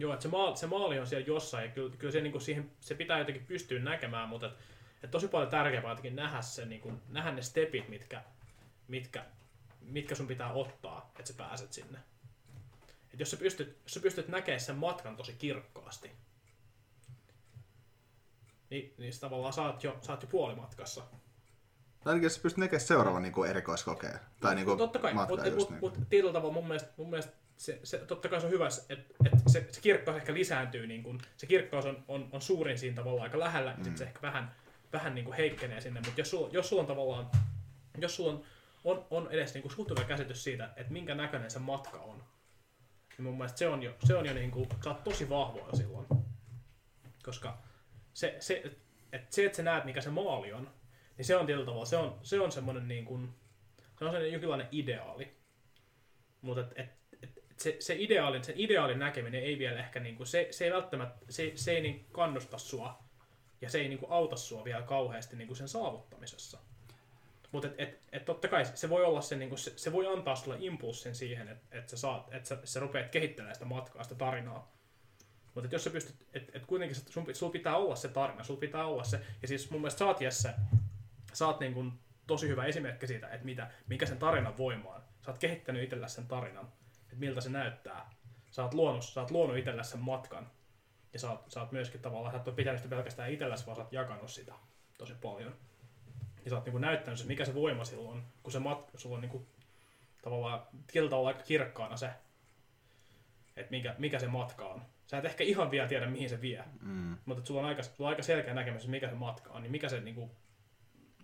joo, 0.00 0.12
että 0.12 0.22
se 0.22 0.28
maali, 0.28 0.56
se 0.56 0.66
maali 0.66 0.98
on 0.98 1.06
siellä 1.06 1.26
jossain 1.26 1.64
ja 1.64 1.70
kyllä, 1.70 1.96
kyllä 1.96 2.12
se, 2.12 2.20
niin 2.20 2.32
kuin 2.32 2.42
siihen, 2.42 2.70
se 2.80 2.94
pitää 2.94 3.18
jotenkin 3.18 3.46
pystyä 3.46 3.78
näkemään, 3.78 4.28
mutta 4.28 4.46
että, 4.46 4.58
että 4.94 5.08
tosi 5.08 5.28
paljon 5.28 5.50
tärkeämpää 5.50 5.90
jotenkin 5.90 6.16
nähdä, 6.16 6.42
se, 6.42 6.66
niin 6.66 6.80
kuin, 6.80 7.02
nähdä 7.08 7.30
ne 7.32 7.42
stepit, 7.42 7.88
mitkä, 7.88 8.22
mitkä, 8.88 9.24
mitkä 9.80 10.14
sun 10.14 10.26
pitää 10.26 10.52
ottaa, 10.52 11.12
että 11.18 11.32
sä 11.32 11.38
pääset 11.38 11.72
sinne. 11.72 11.98
Et 13.14 13.20
jos 13.20 13.30
sä 13.30 13.36
pystyt, 13.36 13.78
jos 13.82 13.94
sä 13.94 14.00
pystyt 14.00 14.28
näkemään 14.28 14.60
sen 14.60 14.76
matkan 14.76 15.16
tosi 15.16 15.32
kirkkaasti, 15.32 16.10
niin, 18.70 18.94
niin 18.98 19.12
sä 19.12 19.20
tavallaan 19.20 19.52
saat 19.52 19.84
jo, 19.84 19.98
saat 20.02 20.22
jo 20.22 20.28
puolimatkassa. 20.28 21.02
Ainakin 22.04 22.26
jos 22.26 22.34
sä 22.34 22.40
pystyt 22.42 22.60
tekemään 22.64 22.86
seuraavan 22.86 23.22
niin 23.22 23.46
erikoiskokeen. 23.48 24.20
Tai 24.40 24.54
niin 24.54 24.64
kuin 24.64 24.78
Totta 24.78 24.98
kai, 24.98 25.14
mutta 25.14 25.46
just 25.46 25.70
mut, 25.70 25.70
niin. 25.70 25.80
mut, 25.80 26.08
tietyllä 26.08 26.32
tavalla 26.32 26.54
mun 26.54 26.66
mielestä, 26.66 26.90
mun 26.96 27.10
mielestä 27.10 27.32
se, 27.60 27.80
se, 27.84 27.98
totta 27.98 28.28
kai 28.28 28.40
se 28.40 28.46
on 28.46 28.52
hyvä, 28.52 28.68
että 28.88 29.14
et 29.24 29.32
se, 29.46 29.66
se 29.70 29.80
kirkkaus 29.80 30.16
ehkä 30.16 30.34
lisääntyy, 30.34 30.86
niin 30.86 31.02
kun, 31.02 31.20
se 31.36 31.46
kirkkaus 31.46 31.86
on, 31.86 32.04
on, 32.08 32.28
on 32.32 32.42
suurin 32.42 32.78
siinä 32.78 32.96
tavallaan 32.96 33.22
aika 33.22 33.38
lähellä, 33.38 33.74
mm. 33.76 33.84
sit 33.84 33.96
se 33.96 34.04
ehkä 34.04 34.22
vähän, 34.22 34.54
vähän 34.92 35.14
niin 35.14 35.24
kuin 35.24 35.36
heikkenee 35.36 35.80
sinne, 35.80 36.00
mutta 36.00 36.20
jos 36.20 36.30
sulla, 36.30 36.48
jos 36.52 36.68
sulla 36.68 36.82
on 36.82 36.86
tavallaan, 36.86 37.30
jos 37.98 38.16
sulla 38.16 38.32
on, 38.32 38.44
on, 38.84 39.06
on 39.10 39.28
edes 39.30 39.54
niin 39.54 39.62
kuin 39.62 39.72
suht 39.72 39.90
hyvä 39.90 40.04
käsitys 40.04 40.44
siitä, 40.44 40.70
että 40.76 40.92
minkä 40.92 41.14
näköinen 41.14 41.50
se 41.50 41.58
matka 41.58 41.98
on, 41.98 42.24
niin 43.16 43.24
mun 43.24 43.36
mielestä 43.36 43.58
se 43.58 43.68
on 43.68 43.82
jo, 43.82 43.94
se 44.04 44.14
on 44.14 44.26
jo 44.26 44.34
niin 44.34 44.50
kuin, 44.50 44.68
sä 44.84 44.90
oot 44.90 45.04
tosi 45.04 45.28
vahvoja 45.28 45.76
silloin. 45.76 46.06
Koska 47.24 47.58
se, 48.14 48.36
se, 48.40 48.62
että 49.12 49.34
se, 49.34 49.46
että 49.46 49.56
sä 49.56 49.62
näet, 49.62 49.84
mikä 49.84 50.00
se 50.00 50.10
maali 50.10 50.52
on, 50.52 50.70
niin 51.16 51.26
se 51.26 51.36
on 51.36 51.46
tietyllä 51.46 51.66
tavalla, 51.66 51.86
se 51.86 51.96
on, 51.96 52.18
se 52.22 52.40
on 52.40 52.52
semmoinen 52.52 52.88
niin 52.88 53.04
kuin, 53.04 53.34
se 53.78 54.04
on 54.04 54.10
sellainen 54.10 54.32
jonkinlainen 54.32 54.68
ideaali. 54.72 55.40
Mutta 56.42 56.60
et, 56.60 56.72
et, 56.76 56.78
et, 56.78 56.90
et 56.90 56.99
se, 57.62 57.76
se 57.78 57.96
ideaalin, 57.98 58.44
sen 58.44 58.54
ideaalin 58.58 58.98
näkeminen 58.98 59.42
ei 59.42 59.58
vielä 59.58 59.78
ehkä, 59.78 60.00
niin 60.00 60.16
kuin, 60.16 60.26
se, 60.26 60.48
se 60.50 60.64
ei 60.64 60.72
välttämättä, 60.72 61.24
se, 61.28 61.52
se 61.54 61.72
ei 61.72 61.80
niin 61.80 62.06
kannusta 62.12 62.58
sua 62.58 62.98
ja 63.60 63.70
se 63.70 63.78
ei 63.80 63.88
niin 63.88 63.98
kuin 63.98 64.12
auta 64.12 64.36
sua 64.36 64.64
vielä 64.64 64.82
kauheasti 64.82 65.36
niin 65.36 65.46
kuin 65.46 65.56
sen 65.56 65.68
saavuttamisessa. 65.68 66.58
Mutta 67.52 67.68
et, 67.68 67.74
et, 67.78 68.00
et 68.12 68.24
totta 68.24 68.48
kai 68.48 68.64
se 68.64 68.88
voi 68.90 69.04
olla 69.04 69.20
se, 69.20 69.36
niin 69.36 69.48
kuin 69.48 69.58
se, 69.58 69.72
se 69.76 69.92
voi 69.92 70.06
antaa 70.06 70.36
sulle 70.36 70.56
impulssin 70.60 71.14
siihen, 71.14 71.48
että 71.48 71.78
et 71.78 71.88
sä, 71.88 71.96
saat, 71.96 72.34
et 72.34 72.46
sä, 72.46 72.58
sä 72.64 72.80
rupeat 72.80 73.08
kehittelemään 73.08 73.54
sitä 73.54 73.64
matkaa, 73.64 74.02
sitä 74.02 74.14
tarinaa. 74.14 74.72
Mutta 75.54 75.74
jos 75.74 75.84
sä 75.84 75.90
pystyt, 75.90 76.26
että 76.34 76.52
et 76.54 76.66
kuitenkin 76.66 76.96
sun, 76.96 77.26
sun 77.34 77.50
pitää 77.50 77.76
olla 77.76 77.96
se 77.96 78.08
tarina, 78.08 78.44
sun 78.44 78.56
pitää 78.56 78.86
olla 78.86 79.04
se, 79.04 79.20
ja 79.42 79.48
siis 79.48 79.70
mun 79.70 79.80
mielestä 79.80 79.98
sä 79.98 80.06
oot 80.06 80.20
Jesse, 80.20 80.54
sä 81.32 81.46
oot 81.46 81.60
niin 81.60 81.74
kuin 81.74 81.92
tosi 82.26 82.48
hyvä 82.48 82.64
esimerkki 82.64 83.06
siitä, 83.06 83.28
että 83.28 83.44
mitä, 83.44 83.70
mikä 83.86 84.06
sen 84.06 84.18
tarinan 84.18 84.58
voima 84.58 84.94
on. 84.94 85.02
Sä 85.24 85.30
oot 85.30 85.38
kehittänyt 85.38 85.82
itsellesi 85.82 86.14
sen 86.14 86.26
tarinan, 86.26 86.72
että 87.10 87.20
miltä 87.20 87.40
se 87.40 87.50
näyttää. 87.50 88.10
Sä 88.50 88.62
oot 88.62 88.74
luonut, 88.74 89.04
sä 89.04 89.20
oot 89.20 89.30
luonut 89.30 89.56
itsellesi 89.56 89.90
sen 89.90 90.00
matkan. 90.00 90.50
Ja 91.12 91.18
sä 91.18 91.30
oot, 91.30 91.44
sä 91.48 91.60
oot 91.60 91.72
myöskin 91.72 92.00
tavallaan, 92.00 92.32
sä 92.32 92.40
et 92.40 92.48
ole 92.48 92.56
pitänyt 92.56 92.80
sitä 92.80 92.94
pelkästään 92.96 93.32
itsellesi, 93.32 93.66
vaan 93.66 93.76
sä 93.76 93.82
oot 93.82 93.92
jakanut 93.92 94.30
sitä 94.30 94.54
tosi 94.98 95.14
paljon. 95.22 95.54
Ja 96.44 96.50
sä 96.50 96.56
oot 96.56 96.64
niin 96.64 96.72
kuin 96.72 96.80
näyttänyt 96.80 97.20
se, 97.20 97.26
mikä 97.26 97.44
se 97.44 97.54
voima 97.54 97.84
silloin 97.84 98.16
on, 98.16 98.24
kun 98.42 98.52
se 98.52 98.58
matka, 98.58 98.98
sulla 98.98 99.14
on 99.14 99.20
niin 99.20 99.30
kuin, 99.30 99.46
tavallaan 100.22 100.62
tietyllä 100.86 101.10
tavalla 101.10 101.28
aika 101.28 101.42
kirkkaana 101.42 101.96
se, 101.96 102.10
että 103.56 103.70
mikä, 103.70 103.94
mikä 103.98 104.18
se 104.18 104.28
matka 104.28 104.66
on. 104.66 104.82
Sä 105.06 105.18
et 105.18 105.24
ehkä 105.24 105.44
ihan 105.44 105.70
vielä 105.70 105.88
tiedä, 105.88 106.06
mihin 106.06 106.28
se 106.28 106.40
vie, 106.40 106.64
mm. 106.80 107.16
mutta 107.24 107.44
sulla 107.44 107.60
on 107.60 107.66
aika, 107.66 107.82
sulla 107.82 108.08
on 108.08 108.10
aika 108.10 108.22
selkeä 108.22 108.54
näkemys, 108.54 108.88
mikä 108.88 109.08
se 109.08 109.14
matka 109.14 109.50
on, 109.50 109.62
niin 109.62 109.72
mikä 109.72 109.88
se, 109.88 110.00
niin 110.00 110.14
kuin, 110.14 110.30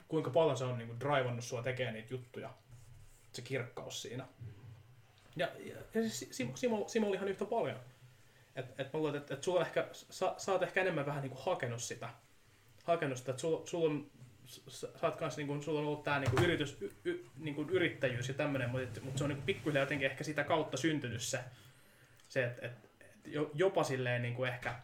kuinka 0.09 0.30
paljon 0.30 0.57
se 0.57 0.64
on 0.64 0.78
niin 0.78 0.89
kuin, 0.89 1.01
drivannut 1.01 1.45
sua 1.45 1.62
tekemään 1.62 1.95
niitä 1.95 2.14
juttuja, 2.14 2.55
se 3.32 3.43
kirkkaus 3.43 4.03
siinä. 4.03 4.26
Ja, 5.37 5.49
ja, 5.59 5.76
ja 5.95 6.11
siis 6.11 6.28
Simo, 6.30 6.57
Simo, 6.57 6.89
Simo 6.89 7.07
oli 7.09 7.16
ihan 7.16 7.28
yhtä 7.28 7.45
paljon. 7.45 7.80
Et, 8.57 8.66
et 8.80 8.93
mä 8.93 8.99
luulen, 8.99 9.16
että 9.16 9.34
et 9.34 9.43
sulla 9.43 9.61
ehkä, 9.61 9.89
sä, 9.93 10.34
sä 10.37 10.53
oot 10.53 10.62
ehkä 10.62 10.80
enemmän 10.80 11.07
vähän 11.07 11.22
niin 11.22 11.30
kuin 11.30 11.45
hakenut 11.45 11.82
sitä, 11.82 12.09
hakenut 12.84 13.18
sitä, 13.18 13.30
että 13.30 13.41
sulla, 13.41 13.66
sulla 13.66 13.91
on, 13.91 14.11
sä, 14.68 14.89
oot 15.03 15.16
kanssa, 15.16 15.41
niin 15.41 15.62
sulla 15.62 15.80
on 15.80 15.87
ollut 15.87 16.05
tää 16.05 16.18
niin 16.18 16.45
yritys, 16.45 16.76
y, 16.82 16.93
y, 17.05 17.24
niin 17.39 17.55
kuin 17.55 17.70
yrittäjyys 17.70 18.28
ja 18.28 18.34
tämmöinen, 18.34 18.70
mutta, 18.70 19.01
mutta 19.01 19.18
se 19.18 19.24
on 19.24 19.30
niin 19.30 19.43
pikkuhiljaa 19.43 19.82
jotenkin 19.82 20.11
ehkä 20.11 20.24
sitä 20.24 20.45
kautta 20.45 20.76
syntynyt 20.76 21.22
se, 21.22 21.41
se 22.28 22.45
että 22.45 22.66
et, 22.66 22.72
et 23.01 23.09
jo- 23.24 23.51
jopa 23.55 23.84
silleen 23.84 24.22
niin 24.22 24.34
kuin 24.34 24.49
ehkä, 24.49 24.74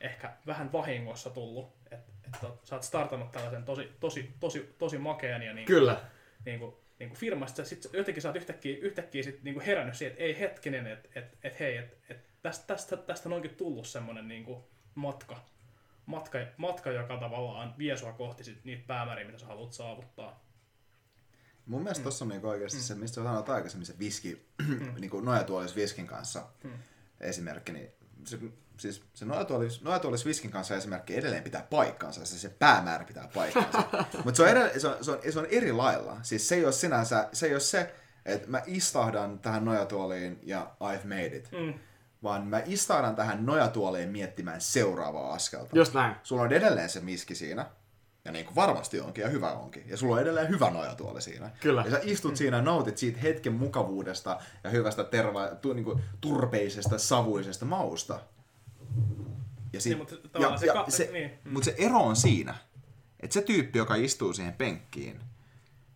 ehkä 0.00 0.32
vähän 0.46 0.72
vahingossa 0.72 1.30
tullut, 1.30 1.72
että 1.90 2.12
et, 2.26 2.58
sä 2.64 2.74
oot 2.74 2.82
startannut 2.82 3.32
tällaisen 3.32 3.64
tosi, 3.64 3.92
tosi, 4.00 4.32
tosi, 4.40 4.74
tosi 4.78 4.98
makean 4.98 5.42
ja 5.42 5.52
niin 5.54 5.66
kuin, 5.66 5.76
Kyllä. 5.76 6.00
niin 6.44 6.58
kuin, 6.58 6.74
niin 7.02 7.10
kuin 7.10 7.18
firmasta, 7.20 7.64
sit 7.64 7.82
sä- 7.82 7.88
jotenkin 7.92 8.22
sä 8.22 8.28
oot 8.28 8.36
yhtäkkiä, 8.36 8.76
yhtäkkiä 8.80 9.22
sit 9.22 9.42
niin 9.42 9.54
kuin 9.54 9.66
herännyt 9.66 9.94
siihen, 9.96 10.10
että 10.12 10.22
ei 10.24 10.38
hetkinen, 10.40 10.86
että 10.86 11.08
et, 11.14 11.38
et, 11.42 11.60
hei, 11.60 11.76
että 11.76 11.96
et, 12.08 12.18
tästä, 12.42 12.66
tästä, 12.66 12.96
tästä 12.96 13.28
on 13.28 13.32
oikein 13.32 13.54
tullut 13.54 13.86
semmoinen 13.86 14.28
niin 14.28 14.44
kuin 14.44 14.62
matka, 14.94 15.44
matka, 16.06 16.38
matka, 16.56 16.90
joka 16.90 17.16
tavallaan 17.16 17.74
vie 17.78 17.96
sua 17.96 18.12
kohti 18.12 18.44
sit 18.44 18.64
niitä 18.64 18.82
päämääriä, 18.86 19.26
mitä 19.26 19.38
sä 19.38 19.46
haluat 19.46 19.72
saavuttaa. 19.72 20.44
Mun 21.66 21.80
Mm. 21.80 21.84
mielestä 21.84 22.04
tossa 22.04 22.24
on 22.24 22.28
niinku 22.28 22.48
oikeasti 22.48 22.80
se, 22.80 22.94
mistä 22.94 23.14
sanoit 23.14 23.48
aikaisemmin, 23.48 23.86
se 23.86 23.98
viski, 23.98 24.46
niinku 25.00 25.20
nojatuolis 25.20 25.76
viskin 25.76 26.06
kanssa 26.06 26.46
Mm. 26.64 26.70
esimerkki, 27.20 27.72
niin 27.72 27.92
se, 28.24 28.38
siis 28.76 29.02
se 29.14 29.24
nojatuolis, 29.24 29.82
nojatuolis 29.82 30.26
viskin 30.26 30.50
kanssa 30.50 30.76
esimerkki 30.76 31.16
edelleen 31.16 31.42
pitää 31.42 31.66
paikkansa, 31.70 32.24
se, 32.24 32.38
se 32.38 32.48
päämäärä 32.48 33.04
pitää 33.04 33.28
paikkansa. 33.34 33.84
Mutta 34.24 34.36
se 34.36 34.42
on, 34.42 34.48
edelleen, 34.48 34.80
se, 34.80 34.88
on, 34.88 35.04
se, 35.04 35.10
on, 35.10 35.18
se 35.30 35.38
on 35.38 35.46
eri 35.50 35.72
lailla. 35.72 36.16
Siis 36.22 36.48
se 36.48 36.54
ei 36.54 36.64
ole 36.64 36.72
sinänsä, 36.72 37.28
se 37.32 37.46
ei 37.46 37.52
ole 37.52 37.60
se, 37.60 37.94
että 38.24 38.50
mä 38.50 38.62
istahdan 38.66 39.38
tähän 39.38 39.64
nojatuoliin 39.64 40.40
ja 40.42 40.70
I've 40.80 41.06
made 41.06 41.36
it. 41.36 41.48
Mm. 41.52 41.74
Vaan 42.22 42.46
mä 42.46 42.62
istahdan 42.66 43.16
tähän 43.16 43.46
nojatuoliin 43.46 44.08
miettimään 44.08 44.60
seuraavaa 44.60 45.32
askelta. 45.32 45.76
Just 45.76 45.94
näin. 45.94 46.16
Sulla 46.22 46.42
on 46.42 46.52
edelleen 46.52 46.88
se 46.88 47.00
miski 47.00 47.34
siinä. 47.34 47.66
Ja 48.24 48.32
niin 48.32 48.44
kuin 48.44 48.54
varmasti 48.56 49.00
onkin 49.00 49.22
ja 49.22 49.28
hyvä 49.28 49.52
onkin. 49.52 49.84
Ja 49.88 49.96
sulla 49.96 50.14
on 50.14 50.20
edelleen 50.22 50.48
hyvä 50.48 50.70
nojatuoli 50.70 51.22
siinä. 51.22 51.50
Kyllä. 51.60 51.82
Ja 51.84 51.90
sä 51.90 52.00
istut 52.02 52.36
siinä 52.36 52.56
ja 52.56 52.62
nautit 52.62 52.98
siitä 52.98 53.18
hetken 53.20 53.52
mukavuudesta 53.52 54.38
ja 54.64 54.70
hyvästä 54.70 55.04
terva, 55.04 55.46
tu, 55.48 55.72
niin 55.72 55.84
kuin, 55.84 56.00
turpeisesta, 56.20 56.98
savuisesta 56.98 57.64
mausta. 57.64 58.20
Ja 59.72 59.80
sit, 59.80 59.90
Niin, 59.90 59.98
mutta 59.98 60.38
ja, 60.38 60.56
se 60.58 60.66
ja 60.66 60.72
ka- 60.72 60.84
se, 60.88 61.08
niin. 61.12 61.30
mutta 61.50 61.64
se 61.64 61.74
ero 61.78 61.98
on 61.98 62.16
siinä, 62.16 62.54
että 63.20 63.34
se 63.34 63.42
tyyppi, 63.42 63.78
joka 63.78 63.94
istuu 63.94 64.32
siihen 64.32 64.52
penkkiin, 64.52 65.20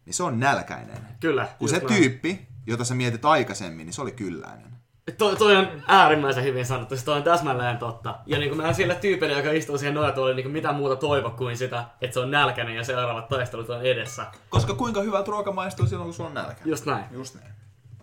niin 0.07 0.15
se 0.15 0.23
on 0.23 0.41
nälkäinen. 0.41 0.99
Kyllä. 1.21 1.49
Kun 1.59 1.69
se 1.69 1.79
näin. 1.79 1.87
tyyppi, 1.87 2.47
jota 2.67 2.85
sä 2.85 2.95
mietit 2.95 3.25
aikaisemmin, 3.25 3.87
niin 3.87 3.95
se 3.95 4.03
oli 4.03 4.13
kylläinen. 4.13 4.73
Toi, 5.19 5.37
toi 5.37 5.57
on 5.57 5.83
äärimmäisen 5.87 6.45
hyvin 6.45 6.67
sanottu, 6.67 6.97
siis 6.97 7.05
toi 7.05 7.17
on 7.17 7.23
täsmälleen 7.23 7.79
totta. 7.79 8.19
Ja 8.27 8.39
niin 8.39 8.51
kuin 8.51 8.63
mä 8.63 8.73
sille 8.73 8.95
tyypille, 8.95 9.37
joka 9.37 9.51
istuu 9.53 9.79
siihen 9.79 9.95
nojatuoliin, 9.95 10.37
niin 10.37 10.51
mitä 10.51 10.73
muuta 10.73 10.97
toivo 10.97 11.31
kuin 11.31 11.57
sitä, 11.57 11.85
että 12.01 12.15
se 12.15 12.21
on 12.21 12.31
nälkäinen 12.31 12.77
ja 12.77 12.85
seuraavat 12.85 13.29
taistelut 13.29 13.71
on 13.71 13.83
edessä. 13.83 14.27
Koska 14.49 14.75
kuinka 14.75 15.03
hyvältä 15.03 15.31
ruoka 15.31 15.53
maistuu 15.53 15.87
silloin, 15.87 16.07
kun 16.07 16.15
sulla 16.15 16.29
on 16.29 16.35
nälkä. 16.35 16.61
Just 16.65 16.87
näin. 16.87 17.05
Just 17.11 17.35
näin. 17.35 17.53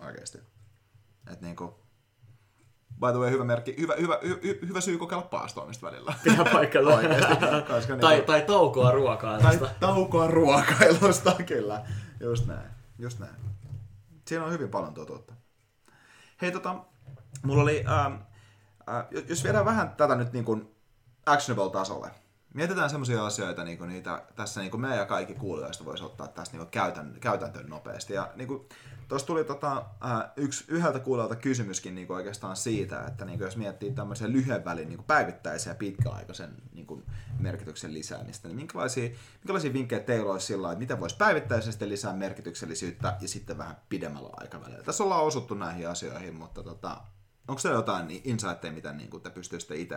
Oikeesti. 0.06 0.38
Et 1.32 1.40
niinku... 1.40 1.84
By 3.00 3.06
the 3.12 3.18
way, 3.18 3.30
hyvä 3.30 3.44
merkki, 3.44 3.74
hyvä, 3.78 3.94
hyvä, 4.00 4.18
hy, 4.22 4.40
hy, 4.42 4.58
hyvä 4.68 4.80
syy 4.80 4.98
kokeilla 4.98 5.24
paastoamista 5.24 5.86
välillä. 5.86 6.14
Pitää 6.24 6.44
paikalla. 6.44 6.94
Oikeesti. 6.94 7.34
Koska 7.68 7.96
tai, 7.96 8.10
niinku, 8.14 8.26
tai 8.26 8.42
taukoa 8.42 8.84
tai 8.84 8.94
ruokailusta. 8.94 9.70
taukoa 9.80 10.26
ruokailusta, 10.26 11.32
kyllä. 11.46 11.84
Just 12.20 12.46
näin. 12.46 12.70
Just 12.98 13.18
näin. 13.18 13.34
Siinä 14.28 14.44
on 14.44 14.52
hyvin 14.52 14.68
paljon 14.68 14.94
totuutta. 14.94 15.34
Hei 16.42 16.52
tota, 16.52 16.84
mulla 17.44 17.62
oli, 17.62 17.84
ähm, 17.88 18.14
äh, 18.88 19.24
jos 19.28 19.44
viedään 19.44 19.64
vähän 19.64 19.94
tätä 19.96 20.14
nyt 20.14 20.32
niin 20.32 20.44
kuin 20.44 20.74
actionable-tasolle. 21.26 22.10
Mietitään 22.54 22.90
semmoisia 22.90 23.26
asioita, 23.26 23.64
niin 23.64 23.78
kuin 23.78 23.90
niitä 23.90 24.22
tässä 24.36 24.60
niin 24.60 24.70
kuin 24.70 24.80
me 24.80 24.96
ja 24.96 25.06
kaikki 25.06 25.34
kuulijoista 25.34 25.84
voisi 25.84 26.04
ottaa 26.04 26.28
tästä 26.28 26.56
niin 26.56 26.66
käytän, 26.66 27.16
käytäntöön 27.20 27.66
nopeasti. 27.66 28.14
Ja 28.14 28.32
niin 28.34 28.48
kuin, 28.48 28.68
tuossa 29.08 29.26
tuli 29.26 29.44
tota, 29.44 29.76
äh, 30.04 30.30
yksi 30.36 30.64
yhdeltä 30.68 30.98
kuulijalta 30.98 31.36
kysymyskin 31.36 31.94
niin 31.94 32.06
kuin 32.06 32.16
oikeastaan 32.16 32.56
siitä, 32.56 33.06
että 33.06 33.24
niin 33.24 33.38
kuin 33.38 33.46
jos 33.46 33.56
miettii 33.56 33.92
tämmöisen 33.92 34.32
lyhyen 34.32 34.64
välin 34.64 34.88
niin 34.88 34.96
kuin 34.96 35.06
päivittäisen 35.06 35.70
ja 35.70 35.74
pitkäaikaisen 35.74 36.50
niin 36.72 36.86
kuin 36.86 37.04
merkityksen 37.38 37.94
lisäämistä, 37.94 38.48
niin 38.48 38.56
minkälaisia, 38.56 39.10
minkälaisia 39.38 39.72
vinkkejä 39.72 40.00
teillä 40.00 40.32
olisi 40.32 40.46
sillä 40.46 40.72
että 40.72 40.78
miten 40.78 41.00
voisi 41.00 41.16
päivittäisesti 41.16 41.88
lisää 41.88 42.12
merkityksellisyyttä 42.12 43.16
ja 43.20 43.28
sitten 43.28 43.58
vähän 43.58 43.76
pidemmällä 43.88 44.30
aikavälillä. 44.32 44.84
Tässä 44.84 45.04
ollaan 45.04 45.24
osuttu 45.24 45.54
näihin 45.54 45.88
asioihin, 45.88 46.34
mutta 46.34 46.62
tota, 46.62 47.00
onko 47.48 47.58
se 47.58 47.68
jotain 47.68 48.20
insightteja, 48.24 48.72
mitä 48.72 48.92
niin 48.92 49.10
kuin 49.10 49.22
te 49.22 49.30
pystyisitte 49.30 49.76
itse 49.76 49.96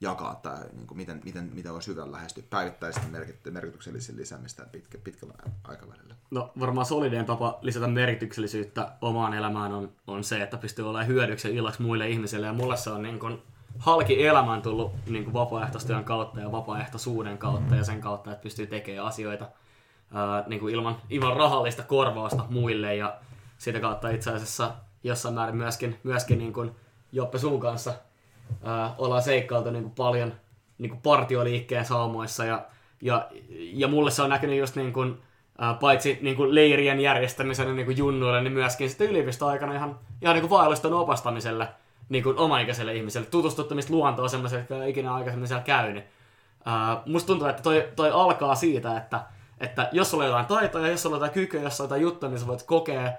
jakaa 0.00 0.34
tai 0.34 0.58
niin 0.72 0.86
kuin 0.86 0.98
miten, 0.98 1.20
miten, 1.24 1.50
miten 1.54 1.72
olisi 1.72 1.90
hyvä 1.90 2.12
lähestyä 2.12 2.44
päivittäisten 2.50 3.12
merkit- 3.12 3.50
merkityksellisen 3.50 4.16
lisäämistä 4.16 4.66
pitkä, 4.72 4.98
pitkällä 4.98 5.34
aikavälillä? 5.64 6.14
No 6.30 6.52
varmaan 6.60 6.86
solideen 6.86 7.26
tapa 7.26 7.58
lisätä 7.62 7.86
merkityksellisyyttä 7.86 8.92
omaan 9.00 9.34
elämään 9.34 9.72
on, 9.72 9.92
on 10.06 10.24
se, 10.24 10.42
että 10.42 10.56
pystyy 10.56 10.88
olemaan 10.88 11.06
hyödyksi 11.06 11.48
ja 11.48 11.54
illaksi 11.54 11.82
muille 11.82 12.08
ihmisille. 12.08 12.46
Ja 12.46 12.52
mulle 12.52 12.76
se 12.76 12.90
on 12.90 13.02
niin 13.02 13.18
kuin 13.18 13.42
halki 13.78 14.26
elämään 14.26 14.62
tullut 14.62 14.92
niin 15.06 15.24
kuin 15.24 15.34
vapaaehtoistyön 15.34 16.04
kautta 16.04 16.40
ja 16.40 16.52
vapaaehtoisuuden 16.52 17.38
kautta 17.38 17.76
ja 17.76 17.84
sen 17.84 18.00
kautta, 18.00 18.32
että 18.32 18.42
pystyy 18.42 18.66
tekemään 18.66 19.06
asioita 19.06 19.48
ää, 20.14 20.44
niin 20.46 20.60
kuin 20.60 20.74
ilman, 20.74 20.96
ilman 21.10 21.36
rahallista 21.36 21.82
korvausta 21.82 22.46
muille. 22.50 22.96
Ja 22.96 23.18
sitä 23.58 23.80
kautta 23.80 24.10
itse 24.10 24.30
asiassa 24.30 24.74
jossain 25.04 25.34
määrin 25.34 25.56
myöskin, 25.56 25.98
myöskin 26.02 26.38
niin 26.38 26.52
kuin 26.52 26.70
Joppe 27.12 27.38
sun 27.38 27.60
kanssa 27.60 27.94
ää, 28.62 28.94
ollaan 28.98 29.22
seikkailtu 29.22 29.70
niin 29.70 29.82
kuin 29.82 29.94
paljon 29.94 30.32
niin 30.78 30.90
kuin 30.90 31.00
partioliikkeen 31.00 31.84
saumoissa 31.84 32.44
ja, 32.44 32.66
ja, 33.00 33.28
ja 33.58 33.88
mulle 33.88 34.10
se 34.10 34.22
on 34.22 34.30
näkynyt 34.30 34.58
just 34.58 34.76
niin 34.76 34.92
kuin, 34.92 35.22
ää, 35.58 35.74
paitsi 35.74 36.18
niin 36.22 36.36
kuin 36.36 36.54
leirien 36.54 37.00
järjestämisen 37.00 37.76
niin 37.76 37.86
kuin 37.86 37.96
junnuille, 37.96 38.42
niin 38.42 38.52
myöskin 38.52 38.88
sitten 38.88 39.10
yliopistoaikana 39.10 39.74
ihan, 39.74 39.98
ihan 40.22 40.36
niin 40.36 40.48
kuin 40.48 40.94
opastamiselle 40.94 41.68
niin 42.08 42.24
kuin 42.24 42.38
omaikäiselle 42.38 42.94
ihmiselle, 42.94 43.26
tutustuttamista 43.26 43.92
luontoon 43.92 44.30
semmoiselle, 44.30 44.62
jotka 44.62 44.84
ei 44.84 44.90
ikinä 44.90 45.14
aikaisemmin 45.14 45.48
siellä 45.48 45.64
käynyt. 45.64 46.04
ää, 46.64 47.02
musta 47.06 47.26
tuntuu, 47.26 47.48
että 47.48 47.62
toi, 47.62 47.88
toi 47.96 48.10
alkaa 48.10 48.54
siitä, 48.54 48.96
että, 48.96 49.20
että 49.60 49.88
jos 49.92 50.10
sulla 50.10 50.24
on 50.24 50.30
jotain 50.30 50.46
taitoja, 50.46 50.88
jos 50.88 51.02
sulla 51.02 51.16
on 51.16 51.20
jotain 51.20 51.34
kykyä, 51.34 51.62
jos 51.62 51.76
sulla 51.76 51.86
on 51.86 51.90
jotain 51.90 52.02
juttuja, 52.02 52.30
niin 52.30 52.40
sä 52.40 52.46
voit 52.46 52.62
kokea 52.62 53.12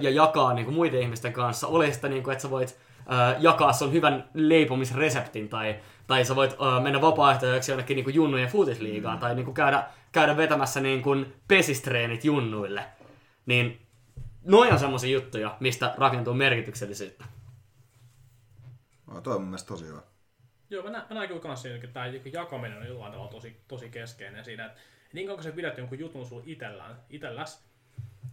ja 0.00 0.10
jakaa 0.10 0.54
niin 0.54 0.64
kuin 0.64 0.74
muiden 0.74 1.02
ihmisten 1.02 1.32
kanssa. 1.32 1.66
Oli 1.66 1.92
sitä, 1.92 2.08
niin 2.08 2.22
kuin, 2.22 2.32
että 2.32 2.42
sä 2.42 2.50
voit 2.50 2.78
jakaa 3.38 3.72
sun 3.72 3.92
hyvän 3.92 4.28
leipomisreseptin 4.34 5.48
tai, 5.48 5.76
tai 6.06 6.24
sä 6.24 6.36
voit 6.36 6.56
mennä 6.82 7.00
vapaaehtoiseksi 7.00 7.72
jonnekin 7.72 7.94
niin 7.94 8.04
kuin 8.04 8.14
junnujen 8.14 8.48
futisliigaan 8.48 9.18
tai 9.18 9.34
niin 9.34 9.44
kuin 9.44 9.54
käydä, 9.54 9.84
käydä 10.12 10.36
vetämässä 10.36 10.80
niin 10.80 11.02
kuin 11.02 11.34
pesistreenit 11.48 12.24
junnuille. 12.24 12.84
Niin 13.46 13.80
noin 14.44 14.72
on 14.72 14.78
semmoisia 14.78 15.10
juttuja, 15.10 15.56
mistä 15.60 15.94
rakentuu 15.98 16.34
merkityksellisyyttä. 16.34 17.24
No, 19.06 19.20
toi 19.20 19.34
on 19.34 19.40
mun 19.40 19.50
mielestä 19.50 19.68
tosi 19.68 19.86
hyvä. 19.86 20.02
Joo, 20.70 20.82
mä, 20.84 20.90
nä- 20.90 21.06
mä 21.10 21.14
näen 21.14 21.28
kyllä 21.28 21.40
kans 21.40 21.62
siinä, 21.62 21.76
että 21.76 21.88
tämä 21.88 22.06
jakaminen 22.32 22.78
on 22.78 22.86
jollain 22.86 23.12
tavalla 23.12 23.30
tosi, 23.30 23.60
tosi 23.68 23.88
keskeinen 23.88 24.44
siinä, 24.44 24.66
että 24.66 24.80
niin 25.12 25.26
kauan 25.26 25.36
kun 25.36 25.44
sä 25.44 25.56
pidät 25.56 25.78
jonkun 25.78 25.98
jutun 25.98 26.26
sulla 26.26 26.42
itellään, 26.46 26.96
itelläs, 27.10 27.64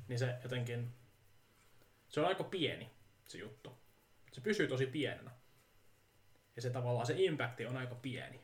niin 0.08 0.20
se 0.20 0.36
jotenkin, 0.44 0.90
se 2.14 2.20
on 2.20 2.28
aika 2.28 2.44
pieni 2.44 2.90
se 3.28 3.38
juttu. 3.38 3.78
Se 4.32 4.42
pysyy 4.42 4.68
tosi 4.68 4.86
pienenä. 4.86 5.32
Ja 6.56 6.62
se 6.62 6.70
tavallaan, 6.70 7.06
se 7.06 7.14
impacti 7.18 7.66
on 7.66 7.78
aika 7.78 7.96
pieni. 7.96 8.42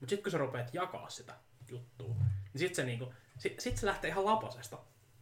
Mutta 0.00 0.10
sitten 0.10 0.22
kun 0.22 0.32
sä 0.32 0.38
rupeat 0.38 0.74
jakaa 0.74 1.10
sitä 1.10 1.34
juttua, 1.70 2.14
niin 2.14 2.58
sitten 2.58 2.76
se, 2.76 2.84
niinku, 2.84 3.14
sit, 3.38 3.60
sit 3.60 3.76
se 3.76 3.86
lähtee 3.86 4.10
ihan 4.10 4.24
lapasesta. 4.24 4.78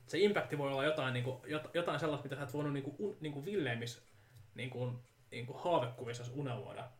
Se 0.07 0.19
impacti 0.19 0.59
voi 0.59 0.73
olla 0.73 0.85
jotain, 0.85 1.13
niinku, 1.13 1.43
jot- 1.47 1.71
jotain 1.75 2.01
sellaista, 2.01 2.25
mitä 2.25 2.37
sä 2.37 2.43
et 2.43 2.53
voinut 2.53 2.73
niinku, 2.73 2.97
un, 2.99 3.17
niinku 3.21 3.45
villeimmissä 3.45 4.03
niinku, 4.55 4.93
niinku 5.31 5.53
haavekuvissa 5.53 6.25
unelmoida. 6.35 6.91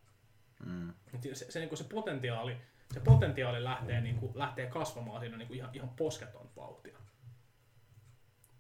Et 1.15 1.23
Se, 1.23 1.35
se, 1.35 1.51
se, 1.51 1.59
niinku 1.59 1.77
se, 1.77 1.85
potentiaali, 1.85 2.57
se 2.95 3.01
potentiaali 3.01 3.65
lähtee, 3.65 4.01
niinku, 4.01 4.33
lähtee 4.35 4.67
kasvamaan 4.67 5.21
siinä 5.21 5.37
niinku 5.37 5.55
ihan, 5.55 5.71
ihan 5.75 5.89
posketon 5.89 6.51
vauhtia. 6.57 6.99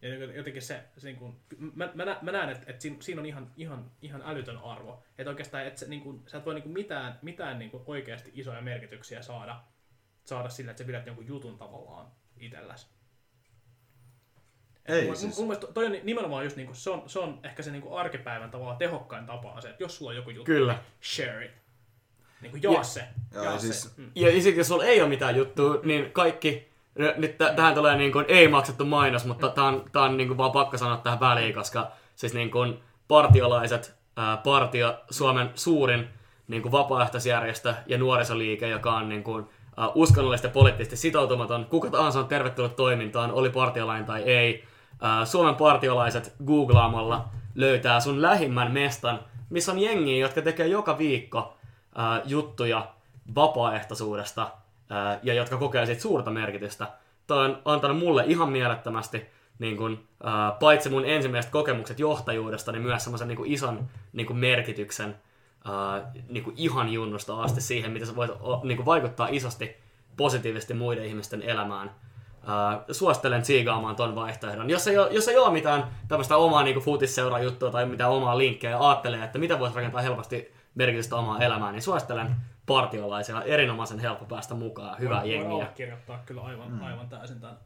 Ja 0.03 0.15
jotenkin 0.35 0.63
se, 0.63 0.83
se 0.97 1.07
niinku, 1.07 1.35
mä, 1.75 1.91
mä, 1.95 2.05
nä- 2.05 2.19
mä 2.23 2.33
näen, 2.33 2.49
että, 2.49 2.65
että 2.71 2.83
siinä, 2.83 2.97
siinä 3.01 3.21
on 3.21 3.27
ihan, 3.27 3.51
ihan, 3.57 3.91
ihan 4.03 4.23
älytön 4.27 4.59
arvo. 4.59 5.03
Että 5.19 5.31
oikeastaan 5.31 5.67
että 5.67 5.81
se, 5.81 5.89
niinku, 5.89 6.23
sä 6.27 6.39
et 6.39 6.47
voi 6.47 6.55
niinku 6.55 6.69
mitään, 6.69 7.19
mitään 7.23 7.59
niinku 7.59 7.83
oikeasti 7.87 8.31
isoja 8.35 8.61
merkityksiä 8.61 9.23
saada, 9.23 9.61
saada 10.25 10.49
sillä, 10.49 10.71
että 10.71 10.83
sä 10.83 10.87
pidät 10.87 11.07
jonkun 11.07 11.27
jutun 11.27 11.59
tavallaan 11.59 12.07
itselläsi. 12.39 12.87
Ei, 14.87 15.07
mun, 15.07 15.17
siis- 15.17 15.39
mun 15.39 15.47
mielestä 15.47 15.67
toi 15.73 15.87
on 15.87 15.97
nimenomaan 16.03 16.45
just 16.45 16.57
niinku, 16.57 16.75
se, 16.75 16.91
on, 16.91 17.03
se 17.07 17.19
on 17.19 17.41
ehkä 17.45 17.63
se 17.63 17.71
niinku 17.71 17.95
arkipäivän 17.95 18.51
tavallaan 18.51 18.77
tehokkain 18.79 19.27
tapa 19.27 19.53
on 19.53 19.63
se, 19.63 19.71
että 19.71 19.83
jos 19.83 19.97
sulla 19.97 20.11
on 20.11 20.17
joku 20.17 20.31
juttu, 20.31 20.45
Kyllä. 20.45 20.73
niin 20.73 20.83
share 21.03 21.45
it. 21.45 21.53
Niinku 22.41 22.59
jaa 22.63 22.73
Ja- 22.75 22.83
se. 22.83 23.05
Jaa 23.35 23.45
ja 23.45 23.59
se. 23.59 23.67
siis- 23.67 23.97
Mm. 23.97 24.11
Ja 24.15 24.33
sitten 24.33 24.57
jos 24.57 24.69
sulla 24.69 24.85
ei 24.85 25.01
ole 25.01 25.09
mitään 25.09 25.37
juttua, 25.37 25.81
niin 25.83 26.13
kaikki, 26.13 26.70
nyt 26.95 27.38
t- 27.38 27.57
tähän 27.57 27.74
tulee 27.74 27.97
niin 27.97 28.12
kuin, 28.12 28.24
ei 28.28 28.49
maksettu 28.49 28.84
mainos, 28.84 29.24
mutta 29.24 29.49
tää 29.49 29.64
on, 29.64 29.84
tää 29.93 30.03
on 30.03 30.16
niin 30.16 30.28
kuin 30.28 30.38
vaan 30.38 30.53
pakko 30.53 30.78
sanoa 30.78 30.97
tähän 30.97 31.20
väliin, 31.20 31.55
koska 31.55 31.91
siis 32.16 32.34
niin 32.34 32.51
kuin 32.51 32.78
partiolaiset, 33.09 33.95
ää, 34.16 34.36
partio, 34.36 34.95
Suomen 35.11 35.51
suurin 35.55 36.09
niin 36.49 36.62
kuin 36.62 36.72
vapaaehtoisjärjestö 36.72 37.74
ja 37.86 37.99
nuorisoliike, 37.99 38.68
joka 38.68 38.95
on 38.95 39.09
niin 39.09 39.22
kuin, 39.22 39.47
ää, 39.76 39.88
uskonnollisesti 39.95 40.47
ja 40.47 40.53
poliittisesti 40.53 40.97
sitoutumaton. 40.97 41.66
Kuka 41.70 41.91
tahansa 41.91 42.18
on 42.18 42.28
tervetullut 42.28 42.76
toimintaan, 42.76 43.32
oli 43.32 43.51
partiolainen 43.51 44.07
tai 44.07 44.22
ei. 44.22 44.64
Ää, 45.01 45.24
Suomen 45.24 45.55
partiolaiset 45.55 46.34
googlaamalla 46.47 47.28
löytää 47.55 48.01
sun 48.01 48.22
lähimmän 48.22 48.72
mestan, 48.72 49.20
missä 49.51 49.72
on 49.72 49.78
jengiä, 49.78 50.18
jotka 50.18 50.43
tekee 50.43 50.66
joka 50.66 50.99
viikko 50.99 51.57
ää, 51.95 52.22
juttuja 52.24 52.86
vapaaehtoisuudesta 53.34 54.51
ää, 54.91 55.18
ja 55.22 55.34
jotka 55.34 55.57
kokee 55.57 55.86
siitä 55.86 56.03
suurta 56.03 56.30
merkitystä. 56.30 56.86
Toi 57.26 57.45
on 57.45 57.62
antanut 57.64 57.99
mulle 57.99 58.24
ihan 58.26 58.51
mielettömästi 58.51 59.26
niin 59.59 59.76
kun, 59.76 60.05
ää, 60.22 60.57
paitsi 60.61 60.88
mun 60.88 61.05
ensimmäiset 61.05 61.51
kokemukset 61.51 61.99
johtajuudesta, 61.99 62.72
niin 62.72 62.82
myös 62.82 63.05
semmoisen 63.05 63.28
niin 63.28 63.47
ison 63.47 63.88
niin 64.12 64.36
merkityksen 64.36 65.16
ää, 65.64 66.12
niin 66.28 66.53
ihan 66.57 66.93
junnusta 66.93 67.43
asti 67.43 67.61
siihen, 67.61 67.91
miten 67.91 68.09
sä 68.09 68.16
voit 68.16 68.30
niin 68.62 68.86
vaikuttaa 68.86 69.28
isosti 69.30 69.76
positiivisesti 70.16 70.74
muiden 70.74 71.05
ihmisten 71.05 71.43
elämään. 71.43 71.91
Ää, 72.47 72.84
suosittelen 72.91 73.43
tsiigaamaan 73.43 73.97
ton 73.97 74.14
vaihtoehdon. 74.14 74.70
Jos 74.70 74.86
ei, 74.86 74.99
ole, 74.99 75.09
jos 75.11 75.28
ei 75.28 75.36
ole 75.36 75.53
mitään 75.53 75.84
tämmöistä 76.09 76.36
omaa 76.36 76.62
niin 76.62 76.80
futisseura-juttua 76.80 77.70
tai 77.70 77.86
mitään 77.86 78.11
omaa 78.11 78.38
linkkiä 78.38 78.70
ja 78.70 78.88
ajattelee, 78.88 79.24
että 79.24 79.38
mitä 79.38 79.59
voisi 79.59 79.76
rakentaa 79.76 80.03
helposti 80.03 80.55
merkitystä 80.74 81.16
omaan 81.16 81.43
elämään, 81.43 81.72
niin 81.72 81.82
suosittelen 81.82 82.36
partiolaisia. 82.75 83.43
Erinomaisen 83.43 83.99
helppo 83.99 84.25
päästä 84.25 84.55
mukaan. 84.55 84.99
Hyvää 84.99 85.21
Voin- 85.21 85.31
voin 85.31 85.41
jengiä. 85.41 85.64
allekirjoittaa 85.64 86.23
kyllä 86.27 86.43
aivan, 86.43 86.73
mm. 86.73 86.83
aivan 86.83 87.09
täysin 87.09 87.41
tämän. 87.41 87.59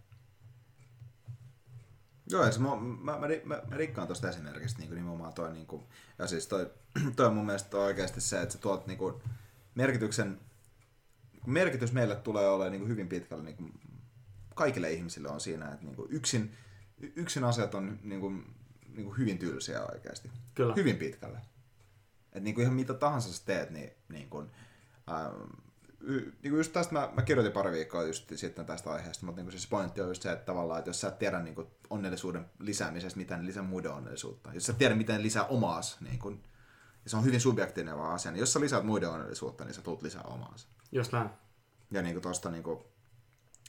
Joo, 2.31 2.45
siis 2.45 2.59
mä, 2.59 2.69
mä, 2.77 3.19
mä, 3.19 3.27
mä, 3.45 3.63
mä 3.71 3.77
rikkaan 3.77 4.09
tuosta 4.09 4.29
esimerkistä 4.29 4.81
niin 4.81 4.95
nimenomaan 4.95 5.35
toi, 5.35 5.53
niin 5.53 5.67
kuin, 5.67 5.83
ja 6.19 6.27
siis 6.27 6.47
toi, 6.47 6.71
toi 7.17 7.27
on 7.27 7.35
mun 7.35 7.47
mielestä 7.47 7.77
oikeasti 7.77 8.21
se, 8.21 8.43
että 8.43 8.53
se 8.53 8.61
tuot 8.61 8.87
niin 8.87 8.99
kuin, 8.99 9.15
merkityksen, 9.75 10.41
merkitys 11.47 11.93
meille 11.93 12.17
tulee 12.17 12.49
olemaan 12.49 12.73
niin 12.73 12.81
kuin 12.81 12.91
hyvin 12.91 13.09
pitkälle, 13.09 13.45
niin 13.45 13.57
kuin, 13.57 13.73
kaikille 14.55 14.93
ihmisille 14.93 15.29
on 15.29 15.41
siinä, 15.41 15.73
että 15.73 15.85
niin 15.85 15.97
kuin, 15.97 16.09
yksin, 16.11 16.57
yksin 17.17 17.45
asiat 17.45 17.75
on 17.75 17.99
niin 18.03 18.21
kuin, 18.21 18.55
niin 18.89 19.05
kuin 19.05 19.19
hyvin 19.19 19.39
tylsiä 19.39 19.83
oikeasti. 19.83 20.31
Kyllä. 20.55 20.75
Hyvin 20.75 20.97
pitkälle. 20.97 21.39
Et 22.33 22.43
niin 22.43 22.55
kuin 22.55 22.63
ihan 22.63 22.75
mitä 22.75 22.95
tahansa 22.95 23.33
sä 23.33 23.43
teet, 23.47 23.71
niin, 23.71 23.93
niin 24.09 24.31
kuin, 24.31 24.51
niin 26.43 26.57
just 26.57 26.73
tästä 26.73 26.93
mä, 26.93 27.09
mä 27.13 27.23
kirjoitin 27.23 27.53
pari 27.53 27.73
viikkoa 27.73 28.03
just 28.03 28.33
sitten 28.35 28.67
tästä 28.67 28.93
aiheesta, 28.93 29.27
mutta 29.27 29.43
niin 29.43 29.51
kuin 29.51 29.61
se 29.61 29.69
pointti 29.69 30.01
on 30.01 30.09
just 30.09 30.23
se, 30.23 30.33
että 30.33 30.45
tavallaan, 30.45 30.79
että 30.79 30.89
jos 30.89 31.01
sä 31.01 31.09
et 31.09 31.19
tiedä 31.19 31.43
niin 31.43 31.55
kuin 31.55 31.67
onnellisuuden 31.91 32.47
lisäämisestä 32.59 33.19
mitään, 33.19 33.41
niin 33.41 33.49
lisää 33.49 33.63
muiden 33.63 33.93
onnellisuutta. 33.93 34.51
Jos 34.55 34.67
sä 34.67 34.73
et 34.73 34.79
tiedä, 34.79 34.95
miten 34.95 35.23
lisää 35.23 35.45
omaas, 35.45 36.01
niin 36.01 36.19
kuin, 36.19 36.43
ja 37.05 37.11
se 37.11 37.17
on 37.17 37.25
hyvin 37.25 37.41
subjektiivinen 37.41 37.99
vaan 37.99 38.15
asia, 38.15 38.33
niin 38.33 38.41
jos 38.41 38.53
sä 38.53 38.61
lisäät 38.61 38.85
muiden 38.85 39.11
onnellisuutta, 39.11 39.65
niin 39.65 39.75
sä 39.75 39.83
tulet 39.83 40.03
lisää 40.03 40.23
omaas. 40.23 40.69
Just 40.93 41.13
näin. 41.13 41.31
Ja 41.91 42.03
niin 42.03 42.15
kuin 42.15 42.23
tosta, 42.23 42.51
niin 42.51 42.63
kuin, 42.63 42.79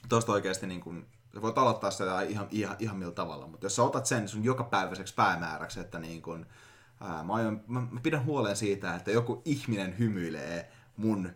tosta 0.08 0.32
oikeasti 0.32 0.66
niin 0.66 0.80
kuin, 0.80 1.06
sä 1.34 1.42
voit 1.42 1.58
aloittaa 1.58 1.90
sitä 1.90 2.22
ihan, 2.22 2.48
ihan, 2.50 2.76
ihan 2.78 2.96
millä 2.96 3.12
tavalla, 3.12 3.46
mutta 3.46 3.66
jos 3.66 3.76
sä 3.76 3.82
otat 3.82 4.06
sen 4.06 4.28
sun 4.28 4.44
jokapäiväiseksi 4.44 5.14
päämääräksi, 5.14 5.80
että 5.80 5.98
niin 5.98 6.22
kuin, 6.22 6.46
ää, 7.00 7.24
mä, 7.24 7.32
aion, 7.34 7.64
mä, 7.66 7.80
mä, 7.90 8.00
pidän 8.02 8.24
huolen 8.24 8.56
siitä, 8.56 8.94
että 8.94 9.10
joku 9.10 9.42
ihminen 9.44 9.98
hymyilee 9.98 10.72
mun 10.96 11.30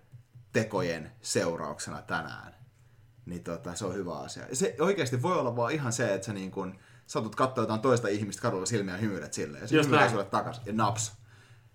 tekojen 0.53 1.13
seurauksena 1.23 2.03
tänään, 2.03 2.55
niin 3.27 3.45
tota, 3.45 3.75
se 3.75 3.87
on 3.87 3.95
hyvä 3.95 4.19
asia. 4.19 4.45
Se 4.53 4.77
oikeasti 4.81 5.23
voi 5.23 5.39
olla 5.39 5.57
vaan 5.57 5.73
ihan 5.73 5.93
se, 5.93 6.15
että 6.15 6.27
sä 6.27 6.33
niin 6.33 6.51
kuin, 6.51 6.79
saatut 7.07 7.35
katsoa 7.35 7.63
jotain 7.63 7.81
toista 7.81 8.09
ihmistä 8.09 8.43
kadulla 8.43 8.67
silmiä 8.67 8.95
ja 8.95 9.01
hymyilet 9.01 9.33
silleen, 9.33 9.63
ja 9.63 9.69
se 9.69 9.77
hymyilee 9.77 10.09
sulle 10.09 10.25
takas, 10.25 10.61
ja 10.67 10.73
naps. 10.73 11.21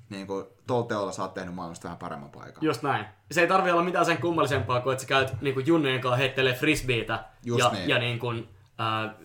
Niin 0.10 0.28
kuin, 0.28 0.46
tuolla 0.68 0.88
teolla 0.88 1.12
sä 1.12 1.22
oot 1.22 1.34
tehnyt 1.34 1.56
maailmasta 1.56 1.84
vähän 1.84 1.98
paremman 1.98 2.30
paikan. 2.30 2.64
Just 2.64 2.84
näin. 2.84 3.06
Se 3.32 3.42
ei 3.42 3.48
tarvi 3.48 3.72
olla 3.72 3.84
mitään 3.84 4.06
sen 4.06 4.18
kummallisempaa 4.18 4.82
kuin, 4.82 4.94
että 4.94 5.02
sä 5.02 5.08
käyt 5.08 5.42
niin 5.42 5.54
kuin 5.54 5.68
junnujen 5.68 6.02
kanssa 6.02 6.18
heittelee 6.18 6.54
frisbeitä 6.54 7.26
Just 7.46 7.60
ja, 7.60 7.70
niin. 7.72 7.90
ja 7.90 8.00
niin 8.00 8.20
kuin, 8.20 8.50
ää, 8.78 9.16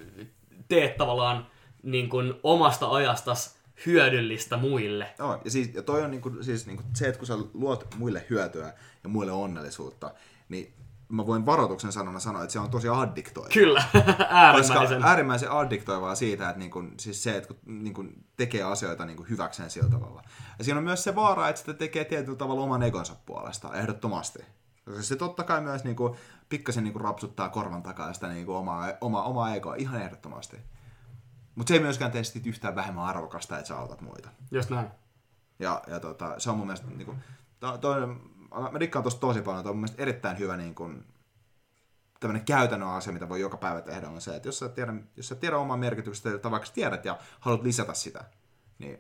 teet 0.69 0.97
tavallaan 0.97 1.47
niin 1.83 2.09
kuin 2.09 2.35
omasta 2.43 2.91
ajastas 2.91 3.60
hyödyllistä 3.87 4.57
muille. 4.57 5.15
Joo, 5.19 5.41
ja, 5.45 5.51
siis, 5.51 5.75
ja 5.75 5.83
toi 5.83 6.03
on 6.03 6.11
niinku, 6.11 6.33
siis 6.41 6.67
niinku 6.67 6.83
se, 6.95 7.09
että 7.09 7.19
kun 7.19 7.27
sä 7.27 7.35
luot 7.55 7.95
muille 7.99 8.27
hyötyä 8.31 8.73
ja 9.03 9.09
muille 9.09 9.33
onnellisuutta, 9.33 10.15
niin 10.49 10.75
mä 11.11 11.27
voin 11.27 11.47
varoituksen 11.47 11.93
sanona 11.93 12.21
sanoa, 12.21 12.43
että 12.43 12.53
se 12.53 12.59
on 12.59 12.71
tosi 12.71 12.89
addiktoiva. 12.89 13.49
Kyllä, 13.53 13.85
Koska 13.93 14.75
äärimmäisen. 14.75 15.05
äärimmäisen 15.05 15.51
addiktoivaa 15.51 16.15
siitä, 16.15 16.49
että 16.49 16.59
niinku, 16.59 16.85
siis 16.99 17.23
se, 17.23 17.37
että 17.37 17.55
kun 17.55 17.85
niinku, 17.85 18.05
tekee 18.37 18.63
asioita 18.63 19.05
niinku 19.07 19.27
hyväkseen 19.31 19.71
sillä 19.71 19.91
tavalla. 19.91 20.23
Ja 20.59 20.65
siinä 20.65 20.79
on 20.79 20.85
myös 20.85 21.05
se 21.05 21.15
vaara, 21.15 21.49
että 21.49 21.61
sitä 21.61 21.75
tekee 21.75 22.05
tietyllä 22.05 22.39
tavalla 22.39 22.63
oman 22.63 22.83
egonsa 22.83 23.17
puolesta, 23.27 23.75
ehdottomasti. 23.75 24.39
Koska 24.85 25.03
se 25.03 25.17
totta 25.17 25.45
kai 25.45 25.61
myös 25.61 25.85
niinku, 25.85 26.17
pikkasen 26.49 26.85
niinku, 26.85 26.99
rapsuttaa 26.99 27.49
korvan 27.49 27.83
takaa 27.83 28.13
sitä 28.13 28.29
niinku, 28.29 28.55
omaa, 28.55 28.93
omaa, 29.01 29.23
omaa 29.23 29.55
egoa 29.55 29.75
ihan 29.75 30.03
ehdottomasti. 30.03 30.57
Mutta 31.61 31.69
se 31.69 31.75
ei 31.75 31.81
myöskään 31.81 32.11
tee 32.11 32.25
siitä 32.25 32.49
yhtään 32.49 32.75
vähemmän 32.75 33.05
arvokasta, 33.05 33.59
että 33.59 33.69
sä 33.69 33.79
autat 33.79 34.01
muita. 34.01 34.29
Just 34.51 34.71
näin. 34.71 34.89
Ja, 35.59 35.83
ja 35.87 36.01
tota, 36.01 36.35
se 36.39 36.51
on 36.51 36.57
mun 36.57 36.67
mielestä, 36.67 36.87
niin 36.87 37.07
kuin, 37.07 37.19
to, 37.61 37.79
to, 37.79 38.07
mä, 38.73 38.81
dikkaan 38.81 39.03
tosta 39.03 39.21
tosi 39.21 39.43
paljon, 39.43 39.65
toi 39.65 39.71
on 39.71 39.77
mun 39.77 39.81
mielestä 39.81 40.03
erittäin 40.03 40.39
hyvä 40.39 40.57
niin 40.57 40.75
kuin, 40.75 41.05
tämmöinen 42.21 42.45
käytännön 42.45 42.89
asia, 42.89 43.13
mitä 43.13 43.29
voi 43.29 43.41
joka 43.41 43.57
päivä 43.57 43.81
tehdä, 43.81 44.09
on 44.09 44.21
se, 44.21 44.37
että 44.37 44.49
jos 44.49 44.59
sä 44.59 44.69
tiedä, 44.69 44.95
jos 45.17 45.29
sä 45.29 45.35
tiedä 45.35 45.59
omaa 45.59 45.77
merkityksestä, 45.77 46.39
tai 46.39 46.51
vaikka 46.51 46.69
tiedät 46.75 47.05
ja 47.05 47.19
haluat 47.41 47.63
lisätä 47.63 47.95
sitä, 47.95 48.25
niin 48.79 48.99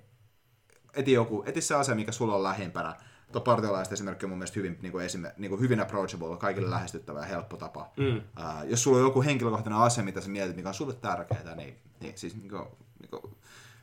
eti, 0.95 1.13
joku, 1.13 1.43
eti 1.47 1.61
se 1.61 1.75
asia, 1.75 1.95
mikä 1.95 2.13
sulla 2.13 2.35
on 2.35 2.43
lähimpänä. 2.43 2.97
Tuo 3.33 3.41
partiolaista 3.41 3.95
esimerkki 3.95 4.27
on 4.27 4.31
mun 4.31 4.39
mielestä 4.39 4.59
hyvin, 4.61 4.79
niin 4.83 4.93
kuin 4.93 5.05
esime, 5.05 5.35
niin 5.39 5.51
kuin 5.51 5.61
hyvin 5.61 5.81
approachable, 5.81 6.37
kaikille 6.37 6.71
lähestyttävä 6.71 7.19
ja 7.19 7.27
helppo 7.27 7.57
tapa. 7.57 7.91
Mm. 7.97 8.21
Ää, 8.37 8.65
jos 8.65 8.83
sulla 8.83 8.99
on 8.99 9.05
joku 9.05 9.23
henkilökohtainen 9.23 9.81
asia, 9.81 10.05
mitä 10.05 10.21
sä 10.21 10.29
mietit, 10.29 10.57
mikä 10.57 10.69
on 10.69 10.75
sulle 10.75 10.95
tärkeää, 10.95 11.55
niin, 11.57 11.79
niin 12.01 12.19
siis 12.19 12.37
niin 12.37 12.49
kuin, 12.49 12.65
niin 13.01 13.11
kuin, 13.11 13.35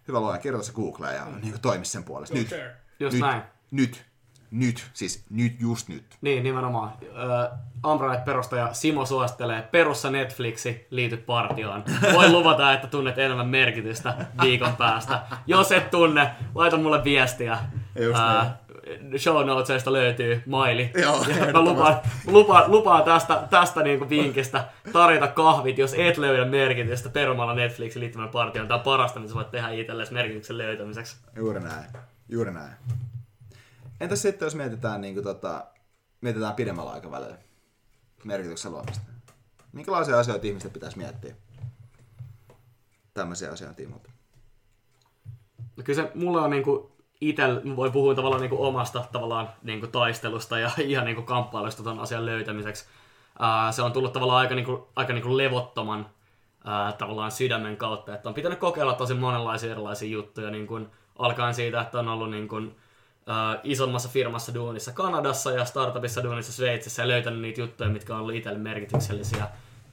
hyvä 0.08 0.20
luoja, 0.20 0.38
kirjoita 0.38 0.68
se 0.68 0.74
Googleen 0.74 1.16
ja 1.16 1.26
niin 1.26 1.52
kuin, 1.52 1.62
toimi 1.62 1.86
sen 1.86 2.04
puolesta. 2.04 2.38
Nyt. 2.38 2.56
Just 3.00 3.14
nyt, 3.14 3.22
näin. 3.22 3.42
nyt. 3.72 4.06
nyt, 4.52 4.90
siis 4.94 5.26
nyt, 5.30 5.62
just 5.62 5.88
nyt. 5.88 6.18
Niin, 6.22 6.44
nimenomaan. 6.44 6.94
Uh, 7.02 7.92
Umbrella 7.92 8.18
perustaja 8.18 8.74
Simo 8.74 9.06
suosittelee 9.06 9.62
perussa 9.62 10.10
Netflixi, 10.10 10.88
liity 10.90 11.18
partioon. 11.18 11.84
Voin 12.14 12.32
luvata, 12.32 12.74
että 12.74 12.88
tunnet 12.88 13.18
enemmän 13.18 13.48
merkitystä 13.48 14.26
viikon 14.42 14.76
päästä. 14.76 15.22
Jos 15.48 15.72
et 15.72 15.92
tunne, 15.92 16.30
laita 16.56 16.78
mulle 16.78 17.04
viestiä. 17.04 17.58
Just 18.00 18.20
Uh, 18.20 18.67
show 19.18 19.46
notesista 19.46 19.94
löytyy 19.94 20.44
maili. 20.46 20.92
Joo, 21.02 21.26
ja 21.30 21.52
mä 21.54 21.62
lupaan, 21.62 22.00
lupaan, 22.28 22.72
lupaan 22.72 23.04
tästä, 23.04 23.48
tästä 23.50 23.84
niinku 23.84 24.10
vinkistä 24.10 24.68
tarjota 24.94 25.28
kahvit, 25.28 25.78
jos 25.78 25.94
et 25.98 26.18
löydä 26.18 26.46
merkitystä 26.46 27.10
perumalla 27.10 27.54
Netflixin 27.54 28.00
liittymään 28.00 28.30
partioon. 28.30 28.68
Tämä 28.68 28.78
on 28.78 28.84
parasta, 28.84 29.20
mitä 29.20 29.30
sä 29.30 29.36
voit 29.36 29.52
tehdä 29.52 29.70
itsellesi 29.70 30.14
merkityksen 30.14 30.58
löytämiseksi. 30.58 31.18
Juuri 31.36 31.60
näin. 31.60 31.86
Juuri 32.30 32.52
näin. 32.52 32.74
Entäs 34.00 34.22
sitten, 34.22 34.46
jos 34.46 34.56
mietitään, 34.56 35.02
niin 35.02 35.14
kuin, 35.14 35.24
tota, 35.24 35.66
mietitään 36.22 36.56
pidemmällä 36.56 36.92
aikavälillä 36.92 37.38
merkityksen 38.24 38.72
luomista? 38.72 39.02
Minkälaisia 39.74 40.20
asioita 40.20 40.48
ihmisten 40.48 40.72
pitäisi 40.72 40.98
miettiä? 40.98 41.36
Tämmöisiä 43.14 43.52
asioita 43.52 43.76
tiimolta. 43.76 44.12
No 45.78 45.84
kyllä 45.84 46.04
se 46.04 46.12
mulle 46.16 46.42
on 46.42 46.50
niinku 46.50 46.97
itel, 47.22 47.62
voi 47.76 47.92
puhua 47.92 48.16
tavallaan 48.16 48.42
niinku 48.42 48.66
omasta 48.66 49.06
tavallaan 49.12 49.50
niinku 49.64 49.88
taistelusta 49.88 50.60
ja 50.60 50.72
ihan 50.86 51.06
niinku 51.06 51.22
kamppailusta 51.22 51.84
ton 51.84 52.00
asian 52.00 52.26
löytämiseksi. 52.26 52.86
Ää, 53.40 53.72
se 53.72 53.82
on 53.82 53.92
tullut 53.92 54.14
tavallaan 54.14 54.40
aika, 54.40 54.56
niinku, 54.56 54.88
aika 54.96 55.14
niinku 55.14 55.38
levottoman 55.38 56.10
ää, 56.66 56.92
tavallaan 56.92 57.32
sydämen 57.32 57.78
kautta, 57.78 58.16
että 58.16 58.30
on 58.30 58.36
pitänyt 58.36 58.60
kokeilla 58.60 58.94
tosi 58.94 59.14
monenlaisia 59.14 59.72
erilaisia 59.72 60.10
juttuja, 60.10 60.52
niin 60.52 60.68
kuin, 60.68 60.88
alkaen 61.20 61.54
siitä, 61.54 61.82
että 61.82 62.00
on 62.00 62.08
ollut 62.08 62.32
niin 62.32 62.48
kuin, 62.48 62.76
ää, 63.28 63.60
isommassa 63.64 64.10
firmassa 64.10 64.54
duunissa 64.54 64.94
Kanadassa 64.94 65.52
ja 65.52 65.66
startupissa 65.66 66.24
duunissa 66.24 66.54
Sveitsissä 66.54 67.02
ja 67.02 67.08
löytänyt 67.08 67.42
niitä 67.42 67.62
juttuja, 67.62 67.90
mitkä 67.90 68.14
on 68.14 68.22
ollut 68.22 68.36
itselle 68.36 68.60
merkityksellisiä 68.60 69.48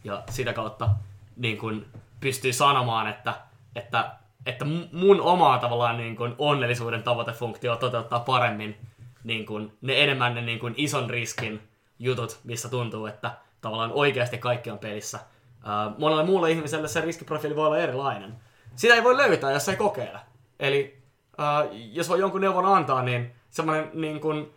ja 0.05 0.23
sitä 0.31 0.53
kautta 0.53 0.89
niin 1.37 1.59
kuin, 1.59 1.87
pystyy 2.21 2.53
sanomaan, 2.53 3.07
että, 3.07 3.35
että 3.77 4.11
että 4.47 4.65
mun 4.93 5.21
omaa 5.21 5.59
tavallaan 5.59 5.97
niin 5.97 6.17
kuin 6.17 6.35
onnellisuuden 6.39 7.03
tavoitefunktio 7.03 7.77
toteuttaa 7.77 8.21
paremmin 8.21 8.77
niin 9.25 9.47
kuin 9.47 9.73
ne 9.81 10.03
enemmän 10.03 10.35
ne 10.35 10.43
niin 10.43 10.59
kuin 10.59 10.75
ison 10.77 11.11
riskin 11.11 11.69
jutut, 11.99 12.41
missä 12.45 12.69
tuntuu, 12.69 13.07
että 13.07 13.31
tavallaan 13.61 13.93
oikeasti 13.93 14.39
kaikki 14.39 14.71
on 14.71 14.79
pelissä. 14.79 15.21
Monelle 15.99 16.25
muulle 16.25 16.51
ihmiselle 16.51 16.89
se 16.89 17.01
riskiprofiili 17.01 17.57
voi 17.57 17.67
olla 17.67 17.79
erilainen. 17.79 18.35
Sitä 18.77 18.95
ei 18.95 19.05
voi 19.05 19.17
löytää, 19.17 19.53
jos 19.53 19.69
ei 19.69 19.77
kokeile. 19.77 20.19
Eli 20.61 21.03
jos 21.93 22.09
voi 22.09 22.21
jonkun 22.21 22.41
neuvon 22.41 22.67
antaa, 22.67 23.03
niin 23.03 23.33
semmoinen 23.51 23.91
niin 23.95 24.21
kuin, 24.21 24.41
uh, 24.41 24.49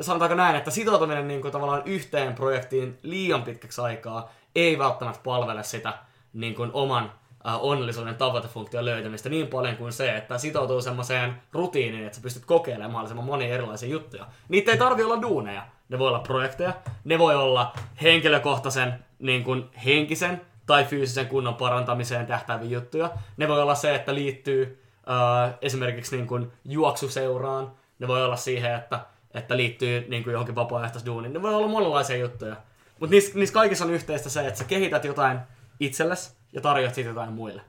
sanotaanko 0.00 0.34
näin, 0.34 0.56
että 0.56 0.70
sitoutuminen 0.70 1.28
niin 1.28 1.40
kuin, 1.40 1.52
tavallaan 1.52 1.82
yhteen 1.84 2.34
projektiin 2.34 2.98
liian 3.02 3.42
pitkäksi 3.42 3.80
aikaa 3.80 4.30
ei 4.54 4.78
välttämättä 4.78 5.20
palvele 5.24 5.62
sitä 5.62 5.98
niin 6.32 6.54
kuin, 6.54 6.70
oman 6.72 7.12
onnellisuuden 7.44 8.14
tavoitefunktion 8.14 8.84
löytämistä 8.84 9.28
niin 9.28 9.46
paljon 9.46 9.76
kuin 9.76 9.92
se, 9.92 10.16
että 10.16 10.38
sitoutuu 10.38 10.82
semmoiseen 10.82 11.42
rutiiniin, 11.52 12.04
että 12.04 12.16
sä 12.16 12.22
pystyt 12.22 12.44
kokeilemaan 12.44 12.92
mahdollisimman 12.92 13.24
monia 13.24 13.54
erilaisia 13.54 13.88
juttuja. 13.88 14.26
Niitä 14.48 14.72
ei 14.72 14.78
tarvi 14.78 15.02
olla 15.02 15.22
duuneja. 15.22 15.66
Ne 15.88 15.98
voi 15.98 16.08
olla 16.08 16.18
projekteja, 16.18 16.72
ne 17.04 17.18
voi 17.18 17.34
olla 17.34 17.72
henkilökohtaisen 18.02 19.04
niin 19.18 19.44
kuin 19.44 19.64
henkisen 19.84 20.40
tai 20.66 20.84
fyysisen 20.84 21.26
kunnon 21.26 21.54
parantamiseen 21.54 22.26
tähtäviä 22.26 22.70
juttuja. 22.70 23.10
Ne 23.36 23.48
voi 23.48 23.62
olla 23.62 23.74
se, 23.74 23.94
että 23.94 24.14
liittyy 24.14 24.82
äh, 25.10 25.54
esimerkiksi 25.62 26.16
niin 26.16 26.26
kuin 26.26 26.52
juoksuseuraan. 26.64 27.72
Ne 27.98 28.08
voi 28.08 28.24
olla 28.24 28.36
siihen, 28.36 28.74
että, 28.74 29.00
että 29.34 29.56
liittyy 29.56 30.04
niin 30.08 30.24
kuin 30.24 30.32
johonkin 30.32 30.54
vapaaehtoisduuniin. 30.54 31.32
Ne 31.32 31.42
voi 31.42 31.54
olla 31.54 31.68
monenlaisia 31.68 32.16
juttuja. 32.16 32.56
Mutta 33.00 33.14
niissä, 33.14 33.38
niissä 33.38 33.54
kaikissa 33.54 33.84
on 33.84 33.90
yhteistä 33.90 34.28
se, 34.28 34.46
että 34.46 34.58
sä 34.58 34.64
kehität 34.64 35.04
jotain 35.04 35.38
itsellesi, 35.80 36.39
ja 36.52 36.60
tarjoat 36.60 36.94
siitä 36.94 37.10
jotain 37.10 37.32
muille. 37.32 37.62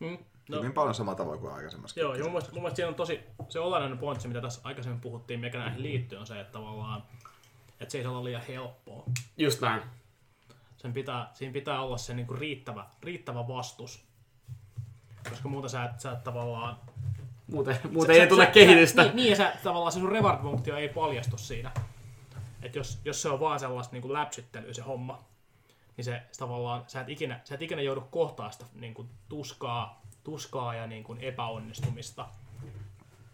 Mm, 0.00 0.18
No. 0.50 0.58
Hyvin 0.58 0.72
paljon 0.72 0.94
sama 0.94 1.14
tavoin 1.14 1.40
kuin 1.40 1.52
aikaisemmassa. 1.52 2.00
Joo, 2.00 2.14
ja 2.14 2.22
mun 2.22 2.32
mielestä, 2.32 2.52
mun 2.52 2.62
mielestä 2.62 2.76
siinä 2.76 2.88
on 2.88 2.94
tosi, 2.94 3.20
se 3.48 3.60
olennainen 3.60 3.98
pointsi, 3.98 4.28
mitä 4.28 4.40
tässä 4.40 4.60
aikaisemmin 4.64 5.00
puhuttiin, 5.00 5.40
mikä 5.40 5.58
näihin 5.58 5.82
liittyy, 5.82 6.18
on 6.18 6.26
se, 6.26 6.40
että 6.40 6.52
tavallaan, 6.52 7.02
että 7.80 7.92
se 7.92 7.98
ei 7.98 8.04
saa 8.04 8.12
olla 8.12 8.24
liian 8.24 8.42
helppoa. 8.48 9.04
Just 9.36 9.60
näin. 9.60 9.82
Sen 10.76 10.92
pitää, 10.92 11.30
siinä 11.34 11.52
pitää 11.52 11.82
olla 11.82 11.98
se 11.98 12.14
niinku 12.14 12.34
riittävä, 12.34 12.86
riittävä 13.02 13.48
vastus. 13.48 14.04
Koska 15.30 15.48
muuten 15.48 15.70
sä 15.70 15.84
et, 15.84 16.00
sä 16.00 16.12
et 16.12 16.24
tavallaan... 16.24 16.76
Muuten, 17.46 17.78
muuten 17.90 18.16
sä, 18.16 18.22
ei 18.22 18.28
tule 18.28 18.44
sä, 18.44 18.50
kehitystä. 18.50 19.02
Sä, 19.02 19.08
niin, 19.08 19.16
niin, 19.16 19.30
ja 19.30 19.36
sä, 19.36 19.52
tavallaan 19.64 19.92
se 19.92 20.00
sun 20.00 20.12
reward-funktio 20.12 20.74
ei 20.76 20.88
paljastu 20.88 21.38
siinä. 21.38 21.72
Että 22.62 22.78
jos, 22.78 22.98
jos 23.04 23.22
se 23.22 23.28
on 23.28 23.40
vaan 23.40 23.60
sellaista 23.60 23.96
niin 23.96 24.12
läpsyttelyä 24.12 24.72
se 24.72 24.82
homma, 24.82 25.24
niin 25.96 26.04
se, 26.04 26.22
se 26.32 26.38
tavallaan, 26.38 26.84
sä 26.86 27.00
et 27.00 27.08
ikinä, 27.08 27.40
sä 27.44 27.54
et 27.54 27.62
ikinä 27.62 27.82
joudu 27.82 28.00
kohtaa 28.00 28.50
sitä 28.50 28.64
niin 28.74 28.94
kuin, 28.94 29.08
tuskaa, 29.28 30.02
tuskaa 30.24 30.74
ja 30.74 30.86
niin 30.86 31.04
kuin, 31.04 31.20
epäonnistumista. 31.20 32.28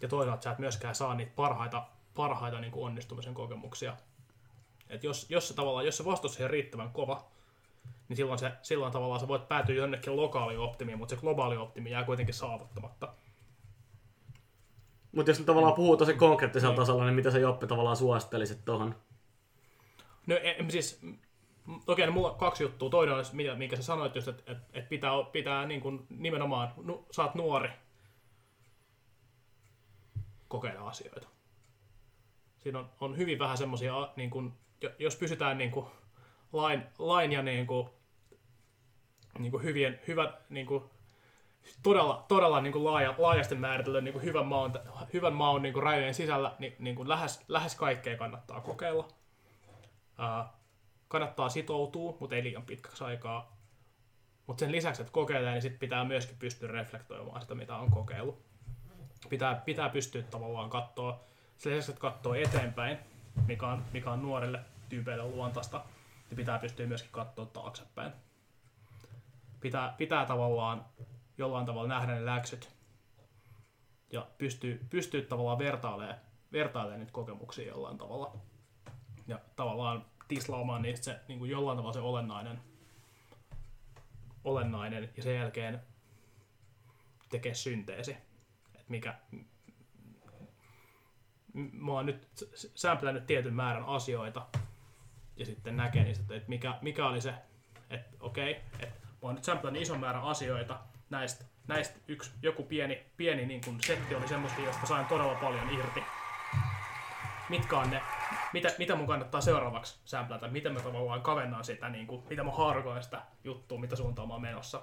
Ja 0.01 0.07
toisaalta 0.07 0.43
sä 0.43 0.51
et 0.51 0.59
myöskään 0.59 0.95
saa 0.95 1.15
niitä 1.15 1.31
parhaita, 1.35 1.87
parhaita 2.15 2.59
niin 2.59 2.71
kuin 2.71 2.85
onnistumisen 2.85 3.33
kokemuksia. 3.33 3.97
Et 4.89 5.03
jos, 5.03 5.29
jos, 5.29 5.47
se, 5.47 5.53
tavallaan, 5.53 5.85
jos 5.85 5.97
se 5.97 6.05
vastus 6.05 6.41
on 6.41 6.49
riittävän 6.49 6.91
kova, 6.91 7.25
niin 8.09 8.17
silloin, 8.17 8.39
se, 8.39 8.51
silloin 8.61 8.93
tavallaan 8.93 9.19
sä 9.19 9.27
voit 9.27 9.47
päätyä 9.47 9.75
jonnekin 9.75 10.15
lokaali 10.15 10.57
optimiin, 10.57 10.97
mutta 10.97 11.15
se 11.15 11.21
globaali 11.21 11.57
optimi 11.57 11.91
jää 11.91 12.03
kuitenkin 12.03 12.35
saavuttamatta. 12.35 13.13
Mutta 15.11 15.31
jos 15.31 15.39
tavallaan 15.39 15.73
puhuu 15.73 15.97
tosi 15.97 16.13
konkreettisella 16.13 16.73
niin. 16.73 16.79
tasolla, 16.79 17.05
niin 17.05 17.15
mitä 17.15 17.31
se 17.31 17.39
Joppi 17.39 17.67
tavallaan 17.67 17.97
suosittelisit 17.97 18.65
tuohon? 18.65 18.95
No 20.27 20.35
e, 20.35 20.65
siis 20.69 21.01
Okei, 21.87 22.05
no 22.05 22.11
mulla 22.11 22.31
on 22.31 22.37
kaksi 22.37 22.63
juttua. 22.63 22.89
Toinen 22.89 23.15
on, 23.15 23.25
minkä 23.57 23.75
sä 23.75 23.81
sanoit 23.81 24.15
just, 24.15 24.27
että, 24.27 24.51
että, 24.51 24.65
että 24.73 24.89
pitää, 24.89 25.11
pitää 25.31 25.65
niin 25.65 25.81
kuin 25.81 26.07
nimenomaan, 26.09 26.73
nu, 26.83 27.07
sä 27.11 27.23
oot 27.23 27.35
nuori, 27.35 27.69
kokeilla 30.47 30.89
asioita. 30.89 31.27
Siinä 32.57 32.79
on, 32.79 32.89
on 32.99 33.17
hyvin 33.17 33.39
vähän 33.39 33.57
semmoisia, 33.57 34.13
niin 34.15 34.29
kuin, 34.29 34.53
jos 34.99 35.15
pysytään 35.15 35.57
niin 35.57 35.71
kuin, 35.71 35.85
lain, 36.53 36.83
lain 36.99 37.31
ja 37.31 37.41
niin 37.41 37.67
kuin, 37.67 37.89
niin 39.39 39.51
kuin 39.51 39.63
hyvien, 39.63 39.99
hyvät, 40.07 40.49
niin 40.49 40.65
kuin, 40.65 40.83
todella, 41.83 42.25
todella 42.27 42.61
niin 42.61 42.73
kuin 42.73 42.85
laaja, 42.85 43.15
laajasti 43.17 43.55
määritellä 43.55 44.01
niin 44.01 44.13
kuin 44.13 44.23
hyvän 44.23 44.45
maun, 44.45 44.73
hyvän 45.13 45.33
maun 45.33 45.61
niin 45.61 45.73
kuin 45.73 45.83
rajojen 45.83 46.13
sisällä, 46.13 46.55
niin, 46.59 46.75
niin 46.79 46.95
kuin 46.95 47.09
lähes, 47.09 47.45
lähes 47.47 47.75
kaikkea 47.75 48.17
kannattaa 48.17 48.61
kokeilla. 48.61 49.07
Uh, 50.19 50.56
kannattaa 51.07 51.49
sitoutua, 51.49 52.17
mutta 52.19 52.35
ei 52.35 52.43
liian 52.43 52.63
pitkäksi 52.63 53.03
aikaa. 53.03 53.57
Mutta 54.47 54.59
sen 54.59 54.71
lisäksi, 54.71 55.01
että 55.01 55.11
kokeilee, 55.11 55.51
niin 55.51 55.61
sit 55.61 55.79
pitää 55.79 56.03
myöskin 56.03 56.37
pystyä 56.37 56.71
reflektoimaan 56.71 57.41
sitä, 57.41 57.55
mitä 57.55 57.75
on 57.75 57.91
kokeillut. 57.91 58.45
Pitää, 59.29 59.55
pitää 59.55 59.89
pystyä 59.89 60.21
tavallaan 60.21 60.69
katsoa, 60.69 61.23
sen 61.57 61.71
lisäksi, 61.71 61.91
että 61.91 62.01
katsoo 62.01 62.33
eteenpäin, 62.33 62.97
mikä 63.47 63.67
on, 63.67 63.85
mikä 63.93 64.11
on 64.11 64.21
nuorille 64.21 64.59
tyypeille 64.89 65.23
luontaista, 65.23 65.85
niin 66.29 66.35
pitää 66.35 66.59
pystyä 66.59 66.87
myöskin 66.87 67.11
katsoa 67.11 67.45
taaksepäin. 67.45 68.11
Pitää, 69.59 69.95
pitää 69.97 70.25
tavallaan 70.25 70.85
jollain 71.37 71.65
tavalla 71.65 71.87
nähdä 71.87 72.13
ne 72.13 72.25
läksyt 72.25 72.77
ja 74.11 74.27
pystyy, 74.37 74.85
pystyy 74.89 75.21
tavallaan 75.21 75.59
vertailemaan, 75.59 76.17
vertailemaan 76.51 76.99
niitä 76.99 77.11
kokemuksia 77.11 77.67
jollain 77.67 77.97
tavalla. 77.97 78.37
Ja 79.27 79.39
tavallaan 79.55 80.05
tislaamaan 80.27 80.81
niistä 80.81 81.05
se 81.05 81.19
niin 81.27 81.39
kuin 81.39 81.51
jollain 81.51 81.77
tavalla 81.77 81.93
se 81.93 81.99
olennainen, 81.99 82.59
olennainen 84.43 85.09
ja 85.17 85.23
sen 85.23 85.35
jälkeen 85.35 85.81
tekee 87.29 87.53
synteesi. 87.53 88.17
Et 88.75 88.89
mikä, 88.89 89.15
mä 91.53 91.91
oon 91.91 92.05
nyt 92.05 92.27
sämplännyt 92.75 93.27
tietyn 93.27 93.53
määrän 93.53 93.85
asioita 93.85 94.47
ja 95.37 95.45
sitten 95.45 95.77
näkee 95.77 96.03
niistä, 96.03 96.35
että 96.35 96.49
mikä, 96.49 96.79
mikä 96.81 97.07
oli 97.07 97.21
se, 97.21 97.33
että 97.89 98.17
okei, 98.19 98.51
okay, 98.51 98.63
että 98.79 99.07
mä 99.07 99.17
oon 99.21 99.35
nyt 99.35 99.43
sämplännyt 99.43 99.81
ison 99.81 99.99
määrän 99.99 100.23
asioita 100.23 100.79
näistä, 101.09 101.45
näistä 101.67 101.99
yksi, 102.07 102.31
joku 102.41 102.63
pieni, 102.63 103.05
pieni 103.17 103.45
niin 103.45 103.61
kuin 103.65 103.83
setti 103.83 104.15
oli 104.15 104.27
semmoista, 104.27 104.61
josta 104.61 104.87
sain 104.87 105.05
todella 105.05 105.35
paljon 105.35 105.69
irti. 105.69 106.03
Mitkä 107.49 107.79
on 107.79 107.89
ne 107.89 108.01
mitä, 108.53 108.73
mitä 108.77 108.95
mun 108.95 109.07
kannattaa 109.07 109.41
seuraavaksi 109.41 109.99
sämplätä, 110.05 110.47
miten 110.47 110.73
mä 110.73 110.79
tavallaan 110.79 111.21
kavennaan 111.21 111.63
sitä, 111.63 111.89
niin 111.89 112.07
kuin, 112.07 112.23
mitä 112.29 112.43
mä 112.43 112.51
harkoin 112.51 113.03
sitä 113.03 113.21
juttua, 113.43 113.79
mitä 113.79 113.95
suuntaan 113.95 114.27
mä 114.27 114.33
oon 114.33 114.41
menossa. 114.41 114.81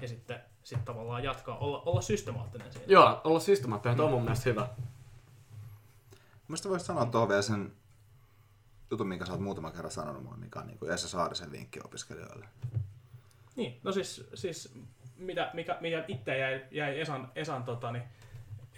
Ja 0.00 0.08
sitten 0.08 0.40
sit 0.62 0.84
tavallaan 0.84 1.24
jatkaa, 1.24 1.58
olla, 1.58 1.82
olla 1.86 2.00
systemaattinen 2.00 2.72
siinä. 2.72 2.86
Joo, 2.88 3.20
olla 3.24 3.40
systemaattinen, 3.40 3.98
mm. 3.98 4.04
on 4.04 4.10
mun 4.10 4.22
mielestä 4.22 4.50
hyvä. 4.50 4.68
Mielestäni 6.48 6.70
voisit 6.70 6.86
sanoa 6.86 7.06
tuohon 7.06 7.28
vielä 7.28 7.42
sen 7.42 7.72
jutun, 8.90 9.08
minkä 9.08 9.26
sä 9.26 9.32
oot 9.32 9.40
muutama 9.40 9.70
kerran 9.70 9.90
sanonut 9.90 10.22
mulle, 10.22 10.36
mikä 10.36 10.58
on 10.58 10.66
niin 10.66 10.78
kuin 10.78 10.92
Esa 10.92 11.08
Saarisen 11.08 11.52
vinkki 11.52 11.80
opiskelijoille. 11.84 12.46
Niin, 13.56 13.80
no 13.82 13.92
siis, 13.92 14.26
siis 14.34 14.74
mitä, 15.16 15.50
mikä, 15.54 15.76
mikä 15.80 16.04
itse 16.08 16.38
jäi, 16.38 16.64
jäi 16.70 17.00
Esan, 17.00 17.32
Esan 17.34 17.64
tota, 17.64 17.92
niin, 17.92 18.04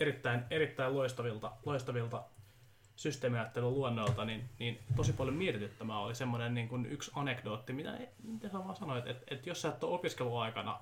erittäin, 0.01 0.45
erittäin 0.51 0.95
loistavilta, 0.95 1.53
loistavilta 1.65 2.25
systeemiajattelun 2.97 3.75
luonnolta, 3.75 4.25
niin, 4.25 4.49
niin 4.59 4.79
tosi 4.97 5.13
paljon 5.13 5.37
mietityttämää 5.37 5.99
oli 5.99 6.15
semmoinen 6.15 6.55
niin 6.55 6.69
kuin 6.69 6.87
yksi 6.87 7.11
anekdootti, 7.15 7.73
mitä, 7.73 7.99
mitä 8.23 8.49
sä 8.49 8.59
vaan 8.59 8.77
sanoit, 8.77 9.07
että, 9.07 9.35
että 9.35 9.49
jos 9.49 9.63
sä 9.63 9.69
et 9.69 9.85
ole 9.85 9.95
opiskeluaikana 9.95 10.81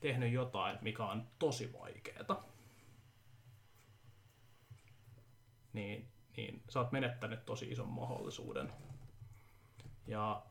tehnyt 0.00 0.32
jotain, 0.32 0.78
mikä 0.80 1.04
on 1.04 1.26
tosi 1.38 1.72
vaikeeta, 1.80 2.36
niin, 5.72 6.08
niin 6.36 6.62
sä 6.68 6.80
oot 6.80 6.92
menettänyt 6.92 7.46
tosi 7.46 7.70
ison 7.70 7.88
mahdollisuuden. 7.88 8.72
Ja 10.06 10.42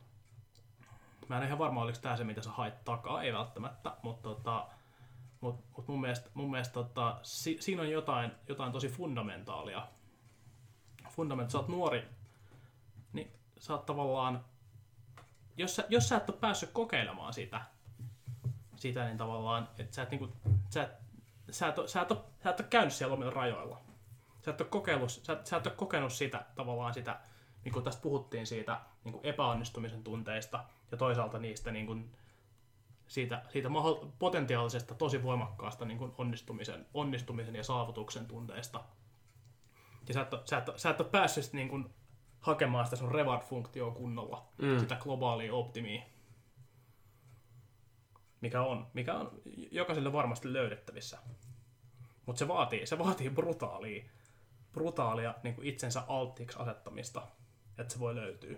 mä 1.28 1.38
en 1.38 1.44
ihan 1.44 1.60
varma, 1.60 1.82
oliko 1.82 1.98
tämä 2.02 2.18
se, 2.18 2.24
mitä 2.24 2.42
sä 2.42 2.50
hait 2.50 2.84
takaa, 2.86 3.24
ei 3.24 3.34
välttämättä, 3.34 3.98
mutta 4.02 4.30
tota, 4.30 4.68
mut, 5.42 5.56
mut 5.78 5.88
mun 5.88 6.02
mielestä, 6.02 6.30
mun 6.34 6.52
mielestä 6.52 6.74
tota, 6.74 7.20
si, 7.24 7.58
siinä 7.60 7.82
on 7.82 7.90
jotain, 7.90 8.32
jotain 8.48 8.72
tosi 8.72 8.90
fundamentaalia. 8.90 9.88
Fundament, 11.12 11.50
sä 11.50 11.58
oot 11.58 11.68
nuori, 11.68 12.08
niin 13.14 13.32
sä 13.60 13.74
oot 13.74 13.86
tavallaan, 13.86 14.46
jos 15.58 15.76
sä, 15.76 15.86
jos 15.90 16.10
sä 16.10 16.18
et 16.18 16.30
ole 16.30 16.38
päässyt 16.38 16.70
kokeilemaan 16.74 17.34
sitä, 17.34 17.62
sitä 18.76 19.06
niin 19.06 19.18
tavallaan, 19.18 19.70
että 19.78 19.96
sä 19.96 20.02
et, 20.02 20.12
niinku, 20.12 20.30
sä 20.70 20.84
et, 20.84 20.90
sä 21.52 21.68
et, 21.68 21.76
sä, 21.86 22.02
et 22.02 22.12
ole, 22.12 22.20
sä 22.44 22.50
et 22.50 22.60
ole 22.60 22.68
käynyt 22.70 22.94
siellä 22.94 23.14
omilla 23.14 23.32
rajoilla. 23.32 23.82
Sä 24.46 24.52
et 24.52 24.62
ole, 24.62 24.70
kokeillut, 24.70 25.10
sä, 25.10 25.34
et, 25.34 25.46
sä 25.46 25.58
et 25.58 25.68
ole 25.68 25.76
kokenut 25.76 26.14
sitä 26.14 26.46
tavallaan 26.56 26.94
sitä, 26.94 27.20
niin 27.66 27.74
kuin 27.74 27.86
tästä 27.86 28.02
puhuttiin 28.02 28.48
siitä 28.48 28.82
niin 29.04 29.14
kuin 29.14 29.26
epäonnistumisen 29.26 30.04
tunteista 30.04 30.64
ja 30.92 30.98
toisaalta 30.98 31.40
niistä 31.40 31.72
niin 31.72 31.86
kuin, 31.86 32.12
siitä, 33.08 33.44
siitä 33.50 33.70
maho- 33.70 34.08
potentiaalisesta 34.20 34.96
tosi 34.96 35.24
voimakkaasta 35.24 35.86
niin 35.86 35.98
kuin 35.98 36.14
onnistumisen, 36.18 36.86
onnistumisen 36.94 37.56
ja 37.56 37.64
saavutuksen 37.64 38.26
tunteista. 38.26 38.84
Ja 40.12 40.14
sä 40.14 40.22
et, 40.22 40.34
ole- 40.34 40.42
sä 40.46 40.58
et, 40.58 40.70
ole- 40.70 40.78
sä 40.78 40.90
et 40.90 41.02
ole 41.02 41.10
päässyt 41.10 41.54
niin 41.54 41.70
kuin, 41.70 41.90
hakemaan 42.40 42.86
sitä 42.86 42.96
sun 42.96 43.12
reward-funktioa 43.12 43.92
kunnolla, 43.92 44.48
mm. 44.62 44.80
sitä 44.80 44.96
globaalia 44.96 45.54
optimia, 45.54 46.02
mikä 48.42 48.62
on, 48.62 48.88
mikä 48.94 49.14
on 49.14 49.32
jokaiselle 49.72 50.14
varmasti 50.14 50.54
löydettävissä. 50.54 51.18
Mutta 52.26 52.40
se 52.40 52.48
vaatii, 52.48 52.86
se 52.86 53.00
vaatii 53.00 53.30
brutaalia, 53.30 54.04
brutaalia 54.74 55.34
niin 55.44 55.56
kuin 55.56 55.68
itsensä 55.68 56.04
alttiiksi 56.08 56.60
asettamista, 56.60 57.22
että 57.78 57.94
se 57.94 58.00
voi 58.00 58.16
löytyä. 58.16 58.58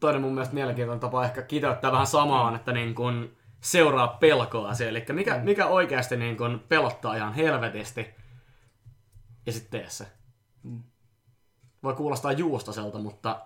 toinen 0.00 0.20
mun 0.22 0.34
mielestä 0.34 0.54
mielenkiintoinen 0.54 1.00
tapa 1.00 1.24
ehkä 1.24 1.42
kiteyttää 1.42 1.92
vähän 1.92 2.06
samaan, 2.06 2.56
että 2.56 2.72
niin 2.72 2.94
kun 2.94 3.36
seuraa 3.60 4.08
pelkoa 4.08 4.74
se, 4.74 4.88
eli 4.88 5.04
mikä, 5.12 5.38
mikä 5.38 5.66
oikeasti 5.66 6.16
niin 6.16 6.36
kun 6.36 6.64
pelottaa 6.68 7.16
ihan 7.16 7.34
helvetisti, 7.34 8.14
ja 9.46 9.52
sitten 9.52 9.80
tee 9.80 9.90
se. 9.90 10.06
Voi 11.82 11.94
kuulostaa 11.94 12.32
juustoselta, 12.32 12.98
mutta 12.98 13.40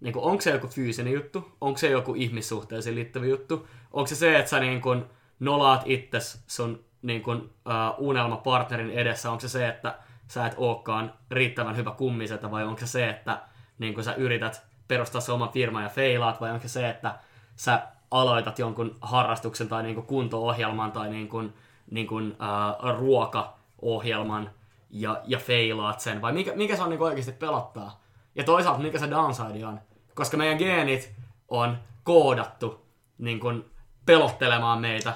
niin 0.00 0.16
onko 0.16 0.40
se 0.40 0.50
joku 0.50 0.66
fyysinen 0.66 1.12
juttu? 1.12 1.52
Onko 1.60 1.78
se 1.78 1.90
joku 1.90 2.14
ihmissuhteisiin 2.14 2.94
liittyvä 2.94 3.26
juttu? 3.26 3.68
Onko 3.92 4.06
se 4.06 4.14
se, 4.14 4.38
että 4.38 4.50
sä 4.50 4.60
niin 4.60 4.80
kun 4.80 5.06
nolaat 5.40 5.82
itses 5.86 6.44
sun 6.46 6.84
niin 7.02 7.22
kun, 7.22 7.36
uh, 7.36 8.06
unelmapartnerin 8.06 8.90
edessä? 8.90 9.30
Onko 9.30 9.40
se 9.40 9.48
se, 9.48 9.68
että 9.68 9.98
sä 10.28 10.46
et 10.46 10.54
ookaan 10.56 11.12
riittävän 11.30 11.76
hyvä 11.76 11.90
kummisetä, 11.90 12.50
vai 12.50 12.64
onko 12.64 12.80
se 12.80 12.86
se, 12.86 13.08
että 13.08 13.42
niin 13.78 13.94
kun 13.94 14.04
sä 14.04 14.14
yrität 14.14 14.62
perustaa 14.88 15.20
se 15.20 15.32
oma 15.32 15.48
firma 15.48 15.82
ja 15.82 15.88
feilaat, 15.88 16.40
vai 16.40 16.50
onko 16.50 16.62
se 16.62 16.68
se, 16.68 16.88
että 16.88 17.18
sä 17.56 17.86
aloitat 18.10 18.58
jonkun 18.58 18.96
harrastuksen 19.00 19.68
tai 19.68 19.82
niin 19.82 20.02
kunto-ohjelman 20.02 20.92
tai 20.92 21.10
niin 21.10 21.28
kuin, 21.28 21.54
niin 21.90 22.06
kuin, 22.06 22.26
uh, 22.32 22.98
ruokaohjelman 22.98 24.50
ja, 24.94 25.20
ja 25.24 25.38
feilaat 25.38 26.00
sen, 26.00 26.22
vai 26.22 26.32
mikä, 26.32 26.52
mikä 26.54 26.76
se 26.76 26.82
on 26.82 26.90
niin 26.90 27.02
oikeasti 27.02 27.32
pelottaa? 27.32 28.00
Ja 28.34 28.44
toisaalta 28.44 28.82
mikä 28.82 28.98
se 28.98 29.10
downside 29.10 29.66
on? 29.66 29.80
Koska 30.14 30.36
meidän 30.36 30.58
geenit 30.58 31.12
on 31.48 31.78
koodattu 32.04 32.86
niin 33.18 33.40
kuin 33.40 33.64
pelottelemaan 34.06 34.80
meitä 34.80 35.14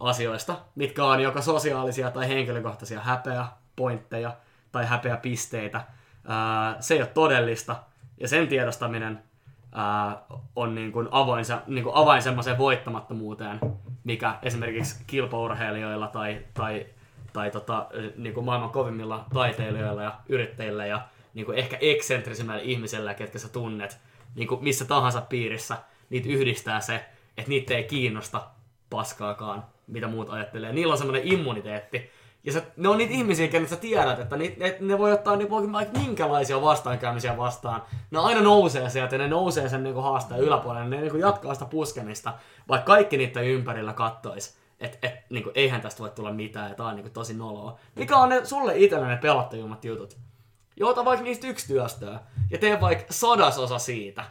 asioista, 0.00 0.56
mitkä 0.74 1.04
on 1.04 1.20
joko 1.20 1.42
sosiaalisia 1.42 2.10
tai 2.10 2.28
henkilökohtaisia 2.28 3.00
häpeäpointteja 3.00 4.36
tai 4.72 4.86
häpeäpisteitä. 4.86 5.84
Ää, 6.28 6.76
se 6.80 6.94
ei 6.94 7.00
ole 7.00 7.08
todellista, 7.08 7.76
ja 8.20 8.28
sen 8.28 8.48
tiedostaminen 8.48 9.22
ää, 9.72 10.22
on 10.56 10.74
niin 10.74 10.92
kuin 10.92 11.08
avoin, 11.10 11.44
niin 11.66 11.84
kuin 11.84 11.96
avain 11.96 12.22
semmoiseen 12.22 12.58
voittamattomuuteen, 12.58 13.60
mikä 14.04 14.38
esimerkiksi 14.42 15.04
kilpaurheilijoilla 15.06 16.08
tai, 16.08 16.44
tai, 16.54 16.86
tai 17.32 17.50
tota, 17.50 17.86
niin 18.16 18.34
kuin 18.34 18.46
maailman 18.46 18.70
kovimmilla 18.70 19.24
taiteilijoilla 19.34 20.02
ja 20.02 20.14
yrittäjillä 20.28 20.86
ja 20.86 21.00
niin 21.34 21.46
kuin 21.46 21.58
ehkä 21.58 21.76
eksentrisimmillä 21.80 22.60
ihmisillä, 22.60 23.14
ketkä 23.14 23.38
sä 23.38 23.48
tunnet, 23.48 23.98
niin 24.34 24.48
kuin 24.48 24.64
missä 24.64 24.84
tahansa 24.84 25.20
piirissä, 25.20 25.76
niitä 26.10 26.28
yhdistää 26.28 26.80
se, 26.80 27.04
että 27.36 27.48
niitä 27.48 27.74
ei 27.74 27.84
kiinnosta 27.84 28.42
paskaakaan, 28.90 29.64
mitä 29.86 30.08
muut 30.08 30.30
ajattelee. 30.30 30.72
Niillä 30.72 30.92
on 30.92 30.98
semmoinen 30.98 31.32
immuniteetti. 31.32 32.10
Ja 32.44 32.52
sä, 32.52 32.62
ne 32.76 32.88
on 32.88 32.98
niitä 32.98 33.12
ihmisiä, 33.14 33.48
kenet 33.48 33.68
sä 33.68 33.76
tiedät, 33.76 34.18
että 34.18 34.36
ni, 34.36 34.54
ne, 34.58 34.76
ne 34.80 34.98
voi 34.98 35.12
ottaa 35.12 35.36
niin 35.36 35.50
vaikka 35.50 35.98
minkälaisia 35.98 36.62
vastaankäymisiä 36.62 37.36
vastaan. 37.36 37.82
Ne 38.10 38.18
aina 38.18 38.40
nousee 38.40 38.90
sieltä 38.90 39.14
ja 39.14 39.18
ne 39.18 39.28
nousee 39.28 39.68
sen 39.68 39.82
niin 39.82 40.02
haasteen 40.02 40.40
yläpuolelle. 40.40 40.88
Ne 40.88 41.00
niin 41.00 41.20
jatkaa 41.20 41.54
sitä 41.54 41.66
puskemista, 41.66 42.32
vaikka 42.68 42.86
kaikki 42.86 43.16
niiden 43.16 43.44
ympärillä 43.44 43.92
kattois. 43.92 44.58
Että 44.82 44.98
et, 45.02 45.14
niin 45.30 45.44
eihän 45.54 45.80
tästä 45.80 46.00
voi 46.00 46.10
tulla 46.10 46.32
mitään 46.32 46.68
ja 46.68 46.74
tää 46.74 46.86
on 46.86 46.96
niin 46.96 47.10
tosi 47.10 47.34
noloa. 47.34 47.78
Mikä 47.94 48.16
on 48.16 48.28
ne 48.28 48.44
sulle 48.44 48.78
itselle 48.78 49.08
ne 49.08 49.16
pelottajummat 49.16 49.84
jutut? 49.84 50.16
Joota 50.76 51.04
vaikka 51.04 51.24
niistä 51.24 51.46
yksi 51.46 51.66
työstöä 51.66 52.20
ja 52.50 52.58
tee 52.58 52.80
vaikka 52.80 53.12
sadasosa 53.12 53.78
siitä. 53.78 54.24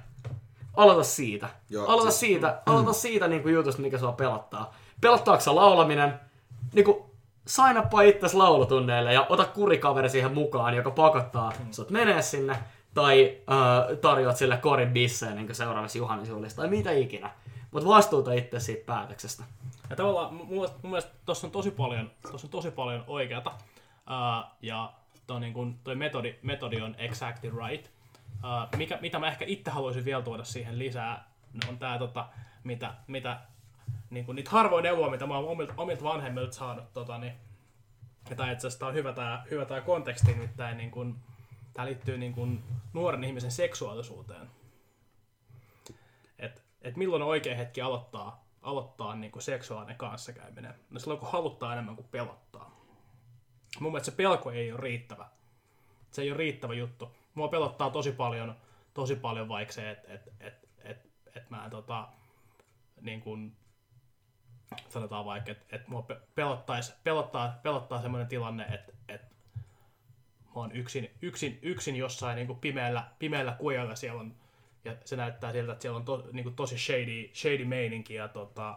Aloita 0.73 1.03
siitä. 1.03 1.49
Joo, 1.69 1.87
aloita 1.87 2.11
siis- 2.11 2.19
siitä, 2.19 2.61
aloita 2.65 2.93
siitä 2.93 3.27
niin 3.27 3.41
kuin 3.41 3.53
jutusta, 3.53 3.81
mikä 3.81 3.97
sua 3.97 4.11
pelottaa. 4.11 4.73
Pelottaako 5.01 5.41
sä 5.41 5.55
laulaminen? 5.55 6.19
Niin 6.73 6.85
kuin, 6.85 7.03
signappa 7.47 8.01
itses 8.01 8.33
laulutunneille 8.33 9.13
ja 9.13 9.25
ota 9.29 9.45
kurikaveri 9.45 10.09
siihen 10.09 10.33
mukaan, 10.33 10.75
joka 10.75 10.91
pakottaa 10.91 11.51
sut 11.71 11.89
menee 11.89 12.21
sinne. 12.21 12.57
Tai 12.93 13.37
äh, 13.51 13.97
tarjoat 13.97 14.37
sille 14.37 14.57
korin 14.57 14.93
bisseen 14.93 15.35
niin 15.35 15.55
seuraavassa 15.55 15.97
juhannisjuhlissa 15.97 16.57
tai 16.57 16.69
mitä 16.69 16.91
ikinä. 16.91 17.29
Mutta 17.71 17.89
vastuuta 17.89 18.33
itse 18.33 18.59
siitä 18.59 18.85
päätöksestä. 18.85 19.43
Ja 19.91 19.95
tavallaan 19.95 20.33
mun 20.33 20.47
mun 20.47 20.69
mielestä 20.83 21.11
tossa 21.25 21.47
on 21.47 21.51
tosi 21.51 21.71
paljon, 21.71 22.11
tossa 22.31 22.47
on 22.47 22.51
tosi 22.51 22.71
paljon 22.71 23.03
oikeata. 23.07 23.49
Uh, 23.49 24.57
ja 24.61 24.93
toi, 25.27 25.39
niin 25.39 25.53
kun, 25.53 25.79
toi 25.83 25.95
metodi, 25.95 26.35
metodi 26.41 26.81
on 26.81 26.95
exactly 26.97 27.51
right. 27.67 27.91
Uh, 28.25 28.77
mikä, 28.77 28.97
mitä 29.01 29.19
mä 29.19 29.27
ehkä 29.27 29.45
itse 29.45 29.71
haluaisin 29.71 30.05
vielä 30.05 30.23
tuoda 30.23 30.43
siihen 30.43 30.79
lisää, 30.79 31.27
on 31.69 31.77
tää, 31.77 31.97
tota, 31.97 32.27
mitä, 32.63 32.93
mitä 33.07 33.39
niin 34.09 34.25
kun, 34.25 34.35
niitä 34.35 34.51
harvoin 34.51 34.83
neuvoa, 34.83 35.09
mitä 35.09 35.27
mä 35.27 35.37
oon 35.37 35.49
omilta, 35.49 35.73
omilta 35.77 36.03
vanhemmilta 36.03 36.51
saanut. 36.51 36.93
Tota, 36.93 37.17
niin, 37.17 37.33
ja 38.29 38.35
tää 38.35 38.51
itse 38.51 38.67
asiassa 38.67 38.87
on 38.87 38.93
hyvä 38.93 39.13
tää, 39.13 39.45
hyvä 39.51 39.65
tää 39.65 39.81
konteksti, 39.81 40.33
nimittäin 40.33 40.77
niin 40.77 40.91
kun, 40.91 41.19
tää 41.73 41.85
liittyy 41.85 42.17
niin 42.17 42.33
kun, 42.33 42.63
nuoren 42.93 43.23
ihmisen 43.23 43.51
seksuaalisuuteen. 43.51 44.49
Et, 46.39 46.63
et 46.81 46.97
milloin 46.97 47.21
on 47.21 47.27
oikea 47.27 47.55
hetki 47.55 47.81
aloittaa, 47.81 48.40
aloittaa 48.61 49.15
niin 49.15 49.31
kuin 49.31 49.43
seksuaalinen 49.43 49.97
kanssakäyminen? 49.97 50.75
No 50.89 50.99
silloin, 50.99 51.19
kun 51.19 51.31
haluttaa 51.31 51.73
enemmän 51.73 51.95
kuin 51.95 52.07
pelottaa. 52.11 52.81
Mun 53.79 53.91
mielestä 53.91 54.11
se 54.11 54.17
pelko 54.17 54.51
ei 54.51 54.71
ole 54.71 54.81
riittävä. 54.81 55.27
Se 56.11 56.21
ei 56.21 56.31
ole 56.31 56.37
riittävä 56.37 56.73
juttu. 56.73 57.15
Mua 57.33 57.47
pelottaa 57.47 57.89
tosi 57.89 58.11
paljon, 58.11 58.55
tosi 58.93 59.15
paljon 59.15 59.49
vaikka 59.49 59.73
se, 59.73 59.91
että 59.91 60.13
et, 60.13 60.29
et, 60.39 60.69
et, 60.83 61.09
et 61.35 61.49
mä 61.49 61.65
en 61.65 61.71
tota, 61.71 62.07
niin 63.01 63.21
kuin, 63.21 63.57
sanotaan 64.89 65.25
vaikka, 65.25 65.51
että 65.51 65.75
et 65.75 65.87
mua 65.87 66.01
pe- 66.01 66.21
pelottais, 66.35 66.93
pelottaa, 67.03 67.59
pelottaa 67.63 68.01
semmoinen 68.01 68.27
tilanne, 68.27 68.63
että 68.63 68.93
et 69.07 69.21
mä 70.45 70.51
oon 70.55 70.71
yksin, 70.71 71.11
yksin, 71.21 71.59
yksin 71.61 71.95
jossain 71.95 72.35
niin 72.35 72.47
kuin 72.47 72.59
pimeällä, 72.59 73.03
pimeällä 73.19 73.51
kujalla 73.51 73.95
siellä 73.95 74.21
on, 74.21 74.35
ja 74.85 74.91
se 75.05 75.15
näyttää 75.15 75.51
siltä, 75.51 75.71
että 75.71 75.81
siellä 75.81 75.97
on 75.97 76.05
to, 76.05 76.23
niin 76.31 76.43
kuin 76.43 76.55
tosi 76.55 76.77
shady, 76.77 77.29
shady 77.33 77.65
meininki 77.65 78.13
ja 78.13 78.27
tota, 78.27 78.75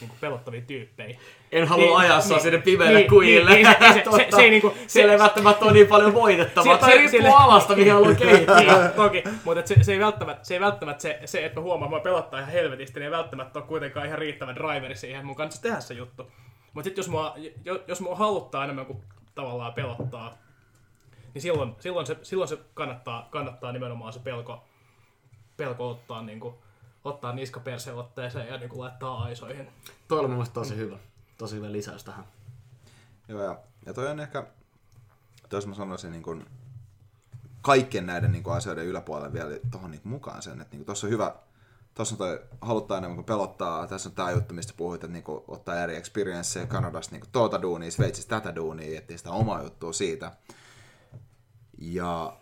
niin 0.00 0.08
kuin 0.08 0.18
pelottavia 0.20 0.60
tyyppejä. 0.60 1.18
En 1.52 1.68
halua 1.68 1.84
Niin, 1.86 1.96
ajaa 1.96 2.20
sua 2.20 2.36
niin, 2.36 2.42
sinne 2.42 2.58
pimeälle 2.58 2.98
niin, 2.98 3.10
kujille. 3.10 3.50
niin, 3.54 3.66
niin, 3.80 3.92
se- 3.92 3.98
se- 3.98 4.00
Totta. 4.04 4.36
se 4.36 4.50
niinku- 4.50 4.70
se- 4.70 4.88
Siellä 4.92 5.12
ei 5.12 5.18
välttämättä 5.18 5.64
ole 5.64 5.72
niin 5.72 5.86
paljon 5.86 6.14
voitettavaa. 6.14 6.78
Se- 6.78 6.84
se- 6.86 6.90
riippuu 6.96 7.10
sille- 7.10 7.28
alasta, 7.36 7.76
mihin 7.76 7.92
haluaa 7.92 8.14
kehittyä. 8.14 8.56
niin, 8.60 8.92
toki, 8.96 9.22
mutta 9.44 9.66
se, 9.66 9.84
se, 9.84 9.92
ei 9.92 9.98
välttämättä, 10.00 10.44
se 10.44 10.54
ei 10.54 10.60
välttämättä 10.60 11.02
se, 11.02 11.20
se, 11.24 11.44
että 11.46 11.60
mä 11.60 11.64
huomaan, 11.64 11.88
että 11.88 11.98
mä 11.98 12.02
pelottaa 12.02 12.40
ihan 12.40 12.52
helvetisti, 12.52 13.00
niin 13.00 13.04
ei 13.04 13.10
välttämättä 13.10 13.58
ole 13.58 13.66
kuitenkaan 13.68 14.06
ihan 14.06 14.18
riittävä 14.18 14.54
driveri 14.54 14.96
siihen, 14.96 15.16
että 15.16 15.26
mun 15.26 15.36
kanssa 15.36 15.62
tehdä 15.62 15.80
se 15.80 15.94
juttu. 15.94 16.30
Mutta 16.72 16.84
sitten 16.84 17.02
jos 17.02 17.08
mua, 17.08 17.34
jo- 17.64 17.82
jos 17.88 18.00
mua 18.00 18.16
haluttaa 18.16 18.64
enemmän 18.64 18.86
kuin 18.86 18.98
tavallaan 19.34 19.72
pelottaa, 19.72 20.38
niin 21.34 21.42
silloin, 21.42 21.72
silloin, 21.78 22.06
se, 22.06 22.16
silloin 22.22 22.48
se 22.48 22.58
kannattaa, 22.74 23.28
kannattaa 23.30 23.72
nimenomaan 23.72 24.12
se 24.12 24.20
pelko, 24.20 24.64
pelko 25.56 25.90
ottaa, 25.90 26.22
niin 26.22 26.40
kuin, 26.40 26.54
ottaa 27.04 27.32
niska 27.32 27.60
perseen 27.60 27.96
otteeseen 27.96 28.48
ja 28.48 28.58
niin 28.58 28.68
kuin 28.68 28.80
laittaa 28.80 29.22
aisoihin. 29.22 29.68
Toi 30.08 30.18
oli 30.18 30.28
mun 30.28 30.36
mielestä 30.36 30.54
tosi 30.54 30.76
hyvä. 30.76 30.96
Tosi 31.38 31.56
hyvä 31.56 31.72
lisäys 31.72 32.04
tähän. 32.04 32.24
Joo, 33.28 33.42
ja 33.42 33.58
ja 33.86 33.94
toi 33.94 34.10
on 34.10 34.20
ehkä, 34.20 34.46
jos 35.52 35.66
mä 35.66 35.74
sanoisin 35.74 36.12
niin 36.12 36.22
kuin, 36.22 36.46
kaikkien 37.62 38.06
näiden 38.06 38.32
niin 38.32 38.42
kuin, 38.42 38.56
asioiden 38.56 38.86
yläpuolelle 38.86 39.32
vielä 39.32 39.50
tuohon 39.70 39.90
niin 39.90 40.00
mukaan 40.04 40.42
sen, 40.42 40.60
että 40.60 40.76
niin 40.76 40.86
tuossa 40.86 41.06
on 41.06 41.10
hyvä, 41.10 41.34
tuossa 41.94 42.14
on 42.14 42.18
toi 42.18 42.40
haluttaa 42.60 42.98
enemmän 42.98 43.16
kuin 43.16 43.24
pelottaa, 43.24 43.86
tässä 43.86 44.08
on 44.08 44.14
tämä 44.14 44.30
juttu, 44.30 44.54
mistä 44.54 44.72
puhuit, 44.76 45.04
että 45.04 45.12
niin 45.12 45.24
kuin, 45.24 45.44
ottaa 45.48 45.82
eri 45.82 45.96
experienceja 45.96 46.66
Kanadasta 46.66 47.12
niin 47.12 47.20
kuin, 47.20 47.32
tuota 47.32 47.62
duunia, 47.62 47.90
Sveitsissä 47.90 48.28
tätä 48.28 48.54
duunia, 48.54 48.98
etsii 48.98 49.18
sitä 49.18 49.30
omaa 49.30 49.62
juttua 49.62 49.92
siitä. 49.92 50.32
Ja 51.78 52.36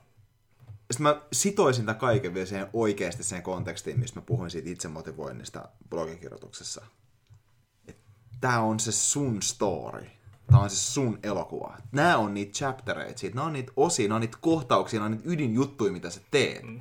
sitten 0.91 1.03
mä 1.03 1.23
sitoisin 1.33 1.87
tämän 1.87 2.01
kaiken 2.01 2.35
vielä 2.35 2.47
siihen 2.47 2.69
oikeasti 2.73 3.23
siihen 3.25 3.43
kontekstiin, 3.43 4.01
missä 4.01 4.21
mä 4.21 4.23
puhuin 4.27 4.51
siitä 4.51 4.71
itsemotivoinnista 4.71 5.69
blogikirjoituksessa. 5.91 6.85
Tämä 8.41 8.61
on 8.61 8.81
se 8.81 8.93
sun 8.93 9.43
story. 9.43 10.07
Tämä 10.47 10.63
on 10.63 10.71
se 10.71 10.77
sun 10.77 11.19
elokuva. 11.23 11.77
Nämä 11.93 12.17
on 12.17 12.35
niitä 12.35 12.53
chaptereita 12.53 13.19
siitä. 13.19 13.35
Nämä 13.35 13.47
on 13.47 13.53
niitä 13.53 13.73
osia, 13.77 14.09
nämä 14.09 14.15
on 14.15 14.21
niitä 14.21 14.39
kohtauksia, 14.41 15.01
nämä 15.01 15.07
on 15.07 15.13
niitä 15.13 15.31
ydinjuttuja, 15.31 15.93
mitä 15.93 16.11
sä 16.11 16.21
teet. 16.31 16.63
Mm. 16.63 16.81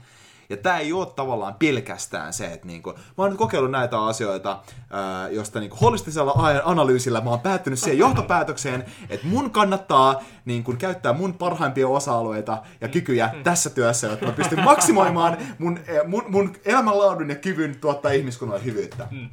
Ja 0.53 0.57
tämä 0.57 0.77
ei 0.77 0.93
ole 0.93 1.07
tavallaan 1.15 1.55
pelkästään 1.59 2.33
se, 2.33 2.45
että 2.45 2.67
niinku, 2.67 2.93
mä 2.93 2.99
oon 3.17 3.29
nyt 3.29 3.37
kokeillut 3.37 3.71
näitä 3.71 4.05
asioita, 4.05 4.59
ää, 4.89 5.29
josta 5.29 5.59
niinku 5.59 5.77
holistisella 5.81 6.61
analyysillä 6.63 7.21
mä 7.21 7.29
oon 7.29 7.39
päättynyt 7.39 7.79
siihen 7.79 7.97
johtopäätökseen, 7.97 8.85
että 9.09 9.27
mun 9.27 9.51
kannattaa 9.51 10.23
niinku, 10.45 10.73
käyttää 10.77 11.13
mun 11.13 11.33
parhaimpia 11.33 11.87
osa-alueita 11.87 12.63
ja 12.81 12.87
kykyjä 12.87 13.29
mm. 13.33 13.43
tässä 13.43 13.69
työssä, 13.69 14.07
jotta 14.07 14.25
mä 14.25 14.31
pystyn 14.31 14.63
maksimoimaan 14.63 15.37
mun, 15.59 15.79
mun, 16.07 16.23
mun 16.27 16.55
elämänlaadun 16.65 17.29
ja 17.29 17.35
kyvyn 17.35 17.79
tuottaa 17.79 18.11
ihmiskunnalle 18.11 18.63
hyvyyttä. 18.63 19.07
Mm. 19.11 19.29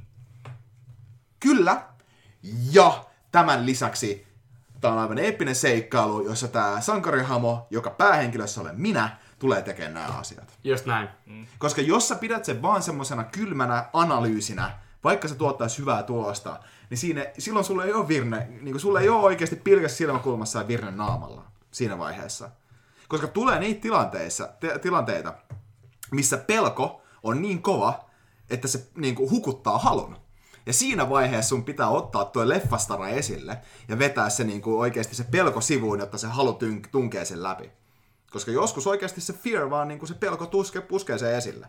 Kyllä. 1.40 1.82
Ja 2.72 3.04
tämän 3.32 3.66
lisäksi 3.66 4.30
tämä 4.80 4.94
on 4.94 5.00
aivan 5.00 5.18
eeppinen 5.18 5.54
seikkailu, 5.54 6.24
jossa 6.24 6.48
tämä 6.48 6.80
sankarihamo, 6.80 7.66
joka 7.70 7.90
päähenkilössä 7.90 8.60
olen 8.60 8.80
minä, 8.80 9.16
tulee 9.40 9.62
tekemään 9.62 9.94
nämä 9.94 10.18
asiat. 10.18 10.58
Just 10.64 10.86
näin. 10.86 11.08
Mm. 11.26 11.46
Koska 11.58 11.80
jos 11.80 12.08
sä 12.08 12.14
pidät 12.14 12.44
sen 12.44 12.62
vaan 12.62 12.82
semmoisena 12.82 13.24
kylmänä 13.24 13.84
analyysinä, 13.92 14.78
vaikka 15.04 15.28
se 15.28 15.34
tuottaisi 15.34 15.78
hyvää 15.78 16.02
tulosta, 16.02 16.60
niin 16.90 16.98
siinä, 16.98 17.26
silloin 17.38 17.64
sulle 17.64 17.84
ei 17.84 17.92
ole 17.92 18.08
virne, 18.08 18.46
niin 18.50 18.72
kuin 18.72 18.80
sulle 18.80 19.00
ei 19.00 19.08
ole 19.08 19.24
oikeasti 19.24 19.56
pilkäs 19.56 19.96
silmäkulmassa 19.96 20.58
ja 20.58 20.68
virne 20.68 20.90
naamalla 20.90 21.44
siinä 21.70 21.98
vaiheessa. 21.98 22.50
Koska 23.08 23.26
tulee 23.26 23.58
niitä 23.58 23.80
tilanteissa, 23.80 24.48
te, 24.60 24.78
tilanteita, 24.78 25.34
missä 26.10 26.36
pelko 26.36 27.02
on 27.22 27.42
niin 27.42 27.62
kova, 27.62 28.10
että 28.50 28.68
se 28.68 28.86
niin 28.96 29.14
kuin, 29.14 29.30
hukuttaa 29.30 29.78
halun. 29.78 30.16
Ja 30.66 30.72
siinä 30.72 31.10
vaiheessa 31.10 31.48
sun 31.48 31.64
pitää 31.64 31.88
ottaa 31.88 32.24
tuo 32.24 32.48
leffastara 32.48 33.08
esille 33.08 33.58
ja 33.88 33.98
vetää 33.98 34.30
se 34.30 34.44
niin 34.44 34.62
kuin 34.62 34.80
oikeasti 34.80 35.14
se 35.14 35.24
pelko 35.24 35.60
sivuun, 35.60 35.98
jotta 35.98 36.18
se 36.18 36.26
halu 36.26 36.58
tunkee 36.90 37.24
sen 37.24 37.42
läpi. 37.42 37.70
Koska 38.30 38.50
joskus 38.50 38.86
oikeasti 38.86 39.20
se 39.20 39.32
fear 39.32 39.70
vaan 39.70 39.88
niin 39.88 39.98
kuin 39.98 40.08
se 40.08 40.14
pelko 40.14 40.46
tuske, 40.46 40.80
puskee 40.80 41.18
sen 41.18 41.34
esille. 41.34 41.66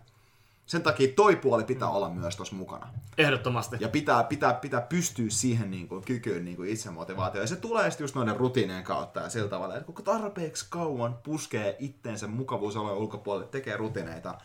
Sen 0.66 0.84
takia 0.84 1.14
toi 1.16 1.36
puoli 1.36 1.64
pitää 1.64 1.90
olla 1.90 2.10
myös 2.10 2.36
tuossa 2.36 2.56
mukana. 2.56 2.88
Ehdottomasti. 3.18 3.78
Ja 3.80 3.90
pitää, 3.90 4.24
pitää, 4.24 4.54
pitää 4.54 4.82
pystyä 4.82 5.26
siihen 5.30 5.72
niin 5.72 5.88
kuin, 5.88 6.04
kykyyn 6.04 6.46
niin 6.46 6.58
kuin 6.58 6.70
itsemotivaatioon. 6.70 7.44
Ja 7.44 7.48
se 7.48 7.56
tulee 7.56 7.92
sitten 7.92 8.04
just 8.04 8.16
noiden 8.16 8.38
rutiinien 8.38 8.84
kautta 8.84 9.20
ja 9.20 9.30
sillä 9.30 9.50
tavalla, 9.50 9.76
että 9.76 9.92
kun 9.92 10.06
tarpeeksi 10.06 10.66
kauan 10.70 11.14
puskee 11.24 11.76
itteensä 11.80 12.28
mukavuusolojen 12.28 12.98
ulkopuolelle, 12.98 13.48
tekee 13.48 13.78
rutineita, 13.78 14.38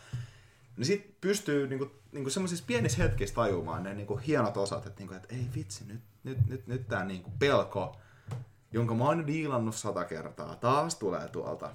niin 0.77 0.85
sit 0.85 1.21
pystyy 1.21 1.67
niinku, 1.67 1.91
niinku 2.11 2.29
semmoisissa 2.29 2.65
pienissä 2.67 3.03
hetkissä 3.03 3.35
tajumaan 3.35 3.83
ne 3.83 3.93
niinku 3.93 4.19
hienot 4.27 4.57
osat, 4.57 4.85
että, 4.85 4.99
niinku, 4.99 5.13
että 5.13 5.35
ei 5.35 5.47
vitsi, 5.55 5.85
nyt, 5.85 6.01
nyt, 6.23 6.47
nyt, 6.47 6.67
nyt 6.67 6.87
tämä 6.87 7.05
niinku 7.05 7.31
pelko, 7.39 7.97
jonka 8.71 8.93
mä 8.93 9.03
oon 9.03 9.27
diilannut 9.27 9.75
sata 9.75 10.05
kertaa, 10.05 10.55
taas 10.55 10.95
tulee 10.95 11.27
tuolta. 11.27 11.69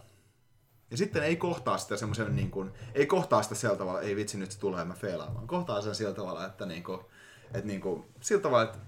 Ja 0.92 0.98
sitten 0.98 1.22
ei 1.22 1.36
kohtaa 1.36 1.78
sitä 1.78 1.96
semmoisen, 1.96 2.36
niin 2.36 2.50
kuin, 2.50 2.72
ei 2.94 3.06
kohtaa 3.06 3.42
sitä 3.42 3.54
sillä 3.54 3.76
tavalla, 3.76 4.00
ei 4.00 4.16
vitsi 4.16 4.38
nyt 4.38 4.52
se 4.52 4.58
tulee, 4.58 4.84
mä 4.84 4.94
feilaan, 4.94 5.34
vaan 5.34 5.46
kohtaa 5.46 5.82
sen 5.82 5.94
sillä 5.94 6.14
tavalla, 6.14 6.46
että, 6.46 6.66
niin 6.66 6.82
kuin, 6.82 7.00
että 7.46 7.66
niin 7.66 7.80
kuin, 7.80 8.04
sillä 8.20 8.42
tavalla, 8.42 8.64
että 8.64 8.78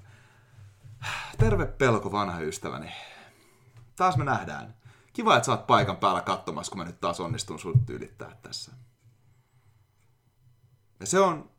terve 1.38 1.66
pelko 1.66 2.12
vanha 2.12 2.40
ystäväni. 2.40 2.92
Taas 3.96 4.16
me 4.16 4.24
nähdään. 4.24 4.74
Kiva, 5.12 5.36
että 5.36 5.46
sä 5.46 5.52
oot 5.52 5.66
paikan 5.66 5.96
päällä 5.96 6.20
katsomassa, 6.20 6.70
kun 6.70 6.78
mä 6.78 6.84
nyt 6.84 7.00
taas 7.00 7.20
onnistun 7.20 7.58
sut 7.58 7.90
ylittää 7.90 8.36
tässä. 8.42 8.72
Ja 11.00 11.06
se 11.06 11.20
on 11.20 11.50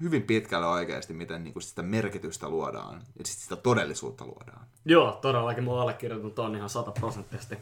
hyvin 0.00 0.22
pitkälle 0.22 0.66
oikeasti, 0.66 1.12
miten 1.12 1.44
niin 1.44 1.52
kuin 1.52 1.62
sitä 1.62 1.82
merkitystä 1.82 2.48
luodaan 2.48 3.02
ja 3.18 3.24
sitten 3.24 3.42
sitä 3.42 3.56
todellisuutta 3.56 4.26
luodaan. 4.26 4.66
Joo, 4.84 5.12
todellakin 5.12 5.64
mä 5.64 5.80
allekirjoitan 5.80 6.30
ton 6.30 6.56
ihan 6.56 6.70
sataprosenttisesti. 6.70 7.58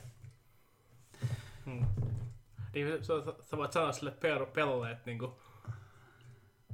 Hmm. 1.64 1.86
Niin, 2.74 3.04
sä, 3.04 3.12
sä 3.50 3.56
voit 3.56 3.72
sanoa 3.72 3.92
sille 3.92 4.10
per, 4.10 4.46
pelolle, 4.46 4.90
että 4.90 5.02
niinku, 5.06 5.38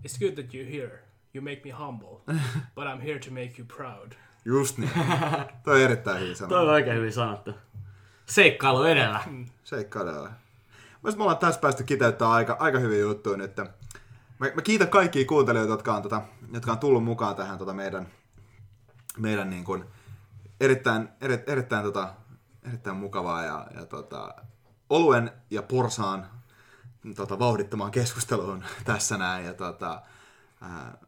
It's 0.04 0.18
good 0.18 0.34
that 0.34 0.54
you're 0.54 0.70
here. 0.70 1.02
You 1.34 1.42
make 1.42 1.60
me 1.64 1.70
humble. 1.70 2.20
But 2.74 2.86
I'm 2.86 3.00
here 3.00 3.18
to 3.18 3.30
make 3.30 3.54
you 3.58 3.66
proud. 3.76 4.12
Just 4.44 4.78
niin. 4.78 4.90
Toi 5.64 5.74
on 5.74 5.80
erittäin 5.80 6.20
hyvin 6.20 6.36
sanottu. 6.36 6.54
Toi 6.54 6.64
on 6.64 6.72
oikein 6.72 6.96
hyvin 6.96 7.12
sanottu. 7.12 7.54
Seikkailu 8.26 8.84
edellä. 8.84 9.18
Hmm. 9.18 9.46
Seikkailu 9.64 10.08
edellä. 10.08 10.32
Mielestäni 11.02 11.18
me 11.18 11.22
ollaan 11.22 11.38
tässä 11.38 11.60
päästy 11.60 11.84
kiteyttämään 11.84 12.34
aika, 12.34 12.56
aika 12.60 12.78
hyviä 12.78 13.00
juttuja 13.00 13.36
nyt. 13.36 13.56
Mä, 14.38 14.46
mä 14.54 14.62
kiitän 14.62 14.88
kaikkia 14.88 15.24
kuuntelijoita, 15.26 15.72
jotka 15.72 15.94
on, 15.94 16.02
tota, 16.02 16.22
jotka 16.52 16.72
on 16.72 16.78
tullut 16.78 17.04
mukaan 17.04 17.36
tähän 17.36 17.58
tota 17.58 17.74
meidän, 17.74 18.08
meidän 19.18 19.50
niin 19.50 19.64
kuin, 19.64 19.84
erittäin, 20.60 21.08
eri, 21.20 21.44
erittäin, 21.46 21.84
tota, 21.84 22.14
erittäin 22.68 22.96
mukavaa 22.96 23.44
ja, 23.44 23.66
ja 23.74 23.86
tota, 23.86 24.34
oluen 24.90 25.32
ja 25.50 25.62
porsaan 25.62 26.30
tota, 27.16 27.38
vauhdittamaan 27.38 27.90
keskusteluun 27.90 28.64
tässä 28.84 29.18
näin. 29.18 29.46
Ja, 29.46 29.54
tota, 29.54 30.02
ää, 30.60 30.98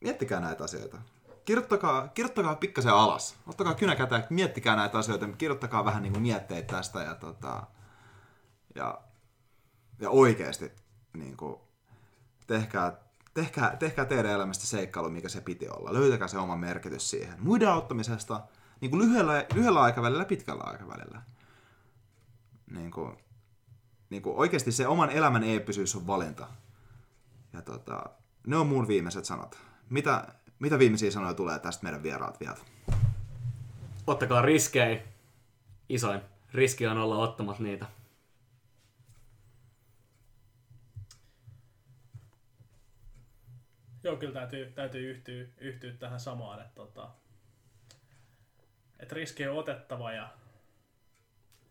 miettikää 0.00 0.40
näitä 0.40 0.64
asioita. 0.64 0.98
Kirjoittakaa, 1.44 2.08
kirjoittakaa 2.08 2.54
pikkasen 2.54 2.92
alas. 2.92 3.36
Ottakaa 3.46 3.74
kynäkätä 3.74 4.16
ja 4.16 4.22
miettikää 4.30 4.76
näitä 4.76 4.98
asioita. 4.98 5.28
Kirjoittakaa 5.38 5.84
vähän 5.84 6.02
niin 6.02 6.12
kuin 6.12 6.22
mietteitä 6.22 6.76
tästä 6.76 7.02
ja, 7.02 7.14
tota, 7.14 7.62
ja, 8.74 9.00
ja 10.00 10.10
oikeasti 10.10 10.72
niin 11.12 11.36
kuin, 11.36 11.56
tehkää, 12.46 12.96
tehkää, 13.34 13.76
tehkää 13.76 14.04
teidän 14.04 14.32
elämästä 14.32 14.66
seikkailu, 14.66 15.10
mikä 15.10 15.28
se 15.28 15.40
piti 15.40 15.68
olla. 15.68 15.92
Löytäkää 15.92 16.28
se 16.28 16.38
oma 16.38 16.56
merkitys 16.56 17.10
siihen. 17.10 17.42
Muiden 17.42 17.68
auttamisesta 17.68 18.40
niin 18.80 18.90
kuin 18.90 19.02
lyhyellä, 19.02 19.46
lyhyellä 19.54 19.80
aikavälillä 19.80 20.22
ja 20.22 20.26
pitkällä 20.26 20.64
aikavälillä. 20.64 21.22
Niin 22.70 22.90
kuin, 22.90 23.16
niin 24.10 24.22
kuin 24.22 24.36
oikeasti 24.36 24.72
se 24.72 24.86
oman 24.86 25.10
elämän 25.10 25.44
eeppisyys 25.44 25.96
on 25.96 26.06
valinta. 26.06 26.46
Ja 27.52 27.62
tota, 27.62 28.04
ne 28.46 28.56
on 28.56 28.66
mun 28.66 28.88
viimeiset 28.88 29.24
sanat. 29.24 29.58
Mitä, 29.90 30.34
mitä 30.58 30.78
viimeisiä 30.78 31.10
sanoja 31.10 31.34
tulee 31.34 31.58
tästä 31.58 31.82
meidän 31.82 32.02
vieraat 32.02 32.40
vielä? 32.40 32.58
Ottakaa 34.06 34.42
riskejä. 34.42 35.02
Isoin 35.88 36.20
riski 36.52 36.86
on 36.86 36.98
olla 36.98 37.18
ottamat 37.18 37.58
niitä. 37.58 37.86
Joo, 44.02 44.16
kyllä 44.16 44.32
täytyy, 44.32 44.72
täytyy 44.72 45.10
yhtyä, 45.10 45.46
yhtyä 45.58 45.92
tähän 45.92 46.20
samaan, 46.20 46.60
että, 46.60 46.74
tota, 46.74 47.10
että 48.98 49.14
riski 49.14 49.48
on 49.48 49.58
otettava 49.58 50.12
ja 50.12 50.37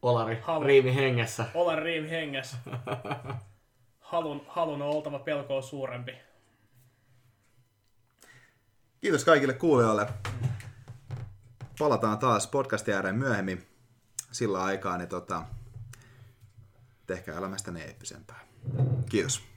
Olari, 0.01 0.39
halu, 0.41 0.63
riimi 0.63 0.95
hengessä. 0.95 1.45
Olla 1.53 1.75
riimi 1.75 2.09
hengessä. 2.09 2.57
halun, 3.99 4.45
halun 4.47 4.81
on 4.81 4.87
oltava 4.87 5.19
pelkoa 5.19 5.61
suurempi. 5.61 6.11
Kiitos 9.01 9.25
kaikille 9.25 9.53
kuulijoille. 9.53 10.07
Palataan 11.79 12.19
taas 12.19 12.47
podcastin 12.47 12.93
ääreen 12.93 13.15
myöhemmin 13.15 13.67
sillä 14.31 14.63
aikaa, 14.63 14.97
niin 14.97 15.09
tota, 15.09 15.43
tehkää 17.07 17.37
elämästä 17.37 17.71
ne 17.71 17.81
eeppisempää. 17.81 18.39
Kiitos. 19.09 19.56